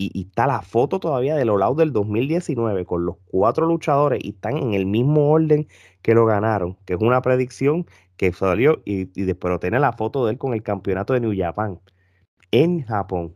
y, 0.00 0.22
está 0.28 0.46
la 0.46 0.62
foto 0.62 0.98
todavía 0.98 1.36
de 1.36 1.44
los 1.44 1.60
lados 1.60 1.76
del 1.76 1.92
2019 1.92 2.86
con 2.86 3.04
los 3.04 3.16
cuatro 3.26 3.66
luchadores 3.66 4.20
y 4.24 4.30
están 4.30 4.56
en 4.56 4.72
el 4.72 4.86
mismo 4.86 5.30
orden 5.30 5.68
que 6.00 6.14
lo 6.14 6.24
ganaron, 6.24 6.78
que 6.86 6.94
es 6.94 7.00
una 7.00 7.20
predicción 7.20 7.86
que 8.16 8.32
salió 8.32 8.80
y, 8.86 9.10
y 9.20 9.24
después 9.24 9.60
tiene 9.60 9.78
la 9.78 9.92
foto 9.92 10.24
de 10.24 10.32
él 10.32 10.38
con 10.38 10.54
el 10.54 10.62
campeonato 10.62 11.12
de 11.12 11.20
New 11.20 11.34
Japan 11.36 11.80
en 12.50 12.82
Japón. 12.82 13.34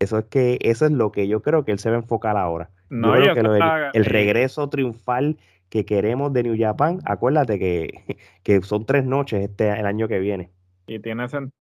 Eso 0.00 0.18
es 0.18 0.24
que 0.24 0.58
eso 0.62 0.86
es 0.86 0.92
lo 0.92 1.12
que 1.12 1.28
yo 1.28 1.42
creo 1.42 1.64
que 1.64 1.70
él 1.70 1.78
se 1.78 1.90
va 1.90 1.96
a 1.96 2.00
enfocar 2.00 2.36
ahora. 2.36 2.70
No, 2.90 3.16
yo 3.16 3.32
creo 3.34 3.52
que 3.54 3.98
el, 3.98 4.04
regreso 4.04 4.68
triunfal 4.68 5.38
que 5.68 5.84
queremos 5.84 6.32
de 6.32 6.42
New 6.42 6.56
Japan, 6.58 6.98
acuérdate 7.04 7.58
que, 7.58 8.18
que 8.42 8.60
son 8.62 8.84
tres 8.84 9.04
noches 9.04 9.48
este 9.48 9.70
el 9.70 9.86
año 9.86 10.08
que 10.08 10.18
viene. 10.18 10.50
Y 10.88 10.98
tiene 10.98 11.28
sentido 11.28 11.61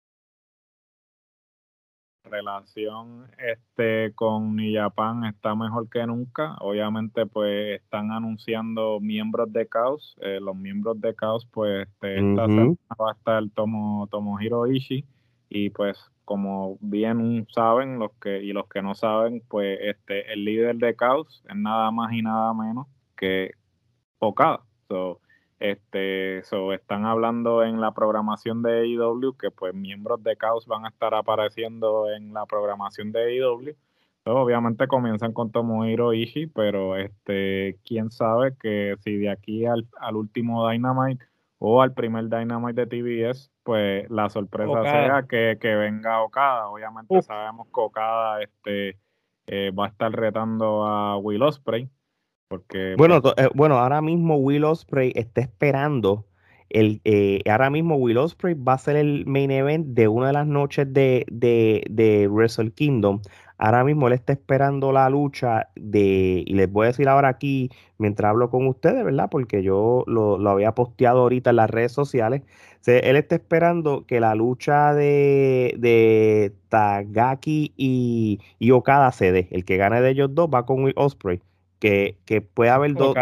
relación 2.34 3.30
este 3.38 4.12
con 4.14 4.56
New 4.56 4.74
Japan 4.74 5.24
está 5.24 5.54
mejor 5.54 5.88
que 5.88 6.06
nunca. 6.06 6.56
Obviamente, 6.60 7.26
pues 7.26 7.80
están 7.80 8.10
anunciando 8.10 8.98
miembros 9.00 9.52
de 9.52 9.68
Caos. 9.68 10.16
Eh, 10.20 10.40
los 10.40 10.56
miembros 10.56 11.00
de 11.00 11.14
Caos, 11.14 11.46
pues 11.52 11.88
este, 11.88 12.16
esta 12.16 12.46
semana 12.46 12.76
va 13.00 13.10
a 13.10 13.14
estar 13.14 13.42
Tomo, 13.54 14.08
Tomohiro 14.10 14.66
Ishii. 14.66 15.04
Y 15.48 15.70
pues, 15.70 15.98
como 16.24 16.78
bien 16.80 17.46
saben, 17.50 17.98
los 17.98 18.12
que 18.20 18.42
y 18.42 18.52
los 18.52 18.68
que 18.68 18.82
no 18.82 18.94
saben, 18.94 19.42
pues 19.48 19.78
este 19.82 20.32
el 20.32 20.44
líder 20.44 20.76
de 20.76 20.96
Caos 20.96 21.44
es 21.48 21.56
nada 21.56 21.90
más 21.90 22.12
y 22.12 22.22
nada 22.22 22.52
menos 22.54 22.86
que 23.16 23.52
Okada. 24.18 24.60
So, 24.88 25.20
este, 25.64 26.42
so, 26.42 26.74
están 26.74 27.06
hablando 27.06 27.64
en 27.64 27.80
la 27.80 27.92
programación 27.92 28.62
de 28.62 28.82
AEW 28.82 29.34
que 29.38 29.50
pues 29.50 29.74
miembros 29.74 30.22
de 30.22 30.36
Caos 30.36 30.66
van 30.66 30.84
a 30.84 30.88
estar 30.88 31.14
apareciendo 31.14 32.10
en 32.10 32.34
la 32.34 32.44
programación 32.44 33.12
de 33.12 33.40
AEW. 33.40 33.74
obviamente 34.24 34.86
comienzan 34.86 35.32
con 35.32 35.50
Tomohiro 35.50 36.12
Ishii, 36.12 36.48
pero 36.48 36.96
este, 36.96 37.78
quién 37.82 38.10
sabe 38.10 38.54
que 38.60 38.96
si 39.00 39.16
de 39.16 39.30
aquí 39.30 39.64
al, 39.64 39.86
último 40.14 40.68
Dynamite 40.68 41.24
o 41.58 41.80
al 41.80 41.94
primer 41.94 42.28
Dynamite 42.28 42.84
de 42.84 42.86
TBS, 42.86 43.50
pues 43.62 44.10
la 44.10 44.28
sorpresa 44.28 44.82
sea 44.82 45.22
que, 45.22 45.56
venga 45.76 46.20
Okada. 46.20 46.68
Obviamente 46.68 47.22
sabemos 47.22 47.68
que 47.68 47.80
Okada 47.80 48.42
este, 48.42 48.98
eh, 49.46 49.70
va 49.70 49.86
a 49.86 49.88
estar 49.88 50.12
retando 50.12 50.84
a 50.84 51.16
Will 51.16 51.42
Bueno, 52.96 53.22
pues 53.22 53.34
eh, 53.36 53.48
bueno, 53.54 53.78
ahora 53.78 54.00
mismo 54.00 54.36
Will 54.36 54.64
Ospreay 54.64 55.12
está 55.14 55.40
esperando. 55.40 56.26
El, 56.70 57.00
eh, 57.04 57.40
ahora 57.48 57.70
mismo 57.70 57.96
Will 57.96 58.18
Ospreay 58.18 58.54
va 58.54 58.74
a 58.74 58.78
ser 58.78 58.96
el 58.96 59.26
main 59.26 59.50
event 59.50 59.86
de 59.88 60.08
una 60.08 60.28
de 60.28 60.32
las 60.32 60.46
noches 60.46 60.92
de, 60.92 61.24
de, 61.30 62.28
Wrestle 62.28 62.72
Kingdom. 62.72 63.20
Ahora 63.58 63.84
mismo 63.84 64.08
él 64.08 64.14
está 64.14 64.32
esperando 64.32 64.90
la 64.90 65.08
lucha 65.08 65.68
de, 65.76 66.42
y 66.44 66.54
les 66.54 66.70
voy 66.70 66.84
a 66.84 66.88
decir 66.88 67.08
ahora 67.08 67.28
aquí, 67.28 67.70
mientras 67.98 68.30
hablo 68.30 68.50
con 68.50 68.66
ustedes, 68.66 69.04
¿verdad? 69.04 69.28
Porque 69.30 69.62
yo 69.62 70.02
lo, 70.06 70.36
había 70.50 70.74
posteado 70.74 71.20
ahorita 71.20 71.50
en 71.50 71.56
las 71.56 71.70
redes 71.70 71.92
sociales. 71.92 72.42
él 72.86 73.16
está 73.16 73.36
esperando 73.36 74.04
que 74.06 74.18
la 74.20 74.34
lucha 74.34 74.92
de, 74.94 75.76
de 75.78 76.52
Tagaki 76.68 77.72
y, 77.76 78.40
y 78.58 78.70
Okada 78.72 79.12
se 79.12 79.30
dé. 79.30 79.48
El 79.52 79.64
que 79.64 79.76
gane 79.76 80.00
de 80.00 80.10
ellos 80.10 80.34
dos 80.34 80.48
va 80.52 80.66
con 80.66 80.82
Will 80.82 80.94
Ospreay 80.96 81.40
que, 81.78 82.16
que 82.24 82.40
puede 82.40 82.70
haber 82.70 82.94
dos 82.94 83.14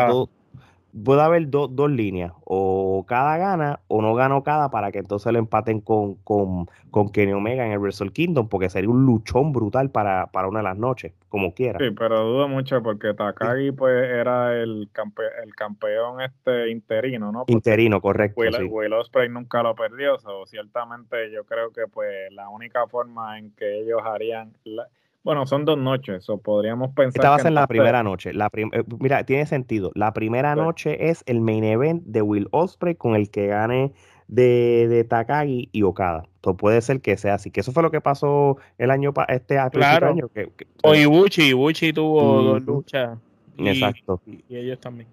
puede 1.05 1.23
haber 1.23 1.49
dos 1.49 1.91
líneas, 1.91 2.33
o 2.45 3.05
cada 3.09 3.39
gana 3.39 3.81
o 3.89 4.03
no 4.03 4.15
gana 4.15 4.43
cada 4.43 4.71
para 4.71 4.93
que 4.93 4.99
entonces 4.99 5.33
lo 5.33 5.39
empaten 5.39 5.81
con, 5.81 6.17
con, 6.17 6.67
con 6.91 7.11
Kenny 7.11 7.33
Omega 7.33 7.65
en 7.65 7.73
el 7.73 7.79
Wrestle 7.79 8.13
Kingdom, 8.13 8.49
porque 8.49 8.69
sería 8.69 8.91
un 8.91 9.05
luchón 9.07 9.53
brutal 9.53 9.91
para, 9.91 10.27
para 10.27 10.49
una 10.49 10.61
de 10.61 10.65
las 10.65 10.77
noches, 10.77 11.13
como 11.29 11.55
quiera. 11.55 11.79
Sí, 11.79 11.91
pero 11.97 12.25
dudo 12.25 12.49
mucho 12.49 12.83
porque 12.83 13.15
Takagi 13.15 13.73
pues 13.73 14.11
era 14.11 14.55
el, 14.55 14.91
el 15.45 15.55
campeón 15.55 16.21
este 16.21 16.71
interino, 16.71 17.33
¿no? 17.33 17.45
interino, 17.47 18.01
correcto. 18.01 18.41
Will, 18.41 18.93
Ospreay 18.93 19.29
nunca 19.29 19.63
lo 19.63 19.75
perdió, 19.75 20.17
o 20.25 20.47
ciertamente 20.47 21.31
yo 21.33 21.45
creo 21.45 21.71
que 21.71 21.87
pues 21.87 22.31
la 22.33 22.49
única 22.49 22.87
forma 22.87 23.39
en 23.39 23.53
que 23.53 23.81
ellos 23.81 24.03
harían... 24.05 24.53
Bueno, 25.25 25.47
son 25.47 25.65
dos 25.65 25.79
noches, 25.79 26.29
o 26.29 26.39
podríamos 26.39 26.91
pensar. 26.95 27.21
Esta 27.21 27.31
va 27.31 27.37
a 27.37 27.39
ser 27.39 27.53
la 27.53 27.67
primera 27.67 28.03
noche. 28.03 28.33
La 28.33 28.51
eh, 28.53 28.83
mira, 28.99 29.25
tiene 29.25 29.47
sentido. 29.47 29.93
La 29.95 30.13
primera 30.13 30.57
noche 30.57 31.11
es 31.11 31.23
el 31.27 31.41
main 31.41 31.63
event 31.63 32.03
de 32.05 32.23
Will 32.23 32.49
Osprey 32.51 32.97
con 32.97 33.15
el 33.15 33.31
que 33.31 33.47
gane 33.47 33.93
de, 34.27 34.89
de 34.89 35.05
Takagi 35.05 35.69
y 35.71 35.83
Okada. 35.83 36.25
Entonces 36.37 36.59
puede 36.59 36.81
ser 36.81 37.01
que 37.01 37.17
sea 37.17 37.35
así. 37.35 37.53
Que 37.53 37.61
eso 37.61 37.71
fue 37.71 37.85
lo 37.85 37.93
que 37.93 38.01
pasó 38.01 38.57
el 38.79 38.91
año 38.91 39.13
este 39.29 39.57
claro. 39.71 40.09
año. 40.09 40.29
Que, 40.29 40.51
o 40.83 40.95
Ibuchi, 40.95 41.43
Ibuchi 41.51 41.93
tuvo 41.93 42.43
dos 42.43 42.63
luchas. 42.65 43.19
Exacto. 43.59 44.21
y 44.27 44.57
ellos 44.57 44.81
también 44.81 45.09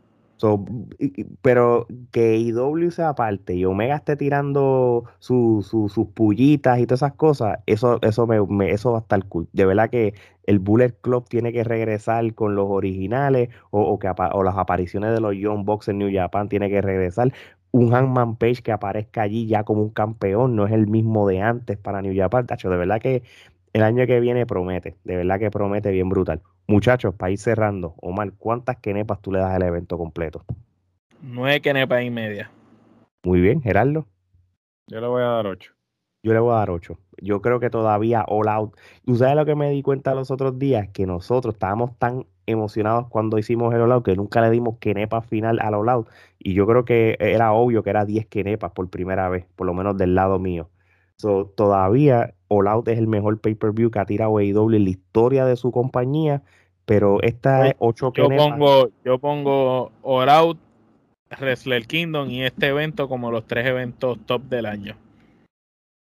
pero 1.41 1.88
que 2.11 2.38
IW 2.38 2.91
sea 2.91 3.10
aparte 3.10 3.56
y 3.56 3.66
Omega 3.66 3.95
esté 3.95 4.16
tirando 4.16 5.03
sus 5.20 5.70
pullitas 6.14 6.80
y 6.80 6.86
todas 6.86 6.99
esas 7.02 7.14
cosas, 7.14 7.60
eso, 7.66 7.99
eso, 8.02 8.28
me, 8.28 8.72
eso 8.72 8.91
va 8.91 8.99
a 8.99 9.02
estar 9.02 9.24
cool. 9.26 9.48
De 9.53 9.66
verdad 9.66 9.90
que 9.90 10.14
el 10.45 10.60
Bullet 10.60 10.94
Club 11.02 11.28
tiene 11.30 11.53
que 11.53 11.64
regresar 11.64 12.34
con 12.34 12.56
los 12.56 12.68
originales 12.70 13.49
o, 13.72 13.99
que, 13.99 14.10
o 14.34 14.44
las 14.44 14.57
apariciones 14.57 15.14
de 15.14 15.22
los 15.22 15.36
Young 15.36 15.66
Bucks 15.66 15.90
en 15.90 15.99
New 15.99 16.10
Japan 16.11 16.49
tiene 16.49 16.70
que 16.70 16.82
regresar. 16.82 17.34
Un 17.72 17.91
Hangman 17.91 18.36
Page 18.38 18.64
que 18.64 18.72
aparezca 18.72 19.22
allí 19.22 19.45
ya 19.45 19.64
como 19.64 19.84
un 19.84 19.91
campeón, 19.91 20.56
no 20.56 20.66
es 20.66 20.74
el 20.74 20.88
mismo 20.88 21.28
de 21.28 21.41
antes 21.41 21.78
para 21.78 22.02
New 22.02 22.16
Japan. 22.16 22.48
De 22.48 22.68
verdad 22.70 22.99
que 22.99 23.22
el 23.80 23.85
año 23.85 24.06
que 24.06 24.19
viene 24.19 24.45
promete, 24.45 24.97
de 25.06 25.15
verdad 25.15 25.39
que 25.39 25.49
promete 25.49 25.91
bien 25.91 26.10
brutal. 26.10 26.41
Muchachos, 26.68 27.15
para 27.15 27.31
ir 27.31 27.38
cerrando, 27.38 27.95
Omar, 28.01 28.34
¿cuántas 28.38 28.77
kenepas 28.77 29.22
tú 29.22 29.31
le 29.31 29.39
das 29.39 29.56
al 29.56 29.64
evento 29.64 29.97
completo? 29.97 30.43
Nueve 31.22 31.61
kenepas 31.61 32.03
y 32.03 32.10
media. 32.10 32.51
Muy 33.23 33.39
bien, 33.39 33.61
Gerardo. 33.61 34.06
Yo 34.88 34.99
le 34.99 35.07
voy 35.07 35.22
a 35.22 35.27
dar 35.27 35.47
ocho. 35.47 35.73
Yo 36.23 36.34
le 36.34 36.39
voy 36.39 36.51
a 36.53 36.57
dar 36.57 36.72
ocho. 36.72 36.97
Yo 37.22 37.41
creo 37.41 37.61
que 37.61 37.69
todavía 37.69 38.26
All 38.27 38.49
Out. 38.49 38.76
¿Tú 39.06 39.15
sabes 39.15 39.35
lo 39.35 39.45
que 39.45 39.56
me 39.56 39.69
di 39.69 39.81
cuenta 39.81 40.14
los 40.14 40.30
otros 40.30 40.60
días? 40.60 40.89
Que 40.89 41.06
nosotros 41.06 41.56
estábamos 41.56 41.97
tan 41.97 42.26
emocionados 42.47 43.07
cuando 43.07 43.38
hicimos 43.38 43.73
el 43.73 43.81
All 43.81 43.93
Out 43.93 44.06
que 44.06 44.15
nunca 44.15 44.41
le 44.41 44.49
dimos 44.49 44.77
kenepas 44.80 45.26
final 45.26 45.60
al 45.61 45.73
All 45.73 45.88
Out. 45.88 46.10
Y 46.38 46.53
yo 46.53 46.68
creo 46.68 46.84
que 46.84 47.15
era 47.19 47.53
obvio 47.53 47.81
que 47.81 47.91
era 47.91 48.03
10 48.03 48.27
kenepas 48.27 48.72
por 48.72 48.89
primera 48.89 49.30
vez, 49.30 49.45
por 49.56 49.68
lo 49.68 49.73
menos 49.73 49.95
del 49.97 50.15
lado 50.15 50.38
mío. 50.38 50.69
So, 51.20 51.54
todavía 51.56 52.34
All 52.48 52.68
Out 52.68 52.88
es 52.88 52.98
el 52.98 53.08
mejor 53.08 53.40
pay-per-view 53.40 53.91
que 53.91 54.00
ha 54.00 54.06
tirado 54.06 54.38
AEW 54.38 54.74
en 54.74 54.84
la 54.86 54.90
historia 54.90 55.46
de 55.46 55.56
su 55.56 55.72
compañía 55.72 56.44
pero 56.90 57.22
esta 57.22 57.68
es 57.68 57.76
8 57.78 58.14
yo 58.16 58.30
pongo 58.30 58.90
Yo 59.06 59.20
pongo 59.20 59.91
All 60.02 60.28
Out, 60.28 60.58
Wrestler 61.40 61.86
Kingdom 61.86 62.32
y 62.32 62.41
este 62.41 62.66
evento 62.66 63.08
como 63.08 63.30
los 63.30 63.46
tres 63.46 63.68
eventos 63.68 64.18
top 64.26 64.41
del 64.46 64.66
año. 64.66 64.98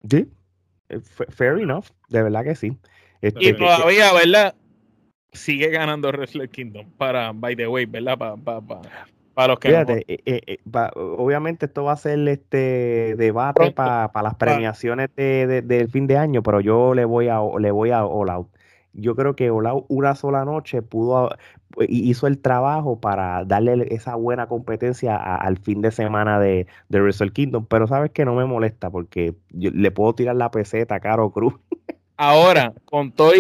Sí, 0.07 0.29
eh, 0.91 1.01
fair 1.01 1.59
enough, 1.59 1.87
de 2.11 2.23
verdad 2.23 2.45
que 2.45 2.55
sí. 2.55 2.77
Este, 3.23 3.47
y 3.47 3.53
todavía, 3.55 4.13
¿verdad? 4.13 4.55
Sigue 5.33 5.71
ganando 5.71 6.09
Wrestler 6.13 6.51
Kingdom 6.51 6.91
para, 6.99 7.33
by 7.33 7.57
the 7.57 7.67
way, 7.67 7.87
¿verdad? 7.87 8.19
Para, 8.19 8.37
para, 8.37 9.07
los 9.37 9.59
que 9.59 9.69
Fíjate, 9.69 10.05
eh, 10.09 10.41
eh, 10.47 10.59
obviamente 10.95 11.67
esto 11.67 11.85
va 11.85 11.93
a 11.93 11.97
ser 11.97 12.27
este 12.29 13.15
debate 13.17 13.71
para 13.73 14.11
las 14.23 14.35
premiaciones 14.35 15.11
de, 15.17 15.63
del 15.63 15.89
fin 15.89 16.07
de 16.07 16.19
año, 16.19 16.43
pero 16.43 16.61
yo 16.61 16.95
le 16.95 17.05
voy 17.05 17.29
a 17.29 17.41
le 17.59 17.71
voy 17.71 17.91
a 17.91 18.05
All 18.05 18.31
Out 18.31 18.49
yo 18.95 19.17
creo 19.17 19.35
que 19.37 19.51
Olau 19.51 19.85
una 19.89 20.15
sola 20.15 20.45
noche 20.45 20.83
pudo 20.83 21.31
hizo 21.89 22.27
el 22.27 22.39
trabajo 22.39 23.01
para 23.01 23.45
darle 23.45 23.89
esa 23.91 24.15
buena 24.15 24.47
competencia 24.47 25.17
al 25.17 25.59
fin 25.59 25.81
de 25.83 25.91
semana 25.91 26.39
de, 26.39 26.67
de 26.89 27.01
Wrestle 27.01 27.33
Kingdom, 27.33 27.67
pero 27.67 27.89
sabes 27.89 28.13
que 28.13 28.25
no 28.25 28.35
me 28.35 28.45
molesta 28.45 28.91
porque 28.91 29.35
le 29.51 29.91
puedo 29.91 30.15
tirar 30.15 30.37
la 30.37 30.51
peseta 30.51 30.97
a 30.97 31.01
Caro 31.01 31.31
Cruz. 31.31 31.55
Ahora, 32.17 32.73
con 32.85 33.11
todas 33.11 33.39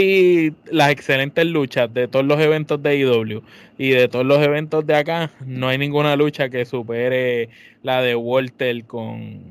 las 0.66 0.90
excelentes 0.90 1.46
luchas 1.46 1.92
de 1.94 2.08
todos 2.08 2.24
los 2.24 2.40
eventos 2.40 2.82
de 2.82 2.98
IW 2.98 3.42
y 3.78 3.90
de 3.90 4.08
todos 4.08 4.26
los 4.26 4.42
eventos 4.42 4.84
de 4.84 4.96
acá, 4.96 5.30
no 5.46 5.68
hay 5.68 5.78
ninguna 5.78 6.16
lucha 6.16 6.48
que 6.48 6.64
supere 6.64 7.50
la 7.82 8.02
de 8.02 8.16
Walter 8.16 8.84
con, 8.84 9.42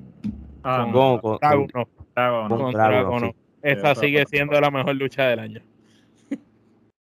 ah, 0.64 0.90
con, 1.22 1.40
Esa 3.62 3.95
sigue 3.95 4.26
siendo 4.26 4.60
la 4.60 4.70
mejor 4.70 4.95
lucha 4.95 5.28
del 5.30 5.40
año. 5.40 5.62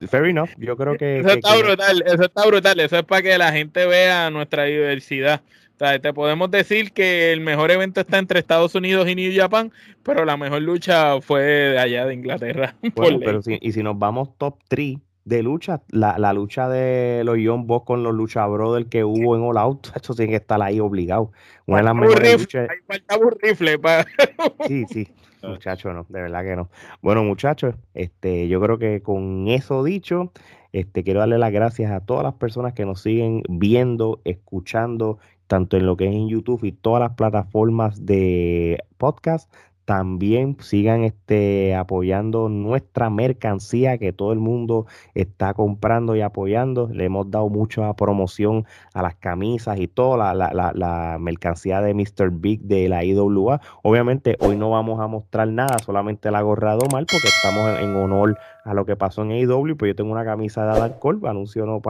Fair 0.08 0.26
enough. 0.26 0.50
Yo 0.58 0.78
creo 0.78 0.98
que. 0.98 1.20
Eso 1.20 1.30
está 1.30 1.56
brutal, 1.58 2.04
eso 2.06 2.24
está 2.26 2.46
brutal. 2.46 2.80
Eso 2.80 2.98
es 2.98 3.04
para 3.04 3.22
que 3.22 3.38
la 3.38 3.52
gente 3.52 3.86
vea 3.86 4.30
nuestra 4.30 4.66
diversidad. 4.66 5.42
Te 5.78 6.14
podemos 6.14 6.50
decir 6.52 6.92
que 6.92 7.32
el 7.34 7.42
mejor 7.42 7.72
evento 7.72 8.02
está 8.02 8.18
entre 8.18 8.40
Estados 8.40 8.76
Unidos 8.76 9.08
y 9.10 9.16
New 9.16 9.32
Japan, 9.36 9.72
pero 10.04 10.26
la 10.26 10.38
mejor 10.38 10.62
lucha 10.62 11.20
fue 11.22 11.42
de 11.44 11.80
allá 11.80 12.06
de 12.06 12.14
Inglaterra. 12.14 12.76
pero 12.96 13.42
y 13.46 13.72
si 13.72 13.84
nos 13.84 13.98
vamos 13.98 14.38
top 14.38 14.58
3 14.68 14.98
de 15.26 15.42
lucha, 15.42 15.82
la, 15.90 16.18
la, 16.20 16.34
lucha 16.34 16.70
de 16.70 17.24
los 17.26 17.38
Young 17.38 17.66
Bucks 17.66 17.88
con 17.88 18.04
los 18.04 18.14
Lucha 18.14 18.46
Brothers 18.46 18.88
que 18.90 19.04
hubo 19.04 19.36
en 19.36 19.42
All 19.42 19.58
Out, 19.58 19.88
eso 20.02 20.14
tiene 20.14 20.32
que 20.32 20.38
estar 20.38 20.62
ahí 20.62 20.80
obligado. 20.80 21.32
Una 21.66 21.78
de 21.78 21.84
las 21.84 21.96
mejores 21.96 22.40
luchas. 22.40 22.68
falta 22.88 23.18
un 23.18 23.34
rifle 23.42 23.80
para. 23.80 24.06
Sí, 24.68 24.86
sí. 24.88 25.08
Muchachos, 25.42 25.94
no, 25.94 26.06
de 26.10 26.22
verdad 26.22 26.44
que 26.44 26.56
no. 26.56 26.70
Bueno, 27.02 27.24
muchachos, 27.24 27.76
este, 27.94 28.48
yo 28.48 28.60
creo 28.62 28.80
que 28.80 29.02
con 29.02 29.48
eso 29.48 29.84
dicho, 29.84 30.32
este, 30.72 31.04
quiero 31.04 31.20
darle 31.20 31.38
las 31.38 31.52
gracias 31.52 31.92
a 31.92 32.00
todas 32.00 32.24
las 32.24 32.34
personas 32.34 32.74
que 32.74 32.86
nos 32.86 33.02
siguen 33.02 33.44
viendo, 33.48 34.22
escuchando, 34.26 35.20
tanto 35.48 35.78
en 35.78 35.86
lo 35.86 35.98
que 35.98 36.08
es 36.08 36.14
en 36.14 36.28
YouTube 36.28 36.64
y 36.64 36.72
todas 36.72 37.02
las 37.02 37.14
plataformas 37.14 38.06
de 38.06 38.84
podcast, 38.98 39.52
también 39.86 40.58
sigan 40.60 41.04
este, 41.04 41.76
apoyando 41.76 42.50
nuestra 42.50 43.12
mercancía 43.12 44.00
que 44.00 44.12
todo 44.12 44.34
el 44.34 44.40
mundo 44.40 44.88
está 45.14 45.54
comprando 45.54 46.16
y 46.16 46.22
apoyando. 46.22 46.90
Le 46.92 47.06
hemos 47.06 47.30
dado 47.30 47.50
mucha 47.50 47.94
promoción 47.94 48.66
a 48.94 49.04
las 49.04 49.16
camisas 49.16 49.80
y 49.80 49.88
toda 49.88 50.34
la, 50.34 50.52
la, 50.54 50.72
la, 50.74 51.18
mercancía 51.20 51.82
de 51.82 51.94
Mr. 51.94 52.32
Big 52.32 52.62
de 52.64 52.90
la 52.90 53.04
IWA. 53.04 53.62
Obviamente 53.84 54.38
hoy 54.40 54.58
no 54.58 54.72
vamos 54.72 55.00
a 55.00 55.08
mostrar 55.08 55.48
nada, 55.48 55.78
solamente 55.78 56.32
la 56.32 56.42
gorra 56.42 56.76
de 56.76 56.86
Omar 56.86 57.06
porque 57.06 57.28
estamos 57.28 57.80
en, 57.80 57.96
honor 57.96 58.38
a 58.66 58.74
lo 58.74 58.86
que 58.86 58.98
pasó 58.98 59.22
en 59.22 59.32
IW. 59.32 59.78
Pues 59.78 59.92
yo 59.92 59.96
tengo 59.96 60.12
una 60.12 60.26
camisa 60.26 60.66
de 60.66 60.72
Adam 60.72 60.94
Cole, 61.00 61.20
anuncio 61.30 61.66
no, 61.66 61.82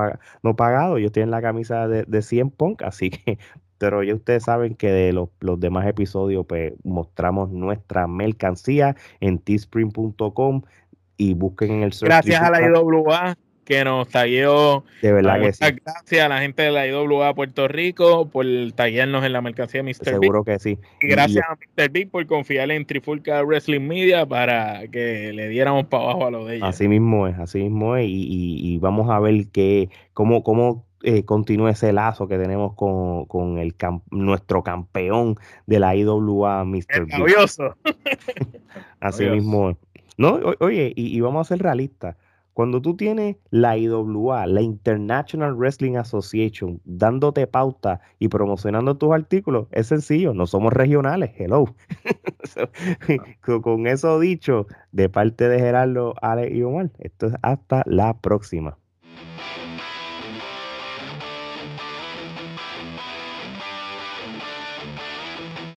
no 0.43 0.55
pagado. 0.55 0.99
Yo 0.99 1.07
estoy 1.07 1.23
en 1.23 1.31
la 1.31 1.41
camisa 1.41 1.87
de, 1.87 2.03
de 2.03 2.21
100 2.21 2.51
Punk, 2.51 2.83
así 2.83 3.09
que 3.09 3.39
pero 3.77 4.03
ya 4.03 4.13
ustedes 4.13 4.43
saben 4.43 4.75
que 4.75 4.91
de 4.91 5.13
los, 5.13 5.29
demás 5.59 5.87
episodios 5.87 6.45
pues 6.45 6.73
mostramos 6.83 7.51
nuestra 7.51 8.07
mercancía 8.07 8.95
en 9.19 9.39
teespring.com 9.39 10.61
y 11.17 11.33
busquen 11.33 11.71
en 11.71 11.83
el 11.83 11.93
Gracias 12.01 12.41
a 12.41 12.51
la 12.51 12.61
IWA 12.61 13.37
que 13.65 13.83
nos 13.83 14.07
tagueó. 14.07 14.85
De 15.01 15.11
verdad 15.11 15.41
que 15.41 15.53
sí. 15.53 15.65
Gracias 15.83 16.25
a 16.25 16.29
la 16.29 16.39
gente 16.39 16.63
de 16.63 16.71
la 16.71 16.87
IWA 16.87 17.33
Puerto 17.33 17.67
Rico 17.67 18.29
por 18.29 18.45
taguearnos 18.75 19.25
en 19.25 19.33
la 19.33 19.41
mercancía 19.41 19.83
de 19.83 19.91
Mr. 19.91 20.05
Seguro 20.05 20.43
que 20.43 20.59
sí. 20.59 20.77
Y 21.01 21.07
gracias 21.07 21.43
a 21.49 21.55
Mr. 21.55 21.89
Big 21.89 22.09
por 22.09 22.25
confiar 22.27 22.71
en 22.71 22.85
Trifulca 22.85 23.43
Wrestling 23.43 23.81
Media 23.81 24.25
para 24.25 24.87
que 24.87 25.33
le 25.33 25.49
diéramos 25.49 25.87
para 25.87 26.03
abajo 26.03 26.27
a 26.27 26.31
lo 26.31 26.45
de 26.45 26.57
ellos. 26.57 26.69
Así 26.69 26.87
mismo 26.87 27.27
es, 27.27 27.37
así 27.39 27.63
mismo 27.63 27.97
es. 27.97 28.05
Y, 28.07 28.77
vamos 28.79 29.09
a 29.09 29.19
ver 29.19 29.47
que, 29.47 29.89
cómo, 30.13 30.43
cómo 30.43 30.85
eh, 31.01 31.23
continúe 31.25 31.69
ese 31.69 31.91
lazo 31.91 32.27
que 32.27 32.37
tenemos 32.37 32.73
con, 32.75 33.57
el 33.57 33.75
nuestro 34.11 34.63
campeón 34.63 35.35
de 35.65 35.79
la 35.79 35.95
IWA, 35.95 36.65
Mr. 36.65 37.07
Así 38.99 39.25
mismo. 39.25 39.77
No, 40.17 40.39
oye, 40.59 40.93
y, 40.95 41.19
vamos 41.19 41.45
a 41.45 41.53
ser 41.53 41.61
realistas. 41.61 42.15
Cuando 42.55 42.81
tú 42.81 42.95
tienes 42.95 43.35
la 43.49 43.77
IWA, 43.77 44.47
la 44.47 44.61
International 44.61 45.53
Wrestling 45.57 45.97
Association, 45.97 46.79
dándote 46.85 47.47
pauta 47.47 47.99
y 48.17 48.29
promocionando 48.29 48.95
tus 48.95 49.11
artículos, 49.11 49.67
es 49.71 49.87
sencillo, 49.87 50.33
no 50.33 50.47
somos 50.47 50.71
regionales, 50.71 51.31
hello. 51.37 51.65
con 53.61 53.87
eso 53.87 54.21
dicho, 54.21 54.67
de 54.93 55.09
parte 55.09 55.49
de 55.49 55.59
Gerardo, 55.59 56.15
Ale 56.21 56.49
y 56.49 56.63
Omar, 56.63 56.91
esto 56.99 57.27
es 57.27 57.33
hasta 57.41 57.83
la 57.87 58.21
próxima. 58.21 58.77